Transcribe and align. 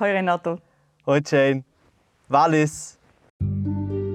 Hoi 0.00 0.12
Renato. 0.12 0.58
Hoi 1.06 1.20
Jane. 1.20 1.62
Wallis. 2.30 2.96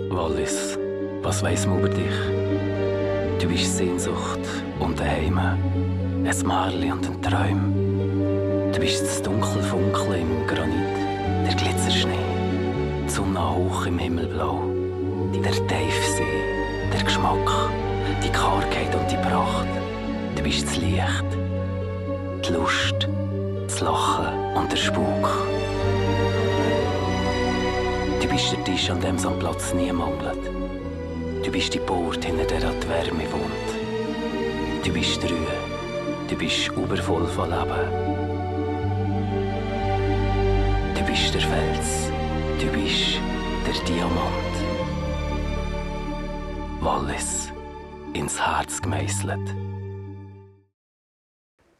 Wallis, 0.10 0.80
was 1.22 1.44
weiß 1.44 1.68
man 1.68 1.78
über 1.78 1.90
dich? 1.90 2.18
Du 3.39 3.47
bist 3.47 3.78
Sehnsucht 3.78 4.40
und 4.79 5.00
daheim, 5.00 5.38
ein 5.38 6.24
Märchen 6.24 6.92
und 6.92 7.06
ein 7.08 7.21
Traum. 7.21 8.71
Du 8.74 8.79
bist 8.79 9.04
das 9.04 9.21
dunkle 9.21 9.62
Funkeln 9.62 10.21
im 10.21 10.48
Granit, 10.48 10.98
der 11.45 11.54
Glitzerschnee, 11.54 12.17
die 13.05 13.09
Sonne 13.09 13.55
hoch 13.55 13.86
im 13.86 13.99
Himmelblau, 13.99 14.63
der 15.33 15.52
Tiefsee, 15.52 16.41
der 16.91 17.04
Geschmack, 17.04 17.70
die 18.23 18.31
Kargheit 18.31 18.95
und 18.95 19.11
die 19.11 19.17
Pracht. 19.17 19.67
Du 20.36 20.41
bist 20.41 20.65
das 20.65 20.77
Licht, 20.77 21.29
die 22.43 22.54
Lust, 22.54 23.07
das 23.67 23.81
Lachen 23.81 24.33
und 24.55 24.71
der 24.71 24.77
Spuk. 24.77 25.45
Du 28.22 28.28
bist 28.28 28.52
der 28.52 28.64
Tisch, 28.64 28.90
an 28.90 29.02
dem 29.02 29.16
es 29.16 29.26
am 29.26 29.38
Platz 29.40 29.74
nie 29.74 29.92
mangelt. 29.92 30.46
Du 31.44 31.52
bist 31.52 31.74
die 31.74 31.80
Bord, 31.80 32.24
hinter 32.24 32.46
der 32.46 32.72
die 32.72 32.90
Wärme 32.90 33.32
wohnt. 33.32 33.70
Du 34.86 34.91
bist 34.91 35.22
die 35.22 35.28
Ruhe. 35.28 35.58
Du 36.28 36.36
bist 36.36 36.68
übervoll 36.70 37.28
von 37.28 37.50
Leben. 37.50 37.91
Du 40.96 41.05
bist 41.05 41.34
der 41.34 41.41
Fels. 41.41 42.10
Du 42.60 42.68
bist 42.72 43.20
der 43.66 43.86
Diamant. 43.86 44.55
Wallis, 46.82 47.52
ins 48.13 48.40
Herz 48.40 48.82
gemeißelt. 48.82 49.55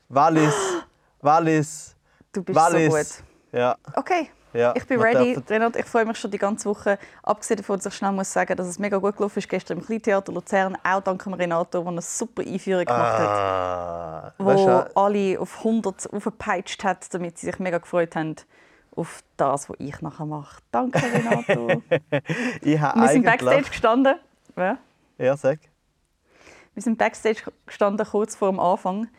Wallis. 0.10 0.56
Wallis. 1.22 1.96
Du 2.32 2.44
bist 2.44 2.56
Wallis. 2.56 2.92
so 2.92 2.98
gut. 2.98 3.60
Ja. 3.60 3.76
Okay. 3.96 4.30
Ja, 4.56 4.74
ich 4.76 4.88
bin 4.88 5.02
ready. 5.02 5.38
Renat, 5.50 5.76
ich 5.76 5.86
freue 5.86 6.06
mich 6.06 6.18
schon 6.18 6.32
die 6.32 6.38
ganze 6.38 6.70
Woche. 6.70 6.98
Abgesehen 7.24 7.58
davon, 7.58 7.78
dass 7.78 7.88
ich 7.88 7.94
schnell 7.94 8.14
muss 8.14 8.32
sagen, 8.32 8.56
dass 8.56 8.68
es 8.68 8.80
mega 8.80 8.98
gut 8.98 9.18
gelaufen 9.18 9.40
ist 9.40 9.50
gestern 9.50 9.80
im 9.80 9.86
Kleintheater 9.86 10.32
Luzern. 10.32 10.78
Auch 10.84 11.02
dank 11.02 11.26
Renato, 11.28 11.82
der 11.82 11.88
eine 11.88 12.02
super 12.02 12.42
Einführung 12.42 12.86
gemacht 12.86 13.20
hat. 13.20 13.28
Ah, 13.28 14.34
Wo 14.38 14.46
weißt 14.46 14.66
du, 14.66 14.96
alle 14.96 15.40
auf 15.40 15.58
100 15.58 16.14
aufgepeitscht 16.14 16.84
hat, 16.86 17.14
damit 17.14 17.38
sie 17.38 17.48
sich 17.48 17.60
mega 17.60 17.80
gefreut 17.80 18.16
haben 18.16 18.36
auf 18.96 19.24
das, 19.36 19.70
was 19.70 19.76
ich 19.80 20.02
nachher 20.02 20.26
mache. 20.26 20.62
Danke, 20.72 21.02
Renato. 21.04 21.82
ich 22.62 22.80
habe 22.80 23.02
Wir 23.02 23.08
sind 23.10 23.26
Backstage 23.26 23.64
gestanden. 23.64 24.16
Ja. 24.56 24.78
Ja, 25.18 25.36
sag. 25.36 25.60
Wir 26.74 26.84
sind 26.84 26.98
Backstage 26.98 27.42
gestanden, 27.66 28.06
kurz 28.06 28.36
vor 28.36 28.50
dem 28.52 28.60
Anfang. 28.60 29.10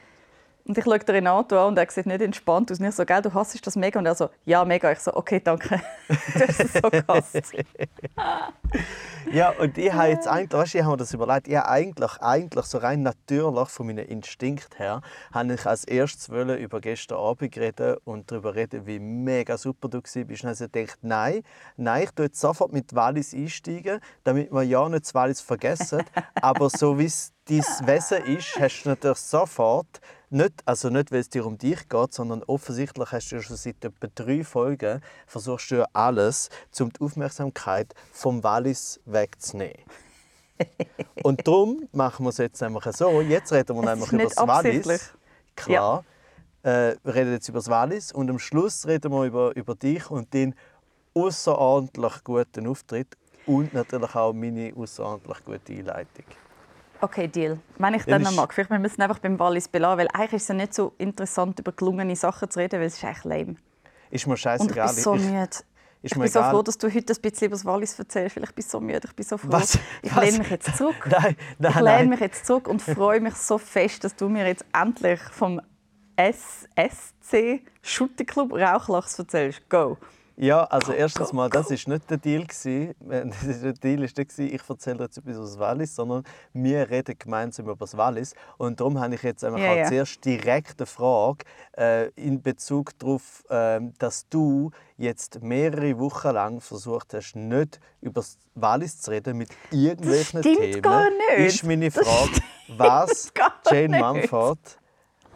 Und 0.67 0.77
ich 0.77 0.85
schaue 0.85 0.99
den 0.99 1.15
Renato 1.15 1.59
an 1.61 1.69
und 1.69 1.79
er 1.79 1.89
sieht 1.89 2.07
nicht 2.07 2.21
entspannt 2.21 2.73
aus. 2.73 2.81
Und 2.81 2.87
ich 2.87 2.95
so, 2.95 3.05
gell, 3.05 3.23
du 3.23 3.33
hasst 3.33 3.65
das 3.65 3.77
mega? 3.77 4.01
Und 4.01 4.07
er 4.07 4.17
so, 4.17 4.31
ja, 4.45 4.65
mega. 4.65 4.91
Ich 4.91 4.99
so, 4.99 5.15
okay, 5.15 5.41
danke. 5.43 5.81
du 6.09 6.41
hast 6.41 6.61
es 6.61 6.73
so 6.73 6.91
gehasst. 6.91 7.53
Ja, 9.33 9.51
und 9.51 9.77
ich 9.77 9.93
habe 9.93 10.09
jetzt 10.09 10.29
eigentlich, 10.29 10.53
weißt, 10.53 10.75
ich 10.77 10.83
habe 10.83 10.93
mir 10.93 10.97
das 10.99 11.13
überlegt, 11.13 11.49
ich 11.49 11.57
habe 11.57 11.69
eigentlich, 11.69 12.21
eigentlich 12.21 12.65
so 12.65 12.79
rein 12.79 13.03
natürlich 13.03 13.69
von 13.69 13.87
meinem 13.87 14.07
Instinkt 14.07 14.79
her, 14.79 15.03
habe 15.33 15.55
ich 15.55 15.67
als 15.67 15.85
erstes 15.85 16.31
wollen 16.31 16.59
über 16.59 16.81
gestern 16.81 17.19
Abend 17.19 17.57
reden 17.57 17.97
und 18.05 18.31
darüber 18.31 18.55
reden, 18.55 18.87
wie 18.87 18.99
mega 18.99 19.59
super 19.59 19.89
du 19.89 19.99
warst. 19.99 20.17
Und 20.17 20.31
dann 20.31 20.55
habe 20.55 20.65
ich 20.65 20.73
gedacht, 20.73 20.99
nein, 21.03 21.43
nein, 21.77 22.05
ich 22.05 22.11
tue 22.13 22.27
jetzt 22.27 22.41
sofort 22.41 22.73
mit 22.73 22.95
Wallis 22.95 23.35
einsteigen, 23.35 24.01
damit 24.25 24.53
wir 24.53 24.63
ja 24.63 24.89
nicht 24.89 25.05
das 25.05 25.15
Wallis 25.15 25.41
vergessen. 25.41 26.03
Aber 26.41 26.71
so 26.71 26.99
wie 26.99 27.07
es 27.07 27.33
dein 27.49 27.59
Wesen 27.87 28.25
ist, 28.25 28.59
hast 28.59 28.83
du 28.83 28.89
natürlich 28.91 29.19
sofort, 29.19 30.01
nicht, 30.29 30.55
also 30.65 30.91
nicht, 30.91 31.13
weil 31.13 31.21
es 31.21 31.29
dir 31.29 31.47
um 31.47 31.57
dich 31.57 31.89
geht, 31.89 32.13
sondern 32.13 32.43
offensichtlich 32.45 33.13
hast 33.13 33.31
du 33.31 33.37
ja 33.37 33.43
schon 33.43 33.57
seit 33.57 33.85
etwa 33.85 34.09
drei 34.15 34.43
Folgen 34.43 35.01
versuchst 35.27 35.71
du 35.71 35.77
ja 35.77 35.87
alles, 35.93 36.51
um 36.81 36.93
die 36.93 37.01
Aufmerksamkeit 37.01 37.95
vom 38.13 38.43
Wallis 38.43 39.01
wegzunehmen. 39.05 39.85
Und 41.23 41.47
darum 41.47 41.89
machen 41.93 42.25
wir 42.25 42.31
es 42.31 42.39
jetzt 42.39 42.61
nämlich 42.61 42.85
so. 42.97 43.21
Jetzt 43.21 43.53
reden 43.53 43.77
wir 43.77 43.85
nämlich 43.85 44.11
über 44.11 44.25
das. 44.25 44.37
Wallis. 44.37 45.13
Klar. 45.55 46.05
Äh, 46.63 46.97
wir 47.05 47.15
reden 47.15 47.33
jetzt 47.33 47.49
über 47.49 47.59
das 47.59 47.69
Wallis 47.69 48.11
und 48.11 48.29
am 48.29 48.39
Schluss 48.41 48.87
reden 48.87 49.13
wir 49.13 49.25
über, 49.25 49.55
über 49.55 49.75
dich 49.77 50.11
und 50.11 50.35
deinen 50.35 50.55
außerordentlich 51.15 52.25
guten 52.25 52.67
Auftritt 52.67 53.17
und 53.47 53.73
natürlich 53.73 54.15
auch 54.15 54.33
meine 54.33 54.73
außerordentlich 54.75 55.45
gute 55.45 55.73
Einleitung. 55.73 56.25
Okay, 57.01 57.29
Deal. 57.29 57.59
Wenn 57.79 57.95
ich 57.95 58.05
dann 58.05 58.23
noch 58.23 58.33
mag. 58.33 58.53
Vielleicht 58.55 58.71
müssen 58.71 58.99
wir 58.99 59.05
einfach 59.05 59.19
beim 59.19 59.39
Wallis 59.39 59.69
belassen, 59.69 59.99
weil 59.99 60.09
eigentlich 60.13 60.35
ist 60.35 60.43
es 60.43 60.49
ja 60.49 60.55
nicht 60.55 60.75
so 60.75 60.95
interessant, 60.99 61.59
über 61.59 61.73
gelungene 61.73 62.17
Sachen 62.17 62.51
zu 62.51 62.59
reden, 62.59 62.81
weil 62.81 62.87
es 62.87 62.97
ist 62.97 63.05
echt 63.05 63.25
lame. 63.25 63.57
Ist 64.11 64.27
mir 64.27 64.33
Und 64.33 64.37
ich 64.37 64.43
scheißegal. 64.43 64.87
bin 64.95 65.03
so 65.03 65.15
müde. 65.15 65.49
Ich 66.03 66.15
bin 66.15 66.29
so 66.29 66.43
froh, 66.43 66.63
dass 66.63 66.79
du 66.79 66.87
heute 66.93 67.13
ein 67.13 67.21
bisschen 67.21 67.47
über 67.47 67.57
das 67.57 67.65
Wallis 67.65 67.99
erzählst, 67.99 68.37
weil 68.37 68.45
ich 68.45 68.55
bin 68.55 68.65
so 68.65 68.81
müde, 68.81 69.01
ich 69.05 69.17
bin 69.17 69.27
so 69.27 69.37
froh. 69.37 69.49
Was? 69.51 69.79
Ich 70.03 70.15
Was? 70.15 70.25
lehne 70.25 70.39
mich 70.39 70.51
jetzt 70.51 70.77
zurück. 70.77 70.95
Nein, 71.11 71.37
nein, 71.59 71.73
ich 71.75 71.81
lehne 71.81 72.07
mich 72.11 72.21
jetzt 72.21 72.47
zurück 72.47 72.69
und 72.69 72.81
freue 72.81 73.21
mich 73.21 73.35
so 73.35 73.59
fest, 73.59 74.05
dass 74.05 74.15
du 74.15 74.29
mir 74.29 74.47
jetzt 74.47 74.65
endlich 74.73 75.21
vom 75.33 75.61
SSC 76.17 77.63
Shooting 77.83 78.27
Club 78.27 78.53
Rauchlachs 78.53 79.19
erzählst. 79.19 79.69
Go! 79.69 79.99
Ja, 80.39 80.65
also 80.65 80.93
erstens 80.93 81.33
mal, 81.33 81.49
das 81.51 81.71
ist 81.71 81.89
nicht 81.89 82.11
der 82.11 82.19
Deal 82.19 82.45
gewesen. 82.47 82.95
Der 83.01 83.73
Deal 83.73 84.03
ist 84.05 84.19
nicht 84.19 84.39
ich 84.39 84.61
erzähle 84.69 85.05
jetzt 85.05 85.17
etwas 85.17 85.39
aus 85.39 85.59
Wallis, 85.59 85.97
sondern 85.97 86.25
wir 86.53 86.91
reden 86.91 87.17
gemeinsam 87.19 87.65
über 87.67 87.77
das 87.77 87.97
Wallis. 87.97 88.35
Und 88.59 88.79
darum 88.81 89.01
habe 89.01 89.15
ich 89.15 89.23
jetzt 89.23 89.43
einfach 89.45 89.59
Ja, 89.59 89.73
auch 89.73 89.77
ja. 89.77 89.89
zuerst 89.89 90.23
direkt 90.25 90.79
eine 90.79 90.87
Frage 90.87 91.45
äh, 91.79 92.09
in 92.11 92.43
Bezug 92.43 92.99
darauf, 92.99 93.45
äh, 93.49 93.81
dass 93.99 94.29
du 94.29 94.71
jetzt 94.99 95.43
mehrere 95.43 95.99
Wochen 95.99 96.29
lang 96.31 96.61
versucht 96.61 97.15
hast, 97.15 97.35
nicht 97.35 97.81
über 98.03 98.21
das 98.21 98.39
Wallis 98.55 99.01
zu 99.01 99.11
reden 99.13 99.39
mit 99.39 99.49
irgendwelchen 99.71 100.41
stimmt 100.41 100.59
Themen. 100.59 100.83
gar 100.83 101.09
nicht. 101.11 101.55
Ist 101.55 101.65
meine 101.65 101.91
Das 101.91 102.07
Frage, 102.07 102.41
was, 102.77 103.33
gar 103.35 103.55
Jane 103.71 103.89
nicht. 103.89 104.01
Mumford, 104.01 104.59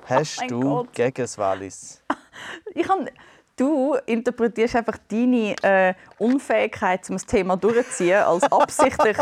hast 0.04 0.40
mein 0.40 0.48
du 0.48 0.60
Gott. 0.60 0.92
gegen 0.92 1.14
das 1.22 1.38
Wallis? 1.38 2.02
Ich 2.74 2.86
kann, 2.86 3.08
du 3.60 3.96
interpretierst 4.06 4.76
einfach 4.76 4.96
deine 5.08 5.54
äh, 5.62 5.94
Unfähigkeit, 6.18 7.08
um 7.10 7.16
das 7.16 7.26
Thema 7.26 7.56
durchzuziehen, 7.56 8.22
als 8.22 8.44
absichtlich 8.44 9.16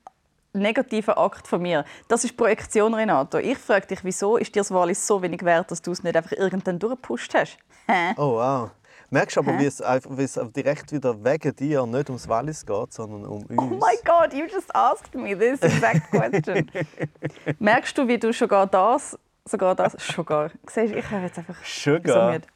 negativer 0.52 1.16
Akt 1.16 1.48
von 1.48 1.62
mir. 1.62 1.84
Das 2.08 2.24
ist 2.24 2.36
Projektion, 2.36 2.94
Renato. 2.94 3.38
Ich 3.38 3.58
frage 3.58 3.86
dich, 3.86 4.04
wieso 4.04 4.36
ist 4.36 4.54
dir 4.54 4.60
das 4.60 4.70
Wallis 4.70 5.06
so 5.06 5.22
wenig 5.22 5.42
wert, 5.44 5.70
dass 5.70 5.80
du 5.80 5.92
es 5.92 6.02
nicht 6.02 6.16
einfach 6.16 6.32
irgendwann 6.32 6.78
durchgepusht 6.78 7.34
hast? 7.34 7.58
Hä? 7.86 8.14
Oh 8.16 8.34
wow. 8.34 8.70
Merkst 9.10 9.36
du 9.36 9.40
aber, 9.40 9.52
Hä? 9.52 9.60
wie 9.60 9.66
es, 9.66 9.80
einfach, 9.80 10.10
wie 10.18 10.24
es 10.24 10.38
direkt 10.54 10.92
wieder 10.92 11.24
wegen 11.24 11.56
dir 11.56 11.86
nicht 11.86 12.10
ums 12.10 12.28
Wallis 12.28 12.66
geht, 12.66 12.92
sondern 12.92 13.24
um 13.24 13.42
uns? 13.42 13.58
Oh 13.58 13.64
my 13.64 13.96
God, 14.04 14.34
you 14.34 14.44
just 14.44 14.74
asked 14.74 15.14
me 15.14 15.34
this 15.36 15.60
exact 15.62 16.10
question. 16.10 16.70
Merkst 17.58 17.96
du, 17.96 18.06
wie 18.06 18.18
du 18.18 18.34
sogar 18.34 18.66
das, 18.66 19.18
sogar 19.46 19.74
das, 19.74 19.94
sogar, 19.94 20.50
siehst 20.66 20.92
du, 20.92 20.98
ich 20.98 21.10
höre 21.10 21.22
jetzt 21.22 21.38
einfach 21.38 21.56
Sugar. 21.64 22.26
so 22.26 22.32
müde. 22.32 22.48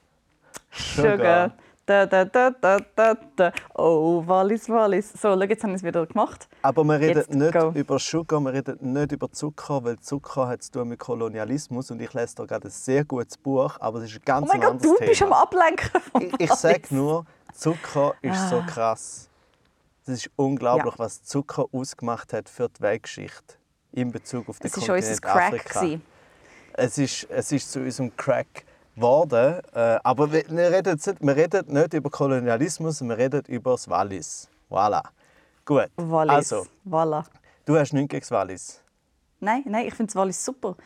Sugar. 0.72 1.52
Da, 1.84 2.06
da, 2.06 2.24
da, 2.24 2.50
da, 2.50 2.78
da, 2.94 3.16
da. 3.36 3.52
Oh, 3.74 4.22
Wallis, 4.24 4.68
Wallis. 4.68 5.12
So, 5.12 5.34
schau, 5.34 5.40
jetzt 5.40 5.64
haben 5.64 5.70
wir 5.70 5.76
es 5.76 5.82
wieder 5.82 6.06
gemacht. 6.06 6.48
Aber 6.62 6.84
wir 6.84 7.00
reden 7.00 7.18
Jetzt 7.18 7.34
nicht 7.34 7.52
go. 7.52 7.72
über 7.74 7.98
Sugar, 7.98 8.40
wir 8.40 8.52
reden 8.52 8.92
nicht 8.92 9.10
über 9.10 9.30
Zucker, 9.32 9.82
weil 9.82 9.98
Zucker 9.98 10.46
hat 10.46 10.62
zu 10.62 10.70
tun 10.70 10.88
mit 10.88 11.00
Kolonialismus 11.00 11.90
und 11.90 12.00
ich 12.00 12.14
lese 12.14 12.36
da 12.36 12.44
gerade 12.44 12.68
ein 12.68 12.70
sehr 12.70 13.04
gutes 13.04 13.36
Buch, 13.36 13.76
aber 13.80 13.98
es 13.98 14.04
ist 14.04 14.14
ein 14.16 14.22
ganz 14.24 14.46
Oh 14.48 14.52
mein 14.52 14.60
Gott, 14.60 14.70
anderes 14.70 14.90
du 14.92 14.96
Thema. 14.98 15.08
bist 15.10 15.22
am 15.22 15.32
Ablenken 15.32 16.00
von 16.00 16.22
ich 16.22 16.40
ich 16.40 16.52
sage 16.54 16.82
nur, 16.90 17.26
Zucker 17.52 18.14
ist 18.22 18.48
so 18.48 18.56
Ah. 18.60 18.66
krass. 18.66 19.28
Es 20.06 20.08
ist 20.14 20.30
unglaublich, 20.36 20.92
Ja. 20.94 20.98
was 20.98 21.24
Zucker 21.24 21.66
ausgemacht 21.72 22.32
hat 22.32 22.48
für 22.48 22.68
die 22.68 22.80
Weltgeschichte 22.80 23.56
in 23.90 24.12
Bezug 24.12 24.48
auf 24.48 24.60
den 24.60 24.68
Es 24.68 24.76
war 24.88 24.94
unser 24.94 25.16
Kontinent 25.20 25.22
Crack. 25.22 25.76
Afrika. 25.76 26.00
Es 26.74 26.96
ist, 26.98 27.26
es 27.28 27.50
ist 27.52 27.72
zu 27.72 27.80
unserem 27.80 28.16
Crack 28.16 28.64
geworden. 28.94 29.60
Äh, 29.74 29.98
aber 30.02 30.32
wir, 30.32 30.44
wir, 30.48 30.70
reden 30.72 30.90
jetzt 30.94 31.06
nicht, 31.06 31.20
wir 31.20 31.36
reden 31.36 31.72
nicht 31.72 31.94
über 31.94 32.10
Kolonialismus, 32.10 33.00
wir 33.02 33.16
reden 33.18 33.42
über 33.48 33.72
das 33.72 33.88
Wallis. 33.88 34.48
Voilà. 34.70 35.02
Gut. 35.64 35.88
Wallis. 35.96 36.32
Also, 36.52 36.66
Voilà. 36.88 37.24
du 37.64 37.76
hast 37.78 37.92
nichts 37.92 38.10
gegen 38.10 38.20
das 38.20 38.30
Wallis. 38.30 38.82
Nein, 39.40 39.62
nein, 39.66 39.86
ich 39.86 39.94
finde 39.94 40.08
das 40.12 40.16
Wallis 40.16 40.44
super. 40.44 40.76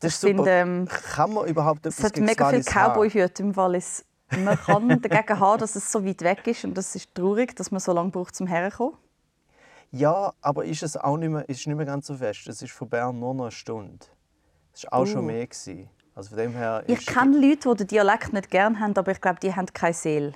Das 0.00 0.10
Ich 0.10 0.14
ist 0.14 0.20
super. 0.20 0.34
finde, 0.34 0.50
ähm, 0.50 0.88
Kann 0.88 1.32
man 1.32 1.46
überhaupt 1.46 1.86
Es 1.86 1.94
etwas 1.98 2.04
hat 2.06 2.14
gegen 2.14 2.26
das 2.26 2.36
mega 2.36 2.48
viele? 2.50 2.62
Cowboy-Hüte 2.64 3.42
im 3.42 3.56
Wallis. 3.56 4.04
Man 4.36 4.56
kann 4.58 4.88
dagegen 5.02 5.40
haben, 5.40 5.60
dass 5.60 5.76
es 5.76 5.90
so 5.92 6.04
weit 6.04 6.22
weg 6.22 6.46
ist. 6.46 6.64
Und 6.64 6.74
das 6.76 6.94
ist 6.94 7.14
traurig, 7.14 7.54
dass 7.56 7.70
man 7.70 7.80
so 7.80 7.92
lange 7.92 8.10
braucht, 8.10 8.34
zum 8.34 8.46
herkommen. 8.46 8.96
Ja, 9.90 10.32
aber 10.40 10.64
ist 10.64 10.82
es 10.82 10.96
auch 10.96 11.18
nicht 11.18 11.28
mehr, 11.28 11.46
ist 11.48 11.66
nicht 11.66 11.76
mehr 11.76 11.84
ganz 11.86 12.06
so 12.06 12.16
fest. 12.16 12.48
Es 12.48 12.62
ist 12.62 12.72
von 12.72 12.88
Bern 12.88 13.18
nur 13.18 13.34
noch 13.34 13.44
eine 13.44 13.50
Stunde. 13.52 14.06
Es 14.72 14.84
war 14.84 14.94
auch 15.00 15.06
schon 15.06 15.20
Uh. 15.20 15.26
mehr. 15.26 15.46
Gewesen. 15.46 15.88
Also 16.14 16.30
von 16.30 16.38
dem 16.38 16.52
her 16.52 16.84
Ich 16.86 17.06
kenne 17.06 17.38
Leute, 17.38 17.70
die 17.70 17.76
den 17.78 17.86
Dialekt 17.86 18.32
nicht 18.32 18.50
gerne 18.50 18.78
haben, 18.80 18.96
aber 18.96 19.12
ich 19.12 19.20
glaube, 19.20 19.40
die 19.40 19.54
haben 19.54 19.66
keine 19.72 19.94
Seele. 19.94 20.32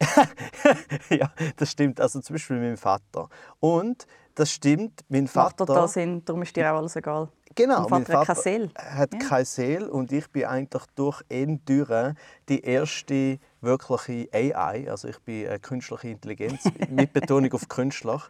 ja, 1.10 1.30
das 1.56 1.70
stimmt. 1.70 2.00
Also 2.00 2.20
zum 2.20 2.34
Beispiel 2.34 2.58
mein 2.58 2.76
Vater. 2.76 3.28
Und 3.60 4.06
das 4.34 4.50
stimmt. 4.52 5.04
Mein 5.08 5.24
Macht 5.24 5.32
Vater, 5.32 5.66
total 5.66 5.88
Sinn, 5.88 6.22
darum 6.24 6.42
ist 6.42 6.54
dir 6.54 6.70
auch 6.70 6.78
alles 6.78 6.96
egal. 6.96 7.28
genau, 7.54 7.88
mein 7.88 8.04
Vater 8.04 8.18
hat 8.20 8.26
Vater 8.26 8.42
keine 8.42 8.42
Seele. 8.42 8.70
hat 8.76 9.12
Ja. 9.14 9.18
keine 9.28 9.44
Seele 9.46 9.90
und 9.90 10.12
ich 10.12 10.30
bin 10.30 10.44
eigentlich 10.44 10.82
durch 10.94 11.22
ihn 11.30 11.62
durch 11.64 12.14
die 12.50 12.60
erste 12.60 13.38
wirkliche 13.62 14.28
AI, 14.34 14.90
also 14.90 15.08
ich 15.08 15.18
bin 15.20 15.48
eine 15.48 15.58
künstliche 15.60 16.08
Intelligenz 16.08 16.64
mit 16.90 17.14
Betonung 17.14 17.50
auf 17.54 17.66
Künstler, 17.68 18.22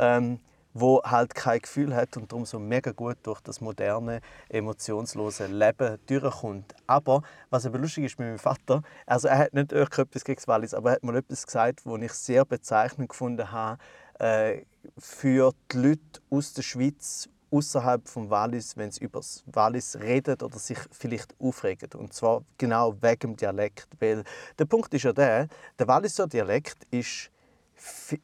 ähm, 0.00 0.40
wo 0.74 1.02
halt 1.02 1.34
kein 1.34 1.60
Gefühl 1.60 1.94
hat 1.94 2.16
und 2.16 2.32
darum 2.32 2.44
so 2.44 2.58
mega 2.58 2.92
gut 2.92 3.18
durch 3.22 3.40
das 3.40 3.60
moderne, 3.60 4.20
emotionslose 4.48 5.46
Leben 5.46 5.98
durchkommt. 6.06 6.74
Aber 6.86 7.22
was 7.50 7.66
aber 7.66 7.78
lustig 7.78 8.04
ist 8.04 8.18
mit 8.18 8.28
meinem 8.28 8.38
Vater, 8.38 8.82
also 9.06 9.28
er 9.28 9.38
hat 9.38 9.54
nicht 9.54 9.72
irgendetwas 9.72 10.24
gegen 10.24 10.42
Wallis, 10.46 10.74
aber 10.74 10.90
er 10.90 10.96
hat 10.96 11.04
mal 11.04 11.16
etwas 11.16 11.46
gesagt, 11.46 11.84
wo 11.84 11.96
ich 11.96 12.12
sehr 12.12 12.44
bezeichnend 12.44 13.10
gefunden 13.10 13.50
habe 13.50 13.78
äh, 14.18 14.62
für 14.98 15.52
die 15.72 15.78
Leute 15.78 16.20
aus 16.30 16.52
der 16.54 16.62
Schweiz 16.62 17.28
außerhalb 17.52 18.08
vom 18.08 18.30
Wallis, 18.30 18.76
wenn 18.76 18.90
sie 18.90 19.04
über 19.04 19.20
das 19.20 19.44
Wallis 19.46 19.96
reden 20.00 20.40
oder 20.40 20.58
sich 20.58 20.78
vielleicht 20.90 21.34
aufregen. 21.38 21.90
Und 21.96 22.14
zwar 22.14 22.42
genau 22.56 22.94
wegen 23.00 23.20
dem 23.20 23.36
Dialekt. 23.36 23.88
Weil 24.00 24.24
der 24.58 24.64
Punkt 24.64 24.92
ist 24.94 25.02
ja 25.02 25.12
der, 25.12 25.48
der 25.78 25.86
Walliser 25.86 26.26
Dialekt 26.26 26.86
ist 26.90 27.30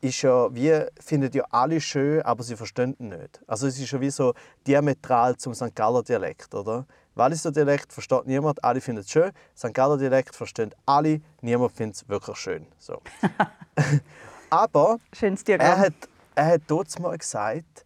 ist 0.00 0.22
ja 0.22 0.54
wie, 0.54 0.84
findet 1.00 1.34
ja 1.34 1.44
alle 1.50 1.80
schön, 1.80 2.22
aber 2.22 2.42
sie 2.42 2.56
verstehen 2.56 2.94
ihn 2.98 3.08
nicht. 3.08 3.40
Also 3.46 3.66
es 3.66 3.78
ist 3.78 3.90
ja 3.90 4.00
wie 4.00 4.10
so 4.10 4.34
diametral 4.66 5.36
zum 5.36 5.54
St. 5.54 5.74
Galler 5.74 6.02
Dialekt, 6.02 6.54
oder? 6.54 6.86
Walliser 7.14 7.50
Dialekt 7.50 7.92
versteht 7.92 8.26
niemand, 8.26 8.62
alle 8.62 8.80
finden 8.80 9.00
es 9.00 9.10
schön. 9.10 9.32
St. 9.56 9.74
Galler 9.74 9.98
Dialekt 9.98 10.36
verstehen 10.36 10.74
alle, 10.86 11.20
niemand 11.40 11.72
findet 11.72 11.96
es 11.96 12.08
wirklich 12.08 12.36
schön. 12.36 12.66
So. 12.78 13.02
aber 14.50 14.98
Schönes 15.12 15.42
er 15.42 15.78
hat, 15.78 15.94
er 16.34 16.46
hat 16.46 16.62
dort 16.68 16.98
mal 17.00 17.16
gesagt, 17.18 17.84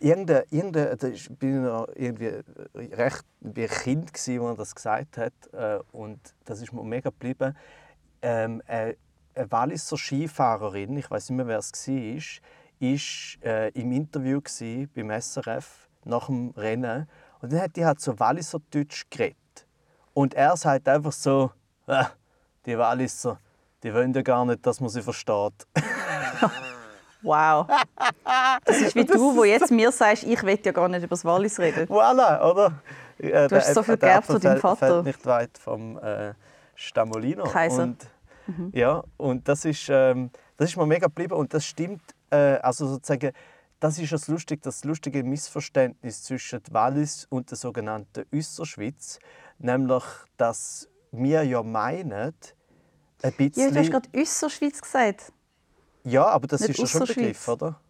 irgendein, 0.00 0.44
irgendein, 0.50 0.96
da 0.98 1.08
bin 1.08 1.56
ich 1.56 1.62
noch 1.62 1.88
irgendwie 1.94 2.32
recht 2.74 3.24
wie 3.40 3.62
ein 3.62 3.68
Kind 3.68 4.12
gsi, 4.12 4.38
als 4.38 4.50
er 4.50 4.56
das 4.56 4.74
gesagt 4.74 5.18
hat 5.18 5.32
äh, 5.52 5.80
und 5.92 6.20
das 6.44 6.60
ist 6.60 6.72
mir 6.72 6.84
mega 6.84 7.10
geblieben. 7.10 7.56
Ähm, 8.22 8.62
eine, 8.66 8.96
eine 9.34 9.50
Walliser 9.50 9.96
Skifahrerin, 9.96 10.96
ich 10.96 11.10
weiß 11.10 11.30
nicht 11.30 11.36
mehr 11.36 11.46
wer 11.46 11.58
es 11.58 11.72
war, 11.72 12.40
ist 12.80 13.38
äh, 13.44 13.68
im 13.70 13.92
Interview 13.92 14.40
beim 14.94 15.20
SRF 15.20 15.88
nach 16.04 16.26
dem 16.26 16.50
Rennen 16.56 17.08
und 17.40 17.52
dann 17.52 17.60
hat 17.60 17.76
die 17.76 17.84
halt 17.84 18.00
so 18.00 18.18
Walliser 18.18 18.60
Deutsch 18.70 19.06
geredet 19.10 19.66
und 20.12 20.34
er 20.34 20.56
sagt 20.56 20.88
einfach 20.88 21.12
so, 21.12 21.50
«Ah, 21.86 22.08
die 22.66 22.78
Walliser, 22.78 23.38
die 23.82 23.92
wollen 23.92 24.12
ja 24.12 24.22
gar 24.22 24.44
nicht, 24.44 24.64
dass 24.66 24.80
man 24.80 24.88
sie 24.88 25.02
versteht. 25.02 25.66
Wow. 27.24 27.66
Das 28.64 28.80
ist 28.82 28.94
wie 28.94 29.04
du, 29.06 29.34
wo 29.34 29.44
jetzt 29.44 29.70
mir 29.70 29.90
sagst, 29.90 30.24
ich 30.24 30.42
will 30.42 30.58
ja 30.62 30.72
gar 30.72 30.88
nicht 30.88 31.02
über 31.02 31.08
das 31.08 31.24
Wallis 31.24 31.58
reden. 31.58 31.86
Voilà, 31.88 32.42
oder? 32.42 32.72
Äh, 33.18 33.48
Du 33.48 33.56
hast 33.56 33.72
so 33.72 33.82
viel 33.82 33.96
geerbt 33.96 34.26
von 34.26 34.40
deinem 34.40 34.60
Vater. 34.60 34.76
Fällt 34.76 35.04
nicht 35.04 35.26
weit 35.26 35.56
vom 35.58 35.98
äh, 35.98 36.34
Stamolino. 36.74 37.44
Kaiser. 37.44 37.84
Und, 37.84 38.06
Ja, 38.72 39.02
und 39.16 39.48
das 39.48 39.64
ist, 39.64 39.88
ähm, 39.88 40.30
das 40.56 40.70
ist 40.70 40.76
mir 40.76 40.86
mega 40.86 41.06
geblieben 41.06 41.34
und 41.34 41.54
das 41.54 41.64
stimmt. 41.64 42.02
Äh, 42.30 42.56
also 42.62 42.86
sozusagen, 42.86 43.32
das 43.80 43.98
ist 43.98 44.12
das 44.12 44.28
lustige, 44.28 44.60
das 44.60 44.84
lustige 44.84 45.22
Missverständnis 45.22 46.22
zwischen 46.22 46.60
Wallis 46.70 47.26
und 47.30 47.50
der 47.50 47.58
sogenannten 47.58 48.24
Össerschweiz, 48.32 49.18
nämlich, 49.58 50.04
dass 50.36 50.88
wir 51.12 51.42
ja 51.44 51.62
meinen, 51.62 52.12
ein 52.12 52.34
Ja, 53.22 53.30
bisschen... 53.30 53.72
du 53.74 53.80
hast 53.80 53.90
gerade 53.90 54.08
Össerschweiz 54.14 54.80
gesagt. 54.80 55.32
ja, 56.04 56.26
aber 56.26 56.46
das 56.46 56.60
nicht 56.60 56.70
ist 56.70 56.78
ja 56.78 56.86
schon 56.86 57.02
ein 57.02 57.06
Begriff, 57.08 57.48
oder? 57.48 57.80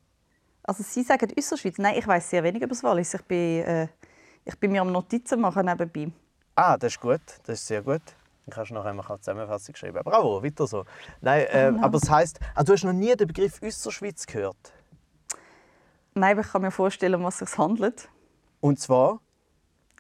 Also 0.63 0.83
Sie 0.83 1.03
sagen 1.03 1.31
Össerschweiz. 1.37 1.79
Nein, 1.79 1.97
ich 1.99 2.07
weiß 2.07 2.31
sehr 2.31 2.43
wenig 2.43 2.63
über 2.63 2.69
das 2.71 2.83
Wallis. 2.83 3.13
Ich 3.15 3.23
bin, 3.23 3.63
äh, 3.63 3.89
ich 4.45 4.59
bin 4.59 4.73
mir 4.73 4.81
am 4.81 4.93
Notizen 4.93 5.41
machen 5.41 5.67
nebenbei. 5.67 6.11
Ah, 6.55 6.77
das 6.79 6.95
ist 6.95 7.01
gut, 7.01 7.21
das 7.45 7.61
ist 7.61 7.67
sehr 7.67 7.83
gut. 7.83 8.03
Dann 8.47 8.55
kannst 8.55 8.71
du 8.71 8.75
nachher 8.75 8.91
einmal 8.91 9.07
eine 9.09 9.19
Zusammenfassung 9.21 9.75
schreiben. 9.75 10.01
Bravo, 10.05 10.43
weiter 10.43 10.67
so. 10.67 10.85
Nein, 11.21 11.47
äh, 11.49 11.73
aber 11.81 11.99
es 12.03 12.11
heisst, 12.11 12.39
ah, 12.55 12.63
du 12.63 12.73
hast 12.73 12.85
noch 12.85 12.93
nie 12.93 13.15
den 13.17 13.27
Begriff 13.27 13.63
Össerschweiz 13.63 14.27
gehört. 14.27 14.73
Nein, 16.15 16.33
aber 16.33 16.43
ich 16.43 16.53
kann 16.53 16.63
mir 16.63 16.71
vorstellen, 16.71 17.15
um 17.17 17.25
was 17.25 17.41
es 17.41 17.51
sich 17.51 17.59
handelt. 17.59 18.09
Und 18.61 18.79
zwar, 18.81 19.21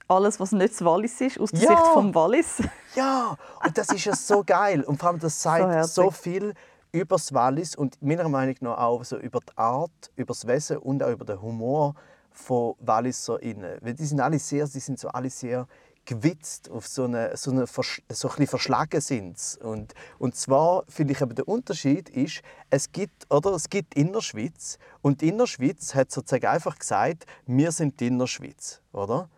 Alles, 0.06 0.38
was 0.38 0.52
nicht 0.52 0.74
das 0.74 0.84
Wallis 0.84 1.20
ist, 1.22 1.40
aus 1.40 1.50
der 1.50 1.60
Ja. 1.62 1.68
Sicht 1.70 1.86
vom 1.94 2.14
Wallis. 2.14 2.62
ja, 2.94 3.36
und 3.64 3.78
das 3.78 3.88
ist 3.88 4.04
ja 4.04 4.14
so 4.14 4.44
geil. 4.44 4.82
Und 4.84 4.98
vor 5.00 5.08
allem, 5.10 5.18
das 5.18 5.40
sagt 5.42 5.64
herzig. 5.66 5.94
so, 5.94 6.10
viel 6.10 6.54
über 6.92 7.16
das 7.16 7.32
Wallis 7.32 7.74
und 7.74 8.00
meiner 8.02 8.28
Meinung 8.28 8.54
nach 8.60 8.78
auch 8.78 9.02
so 9.04 9.16
über 9.18 9.40
die 9.40 9.56
Art, 9.58 10.12
über 10.14 10.28
das 10.34 10.46
Wesen 10.46 10.76
und 10.76 11.02
auch 11.02 11.10
über 11.10 11.24
den 11.24 11.40
Humor 11.40 11.94
von 12.30 12.74
WalliserInnen. 12.80 13.78
Weil 13.80 13.94
die 13.94 14.04
sind 14.04 14.20
alle 14.20 14.38
sehr, 14.38 14.66
die 14.66 14.78
sind 14.80 14.98
so 15.00 15.08
alle 15.08 15.30
sehr 15.30 15.66
gewitzt, 16.04 16.70
auf 16.70 16.86
so 16.86 17.04
eine, 17.04 17.36
so 17.36 17.50
eine 17.50 17.66
Versch 17.66 18.02
so 18.10 18.30
ein 18.30 18.46
verschlagen 18.46 19.00
sind 19.00 19.58
und 19.62 19.94
und 20.18 20.36
zwar 20.36 20.84
finde 20.88 21.12
ich 21.12 21.20
eben 21.20 21.34
der 21.34 21.48
Unterschied 21.48 22.08
ist, 22.08 22.42
es 22.70 22.92
gibt 22.92 23.32
oder 23.32 23.52
es 23.52 23.68
gibt 23.68 23.94
Innerschweiz 23.94 24.78
und 25.02 25.20
die 25.20 25.28
Innerschweiz 25.28 25.94
hat 25.94 26.10
sozusagen 26.10 26.46
einfach 26.46 26.78
gesagt, 26.78 27.26
wir 27.46 27.72
sind 27.72 28.00
die 28.00 28.08
Innerschweiz, 28.08 28.80
oder? 28.92 29.28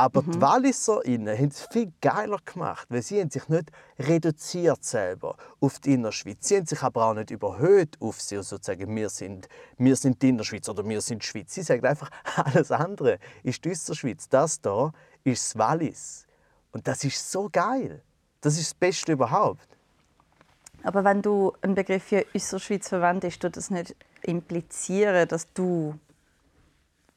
Aber 0.00 0.22
die 0.22 0.40
WalliserInnen 0.40 1.36
haben 1.36 1.48
es 1.48 1.66
viel 1.72 1.92
geiler 2.00 2.38
gemacht, 2.44 2.86
weil 2.88 3.02
sie 3.02 3.20
haben 3.20 3.30
sich 3.30 3.48
nicht 3.48 3.72
reduziert 3.98 4.84
selber 4.84 5.36
auf 5.58 5.80
die 5.80 5.94
Innerschweiz. 5.94 6.46
Sie 6.46 6.56
haben 6.56 6.66
sich 6.66 6.80
aber 6.84 7.06
auch 7.06 7.14
nicht 7.14 7.32
überhöht 7.32 7.96
auf 8.00 8.20
sie 8.20 8.36
und 8.36 8.44
sozusagen, 8.44 8.94
wir 8.94 9.08
sind, 9.08 9.48
wir 9.76 9.96
sind 9.96 10.22
die 10.22 10.28
Innerschweiz 10.28 10.68
oder 10.68 10.88
wir 10.88 11.00
sind 11.00 11.24
die 11.24 11.26
Schweiz. 11.26 11.52
Sie 11.52 11.62
sagen 11.62 11.84
einfach, 11.84 12.10
alles 12.36 12.70
andere 12.70 13.18
ist 13.42 13.64
die 13.64 13.70
Österschweiz. 13.70 14.28
Das 14.28 14.60
hier 14.62 14.92
ist 15.24 15.54
das 15.54 15.58
Wallis. 15.58 16.26
Und 16.72 16.86
das 16.86 17.04
ist 17.04 17.30
so 17.30 17.48
geil. 17.50 18.02
Das 18.40 18.54
ist 18.54 18.70
das 18.70 18.74
Beste 18.74 19.12
überhaupt. 19.12 19.66
Aber 20.82 21.04
wenn 21.04 21.22
du 21.22 21.52
einen 21.60 21.74
Begriff 21.74 22.10
wie 22.12 22.24
Össerschweiz 22.34 22.88
verwendest, 22.88 23.40
tut 23.42 23.56
das 23.56 23.70
nicht 23.70 23.96
implizieren, 24.22 25.26
dass 25.26 25.52
du 25.52 25.98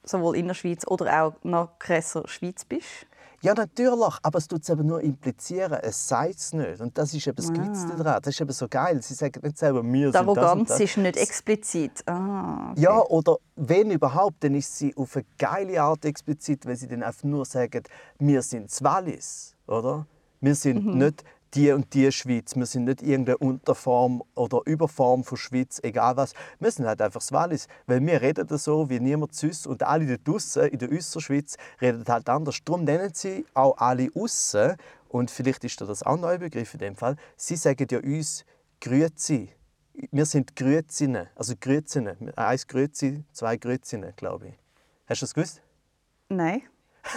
sowohl 0.04 0.38
in 0.38 0.48
der 0.48 0.56
Schweiz 0.56 0.86
oder 0.88 1.24
auch 1.24 1.34
noch 1.44 1.78
krasser 1.78 2.28
Schweiz 2.28 2.66
bist? 2.66 3.06
Ja, 3.44 3.56
natürlich, 3.56 4.14
aber 4.22 4.38
es 4.38 4.48
tut 4.48 4.62
es 4.62 4.70
eben 4.70 4.86
nur 4.86 5.02
implizieren, 5.02 5.80
es 5.82 6.08
sagt 6.08 6.36
es 6.38 6.54
nicht. 6.54 6.80
Und 6.80 6.96
das 6.98 7.12
ist 7.14 7.26
eben 7.26 7.36
das 7.36 7.52
Gewitzte 7.52 7.96
daran. 7.96 8.22
Das 8.22 8.34
ist 8.36 8.42
eben 8.42 8.52
so 8.52 8.68
geil. 8.68 9.02
Sie 9.02 9.16
sagen 9.16 9.42
nicht 9.44 9.58
selber, 9.58 9.84
wir 9.84 10.12
sind 10.12 10.14
das 10.14 10.22
und 10.22 10.38
Arroganz 10.38 10.70
das. 10.70 10.80
ist 10.80 10.98
nicht 10.98 11.18
explizit. 11.18 12.04
Ah, 12.08 12.72
okay. 12.72 12.82
Ja, 12.82 13.00
oder 13.02 13.38
wenn 13.56 13.90
überhaupt, 13.90 14.44
dann 14.44 14.54
ist 14.54 14.78
sie 14.78 14.96
auf 14.96 15.16
eine 15.16 15.26
geile 15.40 15.82
Art 15.82 16.06
explizit, 16.06 16.66
weil 16.68 16.76
sie 16.76 16.88
dann 16.88 17.02
einfach 17.02 17.24
nur 17.24 17.46
sagen, 17.46 17.82
wir 18.20 18.42
sind 18.44 18.70
Wallis, 18.84 19.56
oder? 19.68 20.06
Wir 20.40 20.54
sind 20.56 20.86
Mhm. 20.86 20.98
nicht 21.00 21.24
die 21.54 21.72
und 21.72 21.94
die 21.94 22.12
Schweiz, 22.12 22.56
wir 22.56 22.66
sind 22.66 22.86
nicht 22.86 23.02
irgendeine 23.02 23.38
Unterform 23.38 24.24
oder 24.36 24.62
Überform 24.66 25.24
von 25.24 25.38
Schweiz, 25.38 25.80
egal 25.84 26.18
was. 26.18 26.34
Wir 26.60 26.72
sind 26.72 26.86
halt 26.86 27.02
einfach 27.02 27.20
das 27.20 27.32
Wallis, 27.32 27.68
weil 27.88 28.06
wir 28.06 28.22
reden 28.22 28.48
so 28.58 28.90
wie 28.90 29.00
niemand 29.00 29.36
sonst 29.36 29.68
und 29.68 29.84
alle 29.84 30.06
da 30.06 30.16
draussen 30.18 30.68
in 30.70 30.80
der 30.80 30.92
Össerschweiz 30.92 31.58
reden 31.82 32.04
halt 32.08 32.30
anders. 32.30 32.60
Darum 32.64 32.84
nennen 32.84 33.12
sie 33.14 33.46
auch 33.54 33.78
alle 33.78 34.10
aussen 34.16 34.76
und 35.10 35.30
vielleicht 35.30 35.64
ist 35.64 35.82
das 35.82 36.04
auch 36.04 36.14
ein 36.14 36.22
neuer 36.22 36.38
Begriff 36.38 36.74
in 36.74 36.80
dem 36.80 36.96
Fall. 36.96 37.18
Sie 37.36 37.56
sagen 37.56 37.88
ja 37.92 38.00
uns 38.00 38.46
Grüezi. 38.80 39.50
Wir 40.12 40.26
sind 40.26 40.56
Grüzinnen, 40.56 41.28
also 41.36 41.54
Grüzinnen. 41.60 42.34
Eins 42.38 42.66
Grüezi, 42.66 43.26
zwei 43.34 43.58
Grüzinnen, 43.58 44.14
glaube 44.16 44.48
ich. 44.50 44.54
Hast 45.06 45.22
du 45.22 45.26
das 45.26 45.34
gewusst? 45.34 45.62
Nein. 46.30 46.64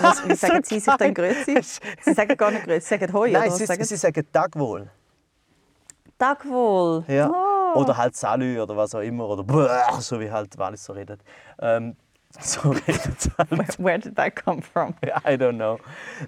Was, 0.00 0.26
wie 0.29 0.35
sagen 0.35 0.62
Sie 0.64 0.79
sich 0.81 0.95
denn 0.97 1.14
Grüezi? 1.14 1.61
Sie 2.00 2.12
sagen 2.14 2.37
gar 2.37 2.50
nicht 2.50 2.64
Grüezi, 2.64 2.88
sie 2.88 2.99
sagen 2.99 3.12
Hoi. 3.12 3.31
Nein, 3.31 3.43
oder 3.43 3.50
was 3.50 3.59
sie, 3.59 3.67
sagen 3.67 3.85
sie 3.85 3.97
sagen 3.97 4.26
Tag 4.33 4.59
wohl. 4.59 4.91
Tag 6.19 6.47
wohl. 6.49 7.05
Ja. 7.09 7.31
Ah. 7.31 7.75
Oder 7.79 7.97
halt 7.97 8.17
Salü 8.17 8.61
oder 8.61 8.76
was 8.76 8.95
auch 8.95 9.00
immer. 9.00 9.29
Oder 9.29 9.43
Brrr, 9.43 10.00
so 10.00 10.19
wie 10.21 10.31
halt 10.31 10.57
Walliser 10.59 10.95
redet. 10.95 11.21
Ähm, 11.61 11.97
so 12.41 12.71
redet 12.71 13.19
es 13.19 13.31
halt. 13.37 13.79
Where 13.79 13.99
did 13.99 14.17
that 14.17 14.37
come 14.37 14.62
from? 14.62 14.95
I 15.03 15.35
don't 15.37 15.57
know. 15.57 15.79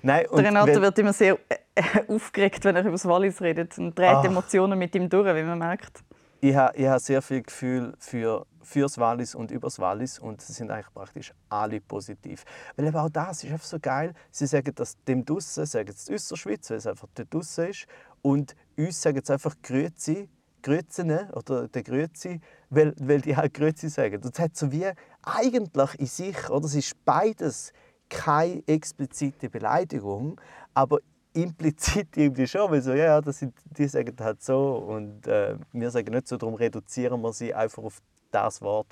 Nein, 0.02 0.26
und 0.28 0.38
Der 0.38 0.46
Renato 0.50 0.66
wenn- 0.68 0.82
wird 0.82 0.98
immer 0.98 1.12
sehr 1.12 1.38
äh, 1.48 1.82
aufgeregt, 2.08 2.64
wenn 2.64 2.76
er 2.76 2.82
über 2.82 2.90
das 2.92 3.06
Wallis 3.06 3.40
redet 3.40 3.78
und 3.78 3.96
dreht 3.96 4.08
Ach. 4.08 4.24
Emotionen 4.24 4.78
mit 4.78 4.94
ihm 4.94 5.08
durch, 5.08 5.34
wie 5.34 5.42
man 5.42 5.58
merkt. 5.58 6.02
ich 6.40 6.54
habe 6.54 6.76
ich 6.76 6.86
ha 6.86 6.98
sehr 6.98 7.22
viel 7.22 7.42
Gefühl 7.42 7.94
für 7.98 8.44
fürs 8.66 8.98
Wallis 8.98 9.34
und 9.34 9.50
übers 9.50 9.78
Wallis 9.78 10.18
und 10.18 10.42
sie 10.42 10.52
sind 10.52 10.70
eigentlich 10.70 10.92
praktisch 10.92 11.32
alle 11.48 11.80
positiv. 11.80 12.44
Weil 12.74 12.86
eben 12.86 12.96
auch 12.96 13.08
das 13.08 13.44
ist 13.44 13.52
einfach 13.52 13.66
so 13.66 13.78
geil. 13.78 14.12
Sie 14.30 14.46
sagen 14.46 14.72
das 14.74 14.96
dem 15.04 15.24
Dusse, 15.24 15.66
sagen 15.66 15.88
es 15.88 16.08
Össerschweiz, 16.08 16.68
weil 16.70 16.78
es 16.78 16.86
einfach 16.86 17.08
dort 17.14 17.32
Dusse 17.32 17.68
ist 17.68 17.86
und 18.22 18.56
uns 18.76 19.00
sagen 19.00 19.20
es 19.22 19.30
einfach 19.30 19.54
Grüezi, 19.62 20.28
Grüezene 20.62 21.30
oder 21.34 21.68
der 21.68 21.84
Grüezi, 21.84 22.40
weil, 22.70 22.92
weil 22.98 23.20
die 23.20 23.36
halt 23.36 23.54
Grüezi 23.54 23.88
sagen. 23.88 24.16
Und 24.16 24.34
es 24.34 24.40
hat 24.40 24.56
so 24.56 24.72
wie 24.72 24.90
eigentlich 25.22 25.94
in 26.00 26.06
sich, 26.06 26.50
oder 26.50 26.66
es 26.66 26.74
ist 26.74 27.04
beides 27.04 27.72
keine 28.08 28.62
explizite 28.66 29.48
Beleidigung, 29.48 30.40
aber 30.74 30.98
implizit 31.32 32.16
irgendwie 32.16 32.46
schon, 32.46 32.70
weil 32.70 32.82
so, 32.82 32.94
ja, 32.94 33.20
das 33.20 33.38
sind, 33.38 33.54
die 33.64 33.86
sagen 33.86 34.16
halt 34.18 34.42
so 34.42 34.76
und 34.76 35.26
äh, 35.26 35.56
wir 35.72 35.90
sagen 35.90 36.12
nicht 36.12 36.26
so, 36.26 36.36
darum 36.36 36.54
reduzieren 36.54 37.20
wir 37.20 37.32
sie 37.32 37.52
einfach 37.54 37.82
auf 37.82 38.00
das 38.30 38.60
Wort. 38.62 38.86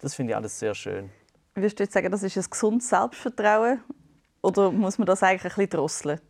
Das 0.00 0.14
finde 0.14 0.32
ich 0.32 0.36
alles 0.36 0.58
sehr 0.58 0.74
schön. 0.74 1.10
Würdest 1.54 1.78
du 1.78 1.82
jetzt 1.84 1.92
sagen, 1.92 2.10
das 2.12 2.22
ist 2.22 2.36
ein 2.36 2.44
gesundes 2.48 2.88
Selbstvertrauen? 2.88 3.82
Oder 4.42 4.70
muss 4.70 4.98
man 4.98 5.06
das 5.06 5.22
eigentlich 5.22 5.42
ein 5.52 5.56
bisschen 5.56 5.70
drosseln? 5.70 6.20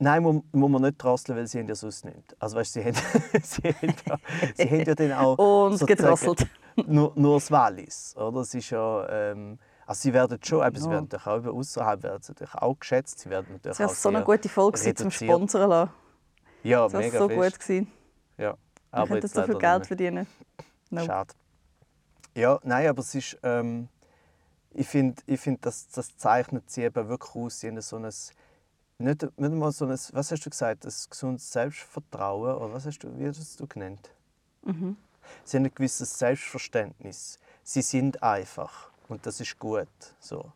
Nein, 0.00 0.22
muss, 0.22 0.42
muss 0.52 0.70
man 0.70 0.82
nicht 0.82 1.02
drosseln, 1.02 1.36
weil 1.38 1.46
sie 1.46 1.58
haben 1.58 1.68
ja 1.68 1.74
sonst 1.74 2.04
nichts. 2.04 2.36
Also 2.38 2.56
weißt, 2.56 2.72
sie, 2.74 2.84
haben, 2.84 2.94
sie, 3.42 3.62
haben 3.68 3.94
ja, 4.06 4.16
sie 4.54 4.64
haben 4.70 4.84
ja 4.84 4.94
dann 4.94 5.12
auch 5.12 5.38
Und 5.70 5.86
gedrosselt. 5.86 6.46
nur, 6.86 7.12
nur 7.16 7.34
das 7.36 7.50
Wallis. 7.50 8.14
Oder? 8.16 8.40
Es 8.40 8.54
ist 8.54 8.70
ja, 8.70 9.08
ähm, 9.08 9.58
also 9.86 10.00
sie 10.02 10.12
werden 10.12 10.38
schon, 10.44 10.64
eben, 10.66 10.76
sie 10.76 10.84
Ja. 10.84 10.90
werden 10.92 11.08
natürlich 11.10 11.26
auch 11.26 11.36
über 11.38 11.52
außerhalb 11.52 12.02
werden 12.02 12.22
sie 12.22 12.32
natürlich 12.32 12.54
auch 12.54 12.78
geschätzt. 12.78 13.18
Sie 13.20 13.30
werden 13.30 13.46
natürlich 13.54 13.62
Das 13.62 13.78
wäre 13.80 13.90
auch 13.90 13.94
so 13.94 14.08
eine 14.10 14.22
gute 14.22 14.48
Folge 14.48 14.94
zum. 14.94 15.10
Sponsern 15.10 15.68
lassen. 15.70 15.90
Ja, 16.62 16.82
Das 16.88 16.92
mega 16.92 17.18
so 17.18 17.28
fest. 17.28 17.40
gut 17.58 17.60
gewesen. 17.60 17.92
Ja, 18.36 18.54
aber 18.92 19.06
könnten 19.08 19.26
jetzt 19.26 19.34
so 19.34 19.42
viel 19.42 19.58
Geld 19.58 19.86
verdienen. 19.86 20.26
Nope. 20.90 21.06
Schade. 21.06 21.34
Ja, 22.34 22.58
nein, 22.62 22.88
aber 22.88 23.00
es 23.00 23.14
ist, 23.14 23.38
ähm, 23.42 23.88
ich 24.72 24.86
finde, 24.86 25.22
ich 25.26 25.40
find, 25.40 25.64
das, 25.64 25.88
das 25.88 26.16
zeichnet 26.16 26.70
sie 26.70 26.82
eben 26.82 27.08
wirklich 27.08 27.34
aus. 27.34 27.60
Sie 27.60 27.68
haben 27.68 27.80
so 27.80 27.96
ein, 27.96 28.02
nicht, 28.98 29.22
nicht 29.22 29.38
mal 29.38 29.72
so 29.72 29.86
ein, 29.86 29.90
was 29.90 30.32
hast 30.32 30.44
du 30.44 30.50
gesagt, 30.50 30.84
ein 30.84 30.92
gesundes 31.10 31.50
Selbstvertrauen, 31.50 32.56
oder 32.56 32.72
was 32.72 32.86
hast 32.86 33.00
du, 33.00 33.18
wie 33.18 33.26
hast 33.26 33.58
du 33.60 33.66
genannt? 33.66 34.10
Mhm. 34.62 34.96
Sie 35.44 35.56
haben 35.56 35.64
ein 35.64 35.74
gewisses 35.74 36.18
Selbstverständnis. 36.18 37.38
Sie 37.62 37.82
sind 37.82 38.22
einfach 38.22 38.90
und 39.08 39.26
das 39.26 39.40
ist 39.40 39.58
gut. 39.58 39.88
So. 40.20 40.52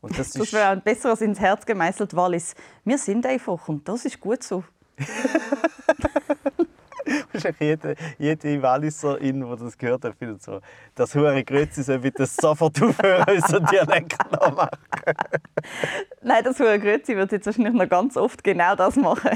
Und 0.00 0.18
das, 0.18 0.30
Das 0.32 0.42
ist, 0.42 0.52
wäre 0.52 0.68
ein 0.68 0.82
besseres 0.82 1.20
ins 1.20 1.40
Herz 1.40 1.64
gemeißelt 1.64 2.14
Wallis. 2.14 2.54
Wir 2.84 2.98
sind 2.98 3.24
einfach 3.26 3.68
und 3.68 3.88
das 3.88 4.04
ist 4.04 4.20
gut 4.20 4.42
so. 4.42 4.64
wahrscheinlich 7.32 7.60
jede, 7.60 7.94
jede 8.18 8.62
Walliserin, 8.62 9.40
die 9.40 9.62
das 9.64 9.76
gehört 9.78 10.04
hat, 10.04 10.14
findet 10.16 10.42
so, 10.42 10.60
das 10.94 11.14
hure 11.14 11.42
Grüezi 11.44 11.82
soll 11.82 11.98
bitte 12.00 12.26
sofort 12.26 12.80
aufhören, 12.82 13.24
unseren 13.28 13.66
Dialekt 13.72 14.16
nachmachen. 14.30 14.78
Nein, 16.22 16.44
das 16.44 16.58
wäre 16.58 16.78
Grüezi 16.78 17.16
wird 17.16 17.32
jetzt 17.32 17.46
wahrscheinlich 17.46 17.74
noch 17.74 17.88
ganz 17.88 18.16
oft 18.16 18.42
genau 18.44 18.74
das 18.74 18.96
machen. 18.96 19.30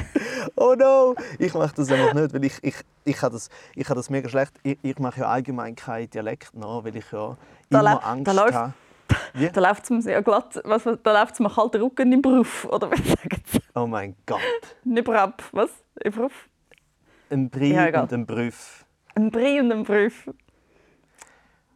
Oh 0.56 0.74
no! 0.78 1.14
Ich 1.38 1.54
mache 1.54 1.74
das 1.74 1.90
einfach 1.90 2.14
nicht, 2.14 2.32
weil 2.34 2.44
ich, 2.44 2.58
ich, 2.62 2.74
ich 3.04 3.22
habe 3.22 3.34
das, 3.34 3.48
ich 3.74 3.86
habe 3.88 3.96
das 3.96 4.10
mega 4.10 4.28
schlecht. 4.28 4.52
Ich, 4.62 4.78
ich 4.82 4.98
mache 4.98 5.20
ja 5.20 5.26
allgemein 5.26 5.74
keinen 5.74 6.08
Dialekt 6.10 6.54
nach, 6.54 6.84
weil 6.84 6.96
ich 6.96 7.10
ja 7.12 7.36
Da 7.70 7.80
immer 7.80 7.90
da 7.90 7.96
Angst 7.98 8.32
läuft- 8.34 8.54
habe. 8.54 8.72
Wie? 9.34 9.48
Da 9.48 9.60
läuft 9.60 9.84
es 9.84 9.90
mir 9.90 10.02
sehr 10.02 10.22
glatt. 10.22 10.60
Was, 10.64 10.82
da 10.84 11.12
läuft 11.20 11.34
es 11.34 11.40
mir 11.40 11.48
kalter 11.50 11.80
Rücken 11.80 12.12
im 12.12 12.22
Beruf. 12.22 12.64
Oder 12.64 12.90
was 12.90 12.98
sagen 13.06 13.42
sie? 13.46 13.60
Oh 13.74 13.86
mein 13.86 14.16
Gott. 14.26 14.40
Nicht 14.84 15.08
ab. 15.08 15.42
Was? 15.52 15.70
Im 16.02 16.12
Beruf? 16.12 16.32
Ein 17.30 17.50
Brief 17.50 17.74
Ja, 17.74 18.02
und 18.02 18.12
ein 18.12 18.26
Brief. 18.26 18.84
Ein 19.14 19.30
Brie 19.30 19.60
und 19.60 19.72
ein 19.72 19.82
Beruf. 19.84 20.30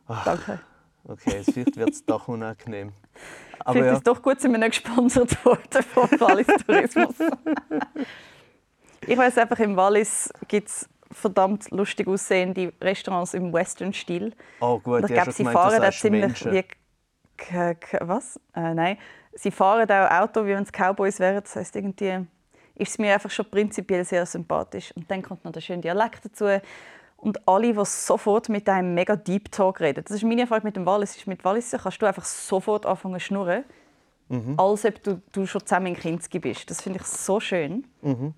Ach. 0.07 0.25
Danke. 0.25 0.61
Okay, 1.05 1.43
vielleicht 1.45 1.77
wird 1.77 1.91
es 1.91 2.05
doch 2.07 2.29
unangenehm. 2.29 2.93
Aber 3.61 3.73
Vielleicht 3.73 3.87
ja, 3.87 3.93
ist 3.93 3.99
es 3.99 4.05
doch 4.05 4.23
gut, 4.23 4.41
sind 4.41 4.53
wir 4.53 4.59
nicht 4.59 4.83
gesponsert 4.83 5.45
worden 5.45 5.83
vom 5.83 6.09
Wallis 6.21 6.47
Tourismus. 6.67 7.15
ich 9.07 9.17
weiß 9.19 9.39
einfach, 9.39 9.59
im 9.59 9.77
Wallis 9.77 10.33
gibt 10.49 10.69
es 10.69 10.89
verdammt 11.11 11.71
lustig 11.71 12.07
aussehende 12.07 12.73
Restaurants 12.81 13.35
im 13.35 13.53
Western-Stil. 13.53 14.35
oh 14.61 14.79
gut, 14.79 14.99
ich 14.99 15.05
habe 15.05 15.15
glaube, 15.15 15.33
sie 15.33 15.43
gemeint, 15.45 15.59
fahren 15.59 15.81
da 15.83 15.91
ziemlich 15.91 16.45
wie. 16.45 16.65
Was? 18.01 18.39
Äh, 18.55 18.75
nein. 18.75 18.99
Sie 19.33 19.51
fahren 19.51 19.91
auch 19.91 20.11
Auto, 20.11 20.45
wie 20.45 20.51
wenn 20.51 20.63
es 20.63 20.73
Cowboys 20.73 21.19
wären. 21.19 21.43
Das 21.43 21.57
heisst, 21.57 21.75
irgendwie 21.75 22.27
ist 22.81 22.91
es 22.91 22.99
mir 22.99 23.15
einfach 23.15 23.31
schon 23.31 23.49
prinzipiell 23.51 24.05
sehr 24.05 24.25
sympathisch. 24.27 24.93
Und 24.97 25.11
dann 25.11 25.23
kommt 25.23 25.45
noch 25.45 25.53
der 25.53 25.61
schöne 25.61 25.83
Dialekt 25.83 26.25
dazu. 26.25 26.47
Und 27.17 27.47
alle, 27.47 27.75
die 27.75 27.85
sofort 27.85 28.49
mit 28.49 28.69
einem 28.69 28.95
mega 28.95 29.15
Deep 29.15 29.53
Talk 29.53 29.81
reden. 29.81 30.03
Das 30.05 30.17
ist 30.17 30.23
meine 30.23 30.43
Erfahrung 30.43 30.65
mit 30.65 30.77
dem 30.77 30.87
Wallis. 30.87 31.17
Ist 31.17 31.27
Mit 31.27 31.45
Wallis 31.45 31.71
kannst 31.71 32.01
du 32.01 32.07
einfach 32.07 32.25
sofort 32.25 32.87
anfangen 32.87 33.21
zu 33.21 33.27
schnurren. 33.27 33.65
Mhm. 34.29 34.55
Als 34.59 34.85
ob 34.85 35.03
du, 35.03 35.21
du 35.33 35.47
schon 35.47 35.67
zusammen 35.67 35.89
in 35.89 35.97
Kinski 35.97 36.39
bist. 36.39 36.71
Das 36.71 36.81
finde 36.81 37.01
ich 37.01 37.07
so 37.07 37.41
schön. 37.41 37.87
Mhm. 38.01 38.33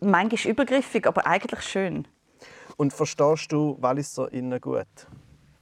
Manchmal 0.00 0.52
übergriffig, 0.52 1.06
aber 1.06 1.26
eigentlich 1.26 1.62
schön. 1.62 2.08
Und 2.76 2.92
verstehst 2.92 3.52
du 3.52 3.76
Walliserinnen 3.80 4.60
gut? 4.60 4.86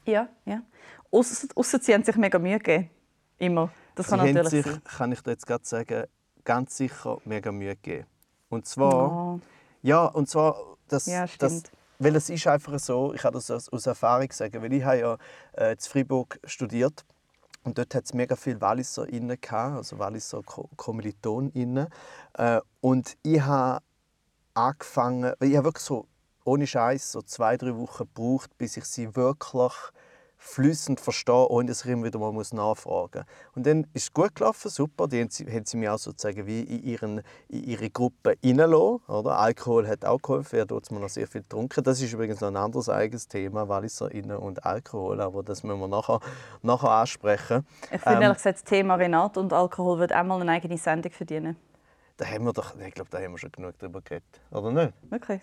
Ja, 0.07 0.29
ja. 0.47 0.63
Ausser, 1.11 1.49
ausser 1.55 1.79
sie 1.81 1.93
haben 1.93 2.05
sich 2.05 2.17
mega 2.17 2.39
Mühe 2.39 2.59
gegeben. 2.59 2.91
Immer. 3.39 3.71
Das 3.95 4.09
kann 4.09 4.21
Sie 4.25 4.33
natürlich 4.33 4.65
sich, 4.65 4.73
sein. 4.73 4.83
kann 4.85 5.13
ich 5.13 5.21
dir 5.23 5.33
jetzt 5.33 5.47
gerade 5.47 5.65
sagen, 5.65 6.05
ganz 6.49 6.79
sicher 6.79 7.19
mega 7.27 7.53
Mühe 7.53 7.77
gegeben. 7.77 8.07
Und 8.49 8.65
zwar, 8.65 9.11
Oh. 9.13 9.41
ja, 9.83 10.07
und 10.07 10.31
zwar, 10.31 10.57
das, 10.89 11.07
Ja, 11.07 11.27
das, 11.39 11.65
weil 11.99 12.17
es 12.17 12.31
ist 12.31 12.47
einfach 12.47 12.79
so, 12.79 13.13
ich 13.13 13.21
kann 13.21 13.35
das 13.35 13.51
aus, 13.51 13.69
aus 13.69 13.85
Erfahrung 13.87 14.33
sagen, 14.33 14.63
weil 14.63 14.73
ich 14.73 14.83
habe 14.83 14.99
ja 14.99 15.19
äh, 15.59 15.73
in 15.73 15.79
Freiburg 15.79 16.41
studiert 16.45 17.05
und 17.65 17.77
dort 17.77 17.95
hat 17.95 18.07
es 18.07 18.15
mega 18.15 18.35
viele 18.35 18.63
WalliserInnen 18.63 19.39
gehabt, 19.39 19.77
also 19.77 19.99
Walliser 19.99 20.43
Ko- 20.43 20.71
KommilitonInnen. 20.77 21.89
Äh, 22.39 22.61
und 22.81 23.19
ich 23.23 23.43
habe 23.43 23.83
angefangen, 24.55 25.35
ich 25.41 25.55
habe 25.55 25.67
wirklich 25.67 25.85
so, 25.85 26.07
ohne 26.45 26.67
Scheiß 26.67 27.13
so 27.13 27.21
zwei, 27.21 27.59
drei 27.59 27.77
Wochen 27.77 28.05
gebraucht, 28.05 28.57
bis 28.57 28.79
ich 28.79 28.87
sie 28.87 29.15
wirklich 29.15 29.75
flüssend 30.39 31.01
verstehe, 31.01 31.49
ohne 31.49 31.69
dass 31.69 31.85
ich 31.85 31.91
immer 31.91 32.05
wieder 32.05 32.19
mal 32.19 32.33
muss 32.33 32.53
nachfragen 32.53 33.25
muss. 33.25 33.57
Und 33.57 33.67
dann 33.67 33.85
ist 33.93 34.05
es 34.05 34.13
gut 34.13 34.37
gelaufen, 34.37 34.71
super. 34.71 35.09
Die 35.09 35.21
haben 35.21 35.31
sie, 35.31 35.45
haben 35.47 35.67
sie 35.67 35.77
mich 35.77 35.89
auch 35.89 35.99
sozusagen 35.99 36.47
wie 36.47 36.61
in, 36.61 36.85
ihren, 36.85 37.23
in 37.49 37.65
ihre 37.65 37.91
Gruppe 37.91 38.37
reingelassen. 38.43 39.01
Oder? 39.09 39.39
Alkohol 39.39 39.89
hat 39.89 40.05
auch 40.05 40.23
geholfen, 40.23 40.57
er 40.57 40.63
hat 40.63 40.71
dort 40.71 40.91
noch 40.93 41.09
sehr 41.09 41.27
viel 41.27 41.43
getrunken. 41.43 41.83
Das 41.83 42.01
ist 42.01 42.13
übrigens 42.13 42.41
noch 42.41 42.49
ein 42.49 42.57
anderes 42.57 42.89
eigenes 42.89 43.27
Thema, 43.27 43.69
WalliserInnen 43.69 44.37
und 44.37 44.65
Alkohol, 44.65 45.21
aber 45.21 45.43
das 45.43 45.65
müssen 45.65 45.81
wir 45.81 45.89
nachher, 45.89 46.21
nachher 46.63 46.91
ansprechen. 46.91 47.67
Ich 47.83 48.01
finde 48.01 48.17
Ähm, 48.17 48.23
ehrlich 48.23 48.37
gesagt, 48.39 48.59
das 48.59 48.65
Thema 48.65 48.95
Renat 48.95 49.37
und 49.37 49.53
Alkohol 49.53 49.99
wird 49.99 50.13
einmal 50.13 50.41
eine 50.41 50.53
eigene 50.53 50.79
Sendung 50.79 51.13
verdienen. 51.13 51.57
Da 52.17 52.27
haben 52.27 52.45
wir 52.45 52.53
doch, 52.53 52.75
ich 52.79 52.95
glaube, 52.95 53.11
da 53.11 53.19
haben 53.19 53.33
wir 53.33 53.39
schon 53.39 53.53
genug 53.53 53.79
drüber 53.79 54.01
geredet, 54.03 54.41
oder 54.51 54.73
nicht? 54.73 54.93
Wirklich. 55.11 55.41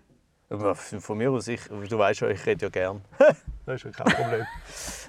Aber 0.49 0.75
von 0.75 1.17
mir 1.17 1.31
aus, 1.31 1.47
ich, 1.47 1.61
du 1.67 1.97
weißt 1.97 2.19
schon, 2.19 2.31
ich 2.31 2.45
rede 2.45 2.65
ja 2.65 2.69
gern. 2.69 3.01
das 3.65 3.83
ist 3.83 3.85
ja 3.85 3.91
kein 3.91 4.13
Problem. 4.13 4.45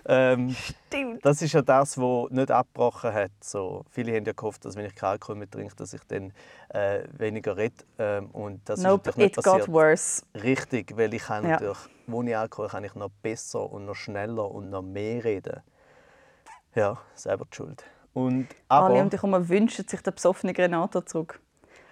ähm, 0.06 0.56
Stimmt. 0.88 1.24
das 1.24 1.42
ist 1.42 1.52
ja 1.52 1.60
das, 1.60 1.98
was 1.98 2.30
nicht 2.30 2.50
abgebrochen 2.50 3.12
hat. 3.12 3.30
So, 3.42 3.84
viele 3.90 4.16
haben 4.16 4.24
ja 4.24 4.32
gehofft, 4.32 4.64
dass 4.64 4.76
wenn 4.76 4.86
ich 4.86 4.94
keinen 4.94 5.10
Alkohol 5.10 5.36
mehr 5.36 5.50
trinke, 5.50 5.76
dass 5.76 5.92
ich 5.92 6.00
dann 6.08 6.32
äh, 6.70 7.04
weniger 7.18 7.56
rede. 7.56 7.74
Ähm, 7.98 8.30
und 8.30 8.66
das 8.66 8.82
Nope, 8.82 9.10
ist 9.10 9.16
natürlich 9.18 9.26
it 9.26 9.36
nicht 9.36 9.44
got 9.44 9.52
passiert. 9.58 9.68
worse. 9.68 10.22
Richtig, 10.34 10.96
weil 10.96 11.12
ich 11.12 11.22
kann 11.24 11.44
Ja. 11.44 11.50
natürlich, 11.52 11.78
wo 12.06 12.22
ich 12.22 12.36
Alkohol 12.36 12.68
kann 12.68 12.84
ich 12.84 12.94
noch 12.94 13.10
besser 13.22 13.70
und 13.70 13.84
noch 13.84 13.94
schneller 13.94 14.50
und 14.50 14.70
noch 14.70 14.82
mehr 14.82 15.22
reden. 15.22 15.60
Ja, 16.74 16.98
selber 17.14 17.44
die 17.50 17.56
Schuld. 17.56 17.84
Und, 18.14 18.48
aber, 18.68 18.86
Alle 18.94 19.02
um 19.02 19.10
dich 19.10 19.22
herum 19.22 19.48
wünschen 19.48 19.86
sich 19.86 20.00
den 20.00 20.14
besoffenen 20.14 20.56
Renato 20.56 21.02
zurück. 21.02 21.40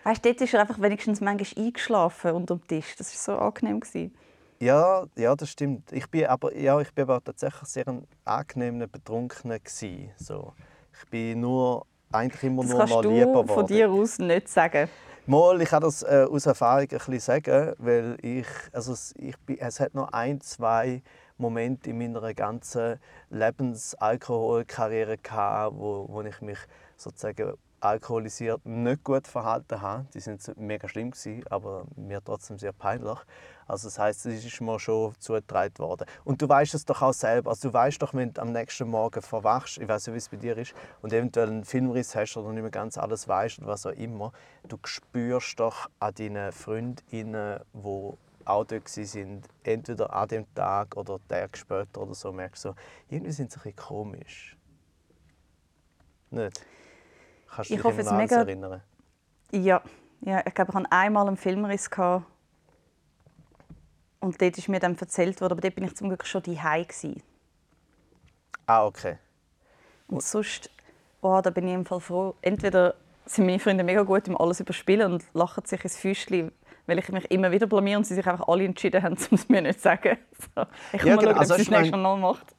Weißt 0.05 0.25
du, 0.25 0.29
dort 0.29 0.41
ist 0.43 0.55
er 0.55 0.61
einfach 0.61 0.81
wenigstens 0.81 1.21
manchmal 1.21 1.65
eingeschlafen 1.65 2.33
unter 2.33 2.57
dem 2.57 2.67
Tisch. 2.69 2.95
Das 2.97 3.29
war 3.29 3.37
so 3.37 3.43
angenehm. 3.43 3.81
Gewesen. 3.81 4.15
Ja, 4.61 5.05
ja, 5.17 5.35
das 5.35 5.51
stimmt. 5.51 5.91
Ich 5.93 6.09
bin 6.11 6.27
aber, 6.27 6.55
ja, 6.57 6.79
ich 6.81 6.93
bin 6.95 7.03
aber 7.03 7.23
tatsächlich 7.25 7.69
sehr 7.69 7.89
ein 7.89 8.07
angenehmer 8.25 8.87
Betrunkener 8.87 9.59
gsi. 9.59 10.11
So. 10.17 10.53
Ich 10.99 11.09
bin 11.11 11.41
nur 11.41 11.87
eigentlich 12.13 12.43
immer 12.45 12.63
Das 12.63 12.71
nur 12.71 12.79
kannst 12.81 12.95
mal 12.95 13.03
du 13.03 13.11
lieber 13.11 13.33
von 13.35 13.47
geworden. 13.47 13.67
dir 13.67 13.91
aus 13.91 14.19
nicht 14.19 14.49
sagen. 14.49 14.89
Mal, 15.27 15.61
ich 15.63 15.71
kann 15.71 15.83
das 15.83 16.03
äh, 16.03 16.27
aus 16.31 16.45
Erfahrung 16.47 16.83
ein 16.83 16.89
bisschen 16.89 17.19
sagen, 17.19 17.75
weil 17.79 18.19
ich, 18.21 18.47
also 18.73 18.93
es, 18.93 19.15
ich 19.17 19.37
bin, 19.39 19.59
es 19.59 19.81
hat 19.81 19.95
noch 19.95 20.13
ein, 20.13 20.41
zwei 20.43 21.03
Momente 21.39 21.91
in 21.91 21.99
meiner 21.99 22.35
ganzen 22.35 23.01
Lebensalkoholkarriere 23.31 25.19
gehabt, 25.19 25.77
wo, 25.77 26.07
wo 26.09 26.21
ich 26.23 26.41
mich 26.43 26.59
sozusagen 26.97 27.55
alkoholisiert 27.81 28.65
nicht 28.65 29.05
gut 29.05 29.27
verhalten 29.27 29.81
habe. 29.81 30.07
Die 30.15 30.21
sind 30.21 30.57
mega 30.59 30.89
schlimm 30.89 31.11
gewesen, 31.11 31.45
aber 31.51 31.85
mir 31.97 32.23
trotzdem 32.25 32.59
sehr 32.59 32.73
peinlich. 32.73 33.19
Also 33.67 33.89
das 33.89 33.99
heißt, 33.99 34.27
es 34.27 34.45
ist 34.45 34.61
mir 34.61 34.79
schon 34.79 35.15
zugetragen 35.19 35.79
worden. 35.79 36.07
Und 36.25 36.41
du 36.43 36.49
weißt 36.49 36.75
es 36.75 36.85
doch 36.85 37.03
auch 37.03 37.13
selber. 37.13 37.51
Also 37.51 37.69
du 37.69 37.75
weißt 37.75 38.01
doch, 38.03 38.15
wenn 38.15 38.33
du 38.33 38.41
am 38.41 38.53
nächsten 38.53 38.89
Morgen 38.89 39.23
verwachst, 39.23 39.79
ich 39.79 39.89
weiß 39.89 40.07
nicht, 40.07 40.15
wie 40.15 40.19
es 40.19 40.29
bei 40.29 40.37
dir 40.37 40.57
ist, 40.59 40.75
und 41.03 41.13
eventuell 41.13 41.49
einen 41.49 41.65
Filmriss 41.65 42.15
hast 42.15 42.37
oder 42.37 42.53
nicht 42.53 42.63
mehr 42.63 42.71
ganz 42.71 42.99
alles 42.99 43.29
weißt 43.29 43.59
oder 43.61 43.69
was 43.69 43.87
auch 43.87 43.93
immer, 43.93 44.33
du 44.69 44.79
spürst 44.85 45.61
doch 45.61 45.89
an 45.99 46.15
deinen 46.15 46.53
Freundinnen, 46.53 47.61
die 47.73 48.13
auch 48.45 48.65
dort 48.65 48.89
sind, 48.89 49.49
entweder 49.63 50.13
an 50.13 50.29
dem 50.29 50.55
Tag 50.55 50.97
oder 50.97 51.19
Tag 51.29 51.57
später 51.57 52.03
oder 52.03 52.15
so, 52.15 52.33
merkst 52.33 52.67
du, 52.67 52.75
irgendwie 53.09 53.33
sind 53.33 53.51
sie 53.51 53.59
ein 53.59 53.63
bisschen 53.63 53.77
komisch. 53.77 54.57
Nicht? 56.31 56.61
Kannst 57.55 57.71
du 57.71 57.75
Ich 57.75 57.85
hoffe 57.85 57.99
alles 57.99 58.11
mega- 58.13 58.37
erinnern? 58.43 58.83
Ja, 59.53 59.83
ja 60.23 60.43
ich 60.47 60.55
glaube, 60.55 60.71
ich 60.73 60.77
hatte 60.77 60.93
einmal 60.93 61.27
einen 61.29 61.37
Filmriss. 61.37 61.91
Gehabt. 61.91 62.27
Und 64.21 64.41
dort 64.41 64.57
ist 64.57 64.69
mir 64.69 64.81
dann 64.81 64.97
erzählt 64.97 65.41
worden, 65.41 65.53
aber 65.53 65.61
dort 65.61 65.75
bin 65.75 65.85
ich 65.85 65.95
zum 65.97 66.09
Glück 66.09 66.27
schon 66.27 66.43
die 66.43 66.57
gsi. 66.89 67.23
Ah, 68.67 68.87
okay. 68.87 69.19
Und 70.09 70.23
sonst, 70.23 70.71
oh, 71.21 71.41
da 71.43 71.51
bin 71.51 71.69
ich 71.69 71.75
im 71.75 71.85
Fall 71.85 72.01
froh. 72.01 72.35
Entweder 72.41 72.95
sind 73.27 73.45
meine 73.47 73.59
Freunde 73.59 73.85
mega 73.85 74.03
gut 74.03 74.27
im 74.27 74.37
alles 74.41 74.61
überspielen 74.61 75.13
und 75.13 75.25
lachen 75.35 75.65
sich 75.67 75.83
ins 75.85 75.97
Füßchen, 75.99 76.53
weil 76.87 76.99
ich 76.99 77.09
mich 77.11 77.31
immer 77.31 77.51
wieder 77.51 77.67
blamiere 77.67 77.99
und 77.99 78.05
sie 78.05 78.15
sich 78.15 78.27
einfach 78.27 78.49
alle 78.49 78.65
entschieden 78.65 79.03
haben, 79.03 79.15
um 79.31 79.35
es 79.35 79.49
mir 79.49 79.61
nicht 79.61 79.79
zu 79.79 79.83
sagen. 79.85 80.17
So. 80.55 80.63
Ich 80.93 81.03
Ja, 81.03 81.17
mal 81.17 81.21
genau. 81.21 81.33
schauen, 81.33 81.39
Also 81.41 81.55
ob 81.55 81.59
sie 81.59 81.63
es 81.65 81.71
nächstes 81.71 82.01
Mal 82.01 82.17
macht. 82.17 82.55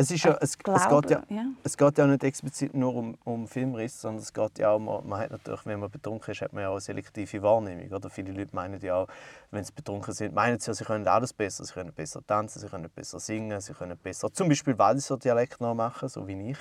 Es, 0.00 0.12
ist 0.12 0.24
ja, 0.24 0.36
es, 0.40 0.50
es, 0.50 0.58
geht 0.88 1.10
ja, 1.10 1.22
ja. 1.28 1.44
es 1.64 1.76
geht 1.76 1.98
ja 1.98 2.06
nicht 2.06 2.22
explizit 2.22 2.72
nur 2.72 2.94
um, 2.94 3.18
um 3.24 3.48
Filmriss, 3.48 4.00
sondern 4.00 4.22
es 4.22 4.32
geht 4.32 4.60
ja 4.60 4.70
auch, 4.70 4.78
man, 4.78 5.04
man 5.08 5.18
hat 5.18 5.32
natürlich, 5.32 5.66
wenn 5.66 5.80
man 5.80 5.90
betrunken 5.90 6.30
ist, 6.30 6.40
hat 6.40 6.52
man 6.52 6.62
ja 6.62 6.68
auch 6.68 6.74
eine 6.74 6.80
selektive 6.80 7.42
Wahrnehmung. 7.42 7.90
Oder? 7.90 8.08
Viele 8.08 8.30
Leute 8.30 8.54
meinen 8.54 8.80
ja 8.80 8.94
auch, 8.94 9.08
wenn 9.50 9.64
sie 9.64 9.72
betrunken 9.72 10.14
sind, 10.14 10.36
meinen 10.36 10.60
sie 10.60 10.70
ja, 10.70 10.74
sie 10.74 10.84
können 10.84 11.08
alles 11.08 11.32
besser. 11.32 11.64
Sie 11.64 11.72
können 11.72 11.92
besser 11.92 12.24
tanzen, 12.24 12.60
sie 12.60 12.68
können 12.68 12.88
besser 12.88 13.18
singen, 13.18 13.60
sie 13.60 13.74
können 13.74 13.98
besser 13.98 14.32
zum 14.32 14.48
Beispiel 14.48 14.78
Walliser 14.78 15.16
Dialekt 15.16 15.60
nachmachen, 15.60 16.08
so 16.08 16.28
wie 16.28 16.52
ich. 16.52 16.58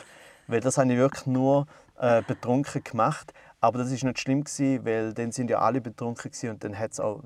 Weil 0.47 0.61
das 0.61 0.79
habe 0.79 0.91
ich 0.91 0.97
wirklich 0.97 1.27
nur 1.27 1.67
äh, 1.99 2.23
betrunken 2.23 2.83
gemacht. 2.83 3.33
Aber 3.61 3.77
das 3.77 3.91
ist 3.91 4.03
nicht 4.03 4.19
schlimm, 4.19 4.45
gewesen, 4.45 4.83
weil 4.83 5.13
dann 5.13 5.31
sind 5.31 5.51
ja 5.51 5.59
alle 5.59 5.79
betrunken 5.79 6.31
gewesen 6.31 6.49
und 6.49 6.63
dann 6.63 6.75
hat 6.75 6.93
es 6.93 6.99
auch 6.99 7.21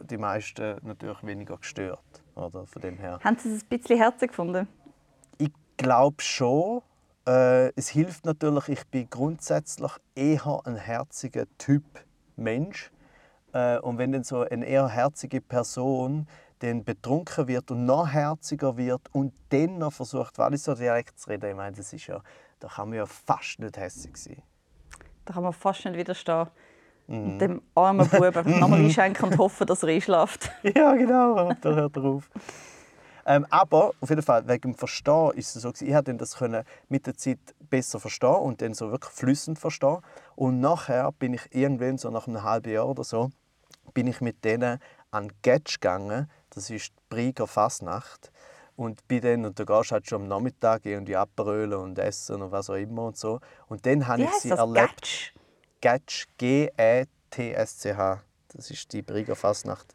die 0.00 0.18
meisten 0.18 0.78
natürlich 0.82 1.22
weniger 1.22 1.56
gestört. 1.56 2.00
Oder? 2.34 2.66
Von 2.66 2.82
dem 2.82 2.98
her. 2.98 3.20
Haben 3.22 3.38
Sie 3.38 3.54
es 3.54 3.62
ein 3.62 3.68
bisschen 3.68 3.98
herzig 3.98 4.30
gefunden? 4.30 4.66
Ich 5.72 5.84
glaube 5.84 6.22
schon. 6.22 6.82
Äh, 7.26 7.68
es 7.76 7.88
hilft 7.88 8.24
natürlich, 8.24 8.68
ich 8.68 8.86
bin 8.88 9.08
grundsätzlich 9.08 9.92
eher 10.14 10.60
ein 10.64 10.76
herziger 10.76 11.46
Typ 11.56 11.84
Mensch. 12.36 12.90
Äh, 13.52 13.78
und 13.78 13.98
wenn 13.98 14.12
dann 14.12 14.24
so 14.24 14.40
eine 14.40 14.66
eher 14.66 14.88
herzige 14.88 15.40
Person 15.40 16.26
dann 16.58 16.84
betrunken 16.84 17.48
wird 17.48 17.70
und 17.70 17.86
noch 17.86 18.08
herziger 18.12 18.76
wird 18.76 19.02
und 19.12 19.32
dann 19.48 19.78
noch 19.78 19.92
versucht, 19.92 20.38
Walliser 20.38 20.74
Dialekt 20.74 21.18
zu 21.18 21.30
reden, 21.30 21.50
ich 21.50 21.56
meine, 21.56 21.76
das 21.76 21.92
ist 21.92 22.06
ja, 22.06 22.20
da 22.60 22.68
kann 22.68 22.88
man 22.88 22.98
ja 22.98 23.06
fast 23.06 23.58
nicht 23.58 23.76
hässlich 23.76 24.16
sein. 24.16 24.42
Da 25.24 25.34
kann 25.34 25.42
man 25.42 25.52
fast 25.52 25.84
nicht 25.84 25.96
widerstehen. 25.96 26.48
Und 27.08 27.38
dem 27.38 27.62
armen 27.74 28.08
Buben 28.08 28.60
nochmal 28.60 28.80
einschenken 28.80 29.30
und 29.30 29.38
hoffen, 29.38 29.66
dass 29.66 29.82
er 29.82 29.90
einschläft. 29.90 30.50
Ja, 30.62 30.94
genau, 30.94 31.52
da 31.60 31.74
hört 31.74 31.96
er 31.96 32.04
auf. 32.04 32.30
Ähm, 33.26 33.46
aber 33.50 33.92
auf 34.00 34.10
jeden 34.10 34.22
Fall, 34.22 34.46
wegen 34.48 34.72
dem 34.72 34.74
Verstehen 34.74 35.32
ist 35.34 35.54
es 35.54 35.62
so, 35.62 35.72
ich 35.80 35.92
konnte 35.92 36.14
das 36.14 36.36
können 36.36 36.64
mit 36.88 37.06
der 37.06 37.16
Zeit 37.16 37.38
besser 37.70 38.00
verstehen 38.00 38.34
und 38.36 38.62
dann 38.62 38.74
so 38.74 38.90
wirklich 38.90 39.12
flüssend 39.12 39.58
verstehen. 39.58 39.98
Und 40.34 40.60
nachher 40.60 41.12
bin 41.12 41.34
ich 41.34 41.54
irgendwann, 41.54 41.98
so 41.98 42.10
nach 42.10 42.26
einem 42.26 42.42
halben 42.42 42.72
Jahr 42.72 42.88
oder 42.88 43.04
so, 43.04 43.30
bin 43.94 44.06
ich 44.06 44.20
mit 44.20 44.44
denen 44.44 44.78
an 45.10 45.30
Getsch 45.42 45.80
gegangen. 45.80 46.30
Das 46.50 46.70
ist 46.70 46.88
die 46.88 46.92
Brieger 47.08 47.46
Fasnacht. 47.46 48.32
Und 48.74 49.06
bin 49.06 49.20
dann, 49.20 49.44
und 49.44 49.58
da 49.60 49.64
gehst 49.64 49.90
du 49.90 49.92
halt 49.92 50.08
schon 50.08 50.22
am 50.22 50.28
Nachmittag 50.28 50.86
irgendwie 50.86 51.14
abrölen 51.14 51.74
und 51.74 51.98
essen 51.98 52.40
und 52.40 52.52
was 52.52 52.70
auch 52.70 52.74
immer 52.74 53.04
und 53.04 53.16
so. 53.16 53.40
Und 53.68 53.84
dann 53.86 54.06
habe 54.08 54.22
ich 54.22 54.30
sie 54.30 54.48
das? 54.48 54.58
erlebt. 54.58 55.34
Getsch, 55.80 56.26
G-E-T-S-C-H. 56.38 58.22
Das 58.48 58.70
ist 58.70 58.92
die 58.92 59.02
Brieger 59.02 59.36
Fasnacht. 59.36 59.94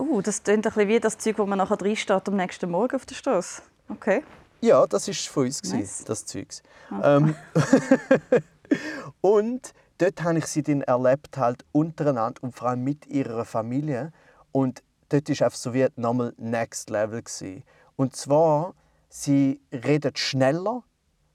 Uh, 0.00 0.22
das 0.22 0.42
klingt 0.42 0.66
ein 0.66 0.72
bisschen 0.72 0.88
wie 0.88 0.98
das 0.98 1.18
Zeug, 1.18 1.38
wo 1.38 1.44
man 1.44 1.58
nachher 1.58 1.80
reinsteht 1.80 2.26
am 2.26 2.36
nächsten 2.36 2.70
Morgen 2.70 2.96
auf 2.96 3.04
der 3.04 3.14
Straße. 3.14 3.62
Okay. 3.90 4.22
Ja, 4.62 4.86
das 4.86 5.08
war 5.08 5.14
von 5.14 5.44
uns, 5.44 5.62
Nice. 5.62 6.04
das 6.04 6.24
Zeugs. 6.24 6.62
Ähm, 7.02 7.34
und 9.20 9.74
dort 9.98 10.22
habe 10.22 10.38
ich 10.38 10.46
sie 10.46 10.62
dann 10.62 10.80
erlebt, 10.82 11.36
halt 11.36 11.64
untereinander 11.72 12.42
und 12.42 12.54
vor 12.54 12.68
allem 12.68 12.82
mit 12.82 13.06
ihrer 13.06 13.44
Familie. 13.44 14.12
Und 14.52 14.82
dort 15.10 15.28
war 15.28 15.46
einfach 15.46 15.58
so 15.58 15.74
wie 15.74 15.86
nochmal 15.96 16.32
Next 16.38 16.88
Level. 16.88 17.22
Gewesen. 17.22 17.62
Und 17.96 18.16
zwar, 18.16 18.74
sie 19.10 19.60
reden 19.70 20.16
schneller, 20.16 20.82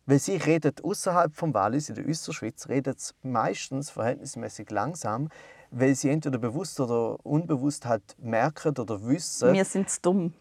weil 0.07 0.19
sie 0.19 0.37
reden 0.37 0.73
außerhalb 0.83 1.35
vom 1.35 1.53
Wallis, 1.53 1.89
in 1.89 1.95
der 1.95 2.07
Österschweiz, 2.07 2.67
reden 2.67 2.95
sie 2.97 3.13
meistens 3.21 3.91
verhältnismäßig 3.91 4.71
langsam, 4.71 5.29
weil 5.77 5.93
sie 5.93 6.09
entweder 6.09 6.37
bewusst 6.37 6.79
oder 6.79 7.17
unbewusst 7.25 7.85
halt 7.85 8.15
merken 8.17 8.77
oder 8.77 9.05
wissen, 9.05 9.53
Wir 9.53 9.65
sind 9.65 9.89
zu 9.89 10.01
dumm. 10.01 10.33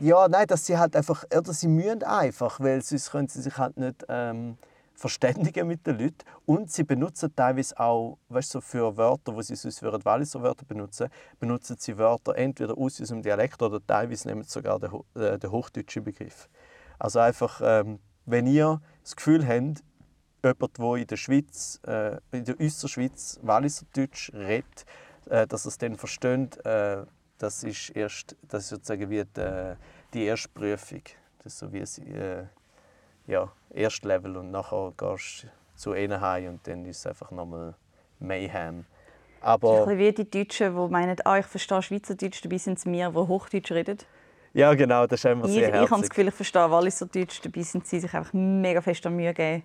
ja, 0.00 0.26
nein, 0.28 0.46
dass 0.48 0.66
sie 0.66 0.76
halt 0.76 0.96
einfach, 0.96 1.24
oder 1.34 1.52
sie 1.52 1.68
mühen 1.68 2.02
einfach, 2.02 2.58
weil 2.58 2.82
sonst 2.82 3.10
können 3.10 3.28
sie 3.28 3.40
sich 3.40 3.56
halt 3.56 3.76
nicht 3.76 4.04
ähm, 4.08 4.56
verständigen 4.94 5.68
mit 5.68 5.86
den 5.86 5.98
Leuten. 5.98 6.24
Und 6.44 6.72
sie 6.72 6.82
benutzen 6.82 7.32
teilweise 7.34 7.78
auch, 7.78 8.18
weißt 8.30 8.54
du, 8.54 8.58
so 8.58 8.60
für 8.60 8.96
Wörter, 8.96 9.34
wo 9.34 9.40
sie 9.42 9.54
sonst 9.54 9.80
würden 9.80 10.04
Walliser 10.04 10.42
Wörter 10.42 10.64
benutzen, 10.66 11.08
benutzen 11.38 11.76
sie 11.78 11.96
Wörter 11.96 12.36
entweder 12.36 12.76
aus 12.76 12.98
unserem 12.98 13.22
Dialekt 13.22 13.62
oder 13.62 13.80
teilweise 13.86 14.26
nehmen 14.26 14.42
sie 14.42 14.50
sogar 14.50 14.80
den, 14.80 14.90
äh, 15.14 15.38
den 15.38 15.50
hochdeutschen 15.52 16.02
Begriff. 16.02 16.48
Also 16.98 17.20
einfach, 17.20 17.60
ähm, 17.64 18.00
wenn 18.26 18.46
ihr 18.48 18.80
das 19.02 19.14
Gefühl 19.14 19.46
habt, 19.46 19.82
jemand, 20.42 20.78
der 20.78 20.94
in 20.96 21.06
der 21.06 21.16
Schweiz, 21.16 21.80
äh, 21.86 22.16
in 22.32 22.44
der 22.44 22.60
Österschweiz 22.60 23.38
Walliserdeutsch 23.42 24.32
redet, 24.34 24.84
äh, 25.28 25.46
dass 25.46 25.64
es 25.64 25.78
dann 25.78 25.96
versteht, 25.96 26.64
äh, 26.64 27.04
das 27.38 27.64
ist 27.64 27.90
erst, 27.90 28.36
das 28.48 28.64
ist 28.64 28.68
sozusagen 28.70 29.08
wie 29.10 29.24
die, 29.24 29.74
die 30.12 30.24
erste 30.24 30.48
Prüfung. 30.50 31.02
Das 31.38 31.54
ist 31.54 31.58
so 31.58 31.72
wie 31.72 31.78
äh, 31.78 32.44
ja, 33.26 33.50
erst 33.70 34.04
Level 34.04 34.36
und 34.36 34.50
nachher 34.50 34.92
gehst 34.96 35.44
du 35.44 35.48
zu 35.76 35.94
ihnen 35.94 36.20
heim 36.20 36.48
und 36.48 36.66
dann 36.66 36.84
ist 36.84 36.98
es 36.98 37.06
einfach 37.06 37.30
nochmal 37.30 37.74
Mayhem. 38.18 38.84
Das 39.40 39.48
Aber 39.48 39.72
ist 39.72 39.88
ein 39.88 39.96
bisschen 39.96 40.16
wie 40.16 40.24
die 40.24 40.30
Deutschen, 40.30 40.74
die 40.74 40.92
meinen, 40.92 41.16
ah, 41.24 41.38
ich 41.38 41.46
verstehe 41.46 41.80
Schweizerdeutsch, 41.80 42.44
dabei 42.44 42.58
sind 42.58 42.78
es 42.78 42.84
wir, 42.84 43.08
die 43.08 43.16
Hochdeutsch 43.16 43.72
reden. 43.72 43.98
ja, 44.52 44.74
genau, 44.74 45.06
das 45.06 45.24
ist 45.24 45.30
Ich, 45.46 45.52
sehr 45.54 45.82
ich 45.82 45.90
habe 45.90 46.00
das. 46.00 46.10
Gefühl, 46.10 46.28
ich 46.28 46.34
verstehe 46.34 46.70
Walliserdeutsch, 46.70 47.40
dabei 47.42 47.62
sind 47.62 47.86
sie 47.86 48.00
sich 48.00 48.12
einfach 48.12 48.32
mega 48.34 48.82
fest 48.82 49.06
an 49.06 49.16
Mühe 49.16 49.32
geben. 49.32 49.62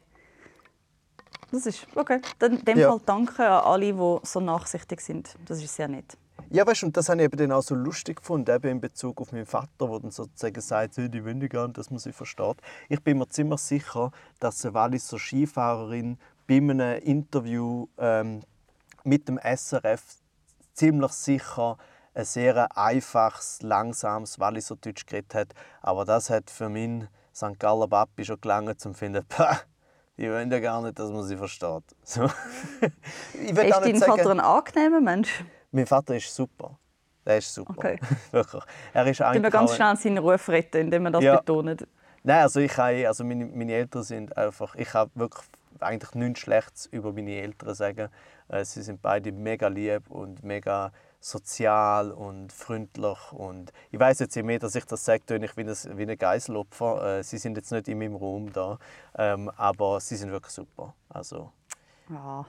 Das 1.56 1.66
ist 1.66 1.88
okay. 1.96 2.20
Dann, 2.40 2.58
in 2.60 2.66
dem 2.66 2.78
Ja. 2.78 2.90
Fall 2.90 3.00
danke 3.06 3.48
an 3.48 3.64
alle, 3.64 3.94
die 3.94 4.20
so 4.28 4.40
nachsichtig 4.42 5.00
sind. 5.00 5.36
Das 5.46 5.64
ist 5.64 5.74
sehr 5.74 5.88
nett. 5.88 6.18
Ja, 6.50 6.68
weißt 6.68 6.82
du, 6.82 6.88
und 6.88 6.98
das 6.98 7.08
habe 7.10 7.20
ich 7.20 7.26
eben 7.26 7.38
dann 7.38 7.52
auch 7.54 7.64
so 7.64 7.76
lustig 7.76 8.18
gefunden, 8.18 8.54
eben 8.54 8.68
in 8.70 8.82
Bezug 8.82 9.22
auf 9.22 9.32
meinen 9.32 9.46
Vater, 9.46 9.88
der 9.88 10.00
dann 10.00 10.12
sozusagen 10.12 10.62
sagt, 10.62 10.98
«Hey, 10.98 11.10
die 11.10 11.24
wollen 11.24 11.40
nicht 11.40 11.52
gern, 11.52 11.72
dass 11.74 11.90
man 11.90 12.00
sie 12.00 12.12
versteht. 12.12 12.58
Ich 12.90 13.02
bin 13.02 13.18
mir 13.18 13.28
ziemlich 13.30 13.62
sicher, 13.62 14.12
dass 14.40 14.64
eine 14.66 14.74
Walliser 14.74 15.18
Skifahrerin 15.18 16.18
bei 16.48 16.58
einem 16.58 17.00
Interview 17.02 17.88
ähm, 17.98 18.42
mit 19.04 19.28
dem 19.28 19.40
SRF 19.40 20.04
ziemlich 20.74 21.12
sicher 21.14 21.78
ein 22.14 22.26
sehr 22.26 22.78
einfaches, 22.78 23.62
langsames 23.62 24.40
Walliser 24.40 24.76
Deutsch 24.76 25.06
geredet 25.06 25.34
hat. 25.34 25.54
Aber 25.82 26.04
das 26.06 26.30
hat 26.30 26.50
für 26.50 26.70
meinen 26.70 27.08
St. 27.34 27.60
Galler 27.60 27.88
Papi 27.88 28.24
schon 28.26 28.40
gelangt, 28.42 28.70
um 28.70 28.78
zu 28.78 28.94
finden, 28.94 29.26
«Pah, 29.30 29.62
die 30.18 30.30
wollen 30.30 30.52
ja 30.52 30.60
gar 30.60 30.82
nicht, 30.82 30.98
dass 30.98 31.12
man 31.12 31.24
sie 31.24 31.38
versteht. 31.38 31.84
So. 32.04 32.26
ich 33.34 33.56
will 33.56 33.66
Ist 33.66 33.78
dein 33.80 33.92
nicht 33.94 34.04
Vater 34.06 34.24
sagen, 34.24 34.40
ein 34.40 34.46
angenehmer 34.46 35.02
Mensch? 35.02 35.44
mein 35.72 35.86
Vater 35.86 36.16
ist 36.16 36.34
super. 36.34 36.78
Der 37.26 37.38
ist 37.40 37.54
super. 37.54 37.74
Okay. 37.78 38.00
Wirklich. 38.32 38.64
Er 38.94 39.08
ist 39.08 39.22
eigentlich 39.22 39.52
ganz 39.52 39.72
auch- 39.72 39.76
schnell 39.76 39.96
seinen 39.98 40.18
Ruf 40.20 40.48
retten, 40.50 40.78
indem 40.78 41.04
wir 41.04 41.12
das 41.12 41.24
Ja. 41.24 41.38
betonen. 41.38 41.78
Nein, 42.24 42.42
also 42.42 42.60
ich 42.60 42.76
habe, 42.78 43.08
also 43.08 43.24
meine, 43.24 43.46
meine 43.46 43.74
Eltern 43.74 44.04
sind 44.04 44.36
einfach, 44.38 44.76
ich 44.76 44.94
habe 44.94 45.12
wirklich 45.16 45.44
eigentlich 45.80 46.14
nichts 46.16 46.40
Schlechtes 46.40 46.86
über 46.88 47.12
meine 47.14 47.36
Eltern 47.42 47.76
sagen. 47.76 48.10
Äh, 48.48 48.64
Sie 48.64 48.82
sind 48.82 49.02
beide 49.02 49.32
mega 49.32 49.68
lieb 49.68 50.10
und 50.10 50.44
mega 50.44 50.92
sozial 51.20 52.12
und 52.12 52.52
freundlich 52.54 53.32
und 53.32 53.72
ich 53.92 54.00
weiß 54.00 54.20
jetzt 54.20 54.36
je 54.36 54.44
mehr, 54.44 54.60
dass 54.60 54.76
ich 54.76 54.86
das 54.86 55.04
sage, 55.06 55.24
ich 55.36 55.58
wie 55.58 55.62
ein, 55.62 55.98
wie 55.98 56.04
ein 56.12 56.18
Geiselopfer. 56.18 57.20
Äh, 57.20 57.24
Sie 57.24 57.38
sind 57.38 57.58
jetzt 57.58 57.72
nicht 57.72 57.88
in 57.88 57.98
meinem 58.00 58.16
Raum 58.16 58.52
da, 58.54 58.78
ähm, 59.18 59.50
aber 59.58 60.00
sie 60.00 60.16
sind 60.16 60.32
wirklich 60.32 60.54
super. 60.54 60.94
Also 61.10 61.52
Ja. 62.10 62.46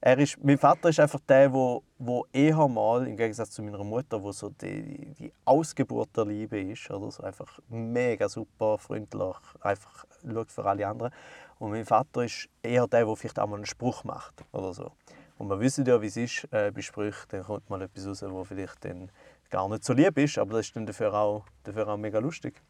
er 0.00 0.18
ist, 0.18 0.42
mein 0.42 0.58
Vater 0.58 0.88
ist 0.88 1.00
einfach 1.00 1.20
der, 1.20 1.52
wo, 1.52 1.82
wo 1.98 2.26
eher 2.32 2.66
mal, 2.68 3.06
im 3.06 3.16
Gegensatz 3.16 3.50
zu 3.52 3.62
meiner 3.62 3.84
Mutter, 3.84 4.22
wo 4.22 4.32
so 4.32 4.50
die, 4.50 5.14
die 5.14 5.32
Ausgeburt 5.44 6.10
der 6.16 6.26
Liebe 6.26 6.60
ist, 6.60 6.90
oder 6.90 7.10
so 7.10 7.22
einfach 7.22 7.58
mega 7.68 8.28
super, 8.28 8.78
freundlich, 8.78 9.36
einfach 9.60 10.04
schaut 10.28 10.50
für 10.50 10.64
alle 10.64 10.86
anderen. 10.86 11.12
Und 11.58 11.70
mein 11.70 11.84
Vater 11.86 12.24
ist 12.24 12.48
eher 12.62 12.88
der, 12.88 13.06
der 13.06 13.16
vielleicht 13.16 13.38
auch 13.38 13.46
mal 13.46 13.56
einen 13.56 13.66
Spruch 13.66 14.02
macht 14.04 14.44
oder 14.52 14.74
so. 14.74 14.90
Und 15.38 15.48
wir 15.48 15.58
wissen 15.60 15.84
ja, 15.86 16.00
wie 16.00 16.06
es 16.06 16.16
ist 16.16 16.46
äh, 16.52 16.70
bei 16.70 16.82
Sprüchen, 16.82 17.26
dann 17.30 17.42
kommt 17.44 17.68
mal 17.68 17.82
etwas 17.82 18.06
raus, 18.06 18.22
wo 18.28 18.44
vielleicht 18.44 18.84
dann 18.84 19.10
gar 19.50 19.68
nicht 19.68 19.84
so 19.84 19.92
lieb 19.92 20.16
ist, 20.18 20.38
aber 20.38 20.58
das 20.58 20.66
ist 20.66 20.76
dann 20.76 20.86
dafür 20.86 21.12
auch, 21.14 21.44
dafür 21.64 21.88
auch 21.88 21.96
mega 21.96 22.18
lustig. 22.18 22.60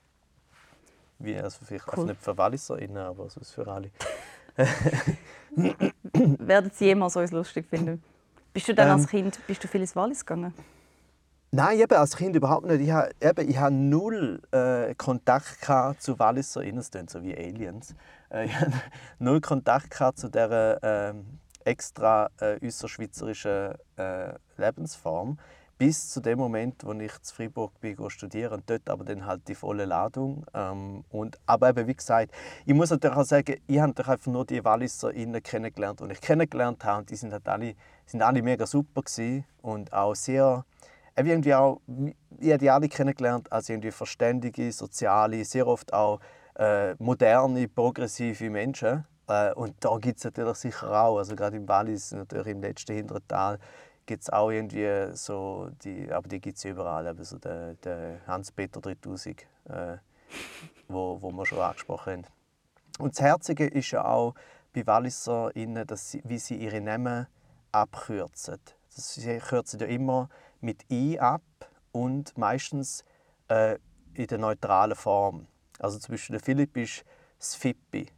Wie, 1.18 1.36
also 1.36 1.58
vielleicht 1.64 1.86
Cool. 1.96 2.06
nicht 2.06 2.20
für 2.22 2.36
WalliserInnen, 2.36 2.96
aber 2.96 3.28
sonst 3.30 3.52
für 3.52 3.66
alle. 3.68 3.90
Werden 6.14 6.70
Sie 6.74 6.86
jemals 6.86 7.16
uns 7.16 7.30
lustig 7.30 7.66
finden? 7.68 8.02
Bist 8.52 8.68
du 8.68 8.74
dann 8.74 8.88
Ähm. 8.88 8.94
als 8.94 9.06
Kind 9.08 9.38
bist 9.46 9.62
du 9.62 9.68
viel 9.68 9.80
ins 9.80 9.94
Wallis 9.96 10.20
gegangen? 10.24 10.52
Nein, 11.54 11.78
eben 11.80 11.94
als 11.94 12.16
Kind 12.16 12.34
überhaupt 12.34 12.66
nicht. 12.66 12.80
Ich 12.80 12.90
habe, 12.90 13.10
eben, 13.20 13.48
ich 13.48 13.58
habe 13.58 13.74
null 13.74 14.40
äh, 14.52 14.94
Kontakt 14.94 15.58
zu 16.02 16.18
WalliserInnen, 16.18 16.76
das 16.76 16.90
klingt 16.90 17.10
so 17.10 17.22
wie 17.22 17.36
Aliens. 17.36 17.94
Äh, 18.30 18.46
ich 18.46 18.58
habe 18.58 18.72
null 19.18 19.40
Kontakt 19.40 19.94
zu 20.18 20.28
dieser 20.28 20.82
ähm, 20.82 21.38
extra 21.64 22.30
äh, 22.40 22.64
äußerschweizerischen 22.64 23.74
äh, 23.96 24.34
Lebensform. 24.56 25.38
Bis 25.78 26.10
zu 26.10 26.20
dem 26.20 26.38
Moment, 26.38 26.84
wo 26.84 26.92
ich 26.92 27.18
zu 27.22 27.34
Freiburg 27.34 27.80
bin, 27.80 27.96
studieren 28.08 28.52
und 28.52 28.70
dort 28.70 28.88
aber 28.88 29.04
dann 29.04 29.26
halt 29.26 29.48
die 29.48 29.54
volle 29.54 29.84
Ladung. 29.84 30.46
Ähm, 30.54 31.04
und, 31.10 31.38
aber 31.46 31.70
eben, 31.70 31.88
wie 31.88 31.94
gesagt, 31.94 32.32
ich 32.64 32.74
muss 32.74 32.90
natürlich 32.90 33.16
auch 33.16 33.24
sagen, 33.24 33.56
ich 33.66 33.78
habe 33.78 33.88
natürlich 33.88 34.10
einfach 34.10 34.30
nur 34.30 34.46
die 34.46 34.64
WalliserInnen 34.64 35.42
kennengelernt, 35.42 36.00
die 36.00 36.12
ich 36.12 36.20
kennengelernt 36.20 36.84
habe. 36.84 37.00
Und 37.00 37.10
die 37.10 37.16
sind 37.16 37.32
halt 37.32 37.48
alle, 37.48 37.74
sind 38.06 38.22
alle 38.22 38.42
mega 38.42 38.64
super 38.64 39.02
gewesen 39.02 39.44
und 39.60 39.92
auch 39.92 40.14
sehr 40.14 40.64
irgendwie 41.16 41.54
auch, 41.54 41.80
ich 42.38 42.48
habe 42.50 42.58
die 42.58 42.70
alle 42.70 42.88
kennengelernt 42.88 43.50
als 43.52 43.68
irgendwie 43.68 43.90
verständige, 43.90 44.72
soziale, 44.72 45.44
sehr 45.44 45.66
oft 45.66 45.92
auch 45.92 46.20
äh, 46.56 46.94
moderne, 46.98 47.68
progressive 47.68 48.50
Menschen. 48.50 49.04
Äh, 49.32 49.54
und 49.54 49.74
da 49.80 49.96
gibt 49.96 50.18
es 50.18 50.24
natürlich 50.24 50.56
sicher 50.56 50.90
auch, 50.90 51.18
also 51.18 51.34
gerade 51.34 51.56
im 51.56 51.66
Wallis, 51.68 52.12
natürlich 52.12 52.48
im 52.48 52.60
letzten 52.60 52.94
hinteren 52.94 53.26
Tal, 53.26 53.58
gibt 54.04 54.24
es 54.24 54.30
auch 54.30 54.50
irgendwie 54.50 55.14
so, 55.14 55.70
die, 55.84 56.10
aber 56.12 56.28
die 56.28 56.40
gibt 56.40 56.58
es 56.58 56.64
überall, 56.64 57.06
eben 57.06 57.24
so 57.24 57.38
der, 57.38 57.74
der 57.74 58.20
Hans-Peter 58.26 58.80
3000, 58.80 59.42
äh, 59.68 59.96
wo, 60.88 61.20
wo 61.22 61.30
wir 61.30 61.46
schon 61.46 61.60
angesprochen 61.60 62.24
haben. 62.24 62.26
Und 62.98 63.16
das 63.16 63.24
Herzige 63.24 63.66
ist 63.66 63.90
ja 63.92 64.04
auch 64.04 64.34
bei 64.74 64.86
WalliserInnen, 64.86 65.86
dass 65.86 66.10
sie, 66.10 66.22
wie 66.24 66.38
sie 66.38 66.56
ihre 66.56 66.80
Namen 66.80 67.26
abkürzen. 67.70 68.58
Sie 68.88 69.38
kürzen 69.38 69.80
ja 69.80 69.86
immer 69.86 70.28
mit 70.60 70.84
«i» 70.90 71.18
ab 71.18 71.42
und 71.92 72.36
meistens 72.36 73.04
äh, 73.48 73.78
in 74.14 74.26
der 74.26 74.38
neutralen 74.38 74.94
Form. 74.94 75.46
Also 75.78 75.98
zum 75.98 76.12
Beispiel 76.12 76.34
der 76.34 76.44
Philipp 76.44 76.76
ist 76.76 77.04
«Sfippi». 77.40 78.08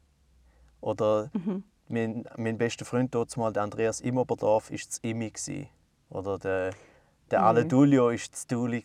Oder 0.85 1.31
mhm. 1.33 1.65
mein, 1.89 2.25
mein 2.37 2.59
bester 2.59 2.85
Freund 2.85 3.15
dort 3.15 3.35
mal, 3.39 3.53
der 3.53 3.63
Andreas 3.63 4.03
Immoberdorf, 4.03 4.71
war 4.71 4.77
das 4.77 4.99
«Imi». 4.99 5.33
Oder 6.11 6.39
der, 6.39 6.71
der 7.31 7.41
mhm. 7.41 7.47
Aledulio 7.47 8.09
war 8.09 8.13
das 8.13 8.47
«Duli». 8.47 8.85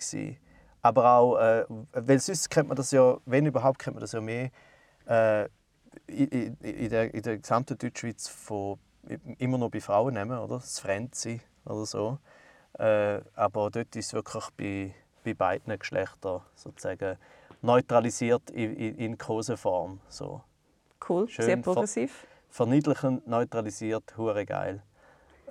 Aber 0.81 1.11
auch, 1.11 1.37
äh, 1.37 1.65
weil 1.91 2.19
sonst 2.19 2.49
kennt 2.49 2.69
man 2.69 2.77
das 2.77 2.91
ja, 2.91 3.17
wenn 3.25 3.45
überhaupt, 3.45 3.79
kennt 3.79 3.95
man 3.95 4.01
das 4.01 4.13
ja 4.13 4.21
mehr 4.21 4.49
äh, 5.07 5.49
in, 6.07 6.55
in, 6.61 6.89
der, 6.89 7.13
in 7.13 7.21
der 7.21 7.37
gesamten 7.37 7.77
Deutschschweiz 7.77 8.29
von, 8.29 8.79
immer 9.37 9.57
noch 9.57 9.69
bei 9.69 9.81
Frauen 9.81 10.13
nehmen, 10.13 10.39
oder? 10.39 10.55
Das 10.55 10.79
Frenzy 10.79 11.41
oder 11.65 11.85
so. 11.85 12.17
Äh, 12.77 13.19
aber 13.35 13.71
dort 13.71 13.93
ist 13.97 14.07
es 14.07 14.13
wirklich 14.13 14.45
bei, 14.55 14.95
bei 15.25 15.33
beiden 15.33 15.77
Geschlechtern 15.77 16.43
sozusagen 16.55 17.17
neutralisiert 17.61 18.49
in, 18.51 18.73
in, 18.77 18.95
in 18.95 19.17
Koseform. 19.17 19.99
So. 20.07 20.43
Cool, 21.07 21.27
Schön 21.29 21.45
sehr 21.45 21.57
progressiv. 21.57 22.11
Ver 22.11 22.27
verniedlichend, 22.49 23.27
neutralisiert, 23.27 24.17
hure 24.17 24.45
geil. 24.45 24.83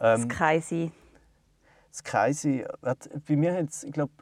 Ähm, 0.01 0.29
das 0.29 0.37
Kreisi. 0.37 0.93
Das 1.91 2.05
Kreisi, 2.05 2.65
bei 2.81 3.37
mir 3.37 3.55
hat 3.55 3.71
es, 3.71 3.85
ich 3.85 3.93
glaube, 3.93 4.13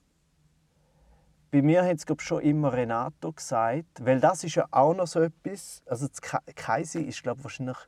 bei 1.51 1.63
mir 1.63 1.85
hat 1.85 1.97
es 1.97 2.23
schon 2.23 2.43
immer 2.43 2.73
Renato 2.73 3.33
gesagt, 3.33 4.05
weil 4.05 4.21
das 4.21 4.45
ist 4.45 4.57
ja 4.57 4.67
auch 4.71 4.95
noch 4.95 5.07
so 5.07 5.21
etwas. 5.21 5.83
Also 5.87 6.07
das 6.07 6.21
Kaisi 6.21 7.01
ist 7.03 7.23
glaube 7.23 7.43
wahrscheinlich, 7.45 7.79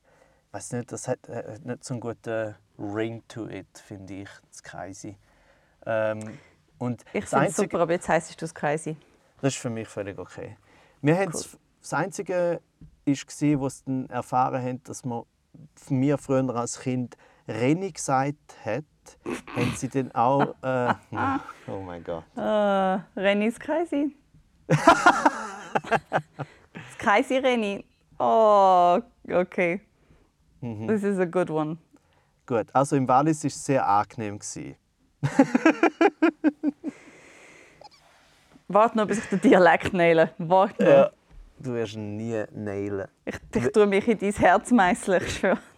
weiß 0.53 0.73
nicht, 0.73 0.93
das 0.93 1.09
hat, 1.09 1.21
hat 1.29 1.65
nicht 1.65 1.85
so 1.85 1.95
einen 1.95 2.01
guten 2.01 2.55
Ring 2.79 3.23
to 3.29 3.49
it, 3.49 3.79
finde 3.79 4.23
ich, 4.23 4.29
das 4.51 4.63
Kaisi. 4.63 5.19
Ähm, 5.85 6.39
und 6.79 7.05
ich 7.13 7.25
finde 7.27 7.47
es 7.47 7.57
super, 7.57 7.81
aber 7.81 7.93
jetzt 7.93 8.09
heisst 8.09 8.31
du 8.31 8.37
das 8.39 8.55
Kaisi. 8.55 8.97
Das 9.41 9.55
ist 9.55 9.61
für 9.61 9.71
mich 9.71 9.89
völlig 9.89 10.19
okay. 10.19 10.57
Wir 11.03 11.17
cool. 11.19 11.59
das 11.81 11.93
Einzige 11.93 12.61
war, 13.13 13.61
was 13.61 13.85
dann 13.85 14.07
erfahren 14.07 14.63
haben, 14.63 14.83
dass 14.85 15.05
man 15.05 15.23
mir 15.91 16.19
früher 16.19 16.55
als 16.55 16.81
Kind 16.81 17.17
Reni 17.49 17.93
gesagt 17.93 18.37
hat, 18.65 18.85
haben 19.57 19.75
sie 19.77 19.89
dann 19.89 20.13
auch. 20.13 20.55
Äh, 20.63 20.95
oh 21.67 21.81
mein 21.81 22.05
Gott. 22.05 22.25
Uh, 22.37 23.01
Renny 23.19 23.47
ist 23.47 23.59
Kreisi. 23.59 24.15
das 24.69 24.79
Kreisi 26.99 27.39
Renny. 27.39 27.85
Oh, 28.19 29.01
okay. 29.31 29.81
Mhm. 30.61 30.89
This 30.89 31.05
is 31.05 31.19
a 31.19 31.25
good 31.25 31.49
one. 31.51 31.79
Gut, 32.47 32.67
also 32.75 32.97
im 32.97 33.09
Wallis 33.09 33.45
war 33.45 33.49
es 33.49 33.65
sehr 33.65 33.87
angenehm. 33.87 34.39
Warte 38.69 38.97
noch, 38.99 39.07
bis 39.07 39.19
ich 39.19 39.27
den 39.27 39.41
Dialekt 39.41 39.95
naile. 39.95 40.33
Warte 40.39 40.83
noch. 40.83 40.91
Ja, 40.91 41.11
du 41.61 41.75
wirst 41.75 41.95
ihn 41.95 42.17
nie 42.17 42.45
nailen. 42.53 43.09
Ich, 43.25 43.39
ich 43.55 43.73
tue 43.73 43.87
mich 43.87 44.07
in 44.09 44.19
dein 44.19 44.33
Herz 44.33 44.71
meißeln, 44.71 45.21
schwöre. 45.29 45.59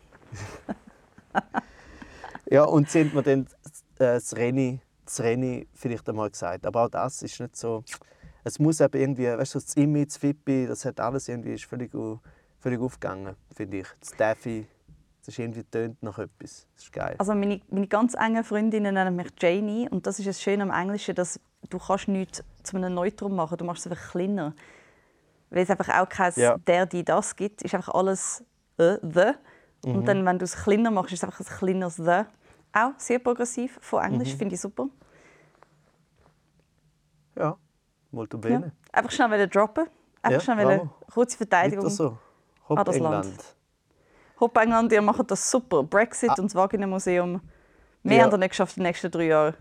Ja, 2.51 2.65
und 2.65 2.91
sind 2.91 3.15
wir 3.15 3.23
dann 3.23 3.43
äh, 3.43 4.15
das 4.15 4.35
Renny, 4.35 4.81
das 5.05 5.21
Renny 5.21 5.69
vielleicht 5.73 6.09
einmal 6.09 6.31
gesagt. 6.31 6.67
Aber 6.67 6.85
auch 6.85 6.89
das 6.89 7.23
ist 7.23 7.39
nicht 7.39 7.57
so. 7.57 7.85
Es 8.43 8.59
muss 8.59 8.81
eben 8.81 9.01
irgendwie, 9.01 9.27
weißt 9.27 9.55
du, 9.55 9.61
das 9.61 9.77
Image, 9.77 10.09
das 10.09 10.17
Fippi, 10.17 10.67
das 10.67 10.85
hat 10.85 10.99
alles 10.99 11.29
irgendwie 11.29 11.55
ist 11.55 11.65
völlig, 11.65 11.93
völlig 12.59 12.81
aufgegangen, 12.81 13.37
finde 13.55 13.79
ich. 13.79 13.87
Das 14.01 14.17
Daffy, 14.17 14.67
das 15.21 15.29
ist 15.29 15.39
irgendwie 15.39 15.63
tönt 15.63 16.03
nach 16.03 16.19
etwas. 16.19 16.67
Das 16.75 16.85
ist 16.85 16.93
geil. 16.93 17.15
Also 17.19 17.35
meine, 17.35 17.61
meine 17.71 17.87
ganz 17.87 18.15
engen 18.15 18.43
Freundinnen 18.43 18.95
nennen 18.95 19.15
mich 19.15 19.29
Janie 19.39 19.89
und 19.89 20.09
das 20.09 20.19
ist 20.19 20.27
das 20.27 20.43
Schöne 20.43 20.65
am 20.65 20.71
Englischen, 20.71 21.15
dass 21.15 21.39
du 21.69 21.79
kannst 21.79 22.09
nichts 22.09 22.43
zu 22.65 22.77
einem 22.77 22.95
Neutrum 22.95 23.37
machen, 23.37 23.59
du 23.59 23.65
machst 23.65 23.87
es 23.87 23.93
einfach 23.93 24.11
kleiner. 24.11 24.55
Weil 25.51 25.63
es 25.65 25.71
einfach 25.71 25.89
auch 25.89 26.09
kein 26.09 26.33
ja. 26.37 26.57
der, 26.59 26.87
die, 26.87 27.05
das 27.05 27.35
gibt, 27.37 27.63
ist 27.63 27.75
einfach 27.75 27.95
alles 27.95 28.45
äh, 28.79 28.97
the. 29.03 29.33
Mhm. 29.85 29.97
Und 29.97 30.07
dann, 30.07 30.25
wenn 30.25 30.39
du 30.39 30.45
es 30.45 30.57
kleiner 30.57 30.91
machst, 30.91 31.13
ist 31.13 31.23
es 31.23 31.25
einfach 31.25 31.41
ein 31.41 31.59
kleineres 31.59 31.97
the. 31.97 32.23
Auch 32.73 32.93
sehr 32.99 33.19
progressiv, 33.19 33.79
von 33.81 34.03
Englisch, 34.05 34.35
mhm. 34.35 34.39
finde 34.39 34.55
ich 34.55 34.61
super. 34.61 34.87
Ja, 37.37 37.57
molto 38.11 38.39
bene. 38.39 38.67
Ja. 38.67 38.99
Einfach 38.99 39.11
schnell 39.11 39.31
wieder 39.33 39.47
droppen. 39.47 39.87
Einfach 40.23 40.41
ja, 40.47 40.55
schnell 40.55 40.67
eine 40.67 40.91
kurze 41.13 41.37
Verteidigung 41.37 41.89
so. 41.89 42.17
Hopp 42.69 42.79
an 42.79 42.85
das 42.85 42.97
England. 42.97 43.25
Land. 43.25 43.57
Hopp 44.39 44.57
England, 44.57 44.93
ihr 44.93 45.03
macht 45.03 45.31
das 45.31 45.51
super. 45.51 45.83
Brexit 45.83 46.31
ah. 46.31 46.35
und 46.39 46.45
das 46.45 46.55
Wageningen-Museum. 46.55 47.41
Wir 48.03 48.17
ja. 48.17 48.23
haben 48.23 48.31
das 48.31 48.41
nicht 48.41 48.51
geschafft 48.51 48.77
in 48.77 48.83
den 48.83 48.89
nächsten 48.89 49.11
drei 49.11 49.27
Jahren. 49.27 49.55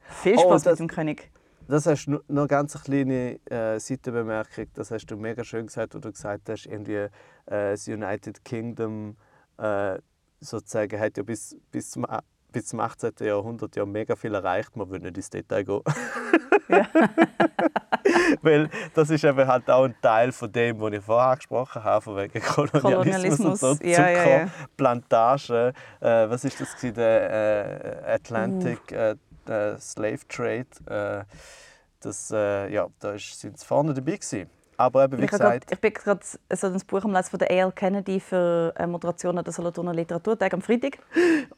Viel 0.00 0.36
oh, 0.36 0.40
Spaß 0.40 0.66
oh, 0.66 0.70
mit 0.70 0.78
dem 0.80 0.88
König. 0.88 1.30
Das 1.68 1.86
hast 1.86 2.06
du 2.06 2.20
noch 2.28 2.48
ganz 2.48 2.74
eine 2.76 2.84
kleine 2.84 3.40
äh, 3.50 3.78
Seitenbemerkung. 3.78 4.66
Das 4.74 4.90
hast 4.90 5.06
du 5.06 5.16
mega 5.16 5.44
schön 5.44 5.66
gesagt, 5.66 5.94
wo 5.94 5.98
du 5.98 6.10
gesagt 6.10 6.48
hast, 6.48 6.66
irgendwie 6.66 6.94
äh, 6.94 7.10
das 7.46 7.88
United 7.88 8.44
Kingdom 8.44 9.16
äh, 9.58 9.98
sozusagen 10.40 10.98
hat 10.98 11.16
ja 11.16 11.22
bis, 11.22 11.56
bis 11.70 11.90
zum 11.90 12.06
bis 12.52 12.66
zum 12.66 12.80
18. 12.80 13.12
Jahrhundert 13.20 13.74
ja 13.76 13.86
mega 13.86 14.14
viel 14.14 14.34
erreicht. 14.34 14.76
Man 14.76 14.90
will 14.90 15.00
nicht 15.00 15.16
ins 15.16 15.30
Detail 15.30 15.64
gehen. 15.64 15.80
Ja. 16.68 16.86
Weil 18.42 18.68
das 18.94 19.10
ist 19.10 19.24
eben 19.24 19.46
halt 19.46 19.70
auch 19.70 19.84
ein 19.84 19.94
Teil 20.02 20.32
von 20.32 20.52
dem, 20.52 20.80
was 20.80 20.92
ich 20.92 21.00
vorher 21.02 21.30
angesprochen 21.30 21.82
habe, 21.82 22.02
von 22.02 22.16
wegen 22.16 22.40
Kolonialismus, 22.40 22.82
Kolonialismus. 22.82 23.62
und 23.62 23.78
so, 23.78 23.84
ja, 23.84 24.10
ja, 24.10 24.48
ja. 24.78 25.68
Äh, 26.00 26.30
was 26.30 26.44
ist 26.44 26.60
das? 26.60 26.76
Der 26.92 28.04
äh, 28.04 28.12
Atlantic 28.14 28.80
uh. 28.92 29.14
Äh, 29.48 29.78
Slave 29.78 30.20
Trade. 30.28 30.66
Äh, 30.86 31.24
das, 32.00 32.30
äh, 32.30 32.72
ja, 32.72 32.88
da 32.98 33.16
sind 33.18 33.58
sie 33.58 33.66
vorne 33.66 33.94
dabei 33.94 34.12
gewesen. 34.12 34.50
Aber 34.76 35.04
eben, 35.04 35.18
wie 35.18 35.24
ich 35.24 35.30
gesagt... 35.30 35.66
Grad, 35.68 35.72
ich 35.72 35.80
bin 35.80 35.92
gerade 35.92 36.20
so 36.24 36.66
ein 36.66 36.80
Buch 36.86 37.04
am 37.04 37.12
Lesen 37.12 37.30
von 37.30 37.38
der 37.38 37.50
A.L. 37.50 37.72
Kennedy 37.72 38.18
für 38.18 38.74
äh, 38.76 38.86
Moderation 38.86 39.38
an 39.38 39.44
der 39.44 39.52
Solothurner 39.52 39.94
Literaturtag 39.94 40.52
am 40.54 40.62
Freitag. 40.62 40.98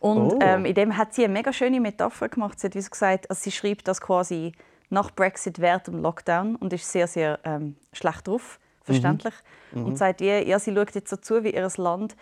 Und 0.01 0.35
oh. 0.35 0.39
ähm, 0.43 0.65
in 0.65 0.75
dem 0.75 0.97
hat 0.97 1.15
sie 1.15 1.25
eine 1.25 1.33
mega 1.33 1.53
schöne 1.53 1.81
Metapher 1.81 2.29
gemacht. 2.29 2.61
Sie 2.61 2.67
hat 2.67 2.75
wie 2.75 2.83
so 2.83 2.91
gesagt, 2.91 3.31
also 3.31 3.41
sie 3.41 3.53
schreibt 3.53 3.89
das 3.89 4.01
quasi 4.01 4.53
nach 4.91 5.11
Brexit 5.11 5.59
während 5.59 5.87
dem 5.87 6.03
Lockdown 6.03 6.57
und 6.57 6.73
ist 6.73 6.91
sehr, 6.91 7.07
sehr 7.07 7.39
ähm, 7.45 7.77
schlecht 7.93 8.29
drauf, 8.29 8.59
verständlich. 8.83 9.35
Mhm. 9.73 9.85
Und 9.85 9.91
mhm. 9.93 9.97
sagt, 9.97 10.21
wie, 10.21 10.29
ja, 10.29 10.59
sie 10.59 10.75
schaut 10.75 10.95
jetzt 10.95 11.09
so 11.09 11.17
zu, 11.17 11.45
wie 11.45 11.55
ihr 11.55 11.69
Land 11.77 12.17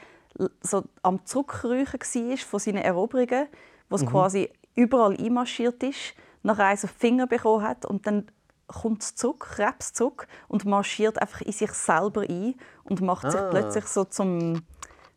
so 0.63 0.85
am 1.03 1.25
Zurückräuchen 1.27 2.01
war 2.01 2.37
von 2.37 2.61
seinen 2.61 2.83
Eroberungen, 2.83 3.49
wo 3.89 3.97
es 3.97 4.03
mhm. 4.03 4.09
quasi 4.09 4.51
überall 4.75 5.17
einmarschiert 5.17 5.83
ist, 5.83 6.15
nachher 6.43 6.67
eins 6.67 6.85
auf 6.85 6.93
die 6.93 6.99
Finger 6.99 7.27
bekommen 7.27 7.67
hat 7.67 7.85
und 7.87 8.07
dann 8.07 8.27
kommt 8.67 9.03
zurück, 9.03 9.49
Krebs 9.55 9.93
zurück 9.93 10.27
und 10.49 10.65
marschiert 10.65 11.21
einfach 11.21 11.43
in 11.43 11.53
sich 11.53 11.73
selber 11.73 12.23
ein 12.23 12.55
und 12.85 13.01
macht 13.01 13.27
ah. 13.27 13.31
sich 13.31 13.41
plötzlich 13.51 13.85
so 13.87 14.05
zum 14.05 14.63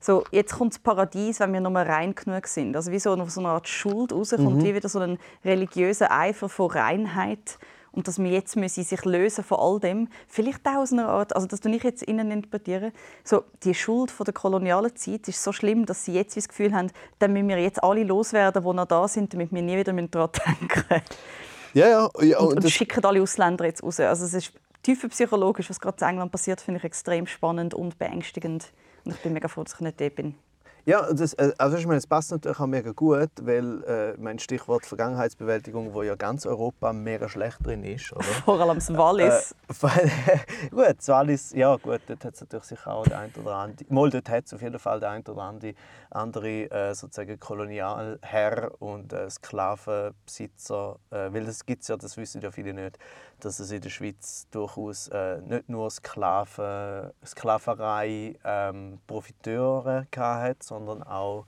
so, 0.06 0.24
jetzt 0.30 0.54
kommt 0.54 0.74
das 0.74 0.80
Paradies, 0.80 1.40
wenn 1.40 1.52
wir 1.52 1.62
nur 1.62 1.72
rein 1.72 2.14
genug 2.14 2.46
sind. 2.46 2.76
Also 2.76 2.92
wie 2.92 3.00
so, 3.00 3.16
so 3.26 3.40
eine 3.40 3.50
Art 3.50 3.68
Schuld 3.68 4.14
rauskommt, 4.14 4.58
mhm. 4.58 4.64
wie 4.64 4.76
wieder 4.76 4.88
so 4.88 5.00
ein 5.00 5.18
religiöser 5.44 6.12
Eifer 6.12 6.48
von 6.48 6.70
Reinheit 6.70 7.58
und 7.96 8.08
dass 8.08 8.20
wir 8.20 8.30
jetzt 8.30 8.56
müssen 8.56 8.84
sich 8.84 9.06
lösen 9.06 9.44
von 9.44 9.58
all 9.60 9.80
dem. 9.80 10.10
Vielleicht 10.28 10.66
auch 10.68 10.78
aus 10.78 10.92
einer 10.92 11.08
Art, 11.08 11.36
also 11.36 11.48
das 11.48 11.64
ich 11.64 11.84
jetzt 11.84 12.04
innen 12.04 12.30
interpretieren, 12.32 12.92
so 13.24 13.44
die 13.64 13.74
Schuld 13.74 14.12
von 14.12 14.26
der 14.26 14.34
kolonialen 14.34 14.96
Zeit 14.96 15.28
ist 15.28 15.44
so 15.44 15.52
schlimm, 15.52 15.86
dass 15.86 16.06
sie 16.06 16.14
jetzt 16.14 16.36
das 16.36 16.48
Gefühl 16.48 16.74
haben, 16.74 16.92
dann 17.20 17.34
müssen 17.34 17.48
wir 17.48 17.58
jetzt 17.58 17.84
alle 17.84 18.04
loswerden, 18.04 18.64
die 18.64 18.74
noch 18.74 18.86
da 18.86 19.08
sind, 19.08 19.34
damit 19.34 19.52
wir 19.52 19.62
nie 19.62 19.78
wieder 19.78 19.94
daran 19.94 20.30
denken 20.46 21.02
ja, 21.74 21.88
ja. 21.88 22.10
ja 22.22 22.40
und, 22.40 22.58
und, 22.58 22.64
und 22.64 22.70
schicken 22.70 23.04
alle 23.04 23.22
Ausländer 23.22 23.66
jetzt 23.66 23.84
raus. 23.84 24.00
Also 24.00 24.26
es 24.26 24.34
ist 24.34 24.54
tiefer 24.82 25.10
psychologisch, 25.10 25.70
was 25.70 25.80
gerade 25.80 25.98
in 26.04 26.12
England 26.12 26.32
passiert, 26.32 26.62
finde 26.62 26.80
ich 26.80 26.84
extrem 26.84 27.28
spannend 27.28 27.74
und 27.74 27.98
beängstigend. 27.98 28.72
Und 29.04 29.14
ich 29.14 29.22
bin 29.22 29.34
mega 29.34 29.48
froh, 29.48 29.64
dass 29.64 29.74
ich 29.74 29.80
nicht 29.82 30.00
da 30.00 30.10
bin. 30.10 30.36
Ja, 30.88 31.12
das, 31.12 31.34
äh, 31.34 31.52
also 31.58 31.78
ich 31.78 31.88
meine, 31.88 31.98
es 31.98 32.06
passt 32.06 32.30
natürlich 32.30 32.60
auch 32.60 32.68
mega 32.68 32.92
gut, 32.92 33.32
weil 33.42 33.84
äh, 33.86 34.14
mein 34.20 34.38
Stichwort 34.38 34.86
Vergangenheitsbewältigung, 34.86 35.96
wo 35.96 36.04
ja 36.04 36.14
ganz 36.16 36.46
Europa 36.46 36.94
mega 36.94 37.28
schlecht 37.28 37.66
drin 37.66 37.84
ist, 37.84 38.14
oder? 38.14 38.24
Vor 38.46 38.62
allem 38.62 38.76
das 38.76 38.96
Wallis. 38.96 39.56
Äh, 39.82 40.10
gut, 40.70 40.96
das 40.98 41.08
Wallis, 41.08 41.54
ja 41.54 41.76
gut, 41.78 42.02
dort 42.06 42.24
hat 42.24 42.36
es 42.36 42.42
natürlich 42.42 42.66
sicher 42.66 42.92
auch 42.94 43.04
der 43.04 43.18
ein 43.18 43.32
oder 43.42 43.56
andere, 43.56 43.86
mal 43.92 44.12
dort 44.12 44.30
hat 44.30 44.46
es 44.46 44.54
auf 44.54 44.62
jeden 44.62 44.78
Fall 44.78 45.00
der 45.00 45.10
ein 45.10 45.24
oder 45.26 45.42
andere, 45.42 45.74
andere 46.12 46.70
äh, 46.70 46.94
sozusagen 46.94 47.40
Kolonialherr 47.40 48.72
und 48.78 49.12
äh, 49.12 49.28
Sklavenbesitzer, 49.28 51.00
äh, 51.10 51.34
weil 51.34 51.46
das 51.46 51.66
gibt 51.66 51.82
es 51.82 51.88
ja, 51.88 51.98
das 51.98 52.16
wissen 52.16 52.42
ja 52.42 52.52
viele 52.52 52.76
nicht, 52.76 53.00
dass 53.40 53.60
es 53.60 53.72
in 53.72 53.82
der 53.82 53.90
Schweiz 53.90 54.48
durchaus 54.52 55.08
äh, 55.10 55.42
nicht 55.42 55.70
nur 55.70 55.90
Sklaven, 55.90 57.12
Sklaverei 57.26 58.38
ähm, 58.44 59.00
Profiteure 59.08 60.08
hat, 60.16 60.64
sondern 60.64 61.04
auch, 61.04 61.46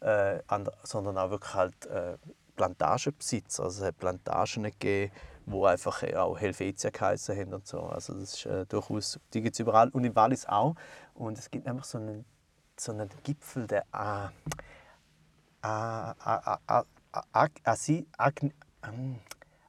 äh, 0.00 0.38
sondern 0.82 1.18
auch 1.18 1.30
wirklich 1.30 1.54
halt 1.54 1.86
äh, 1.86 2.16
Plantagenbesitzer. 2.56 3.64
Also 3.64 3.82
es 3.82 3.88
hat 3.88 3.98
Plantagen 3.98 4.64
gegeben, 4.64 5.12
wo 5.46 5.66
einfach 5.66 6.02
auch 6.14 6.38
Helvetia 6.38 6.90
geheißen 6.90 7.36
haben 7.36 7.54
und 7.54 7.66
so. 7.66 7.80
Also 7.82 8.14
das 8.14 8.34
ist 8.34 8.46
äh, 8.46 8.66
durchaus, 8.66 9.20
die 9.32 9.42
gibt 9.42 9.54
es 9.54 9.60
überall 9.60 9.88
und 9.90 10.04
in 10.04 10.14
Wallis 10.16 10.46
auch. 10.46 10.74
Und 11.14 11.38
es 11.38 11.50
gibt 11.50 11.66
einfach 11.66 11.84
so 11.84 11.98
einen, 11.98 12.24
so 12.76 12.92
einen 12.92 13.08
Gipfel, 13.22 13.66
der 13.66 13.84
A, 13.92 14.30
A, 15.62 16.10
A, 16.10 16.58
A, 16.66 16.84
A, 17.12 17.22
A, 17.32 17.46
Asi, 17.64 18.06
Agn, 18.18 18.52
ähm, 18.82 19.20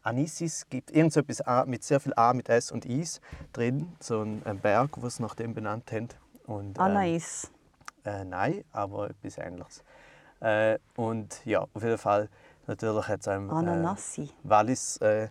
Anisis 0.08 0.70
gibt 0.70 0.92
irgendetwas 0.92 1.42
A, 1.42 1.66
mit 1.66 1.84
sehr 1.84 2.00
viel 2.00 2.14
A, 2.16 2.34
mit 2.34 2.48
S 2.48 2.72
und 2.72 2.86
Is 2.86 3.20
drin, 3.52 3.92
so 4.00 4.22
ein, 4.22 4.42
ein 4.46 4.60
Berg, 4.60 5.02
wo 5.02 5.06
es 5.06 5.20
nach 5.20 5.36
dem 5.36 5.54
benannt 5.54 5.92
haben. 5.92 6.08
Und, 6.46 6.78
ähm, 6.78 6.84
Anais. 6.84 7.52
äh, 8.06 8.24
nein, 8.24 8.64
aber 8.72 9.10
etwas 9.10 9.38
Ähnliches. 9.38 9.84
Äh, 10.40 10.80
und 10.96 11.46
ja, 11.46 11.68
auf 11.74 11.84
jeden 11.84 11.98
Fall, 11.98 12.30
natürlich 12.68 13.08
hat 13.08 13.20
es 13.20 13.28
einem 13.28 13.50
äh, 13.50 14.28
Wallis 14.44 14.98
äh, 14.98 15.30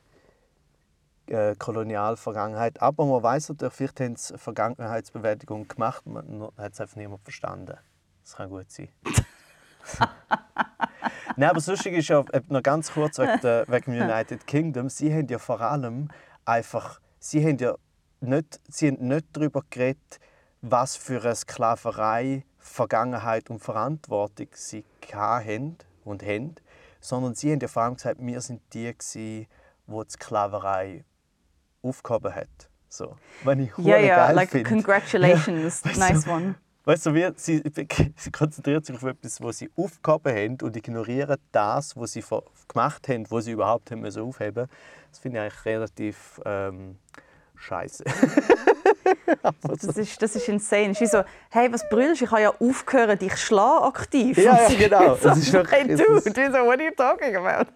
äh, 1.29 1.57
Kolonialvergangenheit. 1.57 2.83
Aber 2.83 3.07
man 3.07 3.23
weiß 3.23 3.49
natürlich, 3.49 3.75
vielleicht 3.75 4.01
haben 4.01 4.17
sie 4.17 4.37
Vergangenheitsbewältigung 4.37 5.69
gemacht, 5.69 6.07
man 6.07 6.51
hat 6.59 6.75
es 6.75 6.81
einfach 6.83 6.97
niemand 6.97 7.23
verstanden. 7.23 7.79
Das 8.23 8.37
kann 8.37 8.51
gut 8.51 8.71
sein. 8.71 8.89
Nein, 11.37 11.51
aber 11.51 11.61
Lustige 11.67 11.99
ist 11.99 12.09
ja, 12.09 12.25
noch 12.49 12.63
ganz 12.63 12.93
kurz 12.93 13.19
wegen, 13.19 13.41
der, 13.43 13.67
wegen 13.69 13.93
dem 13.93 14.03
United 14.03 14.47
Kingdom, 14.47 14.89
sie 14.89 15.13
haben 15.13 15.27
ja 15.29 15.39
vor 15.39 15.61
allem 15.61 16.09
einfach, 16.45 17.01
sie 17.19 17.45
haben 17.45 17.59
ja 17.59 17.75
nicht, 18.21 18.61
sie 18.69 18.89
haben 18.89 19.07
nicht 19.09 19.27
darüber 19.33 19.63
geredet, 19.69 20.19
was 20.63 20.97
für 20.97 21.23
eine 21.23 21.35
Sklaverei, 21.35 22.45
Vergangenheit 22.59 23.51
und 23.51 23.61
Verantwortung 23.61 24.49
sie 24.53 24.85
hatten 25.13 25.77
und 26.05 26.23
haben, 26.23 26.57
sondern 27.01 27.35
sie 27.35 27.53
haben 27.53 27.61
ja 27.61 27.69
vor 27.69 27.83
allem 27.83 27.95
gesagt, 27.95 28.19
wir 28.21 28.41
sind 28.41 28.63
die, 28.73 28.93
gewesen, 28.93 29.47
die 29.87 29.93
die 29.93 30.11
Sklaverei 30.11 31.05
aufgehoben 31.83 32.35
hat. 32.35 32.71
So. 32.89 33.17
Wenn 33.45 33.61
ich 33.61 33.71
Ja, 33.79 33.99
ja, 33.99 34.27
geil 34.27 34.35
like 34.35 34.51
finde. 34.51 34.69
congratulations, 34.71 35.85
nice 35.97 36.27
one. 36.27 36.57
Weißt 36.87 37.05
du, 37.07 37.15
wie, 37.15 37.29
sie, 37.35 37.63
sie 37.75 37.87
konzentriert 38.33 38.87
sich 38.87 38.95
auf 38.97 39.03
etwas, 39.03 39.41
was 39.43 39.59
sie 39.59 39.69
aufgehoben 39.77 40.33
haben 40.35 40.57
und 40.63 40.77
ignorieren 40.77 41.37
das, 41.51 41.97
was 41.97 42.13
sie 42.13 42.23
gemacht 42.69 43.09
haben, 43.09 43.27
was 43.29 43.45
sie 43.47 43.51
überhaupt 43.53 43.91
haben 43.91 44.01
müssen 44.03 44.23
aufheben. 44.23 44.69
Das 45.11 45.19
finde 45.19 45.39
ich 45.39 45.43
eigentlich 45.43 45.65
relativ 45.65 46.41
ähm, 46.47 46.97
scheiße. 47.57 48.05
Das 49.63 49.83
ist, 49.97 50.21
das 50.23 50.37
ist 50.37 50.49
insane. 50.49 50.91
Es 50.91 51.01
ist 51.01 51.13
so, 51.13 51.23
hey, 51.51 51.73
was 51.73 51.89
brüllst 51.89 52.21
du? 52.21 52.25
Ich 52.25 52.31
habe 52.31 52.43
ja 52.43 52.51
aufgehört, 52.61 53.21
dich 53.23 53.37
schlagen 53.37 53.85
aktiv. 53.85 54.37
Ja, 54.39 54.69
ja, 54.69 54.79
genau. 54.89 55.15
So, 55.21 55.29
Das 55.29 55.39
ist 55.39 55.53
wirklich- 55.53 55.81
hey, 55.81 55.89
dude, 55.97 56.19
ist- 56.19 56.37
wie 56.37 56.47
so, 56.47 56.53
what 56.65 56.79
are 56.79 56.85
you 56.85 56.91
talking 56.97 57.37
about? 57.37 57.71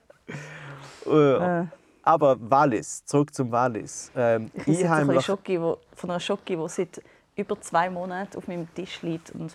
Äh, 1.06 1.60
Äh. 1.62 1.66
Aber 2.02 2.36
Wallis, 2.40 3.04
zurück 3.04 3.32
zum 3.34 3.50
Wallis. 3.52 4.10
Ähm, 4.16 4.50
Ich 4.66 4.78
jetzt 4.80 4.90
ein 4.90 5.06
bisschen 5.08 5.62
wo, 5.62 5.78
von 5.94 6.10
einer 6.10 6.20
Schoki, 6.20 6.56
die 6.56 6.68
seit 6.68 7.00
über 7.40 7.60
zwei 7.60 7.90
Monaten 7.90 8.36
auf 8.36 8.46
meinem 8.48 8.72
Tisch 8.74 9.02
liegt 9.02 9.30
und 9.30 9.54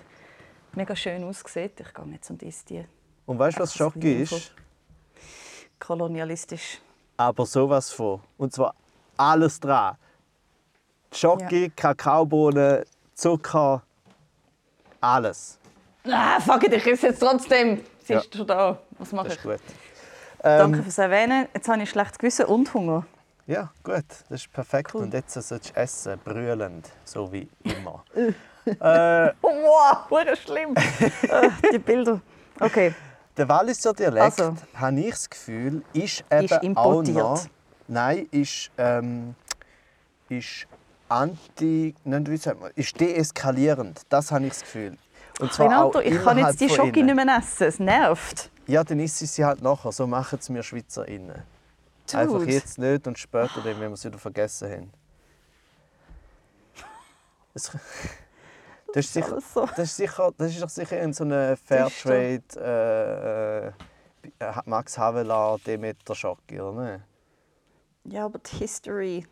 mega 0.73 0.95
schön 0.95 1.23
aussieht. 1.23 1.79
Ich 1.79 1.93
gehe 1.93 2.05
jetzt 2.13 2.29
und 2.29 2.43
esse 2.43 2.65
die. 2.65 2.85
und 3.25 3.39
weißt 3.39 3.57
du, 3.57 3.63
was 3.63 3.73
Schocke 3.75 4.21
ist? 4.21 4.53
Kolonialistisch. 5.79 6.79
Aber 7.17 7.45
sowas 7.45 7.91
von. 7.91 8.21
Und 8.37 8.53
zwar 8.53 8.75
alles 9.17 9.59
dran. 9.59 9.95
Schoki, 11.13 11.71
Kakaobohnen, 11.75 12.83
Zucker, 13.13 13.81
alles. 14.99 15.57
Ah, 16.05 16.39
fuck 16.39 16.63
it, 16.63 16.73
ich 16.73 16.85
esse 16.87 17.07
jetzt 17.07 17.19
trotzdem. 17.19 17.81
Sie 18.03 18.13
Ja. 18.13 18.19
ist 18.19 18.35
schon 18.35 18.45
da. 18.47 18.77
Was 18.99 19.11
mache 19.11 19.29
Das 19.29 19.37
ich? 19.37 19.39
ist 19.39 19.49
gut. 19.49 19.59
Danke 20.39 20.77
Ähm, 20.79 20.83
fürs 20.83 20.97
Erwähnen. 20.97 21.47
Jetzt 21.53 21.67
habe 21.69 21.81
ich 21.81 21.89
schlechtes 21.89 22.17
Gewissen 22.19 22.45
und 22.45 22.73
Hunger. 22.73 23.05
Ja, 23.47 23.69
gut, 23.83 24.05
das 24.29 24.41
ist 24.41 24.51
perfekt. 24.51 24.93
Cool. 24.93 25.03
Und 25.03 25.13
jetzt 25.13 25.33
sollst 25.33 25.69
du 25.69 25.79
essen, 25.79 26.19
brüllend, 26.23 26.89
so 27.03 27.31
wie 27.31 27.47
immer. 27.63 28.03
äh, 28.15 29.31
Oh, 29.41 29.49
wow, 29.49 30.09
hure 30.09 30.35
schlimm. 30.35 30.73
Ah, 31.29 31.49
die 31.71 31.77
Bilder. 31.77 32.21
Okay. 32.59 32.93
der 33.37 33.47
Walliser 33.47 33.93
Dialekt, 33.93 34.41
Also. 34.41 34.55
habe 34.75 34.99
ich 34.99 35.11
das 35.11 35.29
Gefühl, 35.29 35.83
ist 35.93 36.23
eben 36.31 36.47
importiert. 36.61 37.17
auch 37.17 37.35
noch... 37.35 37.45
Nein, 37.87 38.27
ist, 38.31 38.71
ähm, 38.79 39.35
ist 40.29 40.65
anti... 41.07 41.93
Nicht, 42.03 42.29
wie 42.31 42.37
sagt 42.37 42.59
man, 42.59 42.71
ist 42.73 42.99
deeskalierend. 42.99 44.01
Das 44.09 44.31
habe 44.31 44.45
ich 44.45 44.53
das 44.53 44.61
Gefühl. 44.61 44.97
Und 45.39 45.53
zwar 45.53 45.67
Renato, 45.67 45.99
ich 45.99 46.23
kann 46.23 46.39
jetzt 46.39 46.59
die 46.61 46.69
Schoki 46.69 47.01
innen. 47.01 47.15
nicht 47.15 47.25
mehr 47.25 47.37
essen. 47.37 47.67
Es 47.67 47.77
nervt. 47.77 48.49
Ja, 48.65 48.83
dann 48.83 48.99
isst 48.99 49.19
sie 49.19 49.27
sie 49.27 49.45
halt 49.45 49.61
nachher. 49.61 49.91
So 49.91 50.07
machen 50.07 50.39
es 50.41 50.51
wir 50.51 50.63
SchweizerInnen. 50.63 51.43
Einfach 52.13 52.39
Dude. 52.39 52.51
jetzt 52.51 52.77
nicht 52.77 53.07
und 53.07 53.17
später 53.17 53.55
dann, 53.63 53.79
wenn 53.79 53.89
wir 53.89 53.91
es 53.93 54.05
wieder 54.05 54.17
vergessen 54.19 54.69
haben. 54.71 54.91
Es, 57.53 57.71
das, 58.93 59.05
ist 59.05 59.13
sicher, 59.13 59.39
so. 59.39 59.65
das, 59.65 59.79
ist 59.79 59.95
sicher, 59.95 60.31
das 60.37 60.51
ist 60.51 60.61
doch 60.61 60.69
sicher 60.69 60.99
in 61.01 61.13
so 61.13 61.23
einer 61.23 61.55
Fairtrade 61.55 62.43
äh, 62.57 64.43
äh, 64.43 64.53
Max 64.65 64.97
Havelaar 64.97 65.57
Demeter 65.59 66.15
Schocki, 66.15 66.59
oder 66.59 66.91
nicht? 66.97 67.03
Ja, 68.13 68.25
aber 68.25 68.39
die 68.39 68.57
History. 68.57 69.25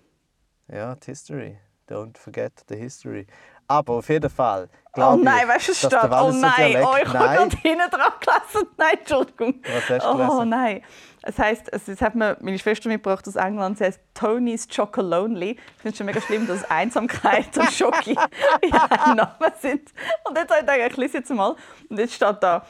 Ja, 0.70 0.96
die 0.96 1.06
History. 1.12 1.60
Don't 1.90 2.18
forget 2.18 2.54
the 2.70 2.78
history. 2.78 3.28
Aber 3.68 3.96
auf 3.96 4.08
jeden 4.08 4.30
Fall 4.30 4.70
Oh 4.96 5.16
nein, 5.16 5.40
ich, 5.44 5.48
weißt 5.50 5.68
du, 5.68 5.72
es 5.72 5.78
steht. 5.80 5.94
Oh 5.94 6.32
nein, 6.32 6.54
Dialekt- 6.56 6.86
oh, 6.88 6.96
ich 7.02 7.08
habe 7.08 7.18
Nein, 7.18 7.38
gerade 7.38 7.58
hinten 7.58 7.90
dran 7.90 8.12
gelesen. 8.20 8.68
Nein, 8.78 8.98
Entschuldigung. 9.00 9.62
Was 9.64 9.90
hast 9.90 10.06
du 10.06 10.10
Oh 10.10 10.18
gelesen? 10.18 10.50
nein. 10.50 10.84
Es 11.26 11.40
heisst, 11.40 11.72
es, 11.72 11.88
es 11.88 12.02
hat 12.02 12.16
mir 12.16 12.36
meine 12.42 12.60
Schwester 12.60 12.90
mitgebracht 12.90 13.26
aus 13.28 13.38
England. 13.38 13.78
Sie 13.78 13.86
heißt 13.86 14.00
Tony's 14.14 14.68
Chocolonely. 14.68 15.52
Ich 15.52 15.82
finde 15.82 15.90
es 15.90 15.98
schon 15.98 16.06
mega 16.06 16.20
schlimm, 16.20 16.46
dass 16.46 16.70
Einsamkeit 16.70 17.58
und 17.58 17.72
Schoki 17.72 18.12
in 18.62 18.74
einem 18.74 19.16
Namen 19.16 19.54
sind. 19.62 19.90
Und 20.26 20.38
jetzt 20.38 20.52
habe 20.52 20.62
ich 20.62 20.68
gedacht, 20.68 20.92
ich 20.92 20.98
lese 20.98 21.18
jetzt 21.20 21.30
mal. 21.32 21.56
Und 21.90 21.98
jetzt 21.98 22.14
steht 22.14 22.44
da: 22.44 22.66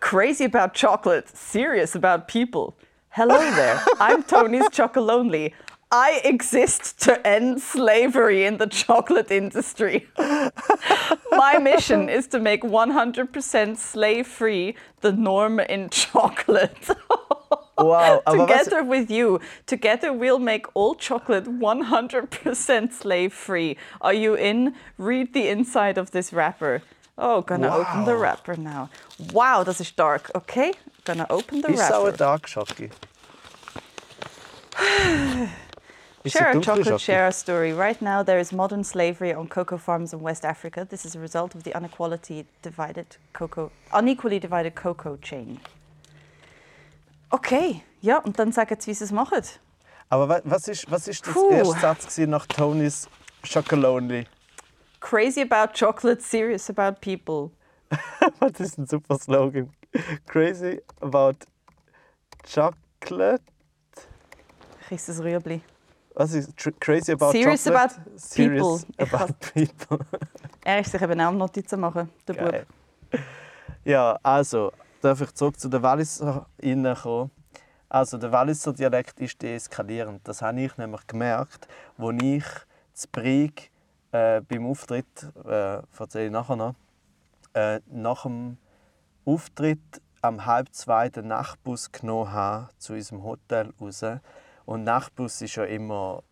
Crazy 0.00 0.44
about 0.44 0.72
chocolate, 0.72 1.24
serious 1.34 1.94
about 1.94 2.26
people. 2.26 2.74
Hello 3.10 3.38
there, 3.56 3.78
I'm 3.98 4.26
Tony's 4.26 4.70
Chocolonely. 4.70 5.52
I 5.90 6.20
exist 6.22 7.02
to 7.04 7.26
end 7.26 7.60
slavery 7.60 8.44
in 8.44 8.58
the 8.58 8.66
chocolate 8.66 9.30
industry. 9.30 10.06
My 11.30 11.58
mission 11.58 12.08
is 12.10 12.28
to 12.28 12.38
make 12.38 12.62
100% 12.62 13.76
slave 13.78 14.26
free 14.26 14.76
the 15.00 15.12
norm 15.12 15.60
in 15.60 15.88
chocolate. 15.88 16.90
wow, 17.78 18.22
together 18.30 18.82
with 18.82 19.10
you, 19.10 19.40
together 19.66 20.12
we'll 20.12 20.38
make 20.38 20.66
all 20.74 20.94
chocolate 20.94 21.44
100% 21.44 22.92
slave 22.92 23.32
free. 23.32 23.76
Are 24.00 24.14
you 24.14 24.34
in? 24.34 24.74
Read 24.98 25.32
the 25.34 25.48
inside 25.48 25.98
of 25.98 26.10
this 26.10 26.32
wrapper. 26.32 26.82
Oh, 27.16 27.42
gonna 27.42 27.74
open 27.74 28.04
the 28.04 28.16
wrapper 28.16 28.56
now. 28.56 28.90
Wow, 29.32 29.64
das 29.64 29.80
ist 29.80 29.96
dark. 29.96 30.30
Okay, 30.34 30.72
gonna 31.04 31.26
open 31.30 31.62
the 31.62 31.68
ist 31.72 31.80
es 31.80 31.90
auch 31.90 32.04
wrapper. 32.04 32.12
ein 32.12 32.16
Dark 32.16 32.48
Schocki? 32.48 32.90
Share 36.26 36.50
a 36.50 36.60
chocolate, 36.60 37.00
share 37.00 37.26
a 37.28 37.32
story. 37.32 37.72
Right 37.72 38.00
now, 38.02 38.22
there 38.22 38.38
is 38.38 38.52
modern 38.52 38.84
slavery 38.84 39.32
on 39.32 39.48
cocoa 39.48 39.78
farms 39.78 40.12
in 40.12 40.20
West 40.20 40.44
Africa. 40.44 40.86
This 40.88 41.04
is 41.06 41.14
a 41.16 41.20
result 41.20 41.54
of 41.54 41.62
the 41.64 41.72
unequality 41.72 42.44
divided 42.60 43.16
cocoa, 43.32 43.70
unequally 43.92 44.38
divided 44.38 44.74
cocoa 44.74 45.16
chain. 45.16 45.60
Okay, 47.30 47.82
ja, 48.00 48.18
und 48.18 48.38
dann 48.38 48.52
sagen 48.52 48.76
sie, 48.80 48.90
wie 48.90 48.94
sie 48.94 49.04
es 49.04 49.12
machen. 49.12 49.42
Aber 50.08 50.28
wa- 50.28 50.40
was 50.44 50.68
ist, 50.68 50.90
was 50.90 51.08
ist 51.08 51.26
das 51.26 51.34
Puh. 51.34 51.50
erste 51.50 51.78
Satz 51.80 52.18
nach 52.18 52.46
Tonys 52.46 53.08
Chocolonely? 53.46 54.26
Crazy 55.00 55.42
about 55.42 55.72
chocolate, 55.78 56.20
serious 56.22 56.70
about 56.70 57.00
people. 57.00 57.50
Das 58.40 58.60
ist 58.60 58.78
ein 58.78 58.86
super 58.86 59.18
Slogan. 59.18 59.70
Crazy 60.26 60.80
about 61.00 61.38
chocolate. 62.44 63.42
Ich 64.86 64.92
esse 64.92 65.12
das 65.12 65.22
Rüebli. 65.22 65.60
Was 66.14 66.32
ist 66.32 66.52
crazy 66.80 67.12
about 67.12 67.30
Serious 67.32 67.64
chocolate? 67.64 67.94
about 67.94 68.18
Serious 68.18 68.84
people. 68.84 69.04
About 69.18 69.34
people. 69.54 70.06
Er 70.64 70.80
ist 70.80 70.90
sich 70.92 71.00
eben 71.00 71.20
auch 71.20 71.32
Notizen 71.32 71.80
machen, 71.80 72.10
der 72.26 72.34
Bub. 72.34 72.50
Geil. 72.50 72.66
Ja, 73.84 74.18
also, 74.22 74.72
darf 75.00 75.20
ich 75.20 75.32
zurück 75.34 75.58
zu 75.58 75.68
den 75.68 75.82
Walliser 75.82 76.46
kommen? 77.02 77.30
Also, 77.88 78.18
der 78.18 78.32
Walliser 78.32 78.72
Dialekt 78.72 79.18
ist 79.20 79.40
deeskalierend. 79.40 80.26
Das 80.28 80.42
habe 80.42 80.60
ich 80.60 80.76
nämlich 80.76 81.06
gemerkt, 81.06 81.68
als 81.96 82.22
ich 82.22 82.44
zu 82.92 83.08
Brieg 83.10 83.70
äh, 84.12 84.40
beim 84.42 84.66
Auftritt, 84.66 85.06
äh, 85.44 85.80
erzähle 85.98 86.26
ich 86.26 86.32
nachher 86.32 86.56
noch, 86.56 86.74
äh, 87.54 87.80
nach 87.86 88.22
dem 88.22 88.58
Auftritt 89.24 90.02
am 90.20 90.44
halb 90.46 90.74
zwei 90.74 91.08
den 91.08 91.28
Nachtbus 91.28 91.92
genommen 91.92 92.32
habe 92.32 92.68
zu 92.78 92.94
unserem 92.94 93.22
Hotel 93.22 93.72
raus. 93.80 94.04
Und 94.64 94.84
Nachtbus 94.84 95.40
ist 95.40 95.56
ja 95.56 95.64
immer 95.64 96.22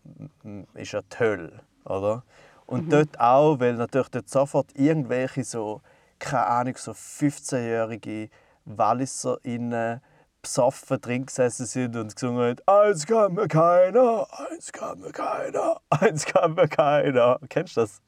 ist 0.74 0.92
ja 0.92 1.00
die 1.02 1.18
Hölle, 1.18 1.61
oder? 1.85 2.22
Und 2.66 2.87
mhm. 2.87 2.90
dort 2.90 3.20
auch, 3.20 3.61
weil 3.61 3.74
natürlich 3.74 4.09
dort 4.09 4.29
sofort 4.29 4.66
irgendwelche 4.74 5.44
so, 5.44 5.81
keine 6.18 6.46
Ahnung, 6.46 6.76
so 6.76 6.92
15-jährige 6.92 8.29
WalliserInnen 8.66 10.00
besoffen 10.42 11.00
drin 11.00 11.26
gesessen 11.26 11.66
sind 11.66 11.96
und 11.96 12.14
gesungen 12.14 12.40
haben, 12.40 12.57
eins 12.66 13.07
kann 13.07 13.35
mir 13.35 13.48
keiner, 13.48 14.26
eins 14.31 14.72
kann 14.72 15.00
mir 15.00 15.11
keiner, 15.11 15.81
eins 15.90 16.24
kann 16.24 16.55
mir 16.55 16.68
keiner. 16.68 17.40
Kennst 17.48 17.76
du 17.76 17.81
das? 17.81 18.00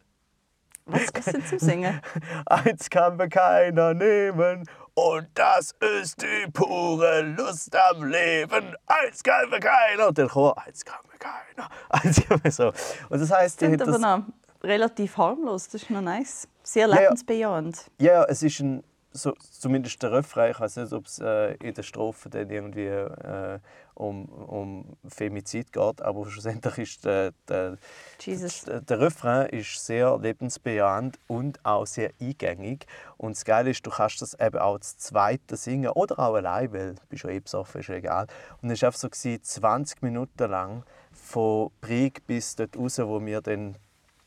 Was 0.87 1.03
ist 1.03 1.27
denn 1.27 1.44
zum 1.44 1.59
Singen? 1.59 2.01
eins 2.47 2.88
kann 2.90 3.16
mir 3.16 3.29
keiner 3.29 3.92
nehmen 3.92 4.64
und 4.94 5.29
das 5.35 5.75
ist 6.01 6.23
die 6.23 6.51
pure 6.53 7.23
Lust 7.23 7.77
am 7.77 8.05
Leben. 8.05 8.75
Eins 8.87 9.23
kann 9.23 9.51
mir 9.51 9.61
keiner. 9.61 10.09
Und 10.09 10.18
der 10.18 10.29
Chor, 10.29 10.57
eins 10.64 10.85
kann 10.85 10.99
mir 11.12 11.18
keiner. 11.18 11.68
Eins 11.90 12.23
kann 12.27 12.40
mir 12.42 12.51
so. 12.51 12.73
Und 13.09 13.21
das 13.21 13.31
heißt, 13.31 13.62
das 13.62 13.81
aber 13.81 13.99
noch 13.99 14.23
relativ 14.62 15.16
harmlos. 15.16 15.68
Das 15.68 15.83
ist 15.83 15.90
noch 15.90 16.01
nice. 16.01 16.49
Sehr 16.62 16.88
lebensbejahend. 16.88 17.90
Ja, 18.01 18.12
ja, 18.12 18.25
es 18.25 18.42
ist 18.42 18.61
ein 18.61 18.83
so, 19.12 19.33
zumindest 19.51 20.03
der 20.03 20.12
Refrain, 20.12 20.51
ich 20.51 20.61
weiß 20.61 20.77
nicht, 20.77 20.92
ob 20.92 21.07
es 21.07 21.18
äh, 21.18 21.55
in 21.55 21.75
der 21.75 21.83
Strophe 21.83 22.29
dann 22.29 22.51
irgendwie 22.51 22.87
äh, 22.87 23.59
um, 23.94 24.27
um 24.27 24.97
Femizid 25.09 25.73
geht, 25.73 26.03
aber 26.03 26.31
schlussendlich 26.31 26.79
ist 26.79 27.05
der, 27.05 27.33
der, 27.49 27.77
der, 28.25 28.81
der 28.81 29.01
Refrain 29.01 29.49
ist 29.49 29.85
sehr 29.85 30.16
lebensbejahend 30.18 31.18
und 31.27 31.64
auch 31.64 31.87
sehr 31.87 32.12
eingängig. 32.21 32.87
Und 33.16 33.37
das 33.37 33.44
Geile 33.44 33.71
ist, 33.71 33.85
du 33.85 33.90
kannst 33.90 34.23
das 34.23 34.35
eben 34.38 34.59
auch 34.59 34.79
das 34.79 34.99
zweite 34.99 35.57
singen 35.57 35.90
oder 35.90 36.18
auch 36.18 36.35
allein, 36.35 36.73
weil 36.73 36.94
du 36.94 37.01
bist 37.09 37.25
ja 37.25 37.31
eh 37.31 37.40
besoffen, 37.40 37.81
ist 37.81 37.88
egal. 37.88 38.27
Und 38.62 38.71
es 38.71 38.83
war 38.83 38.88
einfach 38.88 39.01
so, 39.01 39.09
20 39.09 40.03
Minuten 40.03 40.51
lang, 40.51 40.85
von 41.11 41.71
Brieg 41.81 42.27
bis 42.27 42.57
dort 42.57 42.77
raus, 42.77 42.99
wo 42.99 43.25
wir 43.25 43.40
dann 43.40 43.77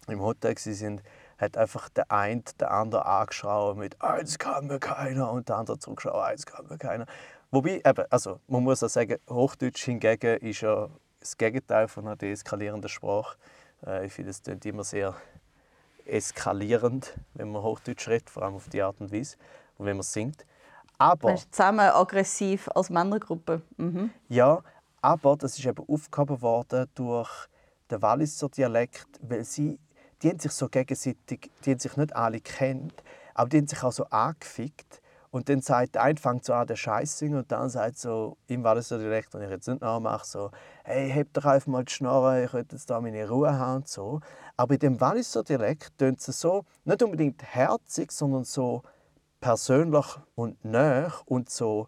im 0.07 0.21
Hotel 0.21 0.55
waren, 0.55 1.01
hat 1.41 1.57
einfach 1.57 1.89
der 1.89 2.11
eine 2.11 2.43
den 2.59 2.67
anderen 2.67 3.03
angeschaut 3.03 3.75
mit 3.75 4.01
«Eins 4.01 4.37
kann 4.37 4.67
mir 4.67 4.79
keiner» 4.79 5.31
und 5.31 5.49
der 5.49 5.57
andere 5.57 5.79
zurückgeschaut 5.79 6.15
«Eins 6.15 6.45
kann 6.45 6.67
mir 6.67 6.77
keiner». 6.77 7.07
Wobei, 7.49 7.81
eben, 7.83 8.05
also 8.09 8.39
man 8.47 8.63
muss 8.63 8.83
auch 8.83 8.89
sagen, 8.89 9.17
Hochdeutsch 9.29 9.83
hingegen 9.83 10.37
ist 10.37 10.61
ja 10.61 10.87
das 11.19 11.35
Gegenteil 11.37 11.87
von 11.87 12.05
einer 12.05 12.15
deeskalierenden 12.15 12.89
Sprache. 12.89 13.37
Äh, 13.85 14.05
ich 14.05 14.13
finde, 14.13 14.29
es 14.29 14.41
klingt 14.41 14.65
immer 14.65 14.83
sehr 14.83 15.15
eskalierend, 16.05 17.17
wenn 17.33 17.51
man 17.51 17.63
Hochdeutsch 17.63 18.07
redet, 18.07 18.29
vor 18.29 18.43
allem 18.43 18.55
auf 18.55 18.69
die 18.69 18.81
Art 18.81 19.01
und 19.01 19.11
Weise 19.11 19.35
und 19.77 19.87
wenn 19.87 19.97
man 19.97 20.03
singt. 20.03 20.45
Aber, 20.97 21.35
zusammen 21.35 21.89
aggressiv 21.89 22.69
als 22.75 22.91
Männergruppe. 22.91 23.63
Mhm. 23.77 24.11
Ja, 24.29 24.61
aber 25.01 25.35
das 25.35 25.57
ist 25.57 25.65
eben 25.65 25.83
aufgehoben 25.89 26.41
worden 26.41 26.87
durch 26.93 27.47
den 27.89 28.01
Walliser 28.01 28.49
Dialekt, 28.49 29.07
weil 29.21 29.43
sie 29.43 29.79
die 30.21 30.29
haben 30.29 30.39
sich 30.39 30.51
so 30.51 30.69
gegenseitig, 30.69 31.51
die 31.65 31.71
haben 31.71 31.79
sich 31.79 31.97
nicht 31.97 32.15
alle 32.15 32.41
kennt, 32.41 33.03
aber 33.33 33.49
die 33.49 33.57
haben 33.57 33.67
sich 33.67 33.83
auch 33.83 33.91
so 33.91 34.05
angefickt. 34.05 35.01
Und 35.31 35.47
dann 35.47 35.61
sagt 35.61 35.95
der 35.95 36.03
eine 36.03 36.19
fängt 36.19 36.43
so 36.43 36.53
an, 36.53 36.67
der 36.67 36.75
Scheiß 36.75 37.21
und 37.21 37.49
dann 37.49 37.69
sagt 37.69 37.97
so, 37.97 38.35
ihm 38.47 38.65
war 38.65 38.75
das 38.75 38.89
so 38.89 38.97
direkt, 38.97 39.33
und 39.33 39.41
ich 39.41 39.49
jetzt 39.49 39.67
nicht 39.67 39.79
nachmache, 39.79 40.25
so, 40.25 40.51
hey, 40.83 41.09
heb 41.09 41.31
doch 41.33 41.45
einfach 41.45 41.67
mal 41.67 41.85
die 41.85 41.93
Schnorre, 41.93 42.43
ich 42.43 42.53
will 42.53 42.65
jetzt 42.69 42.89
da 42.89 42.99
meine 42.99 43.29
Ruhe 43.29 43.57
haben 43.57 43.77
und 43.77 43.87
so. 43.87 44.19
Aber 44.57 44.73
in 44.73 44.79
dem 44.81 44.99
Walliser 44.99 45.43
Dialekt 45.43 45.97
tönt 45.97 46.19
es 46.19 46.37
so, 46.39 46.65
nicht 46.83 47.01
unbedingt 47.01 47.41
herzig, 47.43 48.11
sondern 48.11 48.43
so 48.43 48.83
persönlich 49.39 50.05
und 50.35 50.63
nah 50.65 51.13
und 51.25 51.49
so, 51.49 51.87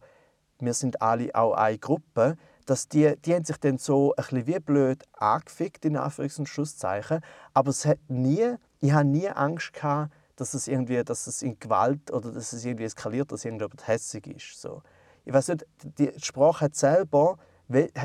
wir 0.60 0.74
sind 0.74 1.02
alle 1.02 1.36
auch 1.36 1.54
eine 1.54 1.78
Gruppe 1.78 2.38
dass 2.65 2.88
die, 2.88 3.15
die 3.26 3.34
haben 3.34 3.45
sich 3.45 3.58
dann 3.58 3.78
so 3.78 4.13
ein 4.15 4.23
bisschen 4.23 4.47
wie 4.47 4.60
blöd 4.60 5.04
angefickt, 5.13 5.86
in 5.86 5.97
Anführungs- 5.97 6.39
und 6.39 6.47
Schlusszeichen. 6.47 7.21
Aber 7.54 7.69
es 7.69 7.86
hat 7.86 7.99
nie, 8.08 8.56
ich 8.80 8.91
habe 8.91 9.06
nie 9.06 9.30
Angst 9.30 9.73
gehabt, 9.73 10.13
dass 10.36 10.54
es 10.54 10.67
irgendwie, 10.67 11.04
dass 11.04 11.28
es 11.28 11.41
in 11.41 11.60
Gewalt 11.60 12.12
oder 12.12 12.32
dass 12.32 12.54
es 12.54 12.65
irgendwie 12.65 12.86
eskaliert, 12.86 13.32
dass 13.32 13.45
irgendjemand 13.45 13.88
hässig 13.88 14.28
ist. 14.28 14.60
So. 14.60 14.82
Ich 15.26 15.34
weiß 15.34 15.49
nicht, 15.49 15.65
die 15.84 16.12
Sprache 16.17 16.65
hat 16.65 16.76
selber 16.76 17.38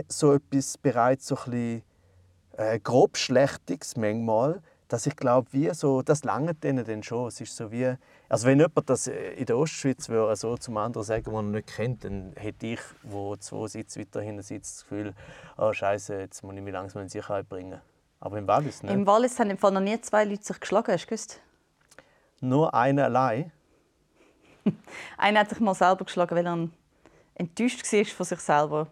so 0.09 0.35
etwas 0.35 0.79
bereits 0.79 1.27
so 1.27 1.37
ein 1.37 1.51
bisschen 1.51 1.83
äh, 2.57 2.79
grobschlächtiges 2.79 3.97
manchmal, 3.97 4.63
dass 4.89 5.07
ich 5.07 5.17
glaube, 5.17 5.53
wie 5.53 5.73
so, 5.75 6.03
das 6.03 6.25
lange 6.25 6.55
denen 6.55 6.85
dann 6.85 7.03
schon. 7.03 7.29
Es 7.29 7.41
ist 7.41 7.55
so 7.55 7.71
wie, 7.71 7.95
also 8.29 8.47
wenn 8.47 8.59
jemand 8.59 8.89
das 8.89 9.07
in 9.07 9.45
der 9.45 9.57
Ostschweiz 9.59 10.09
würde, 10.09 10.35
so 10.35 10.57
zum 10.57 10.77
anderen 10.79 11.05
sagen, 11.05 11.25
den 11.25 11.35
er 11.35 11.43
nicht 11.43 11.69
kennt, 11.69 12.05
dann 12.05 12.33
hätte 12.37 12.67
ich, 12.67 12.81
wo 13.03 13.37
zwei 13.37 13.69
Sitze 13.69 14.01
weiter 14.01 14.23
hinten 14.23 14.43
sitzt, 14.43 14.77
das 14.77 14.83
Gefühl, 14.83 15.15
oh 15.59 15.73
Scheiße, 15.73 16.19
jetzt 16.19 16.43
muss 16.43 16.55
ich 16.55 16.63
mich 16.63 16.73
langsam 16.73 17.03
in 17.03 17.09
Sicherheit 17.09 17.49
bringen. 17.49 17.81
Aber 18.21 18.39
im 18.39 18.49
Wallis 18.49 18.83
nicht. 18.83 18.93
Im 18.93 19.07
Wallis 19.07 19.39
haben 19.39 19.51
im 19.51 19.59
Fall 19.59 19.73
noch 19.73 19.81
nie 19.81 20.01
zwei 20.01 20.25
Leute 20.25 20.43
sich 20.43 20.59
geschlagen, 20.59 20.93
hast 20.93 21.05
du 21.05 21.09
gewusst? 21.09 21.41
Nur 22.41 22.73
einer 22.75 23.05
allein? 23.05 23.53
einer 25.19 25.41
hat 25.41 25.51
sich 25.51 25.61
mal 25.61 25.75
selber 25.75 26.05
geschlagen, 26.05 26.35
weil 26.35 26.47
er 26.47 26.69
enttäuscht 27.35 27.93
war 27.93 28.05
von 28.05 28.27
sich 28.27 28.41
selber. 28.41 28.89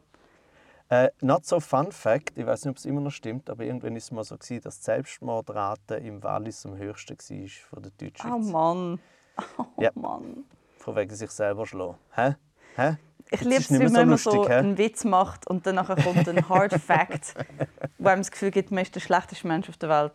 Äh, 0.89 1.11
not 1.21 1.45
so 1.45 1.59
fun 1.59 1.91
fact, 1.91 2.39
ich 2.39 2.47
weiß 2.47 2.65
nicht, 2.65 2.71
ob 2.71 2.77
es 2.77 2.85
immer 2.85 3.01
noch 3.01 3.11
stimmt, 3.11 3.51
aber 3.51 3.65
irgendwann 3.65 3.93
war 3.93 3.99
es 3.99 4.13
mal 4.13 4.23
so 4.23 4.37
gewesen, 4.37 4.63
dass 4.63 4.79
die 4.79 4.85
Selbstmordrate 4.85 5.97
im 5.97 6.23
Wallis 6.23 6.65
am 6.65 6.77
höchsten 6.77 7.17
war 7.19 7.49
von 7.71 7.83
der 7.83 7.93
Deutschschweiz. 7.99 8.33
Oh 8.33 8.39
Mann. 8.39 9.01
Oh 9.59 9.65
ja. 9.83 9.91
Mann. 9.95 10.45
Von 10.79 10.95
wegen 10.95 11.15
sich 11.15 11.31
selber 11.31 11.67
schlagen. 11.67 11.97
Hä? 12.15 12.37
Hä? 12.77 12.97
Ich 13.31 13.41
liebe 13.41 13.57
es, 13.57 13.71
wenn 13.71 13.93
man 13.93 14.17
so, 14.17 14.31
so 14.31 14.45
einen 14.45 14.79
Witz 14.79 15.05
macht 15.05 15.49
und 15.49 15.67
dann 15.67 15.85
kommt 15.85 16.29
ein 16.29 16.49
Hard 16.49 16.73
Fact, 16.81 17.35
wo 17.99 18.09
einem 18.09 18.21
das 18.21 18.31
Gefühl 18.31 18.53
gibt, 18.53 18.71
man 18.71 18.83
ist 18.83 18.95
der 18.95 19.01
schlechteste 19.01 19.49
Mensch 19.49 19.69
auf 19.69 19.77
der 19.79 19.89
Welt. 19.89 20.13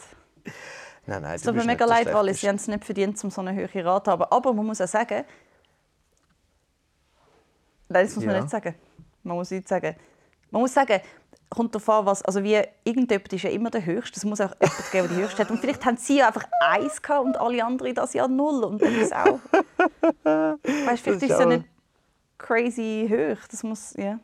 Nein, 1.05 1.21
nein, 1.23 1.35
es 1.35 1.41
tut 1.41 1.55
mir 1.55 1.65
mega 1.65 1.83
leid, 1.83 2.13
weil 2.13 2.33
sie 2.33 2.47
haben 2.47 2.55
es 2.55 2.67
nicht 2.69 2.85
verdient, 2.85 3.21
um 3.23 3.29
so 3.29 3.41
eine 3.41 3.53
hohe 3.53 3.85
Rate 3.85 4.05
zu 4.05 4.11
haben. 4.11 4.23
Aber 4.23 4.53
man 4.53 4.65
muss 4.65 4.79
auch 4.79 4.87
sagen, 4.87 5.25
nein, 7.89 8.05
das 8.05 8.15
muss 8.15 8.23
man 8.23 8.35
nicht 8.37 8.49
sagen. 8.49 8.75
Man 9.23 9.35
muss 9.35 9.51
nicht 9.51 9.67
sagen, 9.67 9.95
man 10.51 10.61
muss 10.61 10.73
sagen, 10.73 11.01
kommt 11.49 11.75
darauf 11.75 11.89
an, 11.89 12.05
was, 12.05 12.21
also 12.21 12.43
wie 12.43 12.61
irgendjemand 12.83 13.31
ist 13.33 13.43
ja 13.43 13.49
immer 13.49 13.69
der 13.69 13.85
Höchste. 13.85 14.17
Es 14.17 14.25
muss 14.25 14.39
auch 14.41 14.53
jemand 14.59 14.91
geben, 14.91 15.07
der 15.07 15.17
die 15.17 15.23
Höchste 15.23 15.39
hat. 15.39 15.51
Und 15.51 15.59
vielleicht 15.59 15.85
haben 15.85 15.97
sie 15.97 16.19
ja 16.19 16.27
einfach 16.27 16.45
eins 16.61 17.01
gehabt 17.01 17.25
und 17.25 17.37
alle 17.37 17.63
anderen 17.63 17.93
das 17.93 18.13
Jahr 18.13 18.27
null. 18.27 18.63
Und 18.63 18.81
dann 18.81 18.95
ist 18.95 19.13
auch. 19.13 19.39
weißt, 20.23 21.03
vielleicht 21.03 21.07
ist 21.07 21.23
es 21.23 21.39
ja 21.39 21.45
nicht 21.45 21.65
crazy 22.37 23.07
hoch. 23.09 23.47
Das 23.49 23.63
muss, 23.63 23.93
ja. 23.97 24.19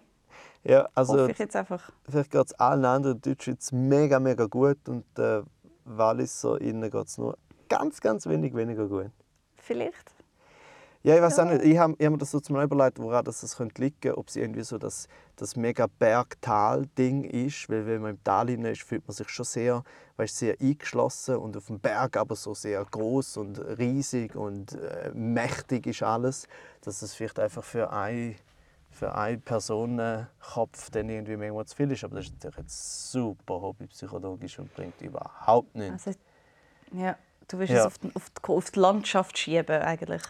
Ja, 0.63 0.89
also. 0.95 1.19
Hoffe 1.19 1.31
ich 1.31 1.37
jetzt 1.37 1.55
einfach. 1.55 1.91
Vielleicht 2.09 2.31
geht 2.31 2.45
es 2.45 2.53
allen 2.53 2.85
anderen 2.85 3.21
Deutschen 3.21 3.53
jetzt 3.53 3.71
mega, 3.71 4.19
mega 4.19 4.45
gut 4.45 4.87
und 4.87 5.05
äh, 5.19 5.41
Walliser 5.85 6.59
innen 6.59 6.89
geht 6.89 7.07
es 7.07 7.17
nur 7.17 7.37
ganz, 7.69 8.01
ganz 8.01 8.27
wenig 8.27 8.55
weniger 8.55 8.87
gut. 8.87 9.11
Vielleicht. 9.57 10.16
Ja, 11.07 11.15
ich 11.15 11.21
weiß 11.21 11.37
ja. 11.37 11.45
auch 11.45 11.49
nicht. 11.49 11.63
Ich 11.63 11.77
habe 11.77 11.93
hab 11.93 12.11
mir 12.11 12.17
das 12.17 12.31
so 12.31 12.41
zum 12.41 12.61
überlegt, 12.61 12.99
woran 12.99 13.23
das, 13.23 13.39
das 13.39 13.55
könnte 13.55 13.81
liegen 13.81 14.11
Ob 14.15 14.27
es 14.27 14.35
irgendwie 14.35 14.63
so 14.63 14.77
das, 14.77 15.07
das 15.37 15.55
mega 15.55 15.87
Berg-Tal-Ding 15.87 17.23
ist. 17.23 17.69
Weil 17.69 17.87
wenn 17.87 18.01
man 18.01 18.11
im 18.15 18.23
Tal 18.25 18.49
ist, 18.49 18.81
fühlt 18.81 19.07
man 19.07 19.15
sich 19.15 19.29
schon 19.29 19.45
sehr, 19.45 19.85
weißt, 20.17 20.35
sehr 20.35 20.59
eingeschlossen. 20.59 21.37
Und 21.37 21.55
auf 21.55 21.67
dem 21.67 21.79
Berg 21.79 22.17
aber 22.17 22.35
so 22.35 22.53
sehr 22.53 22.83
groß 22.83 23.37
und 23.37 23.57
riesig 23.57 24.35
und 24.35 24.73
äh, 24.73 25.11
mächtig 25.13 25.87
ist 25.87 26.03
alles. 26.03 26.45
Dass 26.81 27.01
es 27.01 27.13
vielleicht 27.13 27.39
einfach 27.39 27.63
für 27.63 27.89
eine, 27.93 28.35
für 28.91 29.15
eine 29.15 29.37
Personenkopf 29.37 30.89
dann 30.89 31.07
irgendwie 31.07 31.37
manchmal 31.37 31.67
zu 31.67 31.77
viel 31.77 31.89
ist. 31.89 32.03
Aber 32.03 32.17
das 32.17 32.25
ist 32.25 32.33
natürlich 32.33 32.57
jetzt 32.57 33.11
super 33.13 33.61
hobbypsychologisch 33.61 34.59
und 34.59 34.75
bringt 34.75 35.01
überhaupt 35.01 35.73
nichts. 35.73 36.05
Also, 36.05 36.19
ja, 36.91 37.15
du 37.47 37.59
willst 37.59 37.71
ja. 37.71 37.79
es 37.79 37.85
auf 37.85 37.97
die, 37.97 38.13
auf, 38.13 38.29
die, 38.29 38.49
auf 38.51 38.71
die 38.71 38.79
Landschaft 38.81 39.37
schieben 39.37 39.81
eigentlich. 39.81 40.23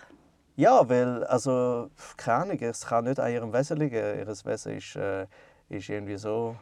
Ja, 0.58 0.90
weil, 0.90 1.24
also, 1.26 1.92
keine 2.18 2.42
Ahnung, 2.42 2.60
es 2.62 2.84
kann 2.84 3.06
nicht 3.06 3.20
an 3.20 3.32
ihrem 3.32 3.54
Wesen 3.54 3.78
liegen. 3.78 3.96
Ihr 3.96 4.28
Wesen 4.28 4.76
ist, 4.76 4.96
äh, 4.96 5.28
ist 5.70 5.88
irgendwie 5.88 6.18
so 6.18 6.58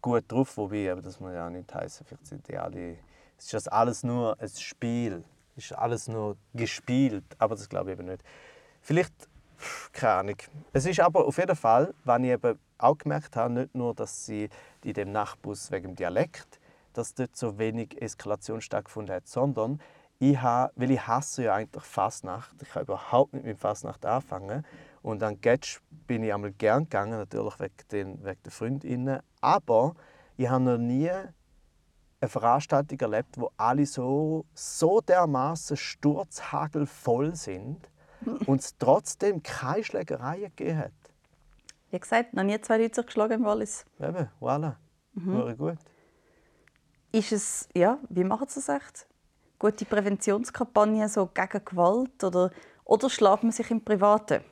gut 0.00 0.24
drauf, 0.26 0.56
wobei, 0.56 0.90
aber 0.90 1.02
das 1.02 1.20
muss 1.20 1.32
ja 1.32 1.46
auch 1.46 1.50
nicht 1.50 1.72
heißen, 1.72 2.04
vielleicht 2.04 2.26
sind 2.26 2.48
die 2.48 2.58
alle, 2.58 2.96
es 3.38 3.44
ist 3.44 3.54
das 3.54 3.68
alles 3.68 4.02
nur 4.02 4.36
ein 4.40 4.48
Spiel, 4.48 5.22
es 5.56 5.66
ist 5.66 5.72
alles 5.78 6.08
nur 6.08 6.36
gespielt, 6.52 7.24
aber 7.38 7.54
das 7.54 7.68
glaube 7.68 7.92
ich 7.92 7.98
eben 8.00 8.08
nicht. 8.08 8.24
Vielleicht, 8.80 9.14
keine 9.92 10.14
Ahnung. 10.14 10.36
Es 10.72 10.84
ist 10.84 10.98
aber 10.98 11.24
auf 11.24 11.38
jeden 11.38 11.54
Fall, 11.54 11.94
was 12.02 12.18
ich 12.18 12.26
eben 12.26 12.58
auch 12.78 12.98
gemerkt 12.98 13.36
habe, 13.36 13.54
nicht 13.54 13.74
nur, 13.76 13.94
dass 13.94 14.26
sie 14.26 14.48
in 14.82 14.94
dem 14.94 15.12
Nachtbus 15.12 15.70
wegen 15.70 15.90
dem 15.90 15.94
Dialekt, 15.94 16.58
dass 16.92 17.14
dort 17.14 17.36
so 17.36 17.56
wenig 17.56 18.02
Eskalation 18.02 18.60
stattgefunden 18.60 19.14
hat, 19.14 19.28
sondern 19.28 19.80
ich 20.22 20.40
habe, 20.40 20.72
weil 20.76 20.92
ich 20.92 21.04
hasse 21.04 21.42
ja 21.42 21.54
eigentlich 21.54 21.82
Fasnacht. 21.82 22.54
Ich 22.62 22.72
habe 22.76 22.84
überhaupt 22.84 23.32
nicht 23.32 23.44
mit 23.44 23.58
Fasnacht 23.58 24.06
angefangen. 24.06 24.64
Und 25.02 25.20
an 25.24 25.40
Getsch 25.40 25.80
bin 26.06 26.22
ich 26.22 26.32
einmal 26.32 26.52
gern 26.52 26.84
gegangen, 26.84 27.18
natürlich 27.18 27.58
wegen 27.58 27.74
den, 27.90 28.24
wegen 28.24 28.40
den 28.40 28.50
Freundinnen. 28.52 29.20
Aber 29.40 29.96
ich 30.36 30.48
habe 30.48 30.62
noch 30.62 30.78
nie 30.78 31.10
eine 31.10 32.28
Veranstaltung 32.28 33.00
erlebt, 33.00 33.36
wo 33.36 33.50
alle 33.56 33.84
so, 33.84 34.46
so 34.54 35.00
dermaßen 35.00 35.76
sturzhagelvoll 35.76 37.34
sind 37.34 37.90
und 38.46 38.60
es 38.60 38.78
trotzdem 38.78 39.42
keine 39.42 39.82
Schlägereien 39.82 40.52
gegeben 40.54 40.78
hat. 40.78 40.92
Wie 41.90 41.98
gesagt, 41.98 42.32
noch 42.32 42.44
nie 42.44 42.60
zwei 42.60 42.78
Leute 42.78 43.02
geschlagen 43.02 43.32
im 43.32 43.44
Wallis. 43.44 43.84
Eben, 43.98 44.28
voilà. 44.40 44.76
Mhm. 45.14 45.56
gut. 45.58 45.78
Ist 47.10 47.32
es, 47.32 47.68
ja, 47.74 47.98
wie 48.08 48.22
machen 48.22 48.46
Sie 48.48 48.60
das 48.60 48.68
echt? 48.68 49.08
Gute 49.62 49.84
Präventionskampagnen 49.84 51.08
so 51.08 51.28
gegen 51.28 51.64
Gewalt 51.64 52.24
oder, 52.24 52.50
oder 52.84 53.08
schlägt 53.08 53.44
man 53.44 53.52
sich 53.52 53.70
im 53.70 53.80
Privaten? 53.80 54.42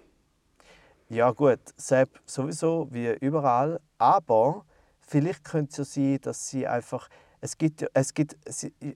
Ja 1.08 1.32
gut, 1.32 1.58
Sepp 1.76 2.20
sowieso 2.24 2.86
wie 2.92 3.16
überall, 3.20 3.80
aber 3.98 4.64
vielleicht 5.00 5.42
könnte 5.42 5.82
es 5.82 5.96
ja 5.96 6.04
sein, 6.04 6.18
dass 6.22 6.48
sie 6.48 6.64
einfach, 6.64 7.08
es 7.40 7.58
gibt, 7.58 7.84
es 7.92 8.14
gibt 8.14 8.36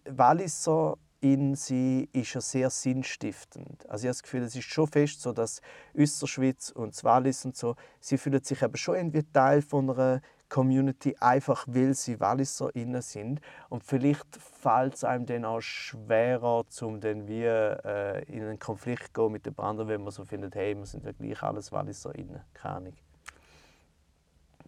Walliser 0.09 0.95
in 1.21 1.57
sie 1.57 2.09
ist 2.13 2.35
ja 2.35 2.41
sehr 2.41 2.71
sinnstiftend. 2.71 3.85
Also 3.91 4.05
ich 4.05 4.09
habe 4.09 4.15
das 4.15 4.23
Gefühl, 4.23 4.43
es 4.43 4.55
ist 4.55 4.67
schon 4.67 4.87
fest 4.87 5.21
so, 5.21 5.33
dass 5.33 5.61
Österschwitz 5.95 6.71
und 6.71 7.03
Wallis 7.03 7.45
und 7.45 7.57
so, 7.57 7.75
sie 7.99 8.19
fühlen 8.19 8.45
sich 8.45 8.63
eben 8.63 8.77
schon 8.77 8.95
irgendwie 8.95 9.25
Teil 9.33 9.63
von 9.63 9.91
einer 9.91 10.21
Community, 10.55 11.17
einfach 11.19 11.67
weil 11.67 11.95
sie 11.95 12.21
Walliserinnen 12.21 13.03
sind. 13.03 13.41
Und 13.71 13.83
vielleicht 13.83 14.37
fällt 14.37 14.95
es 14.95 15.03
einem 15.03 15.27
dann 15.27 15.45
auch 15.45 15.61
schwerer, 15.61 16.65
um 16.81 17.01
dann 17.01 17.27
wie 17.27 17.43
äh, 17.43 18.23
in 18.33 18.45
einen 18.45 18.61
Konflikt 18.61 19.07
zu 19.07 19.13
gehen 19.15 19.33
mit 19.33 19.47
den 19.47 19.59
anderen, 19.59 19.89
wenn 19.89 20.05
man 20.05 20.13
so 20.13 20.25
findet, 20.25 20.55
hey, 20.55 20.77
wir 20.77 20.87
sind 20.87 21.05
ja 21.05 21.11
gleich 21.11 21.43
alles 21.43 21.73
Walliserinnen. 21.73 22.41
Keine 22.53 22.77
Ahnung. 22.77 22.93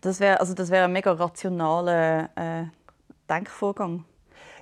Das 0.00 0.18
wäre 0.18 0.40
also 0.40 0.56
wär 0.56 0.84
ein 0.86 0.92
mega 0.92 1.12
rationaler 1.12 2.30
äh, 2.34 2.64
Denkvorgang. 3.30 4.04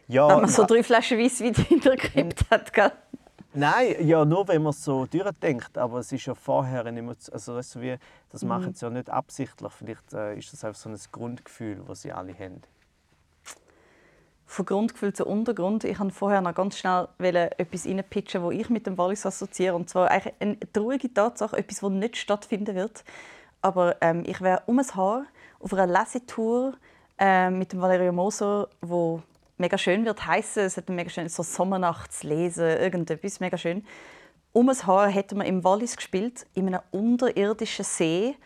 Ja, 0.06 0.28
wenn 0.28 0.42
man 0.42 0.50
so 0.50 0.66
drei 0.66 0.82
Flaschen 0.82 1.18
Weisswein 1.18 1.54
hintergekippt 1.54 2.50
hat, 2.50 2.70
gell? 2.70 2.92
Nein, 3.56 3.94
ja, 4.00 4.24
nur 4.24 4.48
wenn 4.48 4.64
man 4.64 4.72
so 4.72 5.06
durchdenkt. 5.06 5.78
Aber 5.78 6.00
es 6.00 6.10
ist 6.10 6.26
ja 6.26 6.34
vorher 6.34 6.90
nicht 6.90 7.04
mehr, 7.04 7.14
also 7.32 7.54
weißt 7.54 7.76
du, 7.76 7.80
wie, 7.80 7.96
das 8.30 8.42
mhm. 8.42 8.48
machen 8.48 8.74
sie 8.74 8.84
ja 8.84 8.90
nicht 8.90 9.08
absichtlich. 9.08 9.72
Vielleicht 9.72 10.12
äh, 10.12 10.36
ist 10.36 10.52
das 10.52 10.64
einfach 10.64 10.80
so 10.80 10.88
ein 10.88 10.98
Grundgefühl, 11.12 11.82
das 11.86 12.02
sie 12.02 12.12
alle 12.12 12.34
haben. 12.36 12.62
Von 14.44 14.66
Grundgefühl 14.66 15.12
zu 15.12 15.24
Untergrund. 15.24 15.84
Ich 15.84 16.00
wollte 16.00 16.12
vorher 16.12 16.40
noch 16.40 16.54
ganz 16.54 16.78
schnell 16.78 17.08
etwas 17.18 17.86
reinpitchen, 17.86 18.42
das 18.42 18.52
ich 18.52 18.68
mit 18.70 18.86
dem 18.86 18.98
Wallis 18.98 19.24
assoziiere. 19.24 19.76
Und 19.76 19.88
zwar 19.88 20.10
eigentlich 20.10 20.34
eine 20.40 20.58
traurige 20.72 21.14
Tatsache, 21.14 21.56
etwas, 21.56 21.78
das 21.78 21.90
nicht 21.90 22.16
stattfinden 22.16 22.74
wird. 22.74 23.04
Aber 23.62 23.96
ähm, 24.00 24.24
ich 24.26 24.40
wäre 24.40 24.62
um 24.66 24.80
ein 24.80 24.94
Haar 24.96 25.26
auf 25.60 25.72
einer 25.72 25.86
Lesetour 25.86 26.74
äh, 27.18 27.50
mit 27.50 27.72
dem 27.72 27.80
Valerio 27.80 28.12
Moser, 28.12 28.68
wo 28.82 29.22
mega 29.56 29.78
schön 29.78 30.04
wird 30.04 30.26
heißen, 30.26 30.64
es 30.64 30.76
hat 30.76 30.88
mega 30.88 31.10
schön 31.10 31.28
so 31.28 31.42
Sommernachtslesen, 31.42 32.78
irgendetwas 32.78 33.40
mega 33.40 33.56
schön. 33.56 33.84
Um 34.52 34.68
ein 34.68 34.86
Haar 34.86 35.08
hätten 35.08 35.38
wir 35.38 35.46
im 35.46 35.64
Wallis 35.64 35.96
gespielt, 35.96 36.46
in 36.54 36.68
einem 36.68 36.80
unterirdischen 36.92 37.84
See, 37.84 38.36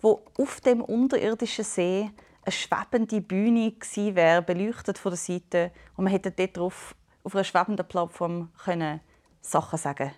wo 0.00 0.22
auf 0.38 0.60
dem 0.60 0.80
unterirdischen 0.82 1.64
See 1.64 2.10
eine 2.44 2.52
schwebende 2.52 3.20
Bühne 3.20 3.72
gewesen 3.72 4.16
wäre, 4.16 4.42
beleuchtet 4.42 4.98
von 4.98 5.12
der 5.12 5.18
Seite, 5.18 5.70
und 5.96 6.04
man 6.04 6.12
hätte 6.12 6.32
dort 6.32 6.56
drauf 6.56 6.94
auf 7.22 7.34
einer 7.34 7.44
schwebenden 7.44 7.86
Plattform 7.86 8.50
können 8.64 9.00
Sachen 9.40 9.78
sagen. 9.78 10.10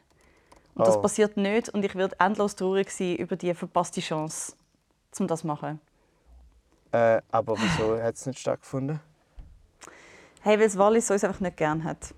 Und 0.75 0.83
oh. 0.83 0.85
das 0.87 1.01
passiert 1.01 1.37
nicht, 1.37 1.69
und 1.69 1.85
ich 1.85 1.95
würde 1.95 2.17
endlos 2.19 2.57
traurig 2.57 2.91
sein 2.91 3.17
über 3.17 3.37
die 3.37 3.53
verpasste 3.55 4.01
Chance, 4.01 4.55
um 5.19 5.27
das 5.27 5.41
zu 5.41 5.47
machen. 5.47 5.81
Äh, 6.93 7.21
aber 7.31 7.57
wieso 7.59 8.01
hat 8.01 8.15
es 8.15 8.25
nicht 8.25 8.39
stattgefunden? 8.39 9.01
Hey, 10.45 10.59
weil 10.59 10.67
das 10.67 10.77
Wallis 10.77 11.11
uns 11.11 11.25
einfach 11.25 11.41
nicht 11.41 11.57
gerne 11.57 11.83
hat. 11.85 12.15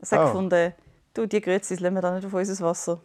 Es 0.00 0.10
hat 0.10 0.20
oh. 0.20 0.24
gefunden, 0.24 0.72
du, 1.12 1.26
die 1.26 1.38
Grüezi 1.42 1.74
lassen 1.74 1.94
wir 1.94 2.00
da 2.00 2.14
nicht 2.14 2.24
auf 2.24 2.32
unser 2.32 2.64
Wasser. 2.64 2.98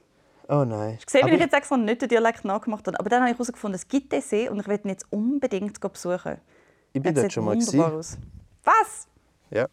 Oh 0.48 0.64
nein. 0.64 0.98
Ich 1.00 1.10
sehe, 1.10 1.22
wie 1.26 1.32
ich 1.32 1.40
jetzt 1.42 1.54
extra 1.54 1.76
nicht 1.76 2.02
den 2.02 2.08
Dialekt 2.08 2.46
nachgemacht 2.46 2.88
habe. 2.88 2.98
Aber 2.98 3.10
dann 3.10 3.24
habe 3.24 3.32
ich 3.32 3.38
herausgefunden, 3.38 3.76
es 3.76 3.86
gibt 3.86 4.14
diesen 4.14 4.30
See 4.30 4.48
und 4.48 4.62
ich 4.62 4.68
werde 4.70 4.88
ihn 4.88 4.92
jetzt 4.92 5.06
unbedingt 5.10 5.78
besuchen. 5.82 6.40
Ich 6.94 7.02
bin 7.02 7.14
dort 7.14 7.34
schon 7.34 7.44
mal 7.44 7.56
gesehen. 7.56 7.84
Aus. 7.84 8.18
Was? 8.64 9.10
Ja. 9.50 9.68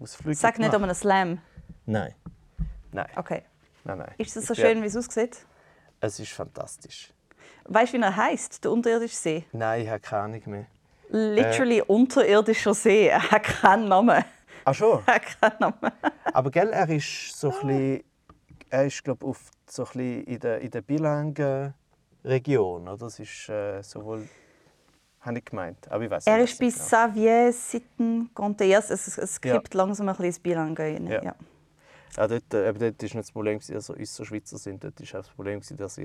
Ausflüge 0.00 0.36
Sag 0.36 0.58
nicht 0.58 0.74
um 0.74 0.84
einen 0.84 0.94
Slam. 0.94 1.38
Nein. 1.84 2.14
Nein. 2.92 3.10
Okay. 3.16 3.42
Nein, 3.84 3.98
nein. 3.98 4.14
Ist 4.16 4.34
es 4.38 4.46
so 4.46 4.54
schön, 4.54 4.80
wie 4.80 4.86
es 4.86 4.96
aussieht? 4.96 5.44
Es 6.00 6.18
ist 6.18 6.32
fantastisch. 6.32 7.12
Weißt 7.66 7.92
du, 7.92 7.98
wie 7.98 8.02
er 8.02 8.16
heißt, 8.16 8.64
der 8.64 8.72
unterirdische 8.72 9.16
See? 9.16 9.44
Nein, 9.52 9.82
ich 9.82 9.88
habe 9.90 10.00
keine 10.00 10.22
Ahnung 10.22 10.42
mehr. 10.46 10.66
Literally 11.08 11.78
äh, 11.78 11.82
unterirdischer 11.82 12.74
See. 12.74 13.06
Er 13.06 13.30
hat 13.30 13.42
keinen 13.42 13.88
Namen. 13.88 14.24
Ach 14.64 14.74
schon? 14.74 15.02
Er 15.06 15.14
hat 15.14 15.40
keinen 15.40 15.60
Namen. 15.60 15.92
Aber 16.32 16.50
gell, 16.50 16.70
er 16.70 16.88
ist 16.88 17.38
so 17.38 17.50
ein 17.50 17.66
bisschen, 17.66 18.04
er 18.70 18.86
ist 18.86 19.04
glaube 19.04 19.26
auf 19.26 19.50
so 19.68 19.86
ein 19.94 20.24
in 20.24 20.40
der 20.40 20.60
in 20.60 20.70
der 20.70 20.82
Bilangen 20.82 21.74
Region, 22.24 22.88
oder? 22.88 22.96
Das 22.96 23.18
ist 23.18 23.48
äh, 23.48 23.82
sowohl 23.82 24.28
habe 25.20 25.38
ich 25.38 25.44
gemeint, 25.44 25.90
aber 25.90 26.04
ich 26.04 26.10
weiß 26.10 26.26
Er 26.26 26.38
ist 26.40 26.58
bei 26.58 26.68
genau. 26.68 26.78
Xavier 26.78 27.52
Sitten 27.52 28.30
Contes. 28.34 28.90
Es, 28.90 29.16
es 29.16 29.40
kippt 29.40 29.74
ja. 29.74 29.80
langsam 29.80 30.08
ein 30.08 30.12
bisschen 30.12 30.26
ins 30.26 30.38
Bilangen 30.38 30.76
rein. 30.76 31.06
Ja. 31.06 31.22
Ja. 31.22 31.34
Ja, 32.16 32.28
dort, 32.28 32.54
äh, 32.54 32.72
dort 32.72 33.02
ist 33.02 33.14
nicht 33.14 33.16
das 33.16 33.32
Problem, 33.32 33.58
dass 33.58 33.88
er 33.88 34.24
Schweizer 34.24 34.58
sind. 34.58 34.84
Dort 34.84 35.00
ist 35.00 35.14
auch 35.14 35.18
das 35.18 35.30
Problem, 35.30 35.60
dass 35.76 35.94
sie 35.94 36.04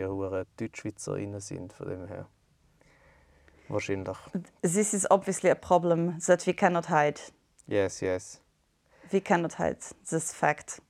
Deutschschweizerinnen 0.58 1.39
sind. 1.39 1.74
Von 1.74 1.88
dem 1.88 2.08
her. 2.08 2.28
Wahrscheinlich. 3.70 4.17
This 4.61 4.93
is 4.93 5.09
obviously 5.09 5.49
a 5.49 5.55
problem 5.55 6.20
that 6.26 6.45
we 6.47 6.53
cannot 6.53 6.89
hide. 6.89 7.20
Yes, 7.67 8.01
yes. 8.01 8.41
We 9.11 9.22
cannot 9.22 9.57
hide 9.57 9.78
this 10.09 10.32
fact. 10.32 10.82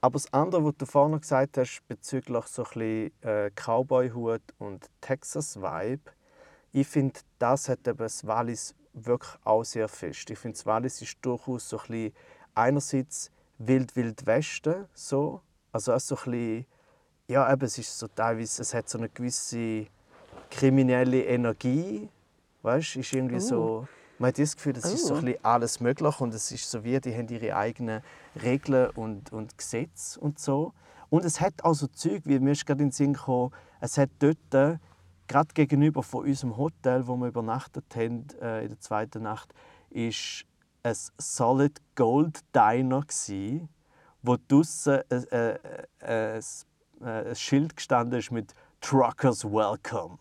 Aber 0.00 0.14
das 0.14 0.32
andere, 0.32 0.64
was 0.64 0.74
du 0.76 0.86
vorhin 0.86 1.20
gesagt 1.20 1.56
hast, 1.58 1.82
bezüglich 1.88 2.44
so 2.46 2.62
ein 2.62 2.68
bisschen 2.72 3.22
äh, 3.22 3.50
Cowboy-Hut 3.50 4.42
und 4.58 4.90
Texas-Vibe, 5.00 6.10
ich 6.72 6.86
finde, 6.86 7.20
das 7.38 7.68
hat 7.68 7.86
eben 7.86 7.98
das 7.98 8.26
Wallis 8.26 8.74
wirklich 8.92 9.32
auch 9.44 9.64
sehr 9.64 9.88
fest. 9.88 10.30
Ich 10.30 10.38
finde, 10.38 10.56
das 10.56 10.66
Wallis 10.66 11.00
ist 11.02 11.16
durchaus 11.22 11.68
so 11.68 11.78
ein 11.78 11.86
bisschen 11.86 12.12
einerseits 12.54 13.30
wild, 13.58 13.96
wild 13.96 14.26
Westen, 14.26 14.86
so. 14.94 15.40
Also 15.72 15.94
auch 15.94 16.00
so 16.00 16.16
ein 16.16 16.24
bisschen, 16.24 16.66
ja, 17.28 17.52
eben, 17.52 17.64
es 17.64 17.78
ist 17.78 17.98
so 17.98 18.06
teilweise, 18.06 18.62
es 18.62 18.74
hat 18.74 18.88
so 18.88 18.98
eine 18.98 19.08
gewisse 19.08 19.86
kriminelle 20.54 21.24
Energie. 21.24 22.08
Weißt, 22.62 22.96
ist 22.96 23.12
irgendwie 23.12 23.36
uh. 23.36 23.40
so, 23.40 23.88
man 24.18 24.28
hat 24.28 24.38
das 24.38 24.56
Gefühl, 24.56 24.72
das 24.74 24.86
uh. 24.86 24.94
ist 24.94 25.06
so 25.06 25.14
uh. 25.14 25.18
ein 25.18 25.34
alles 25.42 25.80
möglich 25.80 26.20
und 26.20 26.32
es 26.32 26.50
ist 26.50 26.70
so 26.70 26.84
wie, 26.84 26.98
die 27.00 27.14
haben 27.14 27.28
ihre 27.28 27.56
eigenen 27.56 28.02
Regeln 28.42 28.90
und, 28.90 29.32
und 29.32 29.58
Gesetze 29.58 30.18
und 30.20 30.38
so. 30.38 30.72
Und 31.10 31.24
es 31.24 31.40
hat 31.40 31.64
auch 31.64 31.74
so 31.74 31.86
Zeug, 31.88 32.22
wie 32.24 32.38
mir 32.38 32.52
ist 32.52 32.66
gerade 32.66 32.82
in 32.82 32.88
den 32.88 32.92
Sinn 32.92 33.12
gekommen, 33.12 33.52
es 33.80 33.98
hat 33.98 34.10
dort, 34.18 34.80
gerade 35.26 35.54
gegenüber 35.54 36.02
von 36.02 36.24
unserem 36.24 36.56
Hotel, 36.56 37.06
wo 37.06 37.16
wir 37.16 37.28
übernachtet 37.28 37.84
haben, 37.94 38.26
äh, 38.40 38.62
in 38.62 38.68
der 38.68 38.80
zweiten 38.80 39.22
Nacht, 39.22 39.52
ist 39.90 40.44
ein 40.82 40.96
Solid 41.18 41.80
Gold 41.94 42.40
Diner 42.54 43.02
gsi, 43.02 43.68
wo 44.22 44.36
draussen 44.48 45.00
äh, 45.10 45.58
äh, 46.00 46.38
äh, 46.38 46.40
ein 47.00 47.34
Schild 47.34 47.76
gestanden 47.76 48.18
ist 48.18 48.30
mit 48.30 48.54
Truckers 48.80 49.44
Welcome. 49.44 50.18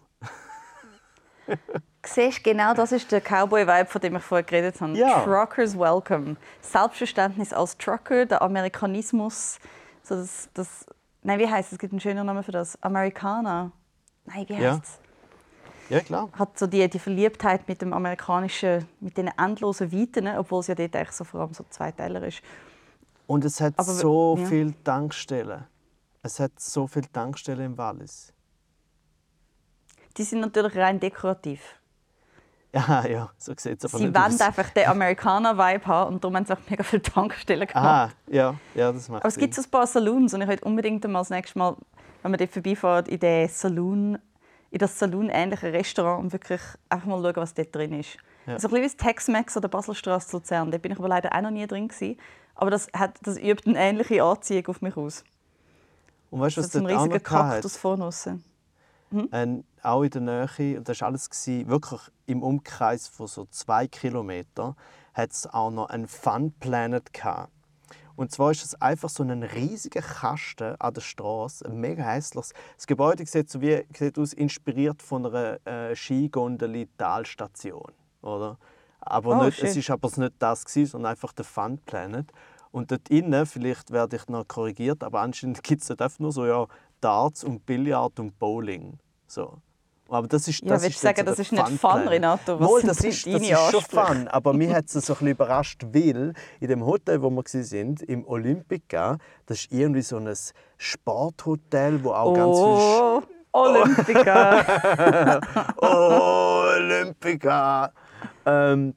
Siehst, 2.06 2.44
genau 2.44 2.74
das 2.74 2.92
ist 2.92 3.12
der 3.12 3.22
Cowboy-Vibe, 3.22 3.86
von 3.86 4.02
dem 4.02 4.16
ich 4.18 4.24
vorher 4.24 4.44
geredet 4.44 4.80
habe. 4.82 4.98
Ja. 4.98 5.24
Truckers 5.24 5.78
Welcome. 5.78 6.36
Selbstverständnis 6.62 7.54
als 7.54 7.78
Trucker, 7.78 8.26
der 8.26 8.42
Amerikanismus. 8.42 9.60
So 10.04 10.16
das, 10.16 10.50
das, 10.54 10.86
nein, 11.22 11.40
wie 11.40 11.48
heißt 11.48 11.68
es? 11.68 11.74
Es 11.74 11.80
gibt 11.80 11.94
einen 11.94 12.02
schönen 12.02 12.26
Namen 12.26 12.44
für 12.44 12.52
das. 12.52 12.82
Amerikaner. 12.82 13.72
Nein, 14.26 14.46
wie 14.48 14.56
heißt 14.56 14.84
es? 14.84 15.00
Ja. 15.90 15.98
ja, 15.98 16.04
klar. 16.04 16.30
Hat 16.34 16.60
so 16.60 16.68
die, 16.68 16.90
die 16.90 17.00
Verliebtheit 17.00 17.68
mit 17.68 17.82
dem 17.82 17.94
amerikanischen, 17.94 18.86
mit 19.00 19.18
den 19.18 19.28
endlosen 19.28 19.92
Weiten, 19.92 20.28
obwohl 20.28 20.60
es 20.60 20.68
ja 20.68 20.76
dort 20.76 20.96
eigentlich 20.96 21.12
so 21.12 21.24
vor 21.24 21.42
allem 21.42 21.54
so 21.54 21.66
Zweiteiler 21.70 22.24
ist. 22.24 22.42
Und 23.28 23.46
es 23.46 23.62
hat 23.62 23.74
Aber, 23.78 23.92
so 23.92 24.36
ja. 24.38 24.46
viele 24.46 24.84
Tankstellen. 24.84 25.66
Es 26.22 26.40
hat 26.40 26.60
so 26.60 26.88
viele 26.88 27.10
Tankstellen 27.12 27.66
im 27.66 27.78
Wallis 27.78 28.33
die 30.18 30.24
sind 30.24 30.42
natürlich 30.42 30.76
rein 30.76 31.00
dekorativ. 31.00 31.62
Ja, 32.74 33.06
ja, 33.06 33.30
so 33.38 33.54
sieht 33.56 33.84
es 33.84 33.86
aber 33.86 34.00
Sie 34.00 34.06
nicht 34.08 34.16
wollen 34.16 34.42
einfach 34.42 34.70
den 34.72 34.88
Amerikaner-Vibe 34.88 35.86
haben 35.86 36.16
und 36.16 36.24
darum 36.24 36.36
haben 36.36 36.46
sie 36.46 36.54
auch 36.54 36.70
mega 36.70 36.84
viele 36.84 37.04
Tankstellen 37.04 37.68
gemacht. 37.68 37.86
Aha, 37.86 38.10
ja, 38.32 38.56
ja, 38.74 38.92
das 38.92 39.10
macht 39.10 39.22
Aber 39.22 39.28
es 39.28 39.38
gibt 39.38 39.54
so 39.54 39.62
ein 39.62 39.70
paar 39.70 39.86
Saloons 39.86 40.34
und 40.34 40.42
ich 40.42 40.48
möchte 40.48 40.66
unbedingt 40.66 41.06
einmal 41.06 41.22
das 41.22 41.30
nächste 41.30 41.60
Mal, 41.60 41.76
wenn 42.24 42.32
man 42.32 42.40
dort 42.40 42.52
vorbeifährt, 42.52 43.08
in, 43.10 43.48
Saloon, 43.48 44.18
in 44.72 44.80
das 44.80 44.98
Saloon-ähnliche 44.98 45.72
Restaurant 45.72 46.24
und 46.24 46.34
wirklich 46.34 46.62
einfach 46.90 47.06
mal 47.06 47.22
schauen, 47.22 47.36
was 47.36 47.54
dort 47.54 47.76
drin 47.76 48.00
ist. 48.00 48.18
Ja. 48.48 48.60
So 48.60 48.68
ein 48.68 48.72
bisschen 48.72 48.76
wie 48.78 48.82
das 48.82 48.98
Tex-Mex 48.98 49.56
oder 49.56 49.68
Baselstraße 49.68 50.30
zu 50.30 50.38
Luzern. 50.38 50.72
Da 50.72 50.78
bin 50.80 50.92
ich 50.92 50.98
aber 50.98 51.08
leider 51.08 51.34
auch 51.34 51.42
noch 51.42 51.52
nie 51.52 51.68
drin. 51.68 51.88
Gewesen. 51.88 52.18
Aber 52.56 52.72
das, 52.72 52.88
hat, 52.94 53.20
das 53.22 53.38
übt 53.38 53.70
eine 53.70 53.80
ähnliche 53.80 54.24
Anziehung 54.24 54.68
auf 54.68 54.82
mich 54.82 54.98
aus. 54.98 55.24
Und 56.30 56.42
weißt 56.42 56.58
du, 56.58 56.62
Das 56.62 56.70
was 56.70 56.76
ist 56.76 56.82
ein 56.82 56.86
riesiger? 56.88 57.20
Kaktus 57.20 57.78
vorne 57.78 58.06
aussen. 58.06 58.44
Ähm, 59.32 59.64
auch 59.82 60.04
in 60.04 60.10
der 60.10 60.22
Nähe, 60.22 60.78
und 60.78 60.90
das 60.90 61.02
war 61.02 61.10
alles, 61.10 61.30
gewesen, 61.30 61.68
wirklich 61.70 62.02
im 62.26 62.44
Umkreis 62.44 63.08
von 63.08 63.28
so 63.28 63.46
zwei 63.46 63.88
Kilometern, 63.88 64.76
hat 65.14 65.32
es 65.32 65.48
auch 65.48 65.72
noch 65.72 65.90
einen 65.90 66.08
Fun 66.08 66.54
Planet 66.60 67.14
gehabt. 67.14 67.52
Und 68.16 68.32
zwar 68.32 68.52
ist 68.52 68.64
es 68.64 68.80
einfach 68.80 69.10
so 69.10 69.24
ein 69.24 69.44
riesiger 69.44 70.02
Kasten 70.02 70.76
an 70.80 70.94
der 70.94 71.02
Straße, 71.02 71.66
ein 71.66 71.80
mega 71.80 72.04
hässliches. 72.04 72.54
Das 72.76 72.86
Gebäude 72.86 73.26
sieht, 73.26 73.50
so 73.50 73.60
wie, 73.62 73.84
sieht 73.98 74.20
aus, 74.20 74.34
inspiriert 74.34 75.02
von 75.02 75.26
einer 75.26 75.58
äh, 75.66 75.96
Skigondeli-Talstation, 75.96 77.92
oder? 78.22 78.58
Aber 79.00 79.40
Oh, 79.40 79.44
nicht, 79.44 79.62
es 79.62 79.76
ist 79.76 79.90
aber 79.90 80.10
nicht 80.16 80.34
das 80.40 80.64
gewesen, 80.64 80.92
sondern 80.92 81.12
einfach 81.12 81.34
der 81.34 81.46
Fun 81.46 81.80
Planet. 81.80 82.32
Und 82.72 82.92
dort 82.92 83.10
innen, 83.10 83.46
vielleicht 83.46 83.92
werde 83.92 84.16
ich 84.16 84.28
noch 84.28 84.48
korrigiert, 84.48 85.04
aber 85.04 85.22
anscheinend 85.22 85.64
gibt 85.64 85.82
es 85.82 85.88
dort 85.88 86.02
einfach 86.02 86.20
nur 86.20 86.32
so 86.32 86.46
ja, 86.46 86.68
Darts 87.02 87.44
und 87.44 87.66
Billard 87.66 88.20
und 88.20 88.38
Bowling. 88.40 88.98
So. 89.34 89.58
Aber 90.10 90.28
das 90.28 90.48
ist, 90.48 90.62
Ja, 90.62 90.70
das 90.70 90.84
ist 90.86 91.00
sagen, 91.00 91.26
das 91.26 91.40
ist 91.40 91.52
nicht 91.52 91.68
Fun. 91.80 92.08
Renato? 92.08 92.60
Was 92.60 92.70
Wohl, 92.70 92.82
das 92.84 93.04
ist, 93.04 93.26
das 93.26 93.42
ist 93.42 93.72
schon? 93.72 93.82
Fun. 93.82 94.28
Aber 94.28 94.54
mich 94.54 94.72
hat 94.72 94.86
es 94.86 94.92
so 94.94 95.00
ein 95.00 95.06
bisschen 95.06 95.28
überrascht, 95.30 95.82
weil 95.92 96.34
in 96.60 96.68
dem 96.68 96.86
Hotel, 96.86 97.22
wo 97.24 97.32
wir 97.32 97.38
waren, 97.44 97.96
im 98.08 98.28
Olympica, 98.28 99.18
das 99.48 99.62
ist 99.62 99.72
irgendwie 99.72 100.04
so 100.04 100.18
ein 100.18 100.32
Sporthotel, 100.78 102.04
wo 102.04 102.12
auch 102.12 102.34
ganz 102.36 102.58
viel 102.58 103.30
Oh, 103.56 103.60
Olympica. 103.60 105.42
oh, 105.78 106.64
Olympica. 106.76 107.92
Ähm, 108.46 108.96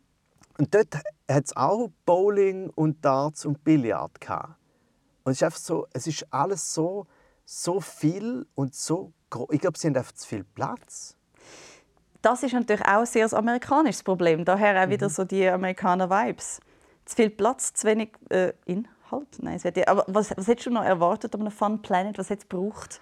und 0.58 0.74
dort 0.74 0.94
hat 1.30 1.44
es 1.44 1.56
auch 1.56 1.88
Bowling 2.04 2.70
und 2.74 3.02
Darts 3.02 3.46
und 3.46 3.62
Billard 3.64 4.20
gehabt. 4.20 4.54
Und 5.24 5.32
es 5.32 5.38
ist 5.38 5.42
einfach 5.44 5.58
so, 5.58 5.86
es 5.92 6.06
ist 6.06 6.26
alles 6.30 6.74
so, 6.74 7.06
so 7.44 7.80
viel 7.80 8.46
und 8.54 8.74
so. 8.74 9.12
Ich 9.50 9.60
glaube, 9.60 9.78
sie 9.78 9.88
haben 9.88 9.96
einfach 9.96 10.12
zu 10.12 10.26
viel 10.26 10.44
Platz. 10.44 11.16
das 12.22 12.42
ist 12.42 12.52
natürlich 12.54 12.82
auch 12.84 13.00
ein 13.00 13.06
sehr 13.06 13.32
amerikanisches 13.32 14.02
Problem. 14.02 14.44
Daher 14.44 14.82
auch 14.82 14.86
Mhm. 14.86 14.90
wieder 14.90 15.08
so 15.10 15.24
die 15.24 15.48
Amerikaner-Vibes. 15.48 16.60
Zu 17.04 17.16
viel 17.16 17.30
Platz, 17.30 17.72
zu 17.74 17.86
wenig 17.86 18.10
äh, 18.30 18.52
Inhalt. 18.64 19.38
Nein, 19.40 19.58
hätte, 19.60 19.86
aber 19.86 20.04
was, 20.08 20.36
was 20.36 20.48
hättest 20.48 20.66
du 20.66 20.70
noch 20.70 20.84
erwartet 20.84 21.34
an 21.34 21.42
einem 21.42 21.50
Fun 21.52 21.80
Planet? 21.82 22.18
Was 22.18 22.30
hätte 22.30 22.42
es 22.42 22.48
gebraucht, 22.48 23.00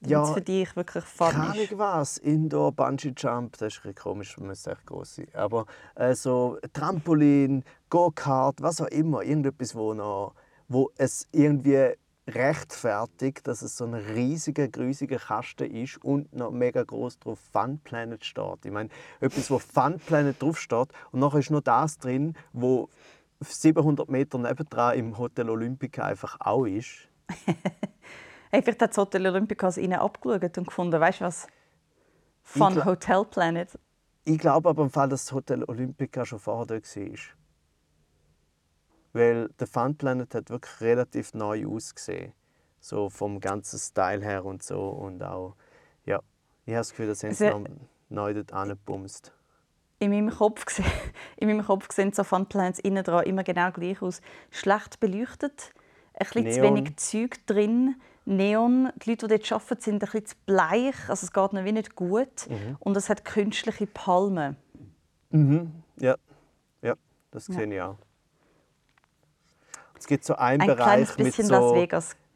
damit 0.00 0.10
Ja, 0.10 0.22
es 0.24 0.30
für 0.30 0.40
dich 0.40 0.74
wirklich 0.74 1.04
fun 1.04 1.28
Keine 1.30 1.62
ist? 1.62 1.78
Was. 1.78 2.18
Indoor 2.18 2.72
Bungee 2.72 3.12
Jump, 3.16 3.56
das 3.58 3.76
ist 3.76 3.84
ein 3.86 3.94
komisch, 3.94 4.36
man 4.38 4.48
müsste 4.48 4.72
echt 4.72 4.86
groß 4.86 5.16
sein. 5.16 5.28
Aber 5.34 5.66
äh, 5.94 6.14
so 6.16 6.58
Trampolin, 6.72 7.64
Go-Kart, 7.90 8.60
was 8.60 8.80
auch 8.80 8.88
immer, 8.88 9.22
irgendetwas, 9.22 9.74
wo, 9.76 9.94
noch, 9.94 10.34
wo 10.68 10.90
es 10.96 11.28
irgendwie 11.30 11.94
rechtfertigt, 12.26 13.46
dass 13.46 13.62
es 13.62 13.76
so 13.76 13.84
ein 13.84 13.94
riesiger, 13.94 14.68
grusiger 14.68 15.18
Kasten 15.18 15.70
ist 15.70 16.02
und 16.02 16.32
noch 16.34 16.50
mega 16.50 16.82
groß 16.82 17.18
drauf 17.18 17.38
Fun 17.52 17.78
Planet 17.78 18.24
steht. 18.24 18.64
Ich 18.64 18.72
meine, 18.72 18.88
etwas, 19.20 19.50
wo 19.50 19.58
Fun 19.58 19.98
Planet 19.98 20.40
drauf 20.40 20.58
steht 20.58 20.88
und 21.12 21.20
nachher 21.20 21.38
ist 21.38 21.50
noch 21.50 21.60
das 21.60 21.98
drin, 21.98 22.34
wo 22.52 22.88
700 23.40 24.08
Meter 24.08 24.38
nebendran 24.38 24.98
im 24.98 25.18
Hotel 25.18 25.50
Olympica 25.50 26.04
einfach 26.04 26.36
auch 26.40 26.64
ist. 26.64 27.08
Hey, 28.54 28.62
vielleicht 28.62 28.82
hat 28.82 28.90
das 28.90 28.98
Hotel 28.98 29.26
Olympica 29.26 29.66
es 29.66 29.78
ihnen 29.78 29.98
abgeschaut 29.98 30.58
und 30.58 30.68
gefunden, 30.68 31.00
weißt 31.00 31.22
du 31.22 31.24
was? 31.24 31.48
Fun 32.44 32.84
Hotel 32.84 33.24
Planet. 33.24 33.76
Ich 34.24 34.38
glaube 34.38 34.68
aber 34.68 34.84
im 34.84 34.90
Fall, 34.90 35.08
dass 35.08 35.24
das 35.24 35.32
Hotel 35.32 35.64
Olympica 35.64 36.24
schon 36.24 36.38
vorher 36.38 36.64
dort 36.64 36.96
war. 36.96 37.18
Weil 39.14 39.48
der 39.60 39.66
Fun 39.66 39.96
Planet 39.96 40.34
hat 40.34 40.50
wirklich 40.50 40.80
relativ 40.80 41.32
neu 41.34 41.66
ausgesehen. 41.66 42.32
So 42.80 43.08
vom 43.08 43.40
ganzen 43.40 43.78
Style 43.78 44.22
her 44.22 44.44
und 44.44 44.62
so. 44.62 44.88
Und 44.88 45.22
auch, 45.22 45.54
ja, 46.04 46.20
ich 46.66 46.72
habe 46.72 46.80
das 46.80 46.90
Gefühl, 46.90 47.06
dass 47.06 47.20
sie 47.20 47.28
Also- 47.28 47.58
noch 47.58 47.68
neu 48.10 48.34
dort 48.34 48.52
angebumst. 48.52 49.32
In 50.00 50.10
meinem 50.10 50.30
Kopf, 50.30 50.66
in 51.36 51.48
meinem 51.48 51.64
Kopf 51.64 51.90
sehen 51.92 52.12
so 52.12 52.24
Fun 52.24 52.46
Planets 52.46 52.80
innen 52.80 53.04
dran 53.04 53.24
immer 53.24 53.44
genau 53.44 53.70
gleich 53.70 54.02
aus. 54.02 54.20
Schlecht 54.50 54.98
beleuchtet, 55.00 55.72
ein 56.14 56.26
bisschen 56.26 56.52
zu 56.52 56.62
wenig 56.62 56.96
Zeug 56.96 57.46
drin, 57.46 57.94
Neon. 58.26 58.90
Die 58.96 59.10
Leute, 59.10 59.28
die 59.28 59.38
dort 59.38 59.52
arbeiten, 59.52 59.80
sind 59.80 59.94
ein 59.94 59.98
bisschen 60.00 60.26
zu 60.26 60.34
bleich, 60.44 61.08
also 61.08 61.24
es 61.24 61.32
geht 61.32 61.52
ihnen 61.52 61.64
wie 61.64 61.72
nicht 61.72 61.94
gut. 61.94 62.48
Mhm. 62.48 62.76
Und 62.80 62.96
es 62.96 63.08
hat 63.08 63.24
künstliche 63.24 63.86
Palmen. 63.86 64.56
Ja, 66.00 66.16
ja 66.82 66.94
das 67.30 67.46
sehe 67.46 67.72
ich 67.72 67.80
auch. 67.80 67.96
Es 70.04 70.08
gibt 70.08 70.26
so 70.26 70.36
einen 70.36 70.60
Ein 70.60 70.66
Bereich 70.66 71.16
mit 71.16 71.34
so, 71.34 71.74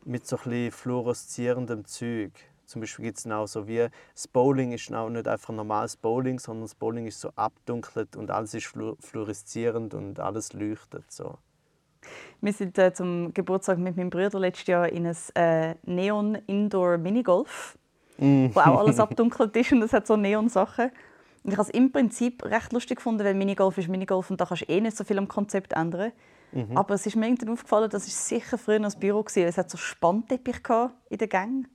mit 0.07 0.27
so 0.27 0.39
ein 0.47 0.71
fluoreszierendem 0.71 1.85
Zeug. 1.85 2.31
Zum 2.65 2.81
Beispiel 2.81 3.05
gibt 3.05 3.19
es 3.19 3.27
auch 3.27 3.47
so 3.47 3.69
wie 3.69 3.89
das 4.15 4.27
Bowling 4.27 4.73
ist 4.73 4.91
auch 4.95 5.11
nicht 5.11 5.29
einfach 5.29 5.53
normales 5.53 5.95
Bowling, 5.95 6.39
sondern 6.39 6.65
das 6.65 6.75
Bowling 6.75 7.07
ist 7.07 7.21
so 7.21 7.31
abdunkelt 7.37 8.17
und 8.17 8.31
alles 8.31 8.55
ist 8.55 8.69
flu 8.69 8.97
fluoreszierend 9.01 9.93
und 9.93 10.19
alles 10.19 10.55
leuchtet 10.55 11.13
so. 11.13 11.37
Wir 12.41 12.55
sind 12.55 12.79
äh, 12.79 12.95
zum 12.95 13.35
Geburtstag 13.35 13.77
mit 13.77 13.99
meinem 13.99 14.09
Bruder 14.09 14.41
letztes 14.41 14.67
Jahr 14.69 14.89
in 14.89 15.07
ein 15.07 15.17
äh, 15.35 15.75
Neon 15.85 16.37
Indoor 16.47 16.97
Minigolf, 16.97 17.77
Mm. 18.17 18.47
wo 18.55 18.61
auch 18.61 18.79
alles 18.79 18.99
abdunkelt 18.99 19.55
ist 19.57 19.73
und 19.73 19.83
es 19.83 19.93
hat 19.93 20.07
so 20.07 20.17
Neon-Sachen. 20.17 20.91
Und 21.45 21.53
ich 21.53 21.59
habe 21.59 21.69
es 21.69 21.75
im 21.75 21.93
Prinzip 21.93 22.43
recht 22.47 22.73
lustig 22.73 22.97
gefunden, 22.97 23.25
weil 23.25 23.35
Minigolf 23.35 23.77
ist 23.77 23.89
Minigolf 23.89 24.31
und 24.31 24.41
da 24.41 24.47
kannst 24.47 24.63
du 24.63 24.73
eh 24.73 24.81
nicht 24.81 24.97
so 24.97 25.05
viel 25.05 25.19
am 25.19 25.29
Konzept 25.29 25.75
ändern. 25.75 26.13
Mhm. 26.53 26.77
Aber 26.77 26.95
es 26.95 27.07
ist 27.07 27.17
mir 27.17 27.27
irgendwann 27.27 27.51
aufgefallen, 27.51 27.91
das 27.91 28.07
ist 28.07 28.27
sicher 28.29 28.57
früher 28.59 28.79
noch 28.79 28.87
das 28.87 28.97
Büro 28.99 29.23
gewesen. 29.23 29.47
Es 29.47 29.59
hat 29.59 29.71
so 29.71 29.77
Spannteppich 29.77 30.61
in 31.11 31.19
den 31.19 31.29
Gängen. 31.29 31.69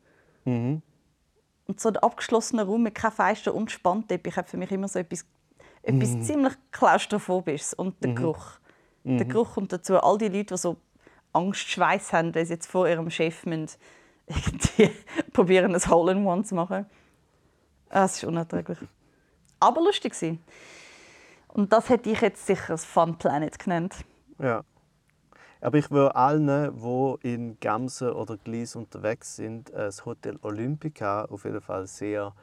Mhm. 0.46 0.82
Und 1.68 1.80
so 1.80 1.90
ein 1.90 1.98
abgeschlossener 1.98 2.64
Raum 2.64 2.84
mit 2.84 2.96
keinem 2.96 3.14
Fenster 3.14 3.54
und 3.54 3.72
Spannteppich 3.72 4.36
hat 4.36 4.50
für 4.50 4.58
mich 4.58 4.72
immer 4.72 4.88
so 4.88 5.00
etwas, 5.00 5.26
etwas 5.82 6.10
Mhm. 6.10 6.22
ziemlich 6.24 6.54
klaustrophobisches. 6.72 7.74
Und 7.74 8.04
der 8.04 8.14
Geruch. 8.14 8.60
Mhm. 9.04 9.18
Der 9.18 9.28
Geruch 9.28 9.54
kommt 9.54 9.72
dazu. 9.72 9.98
All 9.98 10.18
die 10.18 10.28
Leute, 10.28 10.56
die 10.56 10.58
so 10.58 10.78
Angstschweiß 11.34 12.14
haben, 12.14 12.34
weil 12.36 12.46
sie 12.46 12.54
jetzt 12.54 12.68
vor 12.68 12.88
ihrem 12.88 13.10
Chef 13.10 13.46
müssen, 13.46 13.78
irgendwie 14.28 14.92
probieren, 15.34 15.74
ein 15.76 15.90
Hole-in-One 15.90 16.44
zu 16.44 16.56
machen. 16.56 16.86
Ah, 17.90 18.06
Es 18.06 18.16
ist 18.16 18.24
unerträglich. 18.24 18.80
Aber 19.60 19.82
lustig 19.82 20.20
war. 20.22 20.38
Und 21.50 21.72
das 21.72 21.90
hätte 21.90 22.10
ich 22.10 22.20
jetzt 22.22 22.46
sicher 22.46 22.72
als 22.72 22.84
Fun 22.86 23.18
Planet 23.18 23.60
genannt. 23.60 23.96
Ja. 24.44 24.66
Aber 25.62 25.78
ich 25.78 25.90
würde 25.90 26.16
allen, 26.18 26.48
die 26.78 27.34
in 27.34 27.58
Gamsen 27.62 28.10
oder 28.10 28.36
Glies 28.36 28.76
unterwegs 28.76 29.38
sind, 29.38 29.70
äh, 29.70 29.86
das 29.86 30.06
Hotel 30.06 30.38
Olympica 30.42 31.24
auf 31.26 31.46
jeden 31.46 31.62
Fall 31.62 31.88
sehr 31.88 32.34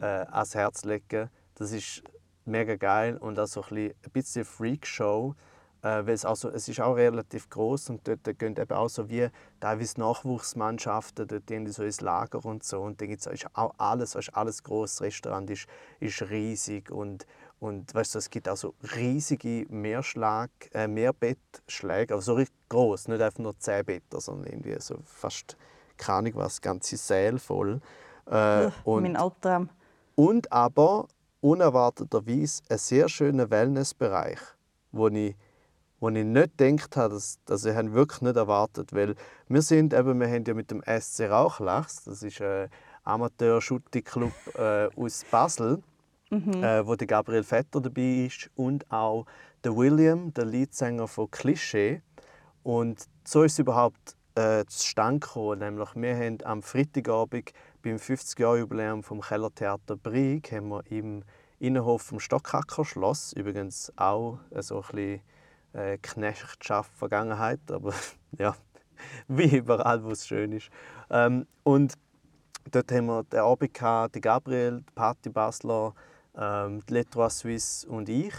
äh, 0.00 0.04
ans 0.04 0.54
Herz 0.54 0.84
legen. 0.84 1.28
Das 1.56 1.72
ist 1.72 2.04
mega 2.44 2.76
geil 2.76 3.16
und 3.16 3.40
auch 3.40 3.48
so 3.48 3.64
ein 3.72 3.92
bisschen, 4.12 4.44
Freakshow. 4.44 5.34
Äh, 5.82 6.08
es, 6.12 6.24
also, 6.24 6.48
es 6.50 6.68
ist 6.68 6.80
auch 6.80 6.94
relativ 6.94 7.50
groß 7.50 7.90
und 7.90 8.06
dort 8.06 8.38
gehen 8.38 8.56
eben 8.56 8.72
auch 8.72 8.88
so 8.88 9.08
wie 9.08 9.28
teilweise 9.58 9.98
Nachwuchsmannschaften 9.98 11.26
dort 11.26 11.48
gehen 11.48 11.64
die 11.64 11.72
so 11.72 11.82
ins 11.82 12.00
Lager 12.00 12.44
und 12.44 12.62
so 12.62 12.82
und 12.82 13.00
dann 13.00 13.08
gibt's, 13.08 13.26
ist 13.26 13.48
auch 13.54 13.74
alles, 13.78 14.14
ist 14.14 14.36
alles 14.36 14.62
groß. 14.62 14.94
Das 14.94 15.02
Restaurant 15.02 15.50
ist, 15.50 15.66
ist 15.98 16.22
riesig 16.30 16.92
und, 16.92 17.26
und 17.60 17.94
weißt 17.94 18.14
du, 18.14 18.18
es 18.18 18.30
gibt 18.30 18.48
auch 18.48 18.56
so 18.56 18.74
riesige 18.94 19.66
Mehrschlag, 19.68 20.50
äh, 20.72 20.86
Mehrbettschläge, 20.86 22.14
aber 22.14 22.22
so 22.22 22.34
richtig 22.34 22.56
groß, 22.68 23.08
nicht 23.08 23.20
einfach 23.20 23.38
nur 23.38 23.58
10 23.58 23.84
Betten, 23.84 24.20
sondern 24.20 24.52
irgendwie 24.52 24.76
so 24.80 24.98
fast 25.04 25.56
keine 25.98 26.18
Ahnung 26.18 26.32
was, 26.36 26.60
ganze 26.60 26.96
Säle 26.96 27.38
voll. 27.38 27.80
Äh, 28.26 28.70
und, 28.84 29.02
mein 29.02 29.16
Albtraum. 29.16 29.68
und 30.14 30.50
aber 30.52 31.08
unerwarteterweise 31.40 32.62
ein 32.68 32.78
sehr 32.78 33.08
schöner 33.08 33.50
Wellnessbereich, 33.50 34.38
wo 34.92 35.08
ich, 35.08 35.36
wo 36.00 36.08
ich 36.08 36.24
nicht 36.24 36.58
gedacht 36.58 36.96
habe, 36.96 37.14
dass, 37.14 37.38
dass 37.44 37.64
ich 37.64 37.74
habe 37.74 37.92
wirklich 37.92 38.22
nicht 38.22 38.36
erwartet, 38.36 38.92
weil 38.92 39.14
wir 39.48 39.62
sind 39.62 39.92
eben, 39.92 40.20
wir 40.20 40.28
haben 40.28 40.44
ja 40.46 40.54
mit 40.54 40.70
dem 40.70 40.82
SC 40.82 41.28
Rauchlachs, 41.28 42.04
das 42.04 42.22
ist 42.22 42.40
ein 42.40 42.68
amateur 43.04 43.60
club 43.60 44.32
äh, 44.54 44.88
aus 44.96 45.24
Basel, 45.30 45.82
äh, 46.30 46.86
wo 46.86 46.94
der 46.94 47.06
Gabriel 47.06 47.42
Vetter 47.42 47.80
dabei 47.80 48.26
ist 48.26 48.50
und 48.54 48.90
auch 48.90 49.26
der 49.64 49.76
William, 49.76 50.32
der 50.34 50.44
Leadsänger 50.44 51.08
von 51.08 51.30
Klischee. 51.30 52.02
Und 52.62 53.06
so 53.24 53.42
ist 53.42 53.52
es 53.54 53.58
überhaupt 53.60 54.16
äh, 54.34 54.64
zustande 54.66 55.20
gekommen. 55.20 55.60
Nämlich 55.60 55.88
wir 55.94 56.16
haben 56.16 56.38
am 56.44 56.62
Freitagabend 56.62 57.52
beim 57.82 57.96
50-Jahr-Jubiläum 57.96 59.02
vom 59.02 59.20
Kellertheater 59.20 59.96
Brieg 59.96 60.52
haben 60.52 60.68
wir 60.68 60.82
im 60.90 61.22
Innenhof 61.58 62.02
vom 62.02 62.20
Stockhacker 62.20 62.84
Schloss, 62.84 63.32
übrigens 63.32 63.92
auch 63.96 64.38
so 64.60 64.84
ein 64.92 65.20
äh, 65.72 65.98
Knechtschaft 65.98 66.92
Vergangenheit, 66.94 67.60
aber 67.70 67.92
ja, 68.38 68.54
wie 69.28 69.56
überall, 69.56 70.04
wo 70.04 70.10
es 70.10 70.26
schön 70.26 70.52
ist. 70.52 70.70
Ähm, 71.10 71.46
und 71.64 71.94
dort 72.70 72.92
haben 72.92 73.06
wir 73.06 73.24
den 73.24 73.40
Abend 73.40 73.74
gehabt, 73.74 74.14
die 74.14 74.20
Gabriel, 74.20 74.84
die 74.88 74.92
Patti 74.94 75.30
Basler, 75.30 75.94
ähm, 76.38 76.82
die 76.88 76.94
Letroy 76.94 77.28
Suisse 77.30 77.88
und 77.88 78.08
ich. 78.08 78.34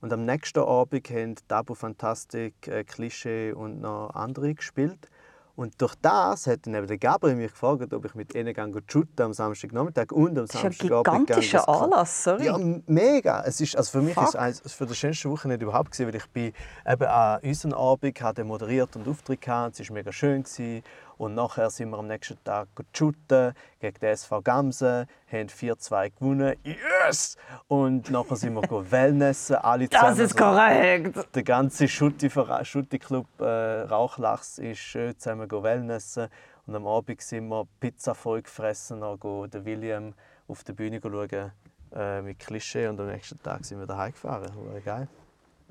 Und 0.00 0.12
am 0.12 0.24
nächsten 0.24 0.60
Abend 0.60 1.08
haben 1.10 1.34
Tabu 1.48 1.74
Fantastic, 1.74 2.68
äh, 2.68 2.84
Klischee 2.84 3.52
und 3.52 3.80
noch 3.80 4.10
andere 4.14 4.54
gespielt. 4.54 5.08
Und 5.56 5.80
durch 5.80 5.94
das 6.02 6.48
hat 6.48 6.66
dann 6.66 6.74
eben 6.74 6.88
der 6.88 6.98
Gabriel 6.98 7.36
mich 7.36 7.52
gefragt, 7.52 7.94
ob 7.94 8.04
ich 8.04 8.14
mit 8.16 8.34
ihnen 8.34 8.52
gehe 8.52 8.82
shooten 8.90 9.22
am 9.22 9.32
Samstagnachmittag 9.32 10.10
und 10.10 10.36
am 10.36 10.46
Das 10.46 10.54
ist 10.54 10.54
ja 10.54 10.68
ein 10.68 10.72
Samstagabend. 10.72 11.28
gigantischer 11.28 11.68
Anlass, 11.68 12.24
sorry. 12.24 12.46
Ja, 12.46 12.58
mega. 12.86 13.44
Es 13.46 13.60
ist, 13.60 13.76
also 13.76 13.92
für 13.92 14.02
mich 14.02 14.14
Fuck. 14.14 14.24
ist 14.24 14.28
es 14.30 14.36
eines 14.36 14.72
für 14.72 14.86
das 14.86 14.96
schönste 14.96 15.30
Wochenende 15.30 15.64
überhaupt 15.64 15.92
gewesen, 15.92 16.08
weil 16.08 16.16
ich 16.16 16.26
bin 16.30 16.52
eben 16.86 17.04
an 17.04 17.40
unseren 17.42 17.72
Abend 17.72 18.20
hatte 18.20 18.42
moderiert 18.42 18.96
und 18.96 19.06
Auftritt 19.06 19.42
gehabt. 19.42 19.78
Es 19.78 19.88
war 19.88 19.94
mega 19.94 20.10
schön 20.10 20.42
gewesen. 20.42 20.82
Und 21.16 21.34
nachher 21.34 21.70
sind 21.70 21.90
wir 21.90 21.98
am 21.98 22.06
nächsten 22.06 22.42
Tag 22.44 22.68
shooten 22.92 23.54
gegen 23.78 23.98
die 24.00 24.06
SV 24.06 24.42
Gamsen, 24.42 25.06
haben 25.30 25.48
4-2 25.48 26.12
gewonnen. 26.18 26.56
Yes! 26.64 27.36
Und 27.68 28.10
nachher 28.10 28.36
sind 28.36 28.54
wir 28.54 28.62
Wellnessen, 28.90 29.56
alle 29.56 29.88
das 29.88 30.00
zusammen. 30.00 30.20
ist 30.20 30.36
korrekt. 30.36 31.34
Der 31.34 31.42
ganze 31.42 31.88
Schutti-Club 31.88 33.26
äh, 33.40 33.44
Rauchlachs 33.82 34.58
ist 34.58 34.78
schön 34.78 35.18
zusammen 35.18 35.48
go 35.48 35.62
Wellnessen. 35.62 36.28
Und 36.66 36.74
am 36.74 36.86
Abend 36.86 37.20
sind 37.20 37.48
wir 37.48 37.66
Pizza 37.78 38.14
voll 38.14 38.42
gefressen, 38.42 39.00
noch 39.00 39.18
go 39.18 39.46
den 39.46 39.64
William 39.64 40.14
auf 40.48 40.64
der 40.64 40.72
Bühne 40.72 41.00
schauen 41.02 41.52
äh, 41.94 42.22
mit 42.22 42.38
Klischee. 42.38 42.88
Und 42.88 43.00
am 43.00 43.06
nächsten 43.06 43.40
Tag 43.42 43.64
sind 43.64 43.78
wir 43.78 43.86
daheim 43.86 44.12
gefahren. 44.12 44.50
War 44.54 44.80
geil. 44.80 45.08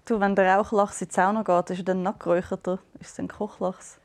Du, 0.06 0.20
wenn 0.20 0.36
der 0.36 0.56
Rauchlachs 0.56 1.02
in 1.02 1.08
die 1.08 1.14
Sauna 1.14 1.44
geht, 1.44 1.70
ist 1.70 1.80
er 1.80 1.86
dann 1.86 2.04
nachgeräucherter? 2.04 2.80
Ist 3.00 3.14
es 3.14 3.20
ein 3.20 3.28
Kochlachs? 3.30 4.00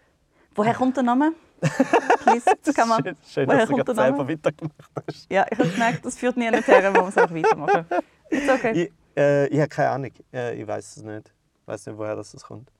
Woher 0.55 0.75
kommt 0.75 0.97
der 0.97 1.05
Name? 1.05 1.33
Please, 1.61 2.45
kann 2.75 2.89
man. 2.89 3.17
Schön, 3.27 3.49
Woher 3.49 3.61
dass 3.61 3.69
du 3.69 3.75
kommt 3.75 3.89
der 3.89 3.95
selber 3.95 4.19
Name? 4.19 4.33
weitergemacht 4.33 4.91
hast. 5.07 5.27
Ja, 5.31 5.47
ich 5.51 5.59
habe 5.59 5.69
gemerkt, 5.69 6.05
das 6.05 6.17
führt 6.17 6.37
nie 6.37 6.51
her, 6.51 6.91
man 6.91 7.05
muss 7.05 7.17
auch 7.19 7.31
weitermachen. 7.31 7.87
Ist 8.31 8.49
okay. 8.49 8.73
Ich, 8.85 8.93
äh, 9.17 9.47
ich 9.49 9.59
habe 9.59 9.69
keine 9.69 9.91
Ahnung. 9.91 10.13
Äh, 10.33 10.61
ich 10.61 10.67
weiß 10.67 10.97
es 10.97 11.03
nicht. 11.03 11.33
Ich 11.63 11.69
weiß 11.69 11.87
nicht, 11.87 11.99
woher 11.99 12.17
das 12.17 12.33
kommt. 12.43 12.71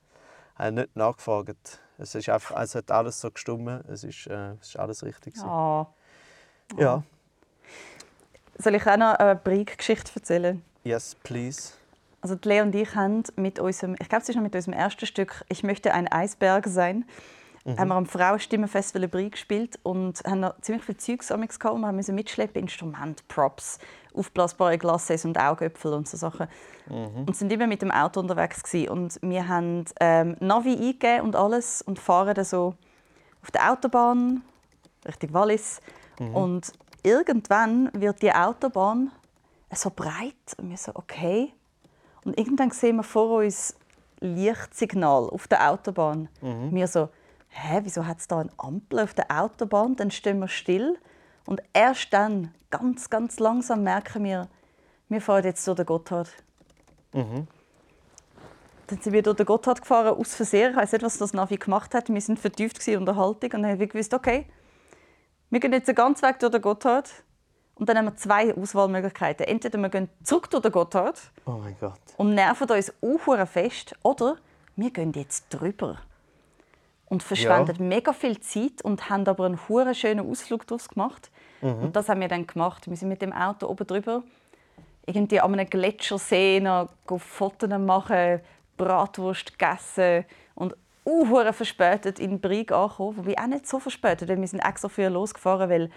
Ich 0.53 0.59
habe 0.59 0.71
nicht 0.73 0.95
nachgefragt. 0.95 1.79
Es, 1.97 2.15
ist 2.15 2.29
einfach, 2.29 2.61
es 2.61 2.75
hat 2.75 2.91
alles 2.91 3.19
so 3.19 3.29
gestimmt. 3.29 3.83
Es 3.89 4.03
ist, 4.03 4.27
äh, 4.27 4.53
es 4.61 4.69
ist 4.69 4.79
alles 4.79 5.03
richtig. 5.03 5.33
gewesen. 5.33 5.49
Ah. 5.49 5.87
Ja. 6.77 7.03
Soll 8.57 8.75
ich 8.75 8.85
auch 8.87 8.97
noch 8.97 9.15
eine 9.15 9.35
Brieg-Geschichte 9.35 10.11
erzählen? 10.15 10.61
Yes, 10.83 11.15
please. 11.23 11.73
Also 12.21 12.37
Lea 12.43 12.61
und 12.61 12.75
ich 12.75 12.95
haben 12.95 13.23
mit 13.37 13.59
unserem, 13.59 13.95
ich 13.99 14.09
glaube, 14.09 14.23
es 14.23 14.29
ist 14.29 14.35
noch 14.35 14.43
mit 14.43 14.53
unserem 14.53 14.73
ersten 14.73 15.05
Stück 15.05 15.45
«Ich 15.47 15.63
möchte 15.63 15.93
ein 15.93 16.07
Eisberg 16.11 16.67
sein», 16.67 17.05
haben 17.65 17.87
wir 17.89 17.95
am 17.95 18.05
Frauenstimmenfestival 18.05 19.07
Brieg 19.07 19.33
gespielt 19.33 19.79
und 19.83 20.21
haben 20.25 20.39
noch 20.39 20.59
ziemlich 20.61 20.83
viel 20.83 20.97
Zeugs 20.97 21.31
amigs 21.31 21.59
gehabt. 21.59 21.75
und 21.75 21.81
Wir 21.81 21.91
mussten 21.91 22.15
mitschleppen, 22.15 22.61
Instrument, 22.61 23.27
Props, 23.27 23.79
aufblasbare 24.13 24.77
Glaces 24.77 25.25
und 25.25 25.37
Augäpfel 25.37 25.93
und 25.93 26.07
so 26.07 26.17
Sachen. 26.17 26.47
Und 27.27 27.35
sind 27.35 27.51
immer 27.51 27.67
mit 27.67 27.81
dem 27.81 27.91
Auto 27.91 28.19
unterwegs 28.19 28.63
gewesen. 28.63 28.89
Und 28.89 29.19
wir 29.21 29.47
haben 29.47 29.85
ähm, 29.99 30.35
Navi 30.39 30.73
eingegeben 30.73 31.21
und 31.21 31.35
alles 31.35 31.81
und 31.81 31.99
fahren 31.99 32.33
dann 32.33 32.45
so 32.45 32.75
auf 33.43 33.51
der 33.51 33.71
Autobahn 33.71 34.41
Richtung 35.05 35.33
Wallis. 35.33 35.81
Und 36.33 36.73
irgendwann 37.03 37.89
wird 37.93 38.21
die 38.21 38.31
Autobahn 38.31 39.11
so 39.73 39.91
breit 39.95 40.33
und 40.57 40.69
wir 40.69 40.77
so, 40.77 40.91
okay. 40.95 41.53
Und 42.25 42.37
irgendwann 42.37 42.71
sehen 42.71 42.97
wir 42.97 43.03
vor 43.03 43.39
uns 43.43 43.75
Lichtsignal 44.19 45.29
auf 45.29 45.47
der 45.47 45.69
Autobahn. 45.71 46.27
Wir 46.73 46.87
so, 46.87 47.09
hä, 47.49 47.79
wieso 47.83 48.05
hat 48.05 48.19
es 48.19 48.27
da 48.27 48.39
eine 48.39 48.51
Ampel 48.57 48.99
auf 48.99 49.13
der 49.13 49.25
Autobahn? 49.29 49.95
Dann 49.95 50.11
stehen 50.11 50.39
wir 50.39 50.47
still 50.47 50.97
und 51.45 51.61
erst 51.73 52.13
dann, 52.13 52.53
ganz, 52.69 53.09
ganz 53.09 53.39
langsam 53.39 53.83
merken 53.83 54.23
wir, 54.23 54.47
wir 55.09 55.21
fahren 55.21 55.43
jetzt 55.43 55.67
durch 55.67 55.77
den 55.77 55.85
Gotthard. 55.85 56.29
Dann 57.11 59.01
sind 59.01 59.13
wir 59.13 59.21
durch 59.23 59.37
den 59.37 59.45
Gotthard 59.45 59.81
gefahren, 59.81 60.15
aus 60.17 60.35
Versehen. 60.35 60.71
Ich 60.71 60.77
weiß 60.77 60.91
nicht, 60.93 61.03
was 61.03 61.17
das 61.17 61.33
Navi 61.33 61.57
gemacht 61.57 61.93
hat. 61.93 62.09
Wir 62.09 62.21
sind 62.21 62.39
vertieft 62.39 62.87
in 62.87 62.91
der 62.93 62.99
Unterhaltung 63.01 63.51
und 63.53 63.63
dann 63.63 63.65
haben 63.71 63.79
wir 63.79 63.87
gewusst, 63.87 64.13
okay, 64.13 64.45
wir 65.49 65.59
gehen 65.59 65.73
jetzt 65.73 65.87
den 65.87 65.95
ganzen 65.95 66.27
Weg 66.27 66.39
durch 66.39 66.51
den 66.51 66.61
Gotthard. 66.61 67.09
Und 67.75 67.87
dann 67.87 67.97
haben 67.97 68.05
wir 68.05 68.15
zwei 68.17 68.53
Auswahlmöglichkeiten. 68.55 69.47
Entweder 69.47 69.77
wir 69.79 69.89
gehen 69.89 70.09
zurück 70.23 70.49
durch 70.49 70.61
den 70.63 70.71
Gotthard 70.71 71.19
Oh 71.45 71.51
mein 71.51 71.75
Gott. 71.79 71.99
und 72.17 72.35
nerven 72.35 72.69
uns 72.69 72.91
auch 73.01 73.47
fest, 73.47 73.95
oder 74.03 74.37
wir 74.75 74.91
gehen 74.91 75.13
jetzt 75.13 75.45
drüber. 75.49 75.97
Und 77.09 77.23
verschwenden 77.23 77.87
mega 77.87 78.13
viel 78.13 78.39
Zeit 78.39 78.83
und 78.83 79.09
haben 79.09 79.27
aber 79.27 79.45
einen 79.45 79.59
hure 79.67 79.95
schönen 79.95 80.29
Ausflug 80.29 80.67
daraus 80.67 80.87
gemacht. 80.87 81.31
Und 81.61 81.95
das 81.95 82.07
haben 82.07 82.21
wir 82.21 82.27
dann 82.27 82.47
gemacht. 82.47 82.87
Wir 82.87 82.95
sind 82.95 83.09
mit 83.09 83.21
dem 83.21 83.33
Auto 83.33 83.67
oben 83.67 83.85
drüber, 83.85 84.23
irgendwie 85.05 85.41
an 85.41 85.53
einem 85.53 85.69
Gletschersee 85.69 86.59
noch 86.59 86.89
Fotos 87.17 87.69
machen, 87.69 88.39
Bratwurst 88.77 89.57
gegessen 89.57 90.23
und 90.55 90.75
uh, 91.05 91.51
verspätet 91.51 92.19
in 92.19 92.39
Brig 92.39 92.71
angekommen. 92.71 93.17
Wobei 93.17 93.37
auch 93.37 93.47
nicht 93.47 93.67
so 93.67 93.79
verspätet, 93.79 94.29
denn 94.29 94.39
wir 94.39 94.47
sind 94.47 94.59
extra 94.59 94.87
früh 94.87 95.07
losgefahren, 95.07 95.69
weil 95.69 95.89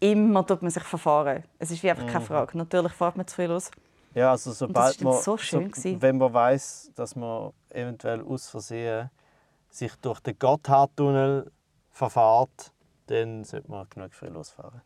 immer 0.00 0.46
tut 0.46 0.62
man 0.62 0.70
sich 0.70 0.82
verfahren. 0.82 1.44
Es 1.58 1.70
ist 1.70 1.82
wie 1.82 1.90
einfach 1.90 2.06
keine 2.06 2.24
Frage. 2.24 2.56
Natürlich 2.56 2.92
fährt 2.92 3.16
man 3.16 3.26
zu 3.26 3.34
früh 3.34 3.46
los. 3.46 3.70
Ja, 4.14 4.30
also 4.30 4.52
sobald 4.52 5.00
man, 5.02 5.20
so 5.20 5.36
schön 5.36 5.70
gewesen. 5.70 6.00
wenn 6.00 6.18
man 6.18 6.32
weiß, 6.32 6.92
dass 6.94 7.16
man 7.16 7.52
eventuell 7.70 8.22
aus 8.22 8.48
Versehen 8.48 9.10
sich 9.74 9.94
durch 9.96 10.20
den 10.20 10.38
Gotthardtunnel 10.38 11.50
verfahrt, 11.90 12.72
dann 13.06 13.44
sollte 13.44 13.70
man 13.70 13.86
genug 13.90 14.14
früh 14.14 14.28
losfahren. 14.28 14.82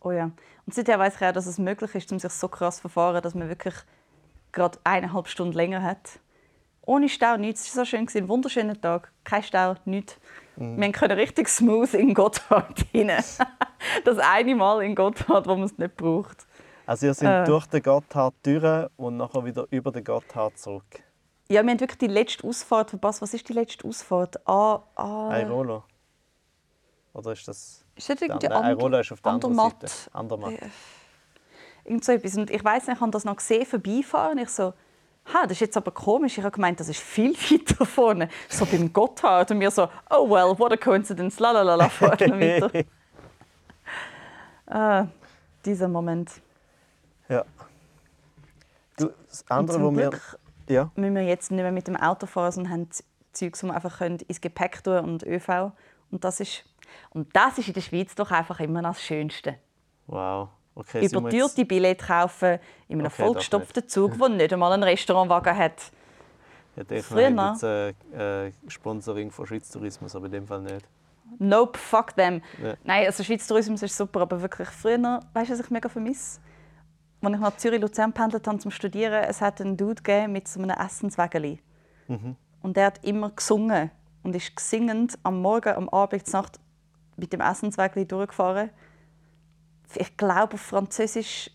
Oh 0.00 0.10
ja. 0.12 0.24
Und 0.66 0.74
seither 0.74 0.98
weiß 0.98 1.16
ich 1.16 1.26
auch, 1.26 1.32
dass 1.32 1.46
es 1.46 1.58
möglich 1.58 1.94
ist, 1.94 2.12
um 2.12 2.18
sich 2.18 2.32
so 2.32 2.48
krass 2.48 2.76
zu 2.76 2.82
verfahren, 2.82 3.22
dass 3.22 3.34
man 3.34 3.48
wirklich 3.48 3.74
gerade 4.52 4.78
eineinhalb 4.84 5.28
Stunden 5.28 5.54
länger 5.54 5.82
hat. 5.82 6.20
Ohne 6.82 7.08
Stau, 7.08 7.36
nichts. 7.36 7.68
Es 7.68 7.76
war 7.76 7.84
so 7.84 7.90
schön, 7.90 8.06
ein 8.14 8.28
wunderschöner 8.28 8.80
Tag. 8.80 9.10
Kein 9.24 9.42
Stau, 9.42 9.74
nichts. 9.86 10.18
Wir 10.56 10.92
können 10.92 11.18
richtig 11.18 11.48
smooth 11.48 11.92
in 11.94 12.14
Gotthard 12.14 12.86
rein. 12.94 13.10
das 14.04 14.18
eine 14.18 14.54
Mal 14.54 14.82
in 14.84 14.94
Gotthard, 14.94 15.46
wo 15.46 15.54
man 15.56 15.64
es 15.64 15.76
nicht 15.76 15.96
braucht. 15.96 16.46
Also 16.86 17.06
ihr 17.06 17.14
sind 17.14 17.28
Äh. 17.28 17.44
durch 17.44 17.66
den 17.66 17.82
Gotthard 17.82 18.34
durch 18.42 18.88
und 18.96 19.16
nachher 19.16 19.44
wieder 19.44 19.66
über 19.70 19.90
den 19.90 20.04
Gotthard 20.04 20.56
zurück. 20.58 21.02
Ja, 21.48 21.62
wir 21.62 21.70
haben 21.70 21.80
wirklich 21.80 21.98
die 21.98 22.06
letzte 22.08 22.46
Ausfahrt 22.46 22.90
verpasst. 22.90 23.22
Was 23.22 23.32
ist 23.32 23.48
die 23.48 23.52
letzte 23.52 23.86
Ausfahrt? 23.86 24.36
Ah, 24.48 24.80
ah, 24.96 25.30
Airolo. 25.30 25.84
Oder 27.12 27.32
ist 27.32 27.46
das... 27.46 27.84
Ist 27.94 28.08
das 28.10 28.20
irgendwie 28.20 28.48
andere? 28.48 28.64
Airolo 28.64 28.98
ist 28.98 29.12
auf 29.12 29.20
der 29.20 29.32
anderen? 29.32 29.54
Seite. 29.54 29.86
Andermatt. 30.12 30.54
Irgend 31.84 32.04
so 32.04 32.12
etwas. 32.12 32.36
Und 32.36 32.50
ich 32.50 32.64
weiß 32.64 32.88
nicht, 32.88 32.96
ich 32.96 33.00
habe 33.00 33.10
das 33.12 33.24
noch 33.24 33.36
gesehen, 33.36 33.64
vorbeifahren. 33.64 34.38
Ich 34.38 34.48
so, 34.48 34.74
ha, 35.32 35.42
das 35.44 35.52
ist 35.52 35.60
jetzt 35.60 35.76
aber 35.76 35.92
komisch. 35.92 36.36
Ich 36.36 36.42
habe 36.42 36.52
gemeint, 36.52 36.80
das 36.80 36.88
ist 36.88 37.00
viel 37.00 37.32
weiter 37.50 37.86
vorne. 37.86 38.28
So 38.48 38.66
beim 38.66 38.92
Gotthard. 38.92 39.52
Und 39.52 39.58
mir 39.58 39.70
so, 39.70 39.88
oh 40.10 40.28
well, 40.28 40.58
what 40.58 40.72
a 40.72 40.76
coincidence. 40.76 41.38
La 41.38 41.52
la 41.52 41.62
la 41.62 41.76
la, 41.76 41.84
noch 41.84 42.00
weiter. 42.00 42.84
ah, 44.66 45.06
dieser 45.64 45.86
Moment. 45.86 46.32
Ja. 47.28 47.44
Du, 48.96 49.10
das 49.28 49.44
andere, 49.48 49.80
wo 49.80 49.96
wir... 49.96 50.10
Ja. 50.68 50.90
müssen 50.96 51.14
wir 51.14 51.22
jetzt 51.22 51.50
nicht 51.50 51.62
mehr 51.62 51.72
mit 51.72 51.86
dem 51.86 51.96
Auto 51.96 52.26
fahren, 52.26 52.52
sondern 52.52 52.72
haben 52.72 52.88
Zeugs, 53.32 53.60
die 53.60 53.66
wir 53.66 53.74
einfach 53.74 53.98
können 53.98 54.18
ins 54.26 54.40
Gepäck 54.40 54.82
tun 54.82 54.98
und 54.98 55.22
ÖV. 55.22 55.72
Und 56.10 56.24
das 56.24 56.40
ist, 56.40 56.64
und 57.10 57.34
das 57.34 57.58
ist 57.58 57.68
in 57.68 57.74
der 57.74 57.80
Schweiz 57.80 58.14
doch 58.14 58.30
einfach 58.30 58.60
immer 58.60 58.82
das 58.82 59.02
Schönste. 59.02 59.56
Wow. 60.06 60.48
Okay, 60.74 61.06
überteuerte 61.06 61.64
Billette 61.64 62.04
kaufen 62.04 62.58
in 62.88 62.98
einem 62.98 63.06
Okay, 63.06 63.22
vollgestopften 63.22 63.88
Zug, 63.88 64.18
der 64.18 64.28
nicht 64.28 64.52
einmal 64.52 64.72
einen 64.72 64.82
Restaurantwagen 64.82 65.56
hat. 65.56 65.90
Ja, 66.76 66.84
der 66.84 67.02
Früher 67.02 67.30
noch. 67.30 67.52
jetzt 67.52 67.62
äh, 67.62 68.46
äh, 68.46 68.52
Sponsoring 68.68 69.30
von 69.30 69.46
Schweiz 69.46 69.70
Tourismus, 69.70 70.14
aber 70.14 70.26
in 70.26 70.32
dem 70.32 70.46
Fall 70.46 70.60
nicht. 70.60 70.86
Nope, 71.38 71.78
fuck 71.78 72.14
them. 72.14 72.42
Ja. 72.62 72.74
Nein, 72.84 73.06
also 73.06 73.24
Schweiz 73.24 73.46
Tourismus 73.46 73.82
ist 73.82 73.96
super, 73.96 74.20
aber 74.20 74.40
wirklich 74.42 74.68
früher, 74.68 74.98
weißt 75.32 75.48
du, 75.50 75.54
was 75.54 75.60
ich 75.60 75.70
mega 75.70 75.88
vermisse? 75.88 76.40
Als 77.22 77.34
ich 77.34 77.40
nach 77.40 77.56
Zürich-Luzern 77.56 78.12
pendelt 78.12 78.46
habe 78.46 78.58
zum 78.58 78.70
Studieren, 78.70 79.24
es 79.24 79.40
hat 79.40 79.60
einen 79.60 79.76
Dude 79.76 80.02
gegeben 80.02 80.32
mit 80.32 80.46
so 80.48 80.60
einem 80.60 80.76
Essenswägeli. 80.76 81.60
Mhm. 82.08 82.36
Und 82.62 82.76
der 82.76 82.86
hat 82.86 83.04
immer 83.04 83.30
gesungen 83.30 83.90
und 84.22 84.36
ist 84.36 84.54
gesingend 84.54 85.18
am 85.22 85.40
Morgen, 85.40 85.74
am 85.74 85.88
Abend, 85.88 86.26
zur 86.26 86.40
Nacht 86.42 86.60
mit 87.16 87.32
dem 87.32 87.40
Essenswägeli 87.40 88.06
durchgefahren. 88.06 88.70
Ich 89.94 90.16
glaube 90.16 90.54
auf 90.54 90.60
Französisch. 90.60 91.50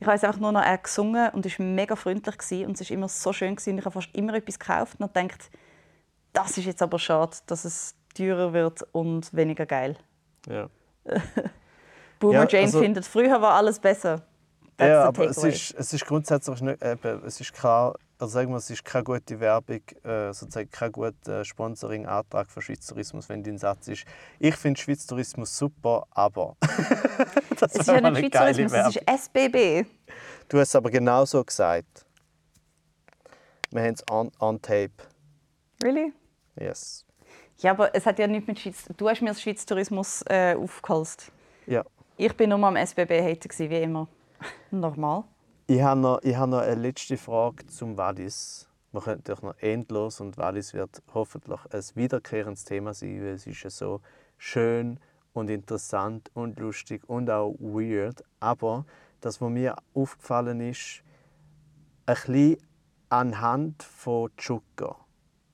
Ich 0.00 0.06
weiß 0.06 0.22
einfach 0.24 0.40
nur 0.40 0.52
noch, 0.52 0.62
er 0.62 0.78
gesungen 0.78 1.30
und 1.30 1.44
ist 1.46 1.58
mega 1.58 1.96
freundlich 1.96 2.38
gewesen, 2.38 2.66
und 2.66 2.74
es 2.74 2.82
ist 2.82 2.90
immer 2.90 3.08
so 3.08 3.32
schön 3.32 3.56
gewesen. 3.56 3.78
Ich 3.78 3.84
habe 3.84 3.92
fast 3.94 4.14
immer 4.14 4.34
etwas 4.34 4.58
gekauft 4.58 5.00
und 5.00 5.12
gedacht, 5.12 5.50
das 6.32 6.56
ist 6.56 6.66
jetzt 6.66 6.82
aber 6.82 6.98
schade, 7.00 7.36
dass 7.46 7.64
es 7.64 7.96
teurer 8.14 8.52
wird 8.52 8.86
und 8.92 9.32
weniger 9.34 9.66
geil. 9.66 9.96
Ja. 10.46 10.68
Boomer 12.20 12.34
Ja, 12.44 12.48
Jane 12.48 12.64
also- 12.64 12.80
findet, 12.80 13.06
früher 13.06 13.40
war 13.40 13.54
alles 13.54 13.78
besser. 13.80 14.22
That's 14.78 14.90
ja, 14.90 15.04
aber 15.04 15.24
es 15.28 15.38
ist, 15.38 15.74
es 15.76 15.92
ist 15.92 16.06
grundsätzlich 16.06 16.60
nicht, 16.60 16.80
eben, 16.84 17.24
es 17.24 17.40
ist 17.40 17.52
kein, 17.52 17.92
also 18.16 18.32
sagen 18.32 18.50
wir, 18.50 18.58
es 18.58 18.70
ist 18.70 18.84
keine 18.84 19.02
gute 19.02 19.40
Werbung, 19.40 19.80
äh, 20.04 20.32
sozusagen 20.32 20.70
kein 20.70 20.92
guter 20.92 21.44
Sponsoring-Antrag 21.44 22.48
für 22.48 22.62
Schweiz 22.62 22.86
Tourismus, 22.86 23.28
wenn 23.28 23.42
dein 23.42 23.58
Satz 23.58 23.88
ist, 23.88 24.04
ich 24.38 24.54
finde 24.54 24.80
Schweiz 24.80 25.04
Tourismus 25.04 25.58
super, 25.58 26.06
aber. 26.12 26.56
das 27.58 27.74
Es 27.74 27.80
ist 27.80 27.86
ja 27.88 27.94
nicht 27.94 28.04
eine 28.04 28.18
Schweiz 28.20 28.30
Tourismus, 28.30 28.72
geile 28.72 28.88
es 28.88 28.96
ist 28.96 29.10
SBB. 29.24 29.86
Du 30.48 30.60
hast 30.60 30.68
es 30.68 30.76
aber 30.76 30.90
genau 30.90 31.24
so 31.24 31.42
gesagt. 31.42 32.06
Wir 33.72 33.82
haben 33.82 33.94
es 33.94 34.04
on, 34.08 34.30
on 34.38 34.62
tape. 34.62 34.92
Really? 35.82 36.12
Yes. 36.54 37.04
Ja, 37.58 37.72
aber 37.72 37.92
es 37.96 38.06
hat 38.06 38.20
ja 38.20 38.28
nichts 38.28 38.46
mit 38.46 38.60
Schweiz. 38.60 38.84
Du 38.96 39.08
hast 39.08 39.20
mir 39.22 39.32
den 39.32 39.40
Schweiz 39.40 39.66
Tourismus 39.66 40.22
äh, 40.28 40.54
aufgeholst. 40.54 41.32
Ja. 41.66 41.84
Ich 42.16 42.32
bin 42.36 42.50
nur 42.50 42.62
am 42.62 42.76
SBB 42.76 43.20
hater 43.20 43.48
gsi, 43.48 43.68
wie 43.68 43.82
immer. 43.82 44.06
Normal. 44.70 45.24
Ich 45.66 45.82
habe 45.82 46.00
noch, 46.00 46.22
ich 46.22 46.36
habe 46.36 46.50
noch 46.50 46.60
eine 46.60 46.80
letzte 46.80 47.16
Frage 47.16 47.66
zum 47.66 47.96
Wallis. 47.98 48.68
Wir 48.92 49.02
können 49.02 49.18
natürlich 49.18 49.42
noch 49.42 49.58
endlos 49.58 50.20
und 50.20 50.38
Wallis 50.38 50.72
wird 50.72 51.02
hoffentlich 51.12 51.60
ein 51.70 51.82
wiederkehrendes 51.94 52.64
Thema 52.64 52.94
sein, 52.94 53.20
weil 53.20 53.34
es 53.34 53.46
ist 53.46 53.62
ja 53.62 53.70
so 53.70 54.00
schön 54.38 54.98
und 55.34 55.50
interessant 55.50 56.30
und 56.34 56.58
lustig 56.58 57.02
und 57.06 57.28
auch 57.30 57.54
weird. 57.60 58.24
Aber 58.40 58.86
das, 59.20 59.40
was 59.40 59.50
mir 59.50 59.76
aufgefallen 59.94 60.60
ist, 60.60 61.02
ein 62.06 62.14
bisschen 62.14 62.56
anhand 63.10 63.82
von 63.82 64.30
Chuka. 64.36 64.96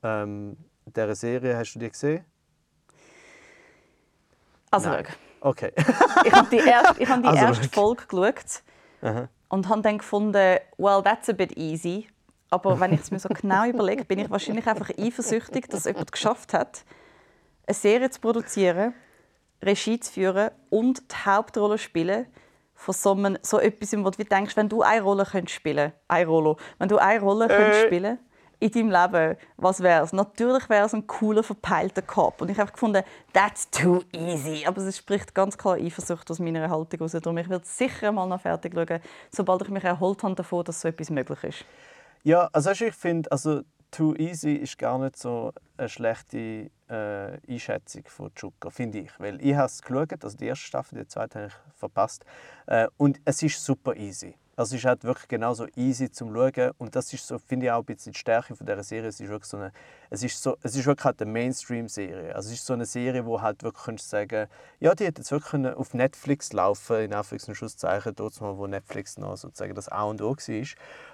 Ähm, 0.03 0.57
dieser 0.87 1.15
Serie, 1.17 1.57
hast 1.57 1.75
du 1.75 1.79
die 1.81 1.91
gesehen? 1.91 2.25
Also, 4.71 4.91
Nein. 4.91 5.05
schau. 5.09 5.49
Okay. 5.51 5.73
ich 6.25 6.33
habe 6.33 6.49
die, 6.51 6.57
erste, 6.57 7.03
ich 7.03 7.09
hab 7.09 7.21
die 7.21 7.29
Also 7.29 7.45
erste. 7.45 7.69
Folge 7.69 8.07
geschaut 8.07 8.63
Aha. 9.05 9.29
und 9.49 9.69
habe 9.69 9.83
dann 9.83 9.99
gefunden, 9.99 10.59
well, 10.79 11.03
that's 11.03 11.29
a 11.29 11.33
bit 11.33 11.57
easy. 11.57 12.09
Aber 12.51 12.79
wenn 12.81 12.93
ich 12.93 13.01
es 13.01 13.11
mir 13.11 13.19
so 13.19 13.29
genau 13.29 13.67
überlege, 13.67 14.05
bin 14.05 14.19
ich 14.19 14.31
wahrscheinlich 14.31 14.67
einfach 14.67 14.91
eifersüchtig, 14.99 15.69
dass 15.69 15.85
jemand 15.85 16.11
geschafft 16.11 16.55
hat, 16.55 16.85
eine 17.67 17.75
Serie 17.75 18.11
zu 18.11 18.21
produzieren, 18.21 18.95
Regie 19.63 19.99
zu 19.99 20.13
führen 20.13 20.51
und 20.71 21.03
die 21.11 21.17
Hauptrolle 21.27 21.77
zu 21.77 21.85
spielen 21.85 22.27
von 22.75 22.95
so, 22.95 23.13
einem, 23.13 23.39
so 23.43 23.59
etwas, 23.59 23.93
wo 23.97 24.11
du 24.11 24.25
denkst, 24.25 24.57
wenn 24.57 24.69
du 24.69 24.83
eine 24.83 25.03
Rolle 25.03 25.25
könntest 25.25 25.57
spielen 25.57 25.93
eine 26.09 26.27
Rolle, 26.27 26.57
wenn 26.79 26.89
du 26.89 26.99
eine 26.99 27.21
Rolle 27.21 27.49
könntest 27.49 27.87
spielen 27.87 28.19
in 28.65 28.71
deinem 28.71 28.91
Leben, 28.91 29.37
was 29.59 29.83
wäre 29.83 30.05
es? 30.05 30.13
Natürlich 30.13 30.69
wäre 30.71 30.87
es 30.87 30.95
ein 30.95 31.07
cooler, 31.07 31.43
verpeilter 31.43 32.01
Cop. 32.01 32.41
Und 32.41 32.51
ich 32.51 32.59
habe 32.59 32.73
gefunden, 32.73 33.03
that's 33.33 33.69
too 33.71 34.03
easy. 34.13 34.65
Aber 34.67 34.81
es 34.81 34.97
spricht 34.97 35.35
ganz 35.35 35.59
klar 35.59 35.75
Eifersucht 35.75 36.31
aus 36.31 36.39
meiner 36.39 36.71
Haltung 36.71 36.99
heraus. 36.99 37.13
Darum 37.13 37.37
ich 37.37 37.49
werde 37.49 37.67
sicher 37.67 38.11
mal 38.11 38.27
noch 38.27 38.41
fertig 38.41 38.73
schauen, 38.75 39.01
sobald 39.31 39.63
ich 39.63 39.69
mich 39.69 39.85
erholt 39.85 40.23
habe 40.23 40.35
davon, 40.35 40.65
dass 40.65 40.81
so 40.81 40.89
etwas 40.89 41.11
möglich 41.11 41.45
ist. 41.45 41.65
Ja, 42.23 42.49
also 42.53 42.71
ich 42.71 42.95
finde, 42.95 43.31
also 43.31 43.63
Too 43.91 44.15
Easy 44.15 44.55
ist 44.55 44.79
gar 44.79 44.99
nicht 44.99 45.19
so 45.19 45.53
eine 45.77 45.89
schlechte 45.91 46.71
äh, 46.89 47.39
Einschätzung 47.47 48.05
von 48.07 48.35
Chuka, 48.35 48.71
finde 48.71 49.01
ich. 49.01 49.11
Weil 49.21 49.45
ich 49.45 49.55
habe 49.55 49.67
es 49.67 49.83
geschaut, 49.83 50.25
also 50.25 50.37
die 50.39 50.47
erste 50.47 50.65
Staffel, 50.65 51.01
die 51.01 51.07
zweite 51.07 51.39
habe 51.39 51.49
ich 51.49 51.79
verpasst. 51.79 52.25
Äh, 52.67 52.89
und 52.97 53.21
es 53.27 53.43
ist 53.43 53.63
super 53.63 53.95
easy. 53.95 54.37
Also 54.57 54.75
es 54.75 54.81
ist 54.83 54.87
halt 54.87 55.05
wirklich 55.05 55.29
genauso 55.29 55.67
easy 55.77 56.11
zum 56.11 56.33
Schauen. 56.35 56.73
Und 56.79 56.95
das 56.97 57.13
ist 57.13 57.27
so, 57.27 57.39
finde 57.39 57.67
ich 57.67 57.73
auch 57.73 57.81
ein 57.81 57.85
bisschen 57.85 58.13
die 58.13 58.19
Stärke 58.19 58.55
von 58.55 58.67
dieser 58.67 58.83
Serie. 58.83 59.09
Es 59.09 59.21
ist 59.21 59.29
wirklich 59.29 59.49
so 59.51 59.57
eine, 59.57 59.73
es 60.11 60.23
ist 60.23 60.43
so, 60.43 60.57
es 60.63 60.77
ist 60.77 60.87
wirklich 60.87 61.05
halt 61.05 61.21
eine 61.21 61.31
Mainstream-Serie. 61.33 62.35
Also 62.35 62.49
es 62.49 62.55
ist 62.57 62.67
so 62.67 62.73
eine 62.73 62.87
Serie, 62.87 63.25
wo 63.27 63.41
halt 63.43 63.63
wirklich 63.63 63.85
könntest 63.85 64.11
sagen, 64.11 64.47
ja, 64.81 64.95
die 64.95 65.05
hätte 65.05 65.21
jetzt 65.21 65.31
wirklich 65.31 65.67
auf 65.75 65.95
Netflix 65.95 66.53
laufen, 66.53 66.97
in 67.01 67.13
Anführungs- 67.13 67.49
und 67.49 67.55
Schlusszeichen, 67.55 68.15
dort 68.15 68.41
mal, 68.41 68.57
wo 68.57 68.67
Netflix 68.67 69.19
noch 69.19 69.37
sozusagen 69.37 69.75
das 69.75 69.89
A 69.89 70.05
und 70.05 70.21
O 70.23 70.37
war. 70.37 70.67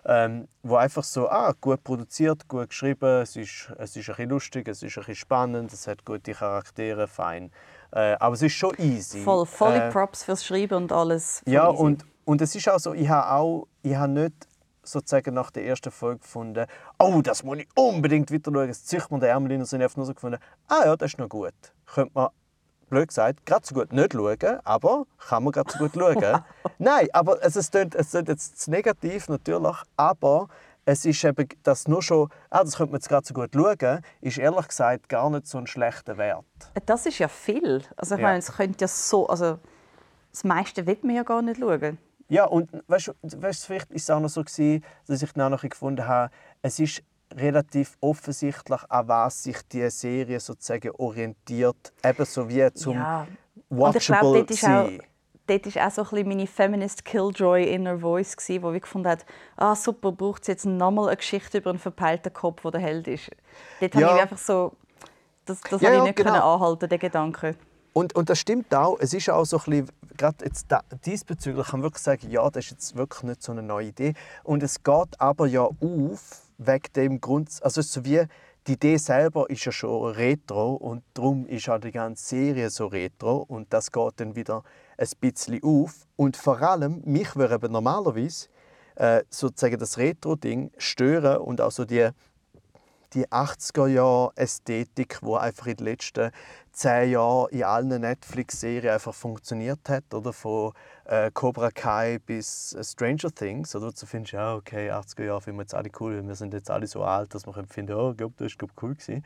Ähm, 0.04 0.48
wo 0.62 0.76
einfach 0.76 1.04
so, 1.04 1.28
ah, 1.28 1.54
gut 1.60 1.82
produziert, 1.84 2.48
gut 2.48 2.68
geschrieben, 2.70 3.22
es 3.22 3.36
ist, 3.36 3.72
es 3.78 3.96
ist 3.96 4.08
ein 4.08 4.16
bisschen 4.16 4.30
lustig, 4.30 4.68
es 4.68 4.82
ist 4.82 4.96
ein 4.96 5.00
bisschen 5.00 5.14
spannend, 5.14 5.72
es 5.72 5.86
hat 5.86 6.04
gute 6.04 6.32
Charaktere, 6.32 7.06
fein. 7.06 7.50
Äh, 7.92 8.16
aber 8.20 8.34
es 8.34 8.42
ist 8.42 8.52
schon 8.52 8.74
easy. 8.78 9.20
Voll, 9.22 9.46
volle 9.46 9.88
Äh, 9.88 9.90
Props 9.90 10.24
fürs 10.24 10.44
Schreiben 10.44 10.74
und 10.74 10.92
alles. 10.92 11.42
Ja, 11.46 11.70
easy. 11.70 11.82
und, 11.82 12.04
und 12.24 12.40
es 12.40 12.54
ist 12.54 12.68
auch 12.68 12.78
so, 12.78 12.94
ich 12.94 13.08
habe 13.08 13.30
auch, 13.32 13.66
ich 13.82 13.94
habe 13.94 14.12
nicht 14.12 14.34
sozusagen 14.82 15.34
nach 15.34 15.50
der 15.50 15.66
ersten 15.66 15.90
Folge 15.90 16.20
gefunden, 16.20 16.66
oh, 16.98 17.20
das 17.22 17.42
muss 17.42 17.58
ich 17.58 17.68
unbedingt 17.74 18.32
weiter 18.32 18.50
schauen, 18.52 18.68
es 18.68 18.84
zieht 18.84 19.10
mir 19.10 19.18
den 19.18 19.28
Ärmel 19.28 19.52
rein, 19.52 19.64
sondern 19.64 19.86
einfach 19.86 19.96
nur 19.96 20.06
so 20.06 20.14
gefunden, 20.14 20.38
ah 20.68 20.84
ja, 20.86 20.96
das 20.96 21.12
ist 21.12 21.18
noch 21.18 21.28
gut. 21.28 21.52
Könnte 21.86 22.12
man, 22.14 22.28
blöd 22.88 23.08
gesagt, 23.08 23.46
gerade 23.46 23.64
so 23.66 23.74
gut 23.74 23.92
nicht 23.92 24.12
schauen, 24.12 24.60
aber 24.64 25.06
kann 25.18 25.44
man 25.44 25.52
gerade 25.52 25.70
so 25.70 25.78
gut 25.78 25.92
schauen. 25.94 26.42
Nein, 26.78 27.08
aber 27.12 27.42
es, 27.44 27.56
es, 27.56 27.70
klingt, 27.70 27.94
es 27.94 28.10
klingt 28.10 28.28
jetzt 28.28 28.60
zu 28.60 28.70
negativ 28.70 29.28
natürlich, 29.28 29.76
aber 29.96 30.48
es 30.86 31.04
ist 31.04 31.22
eben, 31.22 31.46
dass 31.62 31.86
nur 31.86 32.02
schon, 32.02 32.28
ah, 32.48 32.64
das 32.64 32.76
könnte 32.76 32.92
man 32.92 33.00
jetzt 33.00 33.08
gerade 33.08 33.26
so 33.26 33.34
gut 33.34 33.50
schauen, 33.54 34.00
ist 34.20 34.38
ehrlich 34.38 34.66
gesagt 34.66 35.08
gar 35.08 35.30
nicht 35.30 35.46
so 35.46 35.58
ein 35.58 35.66
schlechter 35.66 36.16
Wert. 36.16 36.44
Das 36.86 37.06
ist 37.06 37.18
ja 37.18 37.28
viel. 37.28 37.82
Also 37.96 38.14
ich 38.14 38.20
Ja. 38.20 38.28
meine, 38.28 38.38
es 38.38 38.50
könnte 38.52 38.78
ja 38.80 38.88
so... 38.88 39.28
Also, 39.28 39.58
das 40.32 40.44
meiste 40.44 40.86
will 40.86 40.98
man 41.02 41.16
ja 41.16 41.22
gar 41.22 41.42
nicht 41.42 41.60
schauen. 41.60 41.98
Ja, 42.30 42.44
und 42.44 42.70
weißt 42.86 43.08
du, 43.08 43.42
weißt, 43.42 43.66
vielleicht 43.66 43.90
war 43.90 43.96
es 43.96 44.10
auch 44.10 44.20
noch 44.20 44.28
so, 44.28 44.42
gewesen, 44.42 44.84
dass 45.06 45.22
ich 45.22 45.32
dann 45.32 45.50
noch 45.52 45.62
gefunden 45.62 46.06
habe, 46.06 46.30
es 46.62 46.78
ist 46.78 47.02
relativ 47.36 47.96
offensichtlich, 48.00 48.80
an 48.88 49.08
was 49.08 49.42
sich 49.42 49.56
die 49.68 49.88
Serie 49.90 50.40
sozusagen 50.40 50.90
orientiert, 50.98 51.92
ebenso 52.04 52.48
wie 52.48 52.72
zum 52.72 52.94
Ja. 52.94 53.26
Und 53.68 53.96
ich 53.96 54.06
glaube, 54.06 54.38
Watchable 54.38 54.42
auch, 54.42 54.56
sein. 54.56 55.02
dort 55.46 55.66
ist 55.66 55.78
auch 55.78 55.90
so 55.90 56.02
ein 56.02 56.08
bisschen 56.08 56.28
meine 56.28 56.46
Feminist 56.46 57.04
Killjoy 57.04 57.64
Inner 57.64 57.98
Voice, 57.98 58.36
gewesen, 58.36 58.62
wo 58.62 58.72
ich 58.72 58.82
gefunden 58.82 59.08
hat, 59.08 59.26
ah 59.56 59.74
super, 59.74 60.12
braucht 60.12 60.42
es 60.42 60.48
jetzt 60.48 60.66
nochmal 60.66 61.08
eine 61.08 61.16
Geschichte 61.16 61.58
über 61.58 61.70
einen 61.70 61.78
verpeilten 61.78 62.32
Kopf, 62.32 62.62
der 62.62 62.70
der 62.72 62.80
Held 62.80 63.08
ist. 63.08 63.30
Dort 63.80 63.94
Ja. 63.94 64.06
habe 64.08 64.16
ich 64.16 64.22
einfach 64.22 64.38
so... 64.38 64.72
Das, 65.46 65.60
das 65.62 65.80
Ja, 65.80 65.88
habe 65.88 65.98
ich 65.98 66.02
nicht 66.04 66.16
genau. 66.16 66.30
können 66.30 66.42
anhalten, 66.42 66.88
den 66.88 66.98
Gedanken. 66.98 67.56
Und, 67.92 68.14
und 68.14 68.30
das 68.30 68.38
stimmt 68.38 68.74
auch. 68.74 68.98
Es 69.00 69.12
ist 69.14 69.28
auch 69.30 69.44
so 69.44 69.58
ein 69.58 69.64
bisschen, 69.64 69.90
gerade 70.16 70.44
jetzt 70.44 70.66
da, 70.68 70.82
diesbezüglich 71.04 71.66
kann 71.66 71.80
man 71.80 71.86
wirklich 71.86 72.02
sagen, 72.02 72.30
ja, 72.30 72.48
das 72.50 72.66
ist 72.66 72.70
jetzt 72.70 72.96
wirklich 72.96 73.22
nicht 73.24 73.42
so 73.42 73.52
eine 73.52 73.62
neue 73.62 73.88
Idee. 73.88 74.14
Und 74.44 74.62
es 74.62 74.82
geht 74.82 75.18
aber 75.18 75.46
ja 75.46 75.62
auf 75.62 76.42
wegen 76.58 76.92
dem 76.94 77.20
Grund, 77.20 77.50
also 77.62 77.80
es 77.80 77.92
so 77.92 78.04
wie 78.04 78.24
die 78.66 78.72
Idee 78.72 78.98
selber 78.98 79.48
ist 79.48 79.64
ja 79.64 79.72
schon 79.72 80.12
retro 80.12 80.74
und 80.74 81.02
darum 81.14 81.46
ist 81.46 81.68
auch 81.68 81.78
die 81.78 81.90
ganze 81.90 82.24
Serie 82.24 82.68
so 82.68 82.86
retro 82.86 83.38
und 83.38 83.72
das 83.72 83.90
geht 83.90 84.12
dann 84.20 84.36
wieder 84.36 84.62
ein 84.98 85.08
bisschen 85.18 85.62
auf. 85.62 86.06
Und 86.16 86.36
vor 86.36 86.60
allem, 86.60 87.00
mich 87.04 87.34
würde 87.36 87.54
eben 87.54 87.72
normalerweise 87.72 88.48
äh, 88.96 89.22
sozusagen 89.30 89.78
das 89.78 89.96
Retro-Ding 89.96 90.72
stören 90.76 91.38
und 91.38 91.62
auch 91.62 91.70
so 91.70 91.86
die 91.86 92.10
die 93.14 93.26
80er-Jahre-Ästhetik, 93.26 95.18
die 95.22 95.34
einfach 95.34 95.66
in 95.66 95.76
den 95.76 95.86
letzten 95.86 96.30
zehn 96.72 97.10
Jahren 97.10 97.48
in 97.50 97.64
allen 97.64 98.00
Netflix-Serien 98.00 98.94
einfach 98.94 99.14
funktioniert 99.14 99.88
hat. 99.88 100.14
Oder? 100.14 100.32
Von 100.32 100.72
äh, 101.04 101.30
Cobra 101.32 101.70
Kai 101.70 102.18
bis 102.24 102.72
äh, 102.72 102.84
Stranger 102.84 103.30
Things. 103.34 103.74
Oder? 103.74 103.92
Du 103.92 104.06
findest, 104.06 104.32
ja, 104.32 104.54
okay, 104.54 104.90
80er 104.90 105.24
Jahre 105.24 105.40
finden 105.40 105.58
wir 105.58 105.62
jetzt 105.62 105.74
alle 105.74 105.90
cool, 106.00 106.26
wir 106.26 106.34
sind 106.34 106.54
jetzt 106.54 106.70
alle 106.70 106.86
so 106.86 107.02
alt, 107.02 107.34
dass 107.34 107.46
man 107.46 107.66
finden 107.66 107.94
oh, 107.94 108.12
ich 108.12 108.16
glaube, 108.16 108.34
das 108.38 108.56
glaub, 108.56 108.70
cool 108.82 108.94
gewesen. 108.94 109.24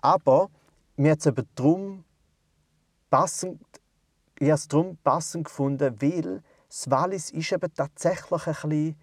Aber 0.00 0.48
mir 0.96 1.12
hat 1.12 1.20
es 1.20 1.26
eben 1.26 1.48
darum 1.54 2.04
passend, 3.10 3.60
ich 4.38 4.48
habe 4.48 4.54
es 4.54 4.68
darum 4.68 4.96
passend 5.02 5.44
gefunden, 5.44 6.00
weil 6.00 6.42
das 6.68 6.90
Wallis 6.90 7.30
ist 7.30 7.52
eben 7.52 7.72
tatsächlich 7.74 8.46
ein 8.46 8.54
bisschen 8.54 8.96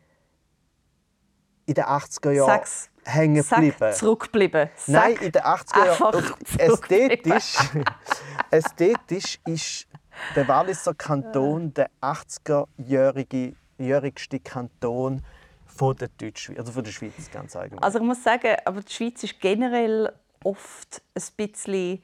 in 1.66 1.74
den 1.74 1.84
80er 1.86 2.32
Jahren 2.32 2.62
hängen 3.04 3.44
geblieben. 3.48 3.94
zurückbleiben. 3.94 4.70
Sag 4.76 4.88
Nein, 5.04 5.16
in 5.26 5.32
den 5.32 5.42
80er 5.42 5.82
einfach 5.82 6.14
Jahren. 6.14 6.34
Ästhetisch, 6.58 7.58
ästhetisch 8.52 9.40
ist 9.46 9.88
der 10.36 10.48
Walliser 10.48 10.94
Kanton 10.94 11.74
der 11.74 11.90
80er-jährige 12.02 13.54
jährigste 13.78 14.40
Kanton 14.40 15.22
von 15.66 15.96
der 15.98 16.08
Deutschschweiz, 16.18 16.58
also 16.60 16.72
von 16.72 16.84
der 16.84 16.92
Schweiz 16.92 17.30
ganz 17.32 17.56
allgemein. 17.56 17.84
Also 17.84 18.00
ich 18.00 18.06
muss 18.06 18.24
sagen, 18.24 18.56
aber 18.64 18.82
die 18.82 18.94
Schweiz 18.94 19.22
ist 19.24 19.40
generell 19.42 20.14
oft 20.44 21.02
ein 21.14 21.24
bisschen 21.36 22.02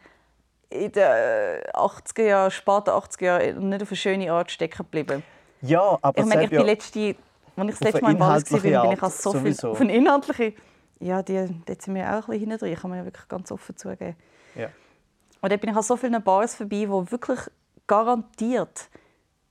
in 0.70 0.92
den 0.92 1.62
80er 1.74 2.24
Jahren, 2.24 2.52
späten 2.52 2.90
80er 2.90 3.24
Jahren 3.24 3.70
nicht 3.70 3.82
auf 3.82 3.90
eine 3.90 3.96
schöne 3.98 4.32
Art 4.32 4.52
stecken 4.52 4.78
geblieben. 4.80 5.24
ja, 5.62 5.98
aber 6.02 6.20
Ich 6.20 6.26
meine, 6.26 6.44
ich 6.44 6.50
bin 6.50 6.60
ja- 6.60 6.66
letzte, 6.66 7.16
als 7.56 7.70
ich 7.70 7.80
das 7.80 7.82
letzte 7.82 8.02
Mal 8.02 8.12
im 8.14 8.20
Wallis 8.20 8.52
war, 8.52 8.60
bin, 8.60 8.92
ich 8.92 9.04
an 9.04 9.12
so 9.12 9.32
viel... 9.32 9.40
sowieso. 9.42 9.72
Auf 9.72 9.82
eine 9.82 9.94
inhaltliche... 9.96 10.54
Ja, 11.00 11.24
die, 11.24 11.48
dort 11.66 11.82
sind 11.82 11.96
wir 11.96 12.04
auch 12.04 12.14
ein 12.14 12.20
bisschen 12.20 12.40
hinten 12.40 12.58
drin, 12.60 12.76
kann 12.76 12.90
man 12.92 13.00
ja 13.00 13.06
wirklich 13.06 13.28
ganz 13.28 13.52
offen 13.52 13.76
zugeben. 13.76 14.16
ja. 14.56 14.70
Und 15.42 15.52
dort 15.52 15.60
bin 15.60 15.72
ich 15.72 15.76
an 15.76 15.82
so 15.82 15.98
vielen 15.98 16.22
Bars 16.22 16.54
vorbei, 16.54 16.86
die 16.86 16.88
wirklich 16.88 17.40
garantiert 17.88 18.90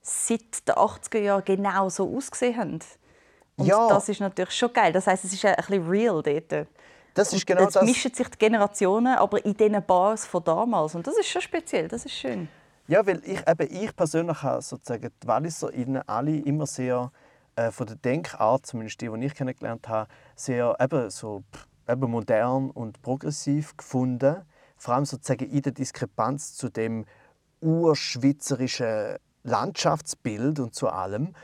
seit 0.02 0.68
den 0.68 0.76
80er 0.76 1.18
Jahren 1.18 1.44
genau 1.44 1.88
so 1.88 2.16
ausgesehen 2.16 2.56
haben. 2.56 2.78
Und 3.56 3.66
Ja. 3.66 3.88
das 3.88 4.08
ist 4.08 4.20
natürlich 4.20 4.54
schon 4.54 4.72
geil. 4.72 4.92
Das 4.92 5.06
heisst, 5.08 5.24
es 5.24 5.32
ist 5.32 5.44
ein 5.44 5.56
bisschen 5.56 5.88
real 5.88 6.22
dort. 6.22 6.66
Das 7.14 7.32
ist 7.32 7.44
genau 7.44 7.62
jetzt 7.62 7.74
das. 7.74 7.84
mischen 7.84 8.14
sich 8.14 8.28
die 8.28 8.38
Generationen, 8.38 9.16
aber 9.16 9.44
in 9.44 9.54
diesen 9.56 9.84
Bars 9.84 10.24
von 10.26 10.44
damals. 10.44 10.94
Und 10.94 11.06
das 11.06 11.18
ist 11.18 11.26
schon 11.26 11.42
speziell, 11.42 11.88
das 11.88 12.04
ist 12.04 12.14
schön. 12.14 12.48
Ja, 12.86 13.04
weil 13.06 13.20
ich, 13.24 13.40
eben, 13.46 13.82
ich 13.84 13.94
persönlich 13.94 14.42
habe 14.42 14.62
sozusagen 14.62 15.10
die 15.22 15.26
WalliserInnen 15.26 16.08
alle 16.08 16.36
immer 16.36 16.66
sehr 16.66 17.10
äh, 17.56 17.70
von 17.70 17.86
der 17.86 17.96
Denkart, 17.96 18.66
zumindest 18.66 19.00
die, 19.00 19.08
die 19.08 19.26
ich 19.26 19.34
kennengelernt 19.34 19.88
habe, 19.88 20.08
sehr 20.36 20.76
eben 20.80 21.10
so 21.10 21.42
eben 21.88 22.10
modern 22.10 22.70
und 22.70 23.02
progressiv 23.02 23.76
gefunden. 23.76 24.42
Vor 24.76 24.94
allem 24.94 25.04
sozusagen 25.04 25.50
in 25.50 25.62
der 25.62 25.72
Diskrepanz 25.72 26.54
zu 26.54 26.70
dem 26.70 27.04
urschweizerischen 27.60 29.16
Landschaftsbild 29.42 30.60
und 30.60 30.74
zu 30.74 30.88
allem. 30.88 31.34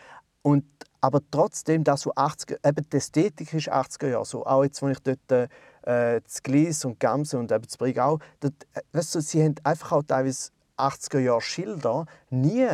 Und 0.43 0.65
aber 1.01 1.21
trotzdem, 1.31 1.85
das 1.85 2.03
so 2.03 2.13
80 2.15 2.59
eben 2.65 2.89
die 2.91 2.97
Ästhetik 2.97 3.53
ist 3.53 3.73
80er 3.73 4.09
Jahre 4.09 4.25
so. 4.25 4.47
Auch 4.47 4.65
jetzt, 4.65 4.83
wenn 4.83 4.93
ich 4.93 4.99
dort 5.01 5.31
äh, 5.31 6.21
das 6.21 6.43
Glies 6.43 6.85
und 6.85 6.99
Gamse 6.99 7.39
und 7.39 7.53
eben 7.53 7.65
das 7.65 7.77
Brig 7.77 7.99
auch, 7.99 8.19
dort, 8.41 8.55
äh, 8.75 8.81
weißt 8.93 9.15
du, 9.15 9.21
sie 9.21 9.43
haben 9.43 9.55
einfach 9.63 9.93
auch 9.93 10.03
teilweise 10.03 10.51
80er 10.79 11.19
Jahre 11.19 11.41
Schilder 11.41 12.07
nie 12.31 12.67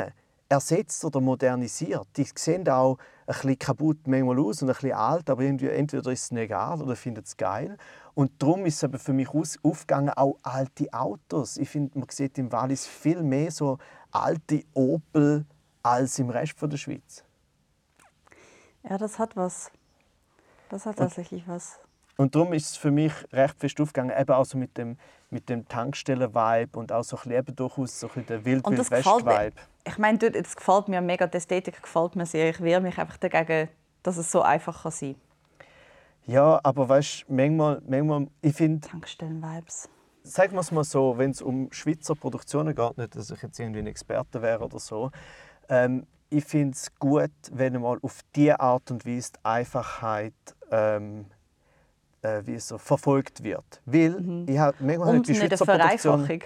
ersetzt 0.52 1.02
oder 1.04 1.20
modernisiert. 1.20 2.06
Die 2.16 2.26
sehen 2.34 2.68
auch 2.68 2.98
ein 3.26 3.34
bisschen 3.34 3.58
kaputt 3.58 4.06
manchmal 4.06 4.38
aus 4.38 4.62
und 4.62 4.68
ein 4.68 4.74
bisschen 4.74 4.92
alt, 4.92 5.30
aber 5.30 5.42
irgendwie, 5.42 5.68
entweder 5.68 6.12
ist 6.12 6.30
es 6.30 6.32
egal 6.32 6.82
oder 6.82 6.94
findet 6.94 7.26
es 7.26 7.36
geil. 7.36 7.78
Und 8.14 8.30
darum 8.38 8.66
ist 8.66 8.82
es 8.82 9.02
für 9.02 9.14
mich 9.14 9.28
aufgegangen, 9.62 10.10
auch 10.10 10.36
alte 10.42 10.92
Autos. 10.92 11.56
Ich 11.56 11.70
finde, 11.70 11.98
man 11.98 12.08
sieht 12.10 12.36
im 12.36 12.52
Wallis 12.52 12.86
viel 12.86 13.22
mehr 13.22 13.50
so 13.50 13.78
alte 14.10 14.62
Opel 14.74 15.46
als 15.82 16.18
im 16.18 16.28
Rest 16.28 16.56
der 16.60 16.76
Schweiz. 16.76 17.24
Ja, 18.82 18.98
das 18.98 19.18
hat 19.18 19.36
was. 19.36 19.70
Das 20.68 20.84
hat 20.84 20.96
tatsächlich 20.96 21.48
was. 21.48 21.78
Und 22.18 22.34
darum 22.34 22.52
ist 22.52 22.70
es 22.70 22.76
für 22.76 22.90
mich 22.90 23.12
recht 23.32 23.58
fest 23.58 23.80
aufgegangen, 23.80 24.14
eben 24.18 24.32
auch 24.32 24.44
so 24.44 24.58
mit 24.58 24.76
dem, 24.76 24.98
mit 25.30 25.48
dem 25.48 25.66
Tankstellen-Vibe 25.66 26.78
und 26.78 26.92
auch 26.92 27.04
so 27.04 27.16
ein 27.16 27.30
bisschen 27.30 27.56
durchaus 27.56 27.98
so 27.98 28.10
ein 28.14 28.26
der 28.26 28.44
wild 28.44 28.66
wild 28.66 28.90
west 28.90 29.06
vibe 29.06 29.54
Ich 29.84 29.98
meine, 29.98 30.18
das 30.18 30.56
gefällt 30.56 30.88
mir 30.88 31.00
mega, 31.00 31.26
die 31.26 31.36
Ästhetik 31.36 31.82
gefällt 31.82 32.16
mir 32.16 32.26
sehr. 32.26 32.50
Ich 32.50 32.60
wehre 32.60 32.80
mich 32.80 32.98
einfach 32.98 33.16
dagegen, 33.16 33.68
dass 34.02 34.16
es 34.16 34.30
so 34.30 34.42
einfach 34.42 34.82
kann 34.82 34.92
sein 34.92 35.14
kann. 35.14 36.34
Ja, 36.34 36.60
aber 36.62 36.88
weißt 36.88 37.24
du, 37.28 37.34
manchmal, 37.34 37.82
manchmal, 37.86 38.28
ich 38.40 38.54
finde... 38.54 38.86
Tankstellen-Vibes. 38.86 39.88
Sagen 40.22 40.52
wir 40.52 40.60
es 40.60 40.70
mal 40.70 40.84
so, 40.84 41.18
wenn 41.18 41.32
es 41.32 41.42
um 41.42 41.72
Schweizer 41.72 42.14
Produktionen 42.14 42.76
geht, 42.76 42.96
nicht, 42.96 43.16
dass 43.16 43.30
ich 43.30 43.42
jetzt 43.42 43.58
irgendwie 43.58 43.80
ein 43.80 43.88
Experte 43.88 44.40
wäre 44.40 44.64
oder 44.64 44.78
so, 44.78 45.10
ähm, 45.68 46.06
ich 46.30 46.44
finde 46.44 46.74
es 46.74 46.94
gut, 46.98 47.30
wenn 47.50 47.80
mal 47.80 47.98
auf 48.02 48.20
diese 48.34 48.58
Art 48.60 48.90
und 48.90 49.04
Weise 49.04 49.32
die 49.32 49.44
Einfachheit 49.44 50.32
ähm, 50.70 51.26
äh, 52.22 52.42
wie 52.44 52.58
so 52.58 52.78
verfolgt 52.78 53.42
wird. 53.42 53.82
Weil 53.84 54.20
mhm. 54.20 54.46
ich 54.48 54.58
habe 54.58 54.76
manchmal 54.80 55.16
und 55.16 55.28
die 55.28 55.34
Schweizer 55.34 55.66
Produktion. 55.66 56.40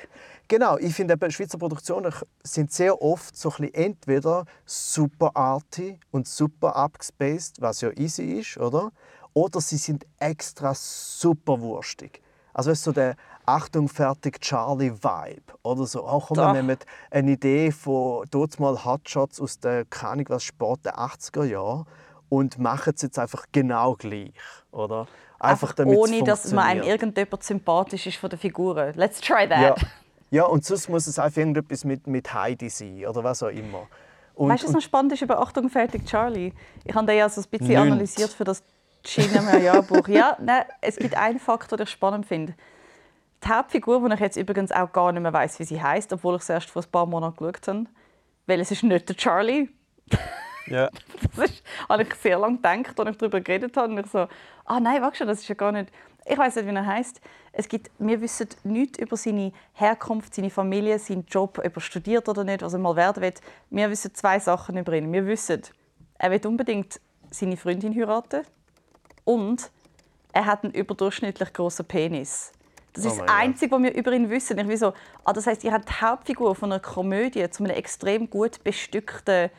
Genau, 0.48 0.78
ich 0.78 0.94
finde 0.94 1.16
Schweizer 1.30 1.58
Produktionen 1.58 2.12
sind 2.42 2.72
sehr 2.72 3.02
oft 3.02 3.36
so 3.36 3.52
ein 3.58 3.74
entweder 3.74 4.44
super 4.64 5.32
arty 5.34 5.98
und 6.12 6.28
super 6.28 6.76
abgespaced, 6.76 7.60
was 7.60 7.80
ja 7.80 7.90
easy 7.96 8.38
ist, 8.38 8.56
oder? 8.58 8.92
Oder 9.34 9.60
sie 9.60 9.76
sind 9.76 10.06
extra 10.18 10.72
super 10.74 11.60
wurstig. 11.60 12.22
Also 12.54 12.70
weißt, 12.70 12.84
so 12.84 12.92
der 12.92 13.16
Achtung, 13.44 13.88
fertig, 13.88 14.40
Charlie-Vibe. 14.40 15.52
Oder 15.62 15.86
so. 15.86 16.04
Auch 16.04 16.30
wir 16.30 16.52
nehmen 16.52 16.78
eine 17.10 17.32
Idee 17.32 17.70
von 17.70 18.24
dort 18.30 18.58
mal 18.58 18.84
Hotshots 18.84 19.40
aus 19.40 19.58
der 19.60 19.84
keine 19.84 20.24
was 20.28 20.44
Sport 20.44 20.84
der 20.86 20.98
80er 20.98 21.44
Jahre 21.44 21.84
und 22.28 22.58
machen 22.58 22.92
es 22.96 23.02
jetzt 23.02 23.18
einfach 23.18 23.44
genau 23.52 23.94
gleich. 23.94 24.32
Oder? 24.70 25.06
Einfach, 25.38 25.76
einfach 25.76 25.84
ohne, 25.84 26.24
dass 26.24 26.50
man 26.52 26.64
einem 26.64 26.82
irgendjemand 26.82 27.42
sympathisch 27.42 28.06
ist 28.06 28.16
von 28.16 28.30
der 28.30 28.38
Figuren. 28.38 28.94
Let's 28.94 29.20
try 29.20 29.48
that. 29.48 29.60
Ja. 29.60 29.74
ja, 30.30 30.44
und 30.44 30.64
sonst 30.64 30.88
muss 30.88 31.06
es 31.06 31.18
einfach 31.18 31.38
irgendetwas 31.38 31.84
mit, 31.84 32.06
mit 32.06 32.32
Heidi 32.32 32.68
sein 32.68 33.06
oder 33.06 33.22
was 33.22 33.42
auch 33.42 33.48
immer. 33.48 33.86
Und, 34.34 34.50
weißt 34.50 34.64
du, 34.64 34.68
was 34.68 34.74
noch 34.74 34.82
spannend 34.82 35.12
ist 35.12 35.22
über 35.22 35.40
Achtung, 35.40 35.70
fertig, 35.70 36.04
Charlie? 36.04 36.52
Ich 36.84 36.94
habe 36.94 37.06
den 37.06 37.16
ja 37.16 37.28
so 37.28 37.40
ein 37.40 37.46
bisschen 37.48 37.68
Nünd. 37.68 37.92
analysiert 37.92 38.30
für 38.30 38.44
das 38.44 38.62
China-Jahrbuch. 39.02 40.08
ja, 40.08 40.36
nein, 40.40 40.64
es 40.80 40.96
gibt 40.96 41.16
einen 41.16 41.38
Faktor, 41.38 41.78
den 41.78 41.84
ich 41.84 41.90
spannend 41.90 42.26
finde. 42.26 42.54
Die 43.44 43.48
Hauptfigur, 43.48 44.06
die 44.06 44.14
ich 44.14 44.20
jetzt 44.20 44.36
übrigens 44.36 44.72
auch 44.72 44.92
gar 44.92 45.12
nicht 45.12 45.22
mehr 45.22 45.32
weiß, 45.32 45.58
wie 45.58 45.64
sie 45.64 45.80
heißt, 45.80 46.12
obwohl 46.12 46.36
ich 46.36 46.42
es 46.42 46.48
erst 46.48 46.70
vor 46.70 46.82
ein 46.82 46.90
paar 46.90 47.06
Monaten 47.06 47.36
geschaut 47.36 47.68
habe, 47.68 47.86
weil 48.46 48.60
es 48.60 48.70
ist 48.70 48.82
nicht 48.82 49.08
der 49.08 49.16
Charlie. 49.16 49.68
Ja. 50.66 50.90
Das 51.36 51.50
ist, 51.50 51.62
habe 51.88 52.02
ich 52.02 52.14
sehr 52.14 52.38
lange 52.38 52.56
gedacht, 52.56 52.98
als 52.98 53.10
ich 53.10 53.16
darüber 53.16 53.40
geredet 53.40 53.76
habe. 53.76 53.92
Und 53.92 54.00
ich 54.00 54.06
so, 54.06 54.26
ah 54.64 54.80
nein, 54.80 55.00
warte 55.00 55.18
schon, 55.18 55.28
das 55.28 55.40
ist 55.40 55.48
ja 55.48 55.54
gar 55.54 55.72
nicht... 55.72 55.90
Ich 56.28 56.36
weiß 56.36 56.56
nicht, 56.56 56.66
wie 56.66 56.74
er 56.74 56.86
heißt. 56.86 57.20
Es 57.52 57.68
gibt, 57.68 57.90
wir 57.98 58.20
wissen 58.20 58.48
nichts 58.64 58.98
über 58.98 59.16
seine 59.16 59.52
Herkunft, 59.74 60.34
seine 60.34 60.50
Familie, 60.50 60.98
seinen 60.98 61.24
Job, 61.26 61.58
ob 61.64 61.76
er 61.76 61.80
studiert 61.80 62.28
oder 62.28 62.42
nicht, 62.42 62.62
was 62.62 62.72
er 62.72 62.80
mal 62.80 62.96
werden 62.96 63.22
will. 63.22 63.32
Wir 63.70 63.90
wissen 63.90 64.12
zwei 64.14 64.38
Sachen 64.40 64.76
über 64.76 64.92
ihn. 64.94 65.12
Wir 65.12 65.24
wissen, 65.26 65.62
er 66.18 66.30
will 66.30 66.44
unbedingt 66.44 67.00
seine 67.30 67.56
Freundin 67.56 67.94
heiraten 67.94 68.42
und 69.24 69.70
er 70.32 70.46
hat 70.46 70.64
einen 70.64 70.74
überdurchschnittlich 70.74 71.52
großen 71.52 71.84
Penis. 71.84 72.52
Das 72.92 73.04
ist 73.04 73.20
oh 73.20 73.24
das 73.24 73.34
Einzige, 73.34 73.72
was 73.72 73.82
wir 73.82 73.94
über 73.94 74.12
ihn 74.12 74.28
wissen. 74.28 74.70
Ich 74.70 74.78
so, 74.80 74.94
ah, 75.24 75.32
das 75.32 75.46
heißt, 75.46 75.62
ihr 75.64 75.72
habt 75.72 75.88
die 75.88 75.94
Hauptfigur 75.94 76.54
von 76.54 76.72
einer 76.72 76.80
Komödie 76.80 77.48
zu 77.50 77.62
einem 77.62 77.76
extrem 77.76 78.28
gut 78.28 78.64
bestückten, 78.64 79.50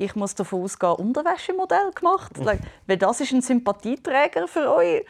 ich 0.00 0.14
muss 0.14 0.36
davon 0.36 0.62
ausgehen, 0.62 0.94
Unterwäschemodell 0.94 1.90
gemacht. 1.92 2.32
Weil 2.86 2.96
das 2.96 3.20
ist 3.20 3.32
ein 3.32 3.42
Sympathieträger 3.42 4.46
für 4.46 4.72
euch. 4.72 5.04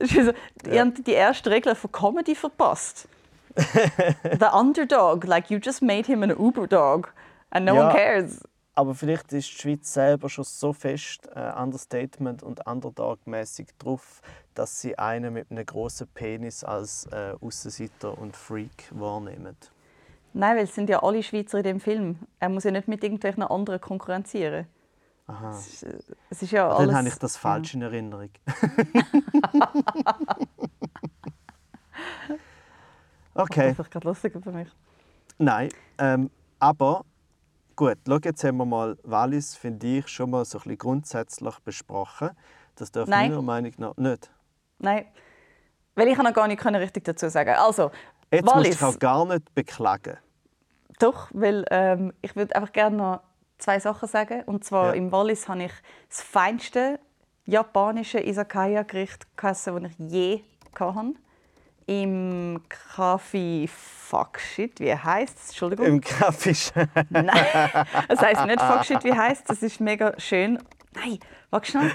Also, 0.00 0.32
ja. 0.66 0.72
Ihr 0.72 0.80
habt 0.80 1.06
die 1.06 1.12
erste 1.12 1.50
Regel 1.50 1.74
von 1.74 1.92
Comedy 1.92 2.34
verpasst. 2.34 3.08
The 3.56 4.46
underdog, 4.52 5.24
like 5.24 5.50
you 5.50 5.58
just 5.62 5.82
made 5.82 6.06
him 6.06 6.22
an 6.22 6.30
Uber 6.30 6.66
dog 6.66 7.12
and 7.50 7.64
no 7.64 7.74
ja. 7.76 7.86
one 7.86 7.92
cares. 7.92 8.40
Aber 8.76 8.94
vielleicht 8.94 9.32
ist 9.32 9.50
die 9.50 9.62
Schweiz 9.62 9.92
selber 9.92 10.28
schon 10.28 10.44
so 10.44 10.72
fest 10.72 11.28
äh, 11.36 11.52
Understatement 11.52 12.42
und 12.42 12.66
Underdog-mäßig 12.66 13.68
drauf, 13.78 14.20
dass 14.54 14.80
sie 14.80 14.98
einen 14.98 15.32
mit 15.32 15.50
einem 15.50 15.64
großen 15.64 16.08
Penis 16.08 16.64
als 16.64 17.06
äh, 17.12 17.34
Aussenseiter 17.40 18.18
und 18.18 18.36
Freak 18.36 18.90
wahrnehmen. 18.90 19.56
Nein, 20.32 20.56
weil 20.56 20.64
es 20.64 20.74
sind 20.74 20.90
ja 20.90 21.04
alle 21.04 21.22
Schweizer 21.22 21.58
in 21.58 21.64
dem 21.64 21.80
Film. 21.80 22.18
Er 22.40 22.48
muss 22.48 22.64
ja 22.64 22.72
nicht 22.72 22.88
mit 22.88 23.04
irgendwelchen 23.04 23.44
anderen 23.44 23.80
konkurrenzieren. 23.80 24.66
Aha. 25.26 25.50
Es 25.50 25.66
ist, 25.66 25.82
äh, 25.84 25.98
es 26.30 26.42
ist 26.42 26.50
ja 26.50 26.68
alles, 26.68 26.88
Dann 26.88 26.96
habe 26.96 27.08
ich 27.08 27.16
das 27.16 27.36
falsch 27.36 27.74
in 27.74 27.82
Erinnerung. 27.82 28.30
okay. 33.34 33.74
Das 33.76 33.86
ist 33.86 33.90
gerade 33.90 34.06
lustig 34.06 34.32
für 34.42 34.52
mich. 34.52 34.68
Nein, 35.38 35.68
ähm, 35.98 36.30
aber 36.58 37.04
Gut, 37.76 37.98
schau, 38.06 38.18
jetzt 38.22 38.44
haben 38.44 38.58
wir 38.58 38.66
mal 38.66 38.96
Wallis, 39.02 39.56
finde 39.56 39.98
ich, 39.98 40.06
schon 40.06 40.30
mal 40.30 40.44
so 40.44 40.58
ein 40.58 40.62
bisschen 40.62 40.78
grundsätzlich 40.78 41.58
besprochen. 41.60 42.30
Das 42.76 42.92
darf 42.92 43.08
Nein. 43.08 43.30
meiner 43.30 43.42
Meinung 43.42 43.72
nach 43.78 43.96
nicht. 43.96 44.30
Nein, 44.78 45.06
weil 45.96 46.08
ich 46.08 46.16
noch 46.16 46.32
gar 46.32 46.46
nicht 46.46 46.64
richtig 46.64 47.04
dazu 47.04 47.28
sagen 47.28 47.54
Also, 47.56 47.90
Jetzt 48.30 48.46
Wallis. 48.46 48.68
musst 48.68 48.80
du 48.80 48.86
dich 48.86 48.96
auch 48.96 48.98
gar 49.00 49.26
nicht 49.26 49.52
beklagen. 49.56 50.18
Doch, 51.00 51.30
weil 51.32 51.64
ähm, 51.70 52.12
ich 52.22 52.36
würde 52.36 52.54
einfach 52.54 52.72
gerne 52.72 52.96
noch 52.96 53.20
zwei 53.58 53.78
Sachen 53.78 54.08
sagen. 54.08 54.42
Und 54.46 54.64
zwar 54.64 54.88
ja. 54.88 54.92
im 54.92 55.12
Wallis 55.12 55.48
habe 55.48 55.64
ich 55.64 55.72
das 56.08 56.22
feinste 56.22 56.98
japanische 57.44 58.20
Izakaya-Gericht 58.20 59.36
gegessen, 59.36 59.82
das 59.82 59.92
ich 59.92 60.12
je 60.12 60.42
hatte 60.78 61.14
im 61.86 62.62
Kaffee 62.68 63.68
Fuckshit, 63.68 64.80
wie 64.80 64.94
heißt 64.94 65.38
es? 65.38 65.48
Entschuldigung. 65.50 65.86
Im 65.86 66.00
Kaffee. 66.00 66.56
Nein, 67.10 67.36
es 68.08 68.20
heißt 68.20 68.46
nicht 68.46 68.60
Fuckshit, 68.60 69.04
wie 69.04 69.12
heißt 69.12 69.48
Das 69.48 69.62
ist 69.62 69.80
mega 69.80 70.18
schön. 70.18 70.58
Nein, 70.94 71.18
warte 71.50 71.70
schnell. 71.70 71.92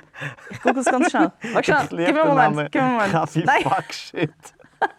Ich 0.49 0.61
gucke 0.61 0.79
es 0.79 0.85
ganz 0.85 1.09
schnell. 1.09 1.31
Warte 1.53 1.87
schnell. 1.87 2.05
Gib 2.05 2.15
mir 2.15 2.23
einen 2.23 2.53
Moment. 2.53 2.71
Gib 2.71 2.81
mir 2.81 2.87
einen 2.87 2.97
Moment. 2.97 3.13
Kaffee 3.13 3.43
Nein. 3.43 3.63
Fuckshit. 3.63 4.33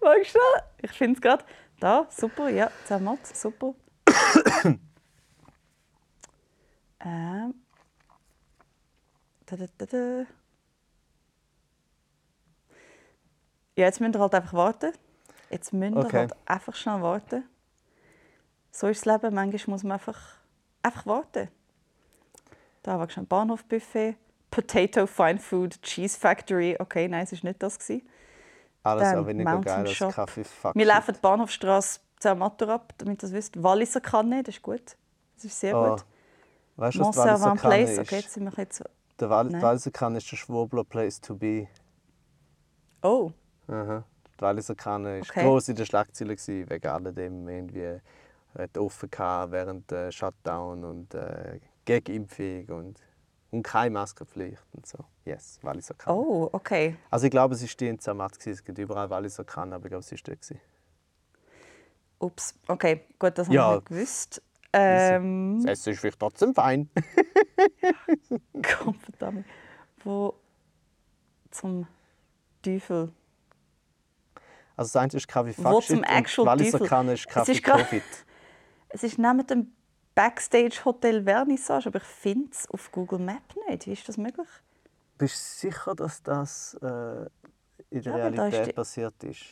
warte 0.00 0.24
schnell. 0.24 0.62
Ich 0.82 0.92
finde 0.92 1.16
es 1.16 1.20
gerade. 1.20 1.44
Da, 1.78 2.06
super, 2.08 2.48
ja, 2.48 2.70
Zermatt, 2.84 3.26
super. 3.26 3.74
Ähm. 7.00 7.54
Da, 9.46 9.56
da, 9.56 9.66
da. 9.86 10.26
Ja, 13.76 13.86
jetzt 13.86 14.00
müsst 14.00 14.14
ihr 14.14 14.20
halt 14.20 14.34
einfach 14.34 14.52
warten. 14.54 14.92
Jetzt 15.50 15.72
müsst 15.72 15.94
ihr 15.94 16.04
okay. 16.04 16.18
halt 16.18 16.32
einfach 16.46 16.74
schnell 16.74 17.02
warten. 17.02 17.44
So 18.70 18.88
ist 18.88 19.06
das 19.06 19.22
Leben. 19.22 19.34
Manchmal 19.34 19.74
muss 19.74 19.82
man 19.82 19.92
einfach, 19.92 20.18
einfach 20.82 21.06
warten. 21.06 21.48
Da 22.82 22.98
war 22.98 23.08
schon 23.10 23.26
Bahnhofbuffet, 23.26 24.16
Potato 24.50 25.06
Fine 25.06 25.38
Food, 25.38 25.80
Cheese 25.82 26.18
Factory. 26.18 26.76
Okay, 26.78 27.08
nein, 27.08 27.24
es 27.24 27.32
war 27.32 27.50
nicht 27.50 27.62
das. 27.62 27.78
Alles 28.82 29.02
Dann 29.02 29.18
aber 29.18 29.26
weniger 29.28 29.60
geil 29.60 29.86
als 29.86 30.14
Kaffee 30.14 30.44
Fuck 30.44 30.74
Wir 30.74 30.86
laufen 30.86 31.14
die 31.14 31.20
Bahnhofstrasse 31.20 32.00
Zermatter 32.22 32.68
ab, 32.68 32.94
damit 32.98 33.18
ihr 33.18 33.26
das 33.26 33.32
wisst. 33.32 33.60
Walliser 33.60 34.00
Kanne, 34.00 34.44
das 34.44 34.54
ist 34.54 34.62
gut. 34.62 34.96
Das 35.34 35.44
ist 35.44 35.58
sehr 35.58 35.76
oh. 35.76 35.90
gut. 35.90 36.04
Weißt 36.76 36.96
du, 36.96 37.00
was 37.00 37.16
Walliser 37.16 37.56
Kanne 37.56 37.82
ist? 37.82 37.98
Okay, 37.98 38.16
jetzt 38.20 38.32
sind 38.32 38.44
wir 38.44 38.52
jetzt... 38.56 38.84
Der 39.18 39.28
Walliser 39.28 39.90
Kanne 39.90 40.18
ist 40.18 40.30
der 40.30 40.36
Schwurbler 40.36 40.84
Place 40.84 41.20
to 41.20 41.34
be. 41.34 41.66
Oh. 43.02 43.32
Aha. 43.66 44.04
Die 44.36 44.40
Walliser 44.40 44.76
Kanne 44.76 45.16
war 45.16 45.20
okay. 45.22 45.42
groß 45.42 45.70
in 45.70 45.76
den 45.76 45.84
Schlagzeilen 45.84 46.38
wegen 46.38 46.86
alledem. 46.86 47.48
Irgendwie 47.48 48.00
hat 48.56 48.78
offen 48.78 49.10
während 49.10 49.90
der 49.90 50.12
Shutdown 50.12 50.84
und 50.84 51.14
äh, 51.14 51.58
Gegenimpfung 51.84 52.66
und, 52.66 53.00
und 53.50 53.62
keine 53.64 53.90
Maskenpflicht 53.90 54.62
und 54.74 54.86
so. 54.86 54.98
Yes, 55.24 55.58
Walliser 55.62 55.94
Kanne. 55.94 56.16
Oh, 56.16 56.48
okay. 56.52 56.96
Also 57.10 57.26
ich 57.26 57.32
glaube, 57.32 57.56
es 57.56 57.62
war 57.62 57.68
die 57.80 57.88
in 57.88 57.98
Zermatt. 57.98 58.46
Es 58.46 58.62
gibt 58.62 58.78
überall 58.78 59.10
Walliser 59.10 59.42
Kanne, 59.42 59.74
aber 59.74 59.86
ich 59.86 59.90
glaube, 59.90 60.04
es 60.04 60.12
war 60.12 60.18
dort. 60.24 60.60
Ups, 62.22 62.54
okay, 62.68 63.04
gut, 63.18 63.36
das 63.36 63.48
habe 63.48 63.54
ja. 63.56 63.74
nicht 63.74 63.86
gewusst. 63.86 64.42
Ähm, 64.72 65.60
Das 65.62 65.72
Essen 65.80 65.92
ist 65.92 66.00
vielleicht 66.00 66.18
trotzdem 66.20 66.54
fein. 66.54 66.88
Gott 68.54 68.96
verdammt. 69.02 69.44
Wo 70.04 70.34
zum 71.50 71.86
Teufel. 72.62 73.12
Also 74.76 74.92
das 74.92 74.96
eine 74.96 75.12
ist 75.12 75.28
Kaffee 75.28 75.54
Wo 75.58 75.62
Fuckshit 75.62 75.88
zum 75.88 75.98
und 75.98 76.46
Walliser? 76.46 76.78
Kanne 76.86 77.12
ist 77.12 77.26
Es 77.28 77.62
Kaffee. 77.62 78.02
Es 78.94 79.02
ist 79.02 79.18
neben 79.18 79.46
dem 79.46 79.72
Backstage 80.14 80.84
Hotel 80.84 81.24
Vernissage, 81.24 81.86
aber 81.88 81.98
ich 81.98 82.04
finde 82.04 82.50
es 82.52 82.68
auf 82.70 82.92
Google 82.92 83.18
Map 83.18 83.42
nicht. 83.68 83.86
Wie 83.86 83.92
ist 83.92 84.06
das 84.06 84.18
möglich? 84.18 84.48
Bist 85.16 85.34
du 85.34 85.68
sicher, 85.68 85.94
dass 85.94 86.22
das 86.22 86.74
äh, 86.82 87.26
in 87.90 88.02
der 88.02 88.16
Ja, 88.16 88.26
aber 88.26 88.30
da 88.30 88.46
ist 88.46 88.52
Realität 88.54 88.66
die- 88.66 88.72
passiert 88.72 89.24
ist? 89.24 89.44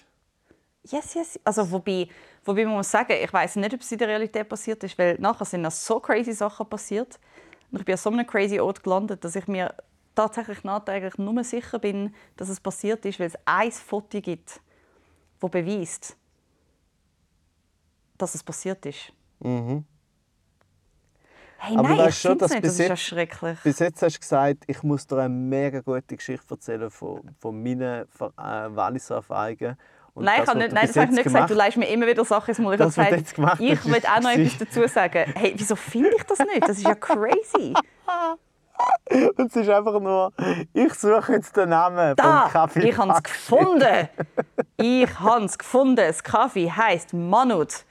Yes, 0.91 1.15
yes. 1.15 1.41
Also 1.45 1.71
wobei, 1.71 2.09
wobei 2.45 2.65
man 2.65 2.75
muss 2.75 2.91
sagen, 2.91 3.13
ich 3.23 3.33
weiß 3.33 3.57
nicht, 3.57 3.75
ob 3.75 3.81
es 3.81 3.93
in 3.93 3.99
der 3.99 4.09
Realität 4.09 4.49
passiert 4.49 4.83
ist, 4.85 4.99
weil 4.99 5.17
nachher 5.21 5.45
sind 5.45 5.63
noch 5.63 5.71
so 5.71 6.01
crazy 6.01 6.33
Sachen 6.33 6.69
passiert. 6.69 7.19
Und 7.71 7.79
ich 7.81 7.85
bin 7.85 7.93
an 7.95 7.99
so 7.99 8.11
einem 8.11 8.27
crazy 8.27 8.59
Ort 8.59 8.83
gelandet, 8.83 9.25
dass 9.25 9.37
ich 9.37 9.47
mir 9.47 9.75
tatsächlich 10.15 10.65
nachträglich 10.65 11.17
nur 11.19 11.45
sicher 11.45 11.79
bin, 11.79 12.15
dass 12.37 12.49
es 12.49 12.59
passiert 12.61 13.05
ist, 13.05 13.21
weil 13.21 13.29
es 13.29 13.39
ein 13.45 13.71
Foto 13.71 14.21
gibt, 14.21 14.61
das 15.41 15.51
beweist, 15.51 16.17
dass 18.19 18.35
es 18.35 18.43
passiert 18.43 18.85
ist. 18.87 19.13
Mhm. 19.41 19.85
Hey, 21.63 21.77
Aber 21.77 21.89
nein, 21.89 21.97
du 21.99 22.03
ich 22.03 22.07
weißt 22.09 22.21
schon, 22.21 22.39
dass 22.39 22.51
nicht. 22.53 22.63
bis 22.63 22.71
Das 22.73 22.81
ist 22.81 22.87
ja 22.89 22.95
jetzt- 22.95 23.03
schrecklich. 23.03 23.59
Bis 23.63 23.79
jetzt 23.79 24.03
hast 24.03 24.17
du 24.17 24.21
gesagt, 24.21 24.65
ich 24.67 24.83
muss 24.83 25.07
dir 25.07 25.19
eine 25.19 25.29
mega 25.29 25.81
gute 25.81 26.17
Geschichte 26.17 26.47
erzählen 26.55 26.91
von, 26.91 27.21
von 27.39 27.63
meinen 27.63 27.83
äh, 28.03 28.07
Walliser 28.19 29.17
Erfahrungen. 29.17 29.77
Und 30.15 30.25
Nein, 30.25 30.35
ich 30.35 30.41
das, 30.41 30.49
habe 30.49 30.59
was 30.59 30.63
nicht, 30.65 30.71
du 30.71 30.75
nein, 30.75 30.87
das 30.87 30.97
habe 30.97 31.05
ich 31.07 31.11
nicht 31.13 31.25
gesagt. 31.25 31.45
Du 31.51 31.55
gemacht- 31.55 31.67
leist 31.67 31.77
mir 31.77 31.89
immer 31.89 32.07
wieder 32.07 32.25
Sachen 32.25 32.51
ins 32.51 32.59
Mund. 32.59 32.75
Ich 32.75 32.79
Das, 32.79 32.97
habe 32.99 33.11
du 33.11 33.17
gesagt, 33.17 33.35
gemacht 33.37 33.61
ich 33.61 33.85
will 33.87 34.03
auch 34.07 34.21
noch 34.21 34.31
etwas 34.31 34.59
dazu 34.59 34.87
sagen. 34.89 35.33
Hey, 35.35 35.53
wieso 35.57 35.77
finde 35.77 36.11
ich 36.17 36.23
das 36.25 36.39
nicht? 36.41 36.63
Das 36.63 36.77
ist 36.79 36.83
ja 36.87 36.95
crazy. 36.95 37.75
Und 39.37 39.47
es 39.51 39.57
ist 39.57 39.69
einfach 39.69 40.01
nur, 40.01 40.33
ich 40.73 40.95
suche 40.95 41.33
jetzt 41.35 41.55
den 41.57 41.69
Namen 41.69 42.17
Da, 42.17 42.43
vom 42.45 42.51
Kaffee. 42.53 42.89
ich 42.89 42.97
habe 42.97 43.13
es 43.13 43.23
gefunden. 43.23 44.09
Ich 44.79 45.19
habe 45.21 45.45
es 45.45 45.59
gefunden. 45.59 45.97
Das 45.97 46.23
Kaffee 46.25 46.71
heisst 46.71 47.13
Manut. 47.13 47.85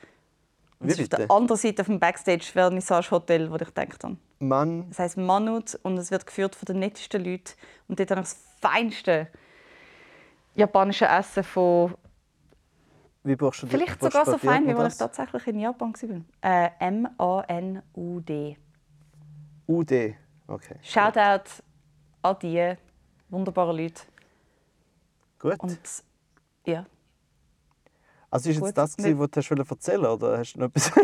Es 0.82 0.98
ist 0.98 1.14
auf 1.14 1.20
der 1.20 1.30
anderen 1.32 1.58
Seite 1.60 1.84
vom 1.84 2.00
Backstage 2.00 2.46
Vernissage 2.52 3.12
Hotel, 3.12 3.52
wo 3.52 3.56
ich 3.58 3.66
gedacht 3.66 4.04
habe. 4.04 4.18
Mann, 4.40 4.88
Es 4.90 4.98
heisst 4.98 5.18
Manut 5.18 5.78
und 5.84 5.98
es 5.98 6.10
wird 6.10 6.26
geführt 6.26 6.56
von 6.56 6.66
den 6.66 6.80
nettesten 6.80 7.24
Leuten. 7.24 7.52
Und 7.88 8.00
dort 8.00 8.10
habe 8.12 8.22
ich 8.22 8.28
das 8.28 8.38
feinste 8.62 9.28
japanische 10.56 11.06
Essen 11.06 11.44
von 11.44 11.94
wie 13.24 13.36
brauchst 13.36 13.64
du 13.64 13.68
Vielleicht 13.68 14.02
sogar 14.02 14.26
so 14.26 14.38
fein, 14.38 14.66
wie 14.68 14.74
als 14.74 14.94
ich 14.94 15.00
das? 15.00 15.12
tatsächlich 15.12 15.48
in 15.48 15.60
Japan 15.60 15.94
war. 15.94 16.22
Äh, 16.42 16.70
M-A-N-U-D. 16.80 18.58
UD. 19.68 20.16
Okay. 20.48 20.76
Shoutout 20.82 21.50
an 22.24 22.36
die 22.42 22.76
wunderbaren 23.30 23.78
Leute. 23.78 24.04
Gut. 25.40 25.60
Und 25.60 25.80
ja, 26.66 26.86
also 28.32 28.50
ist 28.50 28.56
jetzt 28.58 28.66
gut, 28.66 28.78
das, 28.78 28.98
nicht- 28.98 29.06
gewesen, 29.08 29.20
was 29.20 29.48
du 29.48 29.54
erzählen 29.74 30.06
oder 30.06 30.38
hast 30.38 30.54
du 30.54 30.60
noch 30.60 30.68
etwas 30.68 30.92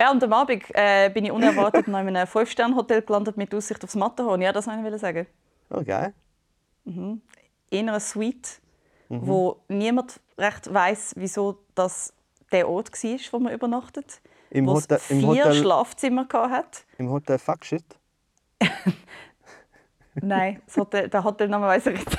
ja 0.00 0.10
und 0.10 0.22
am 0.22 0.32
Abend 0.32 0.64
äh, 0.74 1.10
bin 1.12 1.24
ich 1.24 1.32
unerwartet 1.32 1.86
in 1.88 1.94
einem 1.94 2.14
5-Sterne-Hotel 2.16 3.02
gelandet 3.02 3.36
mit 3.36 3.54
Aussicht 3.54 3.82
aufs 3.84 3.94
Matterhorn. 3.94 4.40
Ja, 4.42 4.52
das 4.52 4.66
wollte 4.66 4.94
ich 4.94 5.00
sagen. 5.00 5.26
Oh, 5.70 5.82
geil. 5.82 6.12
In 7.70 7.88
einer 7.88 8.00
Suite, 8.00 8.60
wo 9.08 9.60
niemand 9.68 10.20
recht 10.38 10.72
weiß, 10.72 11.14
wieso 11.16 11.58
das 11.74 12.12
der 12.52 12.68
Ort 12.68 12.92
war, 12.92 13.18
wo 13.32 13.38
man 13.38 13.52
übernachtet. 13.52 14.20
Im 14.50 14.66
wo 14.66 14.76
es 14.78 14.84
Hotel- 14.84 15.00
im 15.10 15.20
vier 15.20 15.28
Hotel- 15.44 15.54
Schlafzimmer 15.62 16.26
hatte. 16.32 16.80
Im 16.98 17.10
Hotel 17.10 17.38
Fuckshit? 17.38 17.84
Nein, 20.14 20.60
das 20.66 20.76
Hotel, 20.76 21.08
der 21.08 21.24
Hotelname 21.24 21.66
weiss 21.66 21.86
ich 21.86 21.98
nicht. 21.98 22.18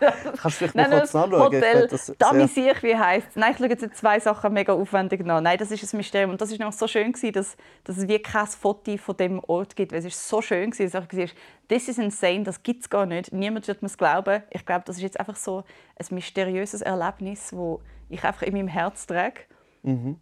Kannst 0.00 0.44
du 0.44 0.50
vielleicht 0.50 0.74
Nein, 0.74 0.90
mal 0.90 1.00
das 1.00 1.12
kurz 1.12 1.30
nachschauen? 1.30 1.42
Hotel 1.42 1.88
Damisier, 2.18 2.74
wie 2.82 2.96
heisst 2.96 3.36
Nein, 3.36 3.52
ich 3.52 3.58
schaue 3.58 3.68
jetzt 3.68 3.96
zwei 3.96 4.20
Sachen 4.20 4.52
mega 4.52 4.72
aufwendig 4.72 5.24
nach. 5.24 5.40
Nein, 5.40 5.58
das 5.58 5.70
ist 5.70 5.92
ein 5.92 5.96
Mysterium. 5.96 6.30
Und 6.30 6.40
das 6.40 6.50
ist 6.50 6.58
nämlich 6.58 6.76
so 6.76 6.86
schön, 6.86 7.12
gewesen, 7.12 7.32
dass, 7.32 7.56
dass 7.84 7.98
es 7.98 8.08
wie 8.08 8.18
kein 8.18 8.46
Foto 8.46 8.96
von 8.96 9.16
dem 9.16 9.40
Ort 9.44 9.76
gibt. 9.76 9.92
Weil 9.92 10.00
es 10.00 10.06
ist 10.06 10.28
so 10.28 10.42
schön, 10.42 10.70
gewesen, 10.70 10.92
dass 10.92 11.04
ich 11.10 11.18
war, 11.18 11.36
das 11.68 11.88
ist 11.88 11.98
insane, 11.98 12.44
das 12.44 12.62
gibt 12.62 12.82
es 12.82 12.90
gar 12.90 13.06
nicht. 13.06 13.32
Niemand 13.32 13.66
wird 13.68 13.82
mir 13.82 13.86
es 13.86 13.98
glauben. 13.98 14.42
Ich 14.50 14.64
glaube, 14.66 14.84
das 14.86 14.96
ist 14.96 15.02
jetzt 15.02 15.20
einfach 15.20 15.36
so 15.36 15.64
ein 15.96 16.06
mysteriöses 16.10 16.82
Erlebnis, 16.82 17.50
das 17.50 17.78
ich 18.08 18.24
einfach 18.24 18.42
in 18.42 18.54
meinem 18.54 18.68
Herz 18.68 19.06
trage. 19.06 19.40
Mhm. 19.82 20.20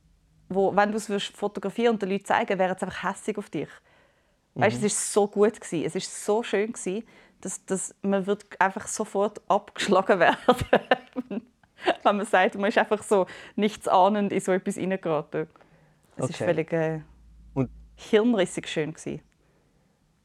Wo, 0.48 0.74
wenn 0.76 0.90
du 0.90 0.96
es 0.98 1.08
würdest 1.08 1.36
fotografieren 1.36 1.94
und 1.94 2.02
den 2.02 2.10
Leuten 2.10 2.24
zeigen, 2.24 2.58
wären 2.58 2.76
sie 2.78 2.84
einfach 2.84 3.10
hässlich 3.10 3.38
auf 3.38 3.48
dich. 3.48 3.68
Weißt, 4.54 4.80
Mhm. 4.80 4.86
es 4.86 4.92
ist 4.92 5.12
so 5.12 5.26
gut 5.28 5.60
gewesen. 5.60 5.84
es 5.86 5.94
ist 5.94 6.24
so 6.24 6.42
schön 6.42 6.72
gewesen, 6.72 7.04
dass, 7.40 7.64
dass 7.64 7.94
man 8.02 8.26
wird 8.26 8.44
einfach 8.60 8.86
sofort 8.86 9.40
abgeschlagen 9.48 10.18
werden, 10.20 11.42
wenn 12.02 12.16
man 12.16 12.26
sagt, 12.26 12.54
man 12.56 12.68
ist 12.68 12.78
einfach 12.78 13.02
so 13.02 13.26
nichts 13.56 13.88
ahnend 13.88 14.32
in 14.32 14.40
so 14.40 14.52
etwas 14.52 14.74
hineingeraten. 14.76 15.48
Es 16.16 16.30
ist 16.30 16.34
Okay. 16.36 16.44
völlig 16.44 16.72
äh, 16.72 17.00
Und- 17.54 17.70
hirnrissig 17.96 18.68
schön 18.68 18.92
gewesen. 18.92 19.22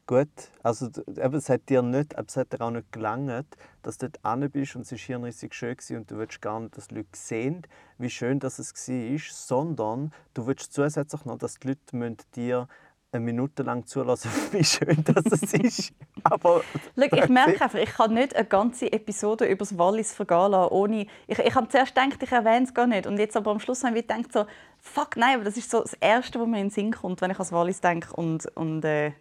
Gut, 0.05 0.29
also 0.63 0.87
eben, 1.05 1.35
es 1.35 1.49
hat 1.49 1.67
dir 1.67 1.81
nicht, 1.81 2.13
es 2.13 2.37
hat 2.37 2.53
dir 2.53 2.61
auch 2.61 2.71
nicht 2.71 2.93
gelangt, 2.93 3.45
dass 3.83 3.97
du 3.97 4.09
dort 4.09 4.51
bist 4.53 4.73
und 4.77 4.83
es 4.83 4.91
war 4.93 4.97
hirnrissig 4.99 5.53
schön 5.53 5.75
gewesen 5.75 5.97
und 5.97 6.09
du 6.09 6.17
willst 6.17 6.41
gar 6.41 6.61
nicht, 6.61 6.77
dass 6.77 6.87
die 6.87 6.95
Leute 6.95 7.09
sehen, 7.13 7.63
wie 7.97 8.09
schön 8.09 8.39
das 8.39 8.57
es 8.57 8.71
war, 8.87 9.19
sondern 9.33 10.13
du 10.33 10.47
willst 10.47 10.71
zusätzlich 10.71 11.25
noch, 11.25 11.37
dass 11.37 11.55
die 11.55 11.67
Leute 11.67 12.17
dir 12.37 12.69
eine 13.11 13.23
Minute 13.23 13.63
lang 13.63 13.85
zulassen, 13.85 14.29
wie 14.51 14.63
schön 14.63 15.03
das 15.03 15.25
ist. 15.53 15.93
Aber 16.23 16.61
Schau, 16.95 17.03
ich 17.17 17.29
merke 17.29 17.61
einfach, 17.61 17.79
ich 17.79 17.89
kann 17.89 18.13
nicht 18.13 18.35
eine 18.35 18.45
ganze 18.45 18.91
Episode 18.91 19.45
über 19.45 19.59
das 19.59 19.77
Wallis 19.77 20.13
vergehen 20.13 20.51
lassen, 20.51 20.71
ohne... 20.73 21.07
Ich, 21.27 21.39
ich 21.39 21.55
habe 21.55 21.67
zuerst 21.69 21.95
gedacht, 21.95 22.21
ich 22.21 22.31
erwähne 22.31 22.65
es 22.65 22.73
gar 22.73 22.87
nicht. 22.87 23.07
Und 23.07 23.17
jetzt 23.17 23.37
aber 23.37 23.51
am 23.51 23.59
Schluss 23.59 23.83
habe 23.83 23.97
ich 23.97 24.07
gedacht, 24.07 24.31
so, 24.33 24.45
fuck, 24.79 25.15
nein, 25.15 25.35
aber 25.35 25.45
das 25.45 25.57
ist 25.57 25.71
so 25.71 25.81
das 25.81 25.93
Erste, 25.93 26.39
was 26.39 26.47
mir 26.47 26.57
in 26.59 26.65
den 26.65 26.69
Sinn 26.71 26.91
kommt, 26.91 27.21
wenn 27.21 27.31
ich 27.31 27.37
an 27.37 27.43
das 27.43 27.51
Wallis 27.51 27.81
denke. 27.81 28.13
Und, 28.13 28.45
und 28.55 28.83
äh, 28.83 29.13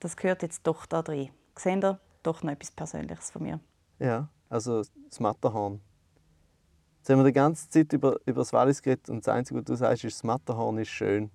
das 0.00 0.16
gehört 0.16 0.42
jetzt 0.42 0.66
doch 0.66 0.86
da 0.86 1.02
drin. 1.02 1.30
Seht 1.56 1.82
ihr? 1.82 1.98
Doch 2.22 2.42
noch 2.42 2.52
etwas 2.52 2.70
Persönliches 2.70 3.30
von 3.30 3.42
mir. 3.42 3.60
ja, 3.98 4.28
also 4.48 4.82
das 5.08 5.20
Matterhorn. 5.20 5.80
Jetzt 6.98 7.10
haben 7.10 7.18
wir 7.18 7.24
die 7.24 7.32
ganze 7.32 7.68
Zeit 7.70 7.92
über, 7.92 8.16
über 8.26 8.40
das 8.40 8.52
Wallis 8.52 8.82
geredet 8.82 9.08
und 9.08 9.26
das 9.26 9.34
Einzige, 9.34 9.60
was 9.60 9.64
du 9.64 9.74
sagst, 9.76 10.04
ist, 10.04 10.16
das 10.16 10.24
Matterhorn 10.24 10.78
ist 10.78 10.88
schön. 10.88 11.30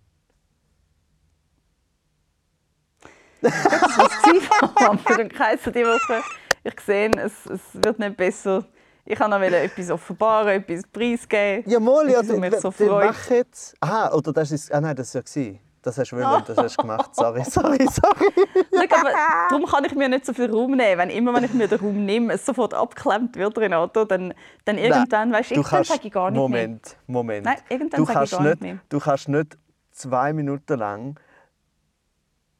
Das 3.44 4.90
war 4.90 4.98
für 4.98 5.18
den 5.18 5.30
Kreis 5.30 5.60
diese 5.66 5.86
Woche. 5.86 6.22
Ich 6.64 6.80
sehe, 6.80 7.12
es, 7.18 7.46
es 7.46 7.62
wird 7.74 8.00
nicht 8.00 8.16
besser. 8.16 8.66
Ich 9.06 9.20
wollte 9.20 9.32
noch 9.32 9.42
etwas 9.42 9.92
offenbaren, 9.92 10.48
etwas 10.48 10.84
preisgeben. 10.88 11.70
Ja, 11.70 11.80
mal, 11.80 12.10
ja, 12.10 12.20
was 12.20 12.28
mich 12.28 12.56
so 12.56 12.72
freut. 12.72 13.14
jetzt. 13.30 13.76
Aha, 13.82 14.14
oder 14.14 14.32
das 14.32 14.52
ist, 14.52 14.74
ah 14.74 14.80
nein, 14.80 14.96
das 14.96 15.14
war 15.14 15.24
ja. 15.36 15.54
Das 15.82 15.98
hast 15.98 16.14
du 16.14 16.16
wollen, 16.16 16.44
das 16.48 16.58
hast 16.58 16.78
du 16.78 16.82
gemacht. 16.82 17.14
Sorry, 17.14 17.44
sorry, 17.50 17.86
sorry. 17.92 18.32
Schau, 18.74 19.00
aber 19.00 19.12
darum 19.50 19.66
kann 19.66 19.84
ich 19.84 19.94
mir 19.94 20.08
nicht 20.08 20.26
so 20.26 20.32
viel 20.32 20.50
Raum 20.50 20.72
nehmen. 20.72 20.98
Wenn 20.98 21.10
immer, 21.10 21.34
wenn 21.34 21.44
ich 21.44 21.54
mir 21.54 21.68
den 21.68 21.78
Raum 21.78 22.06
nehme, 22.06 22.34
es 22.34 22.46
sofort 22.46 22.74
abgeklemmt 22.74 23.36
wird, 23.36 23.58
Renato, 23.58 24.06
dann, 24.06 24.34
dann 24.64 24.78
irgendwann, 24.78 25.34
weißt 25.34 25.52
du, 25.52 25.56
du 25.56 25.60
irgendwann 25.60 25.84
sage 25.84 26.00
ich 26.06 26.14
gar 26.14 26.32
nicht 26.32 26.40
mehr. 26.40 26.42
Moment, 26.48 26.98
Moment. 27.06 27.46
Nein, 27.46 27.58
irgendwann 27.68 28.00
du 28.00 28.06
sage 28.06 28.24
ich 28.24 28.32
gar 28.32 28.42
nicht, 28.44 28.50
nicht 28.52 28.62
mehr. 28.62 28.78
Du 28.88 29.00
kannst 29.00 29.28
nicht 29.28 29.58
zwei 29.92 30.32
Minuten 30.32 30.80
lang 30.80 31.20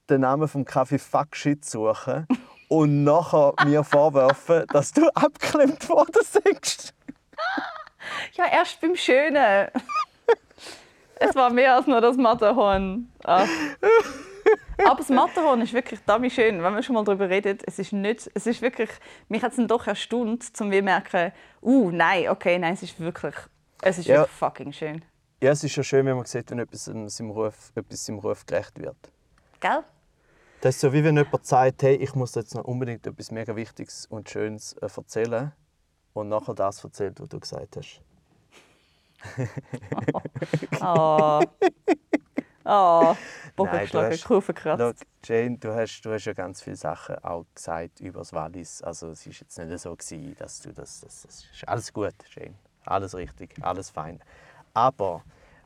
den 0.10 0.22
Namen 0.22 0.48
vom 0.48 0.66
Kaffee 0.66 1.00
Fuckshit 1.00 1.66
suchen 1.66 2.28
und 2.68 3.04
nachher 3.04 3.54
mir 3.66 3.84
vorwerfen, 3.84 4.66
dass 4.72 4.92
du 4.92 5.08
abgeklemmt 5.16 5.88
worden 5.90 6.22
bist. 6.44 6.94
Ja, 8.34 8.46
erst 8.52 8.82
beim 8.82 8.98
Schönen. 8.98 9.70
es 11.16 11.34
war 11.36 11.50
mehr 11.52 11.76
als 11.76 11.88
nur 11.88 12.02
das 12.02 12.18
Matterhorn. 12.18 13.10
Ah. 13.24 13.46
Aber 14.86 14.96
das 14.98 15.08
Matterhorn 15.08 15.62
ist 15.62 15.72
wirklich 15.72 16.02
damit 16.06 16.34
schön, 16.34 16.62
wenn 16.62 16.74
man 16.74 16.84
schon 16.84 16.96
mal 16.96 17.06
darüber 17.06 17.30
redet. 17.30 17.64
Es 17.66 17.80
ist 17.80 17.94
nicht, 17.94 18.30
es 18.34 18.46
ist 18.46 18.62
wirklich, 18.62 18.90
mich 19.30 19.42
hat 19.42 19.52
es 19.52 19.56
dann 19.58 19.70
doch 19.70 19.88
erstaunt, 19.88 20.44
um 20.44 20.54
zu 20.54 20.66
merken, 20.66 21.32
uh, 21.62 21.92
nein, 21.92 22.28
okay, 22.28 22.60
nein, 22.60 22.74
es 22.74 22.84
ist 22.84 23.00
wirklich, 23.00 23.36
es 23.82 24.00
ist 24.00 24.08
Ja. 24.08 24.18
wirklich 24.18 24.38
fucking 24.38 24.74
schön. 24.74 25.02
Ja, 25.42 25.52
es 25.52 25.64
ist 25.64 25.76
ja 25.76 25.84
schön, 25.84 26.06
wenn 26.06 26.18
man 26.18 26.26
sieht, 26.26 26.52
wenn 26.52 26.60
etwas 26.60 26.84
seinem 26.86 27.32
Ruf, 27.32 27.72
etwas 27.76 28.06
seinem 28.06 28.20
Ruf 28.20 28.46
gerecht 28.46 28.80
wird. 28.80 28.98
Gell? 29.64 29.82
Das 30.60 30.76
ist 30.76 30.82
so, 30.82 30.92
wie 30.92 31.06
wenn 31.06 31.16
jemand 31.16 31.46
sagt, 31.46 31.84
hey, 31.84 31.96
ich 31.96 32.14
muss 32.16 32.36
jetzt 32.36 32.54
noch 32.54 32.66
unbedingt 32.66 33.08
etwas 33.08 33.32
mega 33.32 33.56
Wichtiges 33.56 34.06
und 34.08 34.30
Schönes 34.30 34.74
äh, 34.74 34.90
erzählen 34.94 35.54
und 36.14 36.28
nachher 36.28 36.54
das 36.54 36.84
erzählt, 36.84 37.22
was 37.22 37.30
du 37.30 37.40
gesagt 37.40 37.78
hast. 37.78 38.02
Oh. 40.82 41.42
Oh. 42.66 43.14
Bogen 43.58 43.72
Nein, 43.72 43.80
du 43.80 43.82
geschlagen, 43.82 44.12
hast- 44.14 44.24
Kurve. 44.24 44.54
Schau, 44.58 44.94
Jane, 45.26 45.58
du 45.58 45.76
hast, 45.76 46.02
du 46.04 46.14
hast 46.14 46.24
ja 46.24 46.32
ganz 46.32 46.62
viele 46.62 46.78
Sachen 46.78 47.18
auch 47.22 47.46
gesagt 47.54 48.00
über 48.00 48.20
das 48.20 48.32
Wallis. 48.32 48.82
Also 48.82 49.10
es 49.10 49.26
war 49.26 49.34
jetzt 49.34 49.58
nicht 49.58 49.80
so, 49.80 49.94
gewesen, 49.94 50.34
dass 50.40 50.62
du 50.62 50.72
das, 50.72 51.02
das... 51.02 51.24
Das 51.24 51.44
ist 51.54 51.68
alles 51.68 51.92
gut, 51.92 52.14
Jane. 52.34 52.56
Alles 52.86 53.16
richtig, 53.16 53.54
alles 53.62 53.90
fein. 53.90 54.22
Aber 54.74 55.24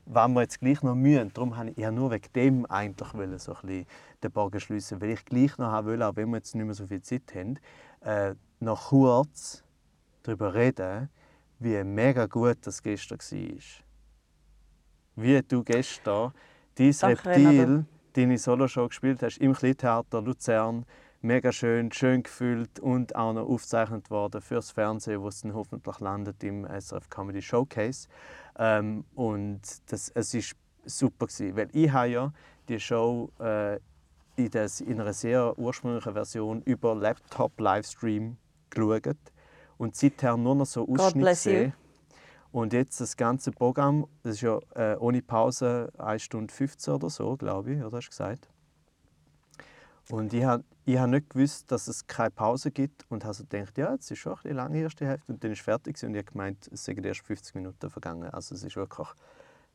wenn 0.09 0.33
wir 0.33 0.41
jetzt 0.41 0.59
gleich 0.59 0.81
noch 0.83 0.95
mühen, 0.95 1.31
darum 1.33 1.57
habe 1.57 1.71
ich 1.71 1.77
ja 1.77 1.91
nur 1.91 2.11
wegen 2.11 2.31
dem 2.33 2.65
eigentlich 2.67 3.13
wollen, 3.13 3.37
so 3.39 3.53
ein 3.53 3.61
bisschen 3.61 3.85
den 4.23 4.31
Bogen 4.31 4.59
schliessen, 4.59 5.01
weil 5.01 5.11
ich 5.11 5.25
gleich 5.25 5.57
noch 5.57 5.67
haben 5.67 5.87
will, 5.87 6.01
auch 6.01 6.15
wenn 6.15 6.29
wir 6.29 6.37
jetzt 6.37 6.55
nicht 6.55 6.65
mehr 6.65 6.73
so 6.73 6.87
viel 6.87 7.01
Zeit 7.01 7.33
haben, 7.35 7.59
äh, 8.01 8.35
noch 8.59 8.89
kurz 8.89 9.63
darüber 10.23 10.53
reden, 10.53 11.09
wie 11.59 11.83
mega 11.83 12.25
gut 12.25 12.57
das 12.61 12.81
gestern 12.81 13.19
war. 13.19 13.57
Wie 15.15 15.41
du 15.41 15.63
gestern 15.63 16.31
dein 16.75 16.95
Danke, 16.99 17.25
Reptil, 17.25 17.47
Renato. 17.47 17.85
deine 18.13 18.37
Soloshow 18.37 18.87
gespielt 18.87 19.23
hast 19.23 19.37
im 19.39 19.53
Kleintheater 19.53 20.21
Luzern, 20.21 20.85
mega 21.22 21.51
schön, 21.51 21.91
schön 21.91 22.24
gefüllt 22.24 22.80
und 22.80 23.15
auch 23.15 23.34
noch 23.34 23.47
aufgezeichnet 23.47 24.09
worden 24.09 24.41
fürs 24.41 24.72
Fernsehen, 24.72 25.22
wo 25.22 25.28
es 25.28 25.41
dann 25.41 25.53
hoffentlich 25.53 25.99
landet 25.99 26.43
im 26.43 26.65
SRF 26.65 27.09
Comedy 27.09 27.41
Showcase. 27.41 28.07
Ähm, 28.57 29.05
und 29.15 29.61
das, 29.91 30.09
es 30.09 30.34
ist 30.34 30.55
super 30.86 31.28
gewesen, 31.28 31.55
weil 31.55 31.70
ich 31.74 31.91
habe 31.91 32.07
ja 32.09 32.34
die 32.70 32.80
Show 32.80 33.32
äh, 33.39 33.80
in, 34.36 34.51
des, 34.51 34.82
in 34.82 35.01
einer 35.01 35.13
sehr 35.13 35.57
ursprünglichen 35.57 36.13
Version 36.13 36.61
über 36.63 36.95
Laptop-Livestream 36.95 38.38
geschaut 38.70 39.18
und 39.78 39.95
seither 39.95 40.38
nur 40.38 40.55
noch 40.55 40.65
so 40.65 40.88
Ausschnitte 40.88 41.30
gesehen. 41.30 41.74
Und 42.51 42.74
jetzt 42.74 43.01
das 43.01 43.18
ganze 43.18 43.51
Programm, 43.51 44.07
das 44.24 44.36
ist 44.36 44.41
ja 44.41 44.59
äh, 44.76 44.95
ohne 44.97 45.22
Pause 45.22 45.91
1 45.97 46.24
Stunde 46.24 46.53
15 46.53 46.93
oder 46.93 47.09
so, 47.09 47.36
glaube 47.36 47.74
ich, 47.74 47.84
oder 47.84 47.97
hast 47.97 48.07
du 48.07 48.09
gesagt? 48.09 48.49
Und 50.09 50.33
ich 50.33 50.43
habe 50.43 50.63
ich 50.85 50.97
hab 50.97 51.09
nicht 51.09 51.29
gewusst, 51.29 51.69
dass 51.69 51.87
es 51.87 52.07
keine 52.07 52.31
Pause 52.31 52.71
gibt 52.71 53.05
und 53.09 53.25
habe 53.25 53.33
so 53.33 53.43
gedacht, 53.43 53.77
ja, 53.77 53.91
jetzt 53.91 54.09
ist 54.09 54.19
schon 54.19 54.33
ein 54.33 54.35
bisschen 54.37 54.55
lange 54.55 54.79
erste 54.79 55.05
Hälfte 55.05 55.33
und 55.33 55.43
dann 55.43 55.51
ist 55.51 55.59
es 55.59 55.65
fertig 55.65 56.01
und 56.01 56.15
ich 56.15 56.19
habe 56.19 56.31
gemeint, 56.31 56.69
es 56.71 56.85
sind 56.85 57.05
erst 57.05 57.21
50 57.21 57.55
Minuten 57.55 57.89
vergangen. 57.89 58.29
Also 58.29 58.55
es 58.55 58.63
ist 58.63 58.77
wirklich 58.77 59.07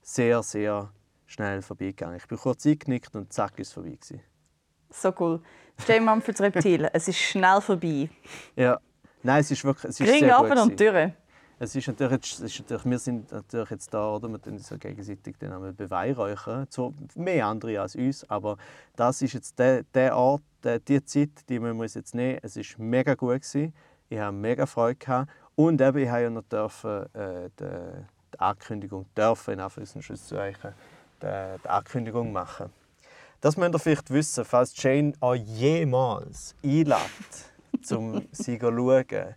sehr, 0.00 0.42
sehr 0.42 0.90
schnell 1.26 1.60
vorbeigegangen. 1.60 2.16
Ich 2.16 2.26
bin 2.26 2.38
kurz 2.38 2.64
eingenickt 2.64 3.14
und 3.14 3.30
zack, 3.30 3.58
ist 3.58 3.68
es 3.68 3.72
vorbei 3.74 3.90
gewesen. 3.90 4.22
So 4.90 5.12
cool. 5.20 5.42
Jay 5.86 6.00
Mumfords 6.00 6.40
Reptil. 6.40 6.88
es 6.92 7.08
ist 7.08 7.18
schnell 7.18 7.60
vorbei. 7.60 8.08
Ja, 8.56 8.80
nein, 9.22 9.40
es 9.40 9.50
ist 9.50 9.64
wirklich, 9.64 9.90
es 9.90 10.00
ist 10.00 10.08
Ring 10.08 10.20
sehr 10.20 10.36
ab 10.36 10.48
gut 10.48 10.58
und 10.58 10.76
gewesen. 10.76 11.14
Es 11.58 11.76
ist 11.76 11.86
natürlich, 11.86 12.20
es 12.22 12.40
ist 12.40 12.58
natürlich, 12.60 12.84
wir 12.84 12.98
sind 12.98 13.30
natürlich 13.30 13.70
jetzt 13.70 13.94
da, 13.94 14.16
oder? 14.16 14.28
Wir 14.28 14.40
tun 14.40 14.54
uns 14.54 14.68
ja 14.70 14.76
gegenseitig 14.76 15.36
dann 15.38 15.52
einmal 15.52 15.72
beweihräuchern. 15.72 16.66
So 16.70 16.94
mehr 17.14 17.46
andere 17.46 17.80
als 17.80 17.94
uns, 17.94 18.28
aber 18.28 18.56
das 18.96 19.22
ist 19.22 19.34
jetzt 19.34 19.58
der, 19.58 19.84
der 19.94 20.16
Ort, 20.16 20.42
der, 20.64 20.80
die 20.80 21.04
Zeit, 21.04 21.30
die 21.48 21.60
wir 21.60 21.74
uns 21.74 21.94
jetzt 21.94 22.14
nehmen. 22.14 22.40
Es 22.42 22.56
ist 22.56 22.78
mega 22.78 23.14
gut 23.14 23.42
gewesen. 23.42 23.72
Ich 24.08 24.18
habe 24.18 24.36
mega 24.36 24.66
Freude 24.66 24.96
gehabt. 24.96 25.30
Und 25.54 25.80
eben, 25.80 25.98
ich 25.98 26.08
habe 26.08 26.22
ja 26.22 26.30
noch 26.30 26.42
dürfen, 26.42 27.14
äh, 27.14 27.48
die, 27.58 27.64
die 28.34 28.40
Ankündigung 28.40 29.06
dürfen, 29.16 29.54
in 29.54 29.60
Anführungs- 29.60 29.94
und 29.94 30.02
Schlusszeichen, 30.02 30.72
die, 31.22 31.58
die 31.62 31.68
Ankündigung 31.68 32.32
machen. 32.32 32.70
Das 33.40 33.56
müsst 33.56 33.74
ihr 33.74 33.78
vielleicht 33.78 34.10
wissen, 34.10 34.44
falls 34.44 34.72
Jane 34.80 35.12
euch 35.20 35.42
jemals 35.42 36.54
einlädt, 36.62 36.96
um 37.90 38.22
sie 38.30 38.58
zu 38.58 38.66
schauen 38.66 39.34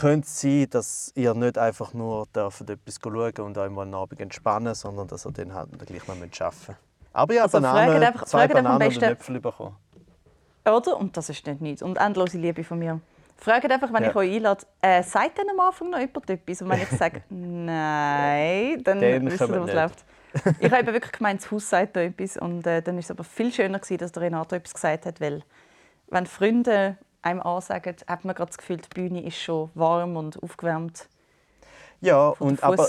könnte 0.00 0.26
es 0.26 0.40
sein, 0.40 0.66
dass 0.70 1.12
ihr 1.14 1.34
nicht 1.34 1.58
einfach 1.58 1.92
nur 1.94 2.26
dürft 2.34 2.68
etwas 2.70 2.98
schauen 3.02 3.32
und 3.40 3.58
euch 3.58 3.70
mal 3.70 3.82
einen 3.82 3.94
Abend 3.94 4.20
entspannen 4.20 4.74
sondern 4.74 5.06
dass 5.08 5.26
ihr 5.26 5.32
dann 5.32 5.54
halt 5.54 5.70
gleich 5.86 6.06
noch 6.06 6.14
arbeiten 6.16 6.28
müsst. 6.30 6.40
Aber 7.12 7.34
habe 7.34 7.42
Also 7.42 7.60
Bananen, 7.60 8.02
einfach- 8.02 8.24
zwei 8.24 8.44
am 8.44 8.48
Bananen 8.50 8.82
und 8.82 8.88
besten- 8.88 9.04
Äpfel 9.04 9.40
bekommen. 9.40 9.76
Oder? 10.66 10.96
Und 10.96 11.16
das 11.16 11.28
ist 11.30 11.46
nicht 11.46 11.60
nichts. 11.60 11.82
Und 11.82 11.96
endlose 11.96 12.38
Liebe 12.38 12.64
von 12.64 12.78
mir. 12.78 13.00
Fragt 13.38 13.70
einfach, 13.70 13.92
wenn 13.92 14.02
Ja. 14.02 14.10
ich 14.10 14.16
euch 14.16 14.34
einlade, 14.36 14.64
äh, 14.80 15.02
sagt 15.02 15.38
dann 15.38 15.48
am 15.50 15.60
Anfang 15.60 15.90
noch 15.90 15.98
jemand 15.98 16.28
etwas? 16.30 16.62
Und 16.62 16.70
wenn 16.70 16.80
ich 16.82 16.88
sage, 16.88 17.22
nein, 17.30 18.82
dann, 18.82 19.00
Dann 19.00 19.26
wisst 19.30 19.40
ihr, 19.40 19.60
was 19.60 19.72
läuft. 19.74 20.04
Ich 20.60 20.70
habe 20.70 20.86
wirklich 20.92 21.12
gemeint, 21.12 21.42
das 21.42 21.50
Haus 21.50 21.68
sagt 21.70 21.96
da 21.96 22.00
etwas. 22.00 22.36
Und 22.36 22.66
äh, 22.66 22.82
dann 22.82 22.98
ist 22.98 23.06
es 23.06 23.10
aber 23.10 23.24
viel 23.24 23.52
schöner, 23.52 23.78
gewesen, 23.78 23.98
dass 23.98 24.12
der 24.12 24.22
Renato 24.24 24.54
etwas 24.56 24.74
gesagt 24.74 25.06
hat. 25.06 25.20
Weil, 25.20 25.42
wenn 26.08 26.26
Freunde 26.26 26.96
einem 27.22 27.40
ansagen, 27.40 27.96
hat 28.06 28.24
man 28.24 28.34
gerade 28.34 28.50
das 28.50 28.58
Gefühl, 28.58 28.78
die 28.78 28.88
Bühne 28.88 29.24
ist 29.24 29.38
schon 29.40 29.70
warm 29.74 30.16
und 30.16 30.42
aufgewärmt 30.42 31.08
Ja, 32.00 32.28
und 32.28 32.62
aber 32.62 32.88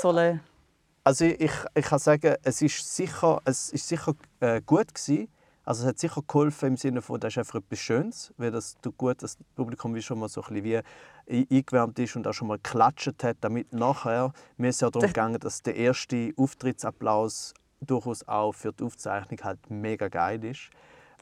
also 1.03 1.23
ich, 1.23 1.51
ich, 1.73 1.85
kann 1.85 1.99
sagen, 1.99 2.35
es 2.43 2.61
ist 2.61 2.95
sicher, 2.95 3.41
es 3.45 3.69
ist 3.69 3.87
sicher 3.87 4.13
äh, 4.41 4.61
gut 4.65 4.93
gewesen. 4.93 5.29
Also 5.63 5.83
es 5.83 5.87
hat 5.89 5.99
sicher 5.99 6.21
geholfen 6.25 6.67
im 6.67 6.77
Sinne 6.77 7.01
von, 7.01 7.17
das 7.19 7.33
ist 7.33 7.37
einfach 7.37 7.55
etwas 7.55 7.79
Schönes, 7.79 8.33
weil 8.37 8.51
das 8.51 8.75
tut 8.81 8.97
gut, 8.97 9.23
dass 9.23 9.37
das 9.37 9.47
Publikum 9.55 9.95
wie 9.95 10.01
schon 10.01 10.19
mal 10.19 10.27
so 10.27 10.41
ein 10.41 10.53
bisschen 10.53 10.63
wie 10.65 10.77
ein- 10.77 11.47
eingewärmt 11.49 11.97
ist 11.99 12.15
und 12.17 12.27
auch 12.27 12.33
schon 12.33 12.49
mal 12.49 12.57
geklatscht 12.57 13.23
hat, 13.23 13.37
damit 13.41 13.71
nachher, 13.71 14.33
mir 14.57 14.69
ist 14.69 14.81
ja 14.81 14.89
darum 14.89 15.07
gegangen, 15.07 15.39
dass 15.39 15.61
der 15.61 15.75
erste 15.75 16.33
Auftrittsapplaus 16.37 17.53
durchaus 17.79 18.27
auch 18.27 18.53
für 18.53 18.73
die 18.73 18.83
Aufzeichnung 18.83 19.39
halt 19.43 19.59
mega 19.69 20.09
geil 20.09 20.43
ist. 20.43 20.69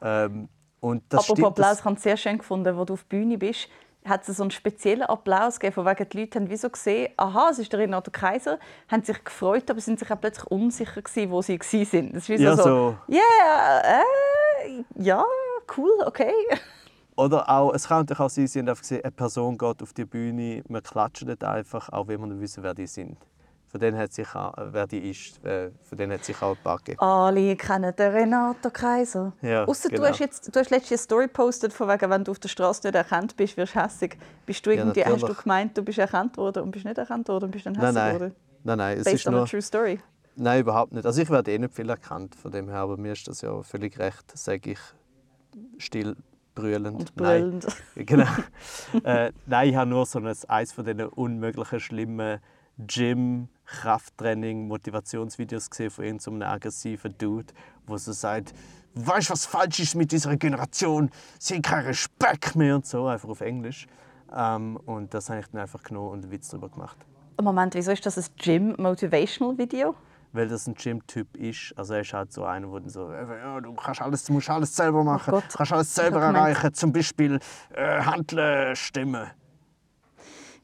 Ähm, 0.01 0.49
und 0.85 1.03
das 1.09 1.21
Apropos 1.21 1.37
stimmt, 1.37 1.47
Applaus, 1.47 1.79
ich 1.79 1.85
habe 1.85 1.95
es 1.95 2.03
sehr 2.03 2.17
schön 2.17 2.37
gefunden, 2.37 2.77
wo 2.77 2.85
du 2.85 2.93
auf 2.93 3.03
der 3.09 3.17
Bühne 3.17 3.37
bist. 3.39 3.69
Hat 4.05 4.27
es 4.29 4.37
so 4.37 4.43
einen 4.43 4.51
speziellen 4.51 5.01
Applaus 5.01 5.59
gegeben, 5.59 5.73
von 5.73 5.85
wegen 5.87 6.07
die 6.09 6.19
Leute 6.19 6.39
haben 6.39 6.47
wie 6.51 6.57
so 6.57 6.69
gesehen, 6.69 7.11
aha, 7.17 7.49
es 7.49 7.57
ist 7.57 7.73
der 7.73 7.79
Renato 7.79 8.11
Kaiser, 8.11 8.59
haben 8.87 9.01
sich 9.01 9.23
gefreut, 9.23 9.67
aber 9.71 9.81
sind 9.81 9.97
sich 9.97 10.11
auch 10.11 10.21
plötzlich 10.21 10.45
unsicher 10.51 11.01
gewesen, 11.01 11.31
wo 11.31 11.41
sie 11.41 11.57
gewesen 11.57 11.85
sind. 11.89 12.15
Das 12.15 12.29
ist 12.29 12.29
wie 12.29 12.43
Ja, 12.43 12.55
so, 12.55 12.63
so. 12.63 12.97
yeah, 13.09 13.81
äh, 13.81 14.83
ja, 14.97 15.25
cool, 15.75 15.89
okay. 16.05 16.31
Oder 17.15 17.49
auch, 17.49 17.73
es 17.73 17.87
kann 17.87 17.99
natürlich 18.01 18.19
auch 18.19 18.29
sein, 18.29 18.45
sie 18.45 18.59
haben 18.59 18.69
einfach 18.69 18.83
gesehen, 18.83 19.03
eine 19.03 19.11
Person 19.11 19.57
geht 19.57 19.81
auf 19.81 19.93
die 19.93 20.05
Bühne, 20.05 20.61
wir 20.67 20.81
klatschen 20.81 21.27
nicht 21.29 21.43
einfach, 21.43 21.89
auch 21.89 22.07
wenn 22.07 22.19
wir 22.19 22.27
nicht 22.27 22.41
wissen, 22.41 22.61
wer 22.61 22.75
die 22.75 22.85
sind. 22.85 23.17
Von 23.75 23.81
denen 23.81 23.97
hat 23.97 24.13
sich 24.13 24.33
auch, 24.33 24.57
äh, 24.57 24.71
wer 24.71 24.87
die 24.87 25.09
ist, 25.09 25.43
äh, 25.43 25.69
von 25.81 25.97
denen 25.97 26.13
hat 26.13 26.23
sich 26.23 26.41
auch 26.41 26.51
ein 26.55 26.63
paar 26.63 26.77
gegeben. 26.77 26.97
Alle 27.01 27.57
kennen 27.57 27.93
den 27.93 28.11
Renato 28.13 28.69
Kaiser. 28.69 29.33
Ja, 29.41 29.65
Ausser 29.65 29.89
genau. 29.89 30.03
du 30.03 30.07
hast 30.09 30.19
jetzt, 30.19 30.55
du 30.55 30.57
hast 30.57 30.69
letztens 30.69 30.91
eine 30.91 30.97
Story 30.99 31.27
gepostet, 31.27 31.73
von 31.73 31.89
wegen, 31.89 32.09
wenn 32.09 32.23
du 32.23 32.31
auf 32.31 32.39
der 32.39 32.47
Straße 32.47 32.87
nicht 32.87 32.95
erkannt 32.95 33.35
bist, 33.35 33.57
wirst 33.57 33.75
du 33.75 33.83
hässig. 33.83 34.17
Bist 34.45 34.65
du 34.65 34.69
Ja, 34.71 34.77
irgendwie, 34.77 35.03
hast 35.03 35.23
du 35.27 35.33
gemeint, 35.33 35.77
du 35.77 35.81
bist 35.83 35.97
erkannt 35.97 36.37
worden 36.37 36.63
und 36.63 36.71
bist 36.71 36.85
nicht 36.85 36.97
erkannt 36.97 37.27
worden 37.27 37.43
und 37.43 37.51
bist 37.51 37.65
dann 37.65 37.73
Nein, 37.73 37.83
hässig 37.83 37.95
nein. 37.95 38.13
worden? 38.13 38.35
Nein, 38.63 38.77
nein, 38.77 38.97
es 38.97 39.03
Based 39.03 39.15
ist 39.15 39.27
on 39.27 39.33
a 39.33 39.37
nur, 39.39 39.45
true 39.45 39.61
story. 39.61 39.99
nein, 40.37 40.61
überhaupt 40.61 40.93
nicht. 40.93 41.05
Also 41.05 41.21
ich 41.21 41.29
werde 41.29 41.51
eh 41.51 41.59
nicht 41.59 41.73
viel 41.75 41.89
erkannt 41.89 42.33
von 42.33 42.51
dem 42.53 42.69
her, 42.69 42.77
aber 42.77 42.95
mir 42.95 43.11
ist 43.11 43.27
das 43.27 43.41
ja 43.41 43.61
völlig 43.61 43.99
recht, 43.99 44.37
sage 44.37 44.71
ich 44.71 44.79
still 45.79 46.15
brüllend. 46.55 46.97
Und 47.11 47.17
Nein. 47.17 47.59
brüllend. 47.59 47.67
Genau. 47.97 48.27
äh, 49.03 49.33
nein, 49.45 49.69
ich 49.69 49.75
habe 49.75 49.89
nur 49.89 50.05
so 50.05 50.19
ein, 50.19 50.33
eins 50.47 50.71
von 50.71 50.85
diesen 50.85 51.01
unmöglichen, 51.09 51.81
schlimmen 51.81 52.39
Gym, 52.77 53.49
Krafttraining, 53.65 54.67
Motivationsvideos 54.67 55.69
gesehen 55.69 55.89
von 55.89 56.05
irgendeinem 56.05 56.43
aggressiven 56.43 57.17
Dude, 57.17 57.53
wo 57.85 57.97
so 57.97 58.11
sagt, 58.11 58.53
weißt 58.95 59.29
du, 59.29 59.33
was 59.33 59.45
falsch 59.45 59.79
ist 59.79 59.95
mit 59.95 60.11
dieser 60.11 60.35
Generation? 60.37 61.09
Sie 61.39 61.55
haben 61.55 61.61
keinen 61.61 61.87
Respekt 61.87 62.55
mehr 62.55 62.75
und 62.75 62.85
so, 62.85 63.07
einfach 63.07 63.29
auf 63.29 63.41
Englisch. 63.41 63.87
Ähm, 64.35 64.77
und 64.85 65.13
das 65.13 65.29
habe 65.29 65.39
ich 65.39 65.47
dann 65.47 65.61
einfach 65.61 65.83
genommen 65.83 66.09
und 66.09 66.23
einen 66.23 66.31
Witz 66.31 66.49
darüber 66.49 66.69
gemacht. 66.69 66.97
Moment, 67.41 67.75
wieso 67.75 67.91
ist 67.91 68.05
das 68.05 68.17
ein 68.17 68.25
Gym 68.37 68.75
Motivational 68.77 69.57
Video? 69.57 69.95
Weil 70.31 70.47
das 70.47 70.67
ein 70.67 70.73
Gym-Typ 70.73 71.37
ist. 71.37 71.73
Also 71.77 71.93
er 71.93 72.01
ist 72.01 72.13
halt 72.13 72.33
so 72.33 72.43
einer, 72.43 72.67
der 72.79 72.89
so, 72.89 73.11
äh, 73.11 73.39
ja, 73.39 73.59
du 73.61 73.73
kannst 73.73 74.01
alles, 74.01 74.29
musst 74.29 74.49
alles 74.49 74.75
selber 74.75 75.03
machen, 75.03 75.31
Gott. 75.31 75.43
kannst 75.55 75.71
alles 75.71 75.93
selber 75.93 76.21
erreichen, 76.21 76.73
zum 76.73 76.91
Beispiel 76.91 77.39
äh, 77.73 78.01
Handeln, 78.01 78.75
Stimmen. 78.75 79.31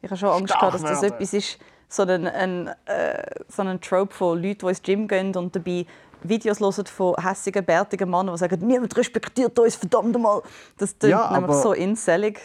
Ich 0.02 0.10
habe 0.10 0.18
schon 0.18 0.30
Angst 0.30 0.54
gehabt, 0.54 0.74
dass 0.74 0.82
das 0.82 1.04
etwas 1.04 1.34
ist, 1.34 1.60
so 1.92 2.04
ein, 2.04 2.28
ein, 2.28 2.68
äh, 2.86 3.24
so 3.50 3.62
ein 3.62 3.80
Trope 3.82 4.14
von 4.14 4.42
Leuten, 4.42 4.60
die 4.60 4.68
ins 4.68 4.82
Gym 4.82 5.08
gehen 5.08 5.36
und 5.36 5.56
dabei 5.56 5.86
Videos 6.24 6.60
hören 6.60 6.86
von 6.86 7.16
hässigen, 7.16 7.66
bärtigen 7.66 8.10
Männern, 8.10 8.36
die 8.36 8.40
sagen, 8.40 8.66
niemand 8.66 8.96
respektiert 8.96 9.58
uns, 9.58 9.76
verdammt 9.76 10.20
mal. 10.20 10.42
Das 10.78 10.98
klingt 10.98 11.12
Ja, 11.12 11.32
nämlich 11.32 11.56
so 11.58 11.74
insellig. 11.74 12.40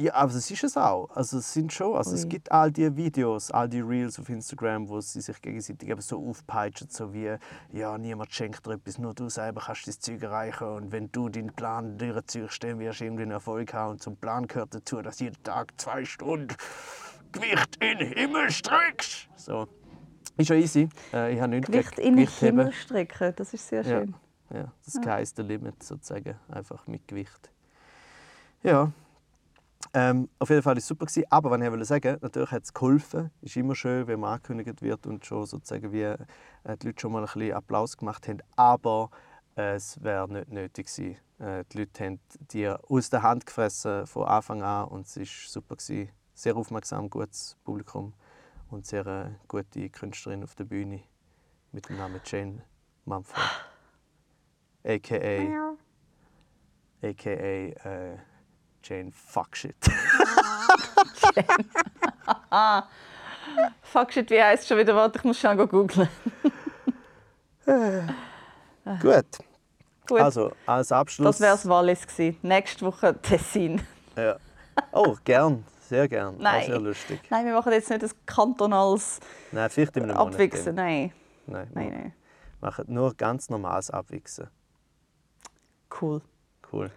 Ja, 0.00 0.14
aber 0.14 0.32
es 0.32 0.48
ist 0.48 0.62
es 0.62 0.76
auch. 0.76 1.10
Also 1.12 1.38
es 1.38 1.52
sind 1.52 1.72
schon, 1.72 1.96
also 1.96 2.14
es 2.14 2.28
gibt 2.28 2.52
all 2.52 2.70
die 2.70 2.96
Videos, 2.96 3.50
all 3.50 3.68
die 3.68 3.80
Reels 3.80 4.20
auf 4.20 4.28
Instagram, 4.28 4.88
wo 4.88 5.00
sie 5.00 5.20
sich 5.20 5.42
gegenseitig 5.42 5.88
eben 5.88 6.00
so 6.00 6.24
aufpeitschen, 6.24 6.88
so 6.88 7.12
wie 7.12 7.36
ja 7.72 7.98
niemand 7.98 8.32
schenkt 8.32 8.64
dir 8.64 8.74
etwas, 8.74 8.98
nur 8.98 9.12
du 9.12 9.28
selber 9.28 9.60
kannst 9.66 9.88
dein 9.88 9.98
Zeug 9.98 10.22
erreichen 10.22 10.68
und 10.68 10.92
wenn 10.92 11.10
du 11.10 11.28
deinen 11.28 11.52
Plan 11.52 11.98
durchziehst, 11.98 12.62
dann 12.62 12.78
wirst 12.78 13.00
du 13.00 13.06
irgendwie 13.06 13.24
einen 13.24 13.32
Erfolg 13.32 13.74
haben. 13.74 13.90
Und 13.92 14.02
zum 14.02 14.16
Plan 14.16 14.46
gehört 14.46 14.72
dazu, 14.72 15.02
dass 15.02 15.18
jeden 15.18 15.42
Tag 15.42 15.72
zwei 15.78 16.04
Stunden 16.04 16.54
Gewicht 17.32 17.76
in 17.80 17.98
Himmel 17.98 18.50
streckst. 18.50 19.28
So, 19.36 19.66
ist 20.36 20.46
schon 20.48 20.56
easy. 20.58 20.88
Äh, 21.12 21.34
ich 21.34 21.40
habe 21.40 21.50
nichts 21.50 21.66
Gewicht 21.70 21.98
in 21.98 22.16
den 22.16 22.26
Gewichtheben. 22.26 22.58
Himmel 22.58 22.72
strecken, 22.72 23.32
das 23.36 23.54
ist 23.54 23.68
sehr 23.68 23.82
Ja. 23.82 24.00
schön. 24.00 24.14
Ja, 24.50 24.72
das 24.84 24.94
Sky 24.94 25.20
is 25.22 25.34
the 25.36 25.42
limit 25.42 25.82
sozusagen, 25.82 26.34
einfach 26.48 26.86
mit 26.86 27.06
Gewicht. 27.06 27.52
Ja, 28.62 28.90
ähm, 29.94 30.28
auf 30.38 30.50
jeden 30.50 30.62
Fall 30.62 30.72
war 30.74 30.78
es 30.78 30.86
super. 30.86 31.06
Gewesen. 31.06 31.24
Aber 31.30 31.50
was 31.50 31.60
ich 31.60 31.70
wollte 31.70 31.84
sagen, 31.84 32.18
natürlich 32.20 32.50
hat 32.50 32.64
es 32.64 32.74
geholfen. 32.74 33.30
Es 33.42 33.50
ist 33.50 33.56
immer 33.56 33.74
schön, 33.74 34.06
wenn 34.06 34.20
man 34.20 34.34
angekündigt 34.34 34.82
wird 34.82 35.06
und 35.06 35.24
schon 35.24 35.46
sozusagen 35.46 35.92
wie 35.92 36.02
äh, 36.02 36.16
die 36.82 36.86
Leute 36.88 37.00
schon 37.00 37.12
mal 37.12 37.20
ein 37.20 37.24
bisschen 37.26 37.52
Applaus 37.52 37.96
gemacht 37.96 38.26
haben. 38.28 38.38
Aber 38.56 39.10
äh, 39.56 39.74
es 39.74 40.02
wäre 40.02 40.28
nicht 40.30 40.50
nötig 40.50 40.86
gewesen. 40.86 41.16
Äh, 41.38 41.64
die 41.72 41.78
Leute 41.78 42.04
haben 42.04 42.20
die 42.50 42.68
aus 42.68 43.10
der 43.10 43.22
Hand 43.22 43.46
gefressen 43.46 44.06
von 44.06 44.26
Anfang 44.26 44.62
an 44.62 44.88
und 44.88 45.06
es 45.06 45.16
war 45.16 45.26
super. 45.26 45.76
Gewesen. 45.76 46.10
Sehr 46.38 46.54
aufmerksam, 46.54 47.10
gutes 47.10 47.56
Publikum. 47.64 48.14
und 48.70 48.86
sehr 48.86 49.04
äh, 49.04 49.30
gute 49.48 49.90
Künstlerin 49.90 50.44
auf 50.44 50.54
der 50.54 50.62
Bühne 50.62 51.02
mit 51.72 51.88
dem 51.88 51.96
Namen 51.96 52.20
Jane 52.24 52.62
Mumford. 53.06 53.42
A.k.a. 54.84 55.74
A.k.a. 57.02 57.32
Äh, 57.32 58.18
Jane 58.84 59.10
Fuckshit. 59.10 59.74
Fuck 63.82 64.12
shit, 64.12 64.30
wie 64.30 64.40
heisst 64.40 64.62
es 64.62 64.68
schon 64.68 64.78
wieder? 64.78 64.94
Warte, 64.94 65.18
ich 65.18 65.24
muss 65.24 65.40
schon 65.40 65.58
googeln. 65.58 66.08
Gut. 67.66 69.26
Gut, 70.06 70.20
Also, 70.20 70.52
als 70.66 70.92
Abschluss. 70.92 71.26
das 71.26 71.40
wäre 71.40 71.56
das 71.56 71.68
Wallis 71.68 72.06
gewesen. 72.06 72.38
Nächste 72.42 72.86
Woche 72.86 73.20
Tessin. 73.20 73.84
Ja. 74.14 74.36
Oh, 74.92 75.16
gern. 75.24 75.64
Sehr 75.88 76.06
gern. 76.06 76.36
Auch 76.36 76.40
Nein. 76.40 76.66
sehr 76.66 76.78
lustig. 76.80 77.20
Nein, 77.30 77.46
wir 77.46 77.54
machen 77.54 77.72
jetzt 77.72 77.88
nicht 77.88 78.02
ein 78.02 78.10
kantonales 78.26 79.20
Nein, 79.52 79.70
vielleicht 79.70 79.96
in 79.96 80.02
einem 80.02 80.16
Monat. 80.18 80.34
Abwichsen. 80.34 80.74
Nein, 80.74 81.12
Nein, 81.46 81.70
nein, 81.72 81.90
nein. 81.90 82.12
machen 82.60 82.84
nur 82.88 83.14
ganz 83.14 83.48
normales 83.48 83.90
Abwichsen. 83.90 84.48
Cool. 85.98 86.20
Cool. 86.70 86.90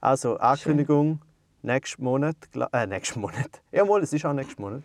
Also, 0.00 0.36
Ankündigung, 0.38 1.20
nächsten 1.62 2.02
Monat, 2.02 2.36
äh, 2.72 2.86
nächsten 2.88 3.20
Monat, 3.20 3.62
ja 3.70 3.84
mal, 3.84 4.02
es 4.02 4.12
ist 4.12 4.26
auch 4.26 4.32
nächsten 4.32 4.60
Monat, 4.60 4.82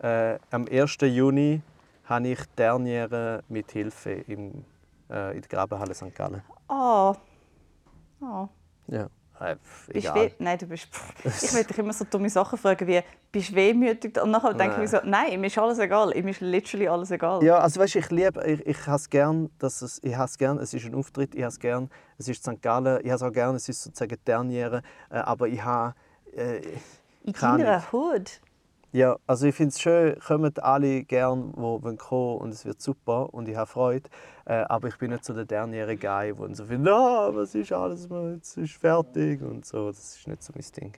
äh, 0.00 0.38
am 0.50 0.66
1. 0.70 0.98
Juni 1.00 1.62
habe 2.04 2.28
ich 2.28 2.44
Derniere 2.54 3.42
mit 3.48 3.72
Hilfe 3.72 4.12
im, 4.12 4.64
äh, 5.08 5.34
in 5.36 5.40
der 5.40 5.48
Grabenhalle 5.48 5.94
St. 5.94 6.14
Gallen. 6.14 6.42
Ah. 6.68 7.14
Oh. 8.20 8.48
Ja, 8.88 9.08
äh, 9.40 9.56
Bist 9.92 10.14
weh? 10.14 10.30
Nein, 10.38 10.58
du 10.58 10.66
bist. 10.66 10.88
Pff. 10.92 11.12
Ich 11.44 11.54
will 11.54 11.64
dich 11.64 11.78
immer 11.78 11.92
so 11.92 12.04
dumme 12.04 12.28
Sachen 12.28 12.58
fragen 12.58 12.86
wie, 12.86 13.02
bist 13.32 13.50
du 13.50 13.54
wehmütig? 13.54 14.20
Und 14.20 14.30
nachher 14.30 14.54
denke 14.54 14.74
ich 14.74 14.80
mir 14.80 14.88
so, 14.88 14.98
nein, 15.04 15.40
mir 15.40 15.46
ist 15.46 15.58
alles 15.58 15.78
egal. 15.78 16.14
Ihm 16.16 16.28
ist 16.28 16.40
literally 16.40 16.88
alles 16.88 17.10
egal. 17.10 17.42
Ja, 17.42 17.58
also 17.58 17.80
weißt, 17.80 17.96
ich 17.96 18.10
liebe, 18.10 18.44
ich, 18.44 18.66
ich 18.66 18.86
habe 18.86 18.96
es 18.96 19.08
gern, 19.08 19.50
dass 19.58 19.82
es, 19.82 20.00
ich 20.02 20.14
habe 20.14 20.26
es 20.26 20.38
gern, 20.38 20.58
es 20.58 20.74
ist 20.74 20.84
ein 20.84 20.94
Auftritt, 20.94 21.34
ich 21.34 21.42
habe 21.42 21.48
es 21.50 21.58
gern, 21.58 21.90
es 22.18 22.28
ist 22.28 22.42
St. 22.42 22.60
Gallen, 22.60 23.00
ich 23.02 23.10
habe 23.10 23.16
es 23.16 23.22
auch 23.22 23.32
gern, 23.32 23.54
es 23.54 23.68
ist 23.68 23.82
sozusagen 23.82 24.16
Derniere, 24.26 24.82
äh, 25.10 25.16
aber 25.16 25.48
ich 25.48 25.62
habe, 25.64 25.94
äh, 26.36 26.60
In 27.24 27.32
keine 27.32 27.64
deiner 27.64 27.92
Hut. 27.92 28.40
Ja, 28.92 29.16
also 29.26 29.46
ich 29.46 29.54
finde 29.54 29.68
es 29.68 29.80
schön, 29.80 30.18
kommen 30.18 30.52
alle 30.58 31.04
gern, 31.04 31.52
die 31.52 31.58
wollen 31.60 31.96
kommen 31.96 32.38
und 32.38 32.50
es 32.50 32.64
wird 32.64 32.80
super 32.82 33.32
und 33.32 33.48
ich 33.48 33.54
habe 33.54 33.70
Freude. 33.70 34.10
Äh, 34.44 34.64
aber 34.68 34.88
ich 34.88 34.98
bin 34.98 35.12
nicht 35.12 35.24
so 35.24 35.32
der 35.32 35.44
derniere 35.44 35.96
Guy, 35.96 36.34
der 36.34 36.54
so 36.56 36.64
findet, 36.64 36.92
ah, 36.92 37.30
was 37.32 37.54
ist 37.54 37.72
alles, 37.72 38.08
jetzt 38.34 38.56
ist 38.56 38.72
fertig 38.74 39.42
und 39.42 39.64
so. 39.64 39.86
Das 39.88 40.16
ist 40.16 40.26
nicht 40.26 40.42
so 40.42 40.52
mein 40.56 40.64
Ding. 40.76 40.94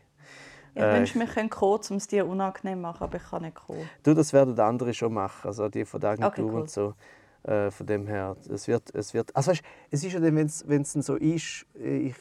Ich 0.75 0.81
Äh, 0.83 0.93
wünschte, 0.95 1.19
wir 1.19 1.27
können 1.27 1.51
kommen, 1.51 1.81
um 1.91 1.97
es 1.97 2.07
dir 2.07 2.27
unangenehm 2.27 2.81
machen, 2.81 3.05
aber 3.05 3.17
ich 3.17 3.25
kann 3.29 3.43
nicht 3.43 3.57
kommen. 3.57 3.91
Du, 4.03 4.15
das 4.15 4.33
werden 4.33 4.55
die 4.57 4.63
anderen 4.63 4.95
schon 4.95 5.13
machen, 5.13 5.47
also 5.49 5.69
die 5.69 5.85
von 5.85 6.01
der 6.01 6.11
Agentur 6.11 6.45
Okay, 6.45 6.55
cool. 6.55 6.61
und 6.63 6.71
so. 6.71 6.95
Äh, 7.43 7.71
von 7.71 7.87
dem 7.87 8.07
her, 8.07 8.37
es 8.49 8.69
wird, 8.69 8.95
es 8.95 9.13
wird, 9.13 9.35
also 9.37 9.51
weißt, 9.51 9.63
es 9.91 10.05
ist 10.05 10.13
ja 10.15 10.21
dann, 10.21 10.35
wenn 10.37 10.83
es 10.83 10.93
so 10.93 11.17
ist, 11.17 11.67
äh, 11.79 11.97
ich 11.99 12.15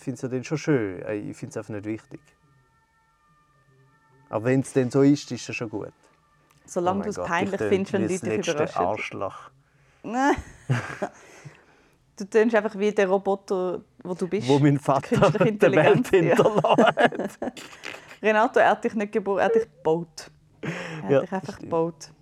finde 0.00 0.14
es 0.14 0.22
ja 0.22 0.28
dann 0.28 0.44
schon 0.44 0.56
schön, 0.58 1.02
Äh, 1.02 1.16
ich 1.16 1.36
finde 1.36 1.50
es 1.50 1.56
einfach 1.58 1.74
nicht 1.74 1.84
wichtig. 1.84 2.20
Aber 4.30 4.46
wenn 4.46 4.60
es 4.60 4.72
dann 4.72 4.90
so 4.90 5.02
ist, 5.02 5.30
ist 5.30 5.48
es 5.48 5.54
schon 5.56 5.68
gut. 5.68 5.92
Solange 6.64 7.00
Oh 7.00 7.02
du 7.04 7.10
es 7.10 7.16
peinlich 7.16 7.60
findest, 7.60 7.92
wenn 7.92 8.02
Leute 8.02 8.38
dich 8.38 8.48
überraschen. 8.48 8.86
Arschloch. 8.86 9.50
Du 12.16 12.26
tönst 12.28 12.54
einfach 12.54 12.78
wie 12.78 12.92
der 12.92 13.08
Roboter, 13.08 13.80
wo 14.02 14.12
du 14.12 14.28
bist. 14.28 14.46
wo 14.46 14.58
mein 14.58 14.78
Vater 14.78 15.30
der 15.30 15.72
Welt 15.72 16.12
ja. 16.12 16.20
hinterlässt. 16.20 17.38
Renato, 18.22 18.60
er 18.60 18.70
hat 18.72 18.84
dich 18.84 18.92
nicht 18.94 19.10
geboren, 19.10 19.38
er 19.38 19.44
hat 19.46 19.54
dich 19.54 19.62
gebaut. 19.62 20.30
Er 20.60 20.70
hat 21.02 21.10
Ja, 21.10 21.20
dich 21.22 21.32
einfach 21.32 21.58
gebaut. 21.58 22.12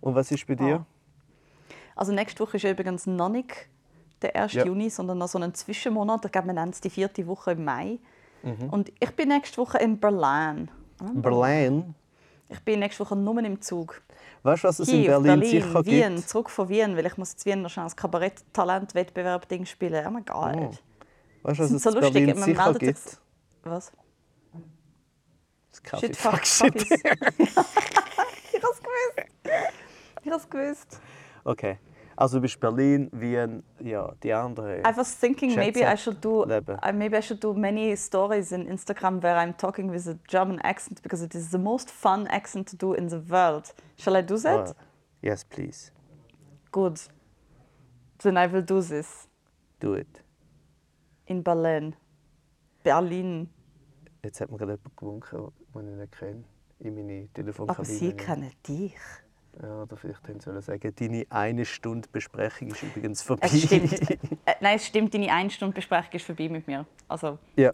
Und 0.00 0.14
was 0.16 0.32
ist 0.32 0.44
bei 0.48 0.56
dir? 0.56 0.84
Also 1.94 2.12
nächste 2.12 2.40
Woche 2.40 2.56
ist 2.56 2.64
ja 2.64 2.70
übrigens 2.72 3.06
noch 3.06 3.28
nicht 3.28 3.68
der 4.22 4.34
1. 4.34 4.54
Ja. 4.54 4.64
Juni, 4.64 4.90
sondern 4.90 5.18
noch 5.18 5.28
so 5.28 5.38
ein 5.38 5.54
Zwischenmonat. 5.54 6.24
Ich 6.24 6.32
glaube, 6.32 6.48
wir 6.48 6.54
nennen 6.54 6.72
es 6.72 6.80
die 6.80 6.90
vierte 6.90 7.24
Woche 7.28 7.52
im 7.52 7.64
Mai. 7.64 8.00
Mhm. 8.42 8.70
Und 8.70 8.92
ich 8.98 9.10
bin 9.12 9.28
nächste 9.28 9.58
Woche 9.58 9.78
in 9.78 10.00
Berlin. 10.00 10.68
Berlin. 11.00 11.94
Ich 12.48 12.60
bin 12.60 12.78
nächste 12.80 13.04
Woche 13.04 13.16
nur 13.16 13.38
im 13.42 13.60
Zug. 13.60 14.00
Weißt 14.42 14.62
du, 14.64 14.68
was 14.68 14.78
es 14.78 14.88
in 14.88 15.02
Kiew, 15.02 15.06
Berlin, 15.08 15.40
Berlin, 15.40 15.50
sicher 15.62 15.84
Wien, 15.86 16.14
gibt? 16.16 16.28
zurück 16.28 16.50
von 16.50 16.68
Wien, 16.68 16.96
weil 16.96 17.06
ich 17.06 17.16
muss 17.16 17.34
in 17.34 17.44
Wien 17.44 17.62
noch 17.62 17.70
schnell 17.70 17.86
ein 17.86 17.96
Kabarett-Talent-Wettbewerb-Ding 17.96 19.64
spielen. 19.66 20.04
Oh 20.06 20.10
mein 20.10 20.24
Gott. 20.24 20.56
Oh. 20.56 20.70
Weißt 21.42 21.58
du, 21.60 21.64
was 21.64 21.70
es 21.72 21.82
so 21.82 21.90
in 21.90 21.94
lustig, 21.96 22.12
Berlin 22.14 22.38
man 22.38 22.44
sicher 22.48 22.74
gibt? 22.74 22.98
sich- 22.98 23.18
Was? 23.64 23.92
Das 25.70 25.82
Kaffee 25.82 26.06
Shit, 26.06 26.16
fuck, 26.16 26.46
shit. 26.46 26.74
Ich 28.52 28.62
hab's 28.64 28.80
gewusst. 28.80 29.28
Ich 30.24 30.30
hab's 30.32 30.48
gewusst. 30.48 31.00
Okay. 31.44 31.78
Also 32.18 32.38
du 32.38 32.42
bist 32.42 32.58
Berlin, 32.60 33.10
Wien, 33.12 33.62
ja, 33.80 34.12
die 34.22 34.32
anderen. 34.32 34.80
I 34.80 34.96
was 34.96 35.14
thinking 35.18 35.54
maybe 35.54 35.80
I 35.86 35.96
should 35.96 36.20
do 36.24 36.44
uh, 36.44 36.92
maybe 36.94 37.16
I 37.18 37.20
should 37.22 37.40
do 37.42 37.52
many 37.52 37.94
stories 37.96 38.52
in 38.52 38.66
Instagram 38.66 39.22
where 39.22 39.36
I'm 39.36 39.54
talking 39.56 39.90
with 39.90 40.06
a 40.08 40.18
German 40.26 40.58
accent 40.62 41.02
because 41.02 41.22
it 41.22 41.34
is 41.34 41.50
the 41.50 41.58
most 41.58 41.90
fun 41.90 42.26
accent 42.28 42.68
to 42.70 42.76
do 42.76 42.94
in 42.94 43.08
the 43.08 43.20
world. 43.28 43.74
Shall 43.98 44.16
I 44.16 44.22
do 44.22 44.38
that? 44.38 44.68
Oh, 44.70 44.74
yes, 45.22 45.44
please. 45.44 45.92
Good. 46.72 46.98
Then 48.22 48.38
I 48.38 48.46
will 48.46 48.62
do 48.62 48.80
this 48.80 49.28
Do 49.78 49.92
it. 49.94 50.22
in 51.26 51.42
Berlin. 51.42 51.94
Berlin. 52.82 53.50
Jetzt 54.24 54.40
hat 54.40 54.50
mir 54.50 54.56
gerade 54.56 54.72
jemand 54.72 54.96
gewunken, 54.96 55.52
den 55.74 55.88
ich 55.92 55.96
nicht 55.98 56.12
kenne, 56.18 56.44
in 56.80 56.94
meine 56.94 57.22
Aber 57.24 57.32
Telefonkabine. 57.34 57.84
sie 57.86 58.12
kennen 58.14 58.52
dich. 58.66 58.96
Ja, 59.62 59.82
oder 59.82 59.96
vielleicht 59.96 60.26
hätten 60.28 60.40
sie 60.40 60.60
sagen, 60.60 60.94
deine 60.94 61.24
eine 61.30 61.64
Stunde 61.64 62.08
Besprechung 62.12 62.68
ist 62.68 62.82
übrigens 62.82 63.22
vorbei. 63.22 63.46
Es 63.50 63.62
stimmt. 63.62 63.92
äh, 64.10 64.54
nein, 64.60 64.76
es 64.76 64.86
stimmt, 64.86 65.14
deine 65.14 65.32
1 65.32 65.54
Stunde 65.54 65.74
Besprechung 65.74 66.12
ist 66.12 66.26
vorbei 66.26 66.48
mit 66.48 66.66
mir. 66.66 66.84
Also, 67.08 67.38
ja. 67.56 67.72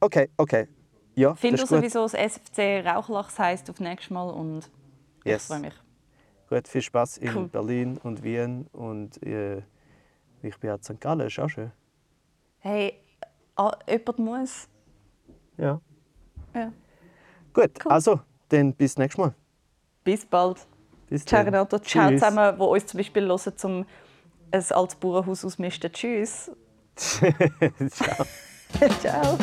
Okay, 0.00 0.28
okay. 0.36 0.68
Ja, 1.14 1.34
find 1.34 1.54
das 1.58 1.68
du 1.70 1.76
sowieso, 1.76 2.02
das 2.02 2.12
SFC 2.12 2.84
Rauchlachs 2.84 3.38
heisst 3.38 3.70
auf 3.70 3.80
nächstes 3.80 4.10
Mal 4.10 4.28
und 4.28 4.70
ich 5.24 5.32
Yes. 5.32 5.46
freue 5.46 5.60
mich. 5.60 5.74
Gut, 6.50 6.68
viel 6.68 6.82
Spaß 6.82 7.18
in 7.18 7.34
Cool. 7.34 7.48
Berlin 7.48 7.98
und 8.02 8.22
Wien 8.22 8.66
und 8.72 9.20
äh, 9.22 9.62
ich 10.42 10.58
bin 10.58 10.70
auch 10.70 10.76
in 10.76 10.82
St. 10.82 11.00
Gallen, 11.00 11.20
ist 11.26 11.38
auch 11.38 11.48
schön. 11.48 11.72
Hey, 12.58 13.00
ah, 13.56 13.72
jemand 13.88 14.18
muss. 14.18 14.68
Ja. 15.56 15.80
Ja. 16.54 16.72
Gut, 17.54 17.70
Cool. 17.84 17.92
also, 17.92 18.20
dann 18.50 18.74
bis 18.74 18.98
nächstes 18.98 19.18
Mal. 19.18 19.34
Bis 20.04 20.26
bald. 20.26 20.66
Bis 21.08 21.24
Ciao 21.24 21.44
dann. 21.44 21.54
Renato, 21.54 21.78
ciao 21.78 22.08
Tschüss. 22.08 22.20
zusammen, 22.20 22.56
die 22.56 22.62
uns 22.62 22.86
zum 22.86 22.98
Beispiel 22.98 23.26
hören, 23.28 23.52
um 23.62 23.86
ein 24.50 24.64
altes 24.70 24.96
Bauernhaus 24.96 25.44
ausmisten. 25.44 25.92
Tschüss. 25.92 26.50
Ciao. 26.96 28.26
ciao. 29.00 29.38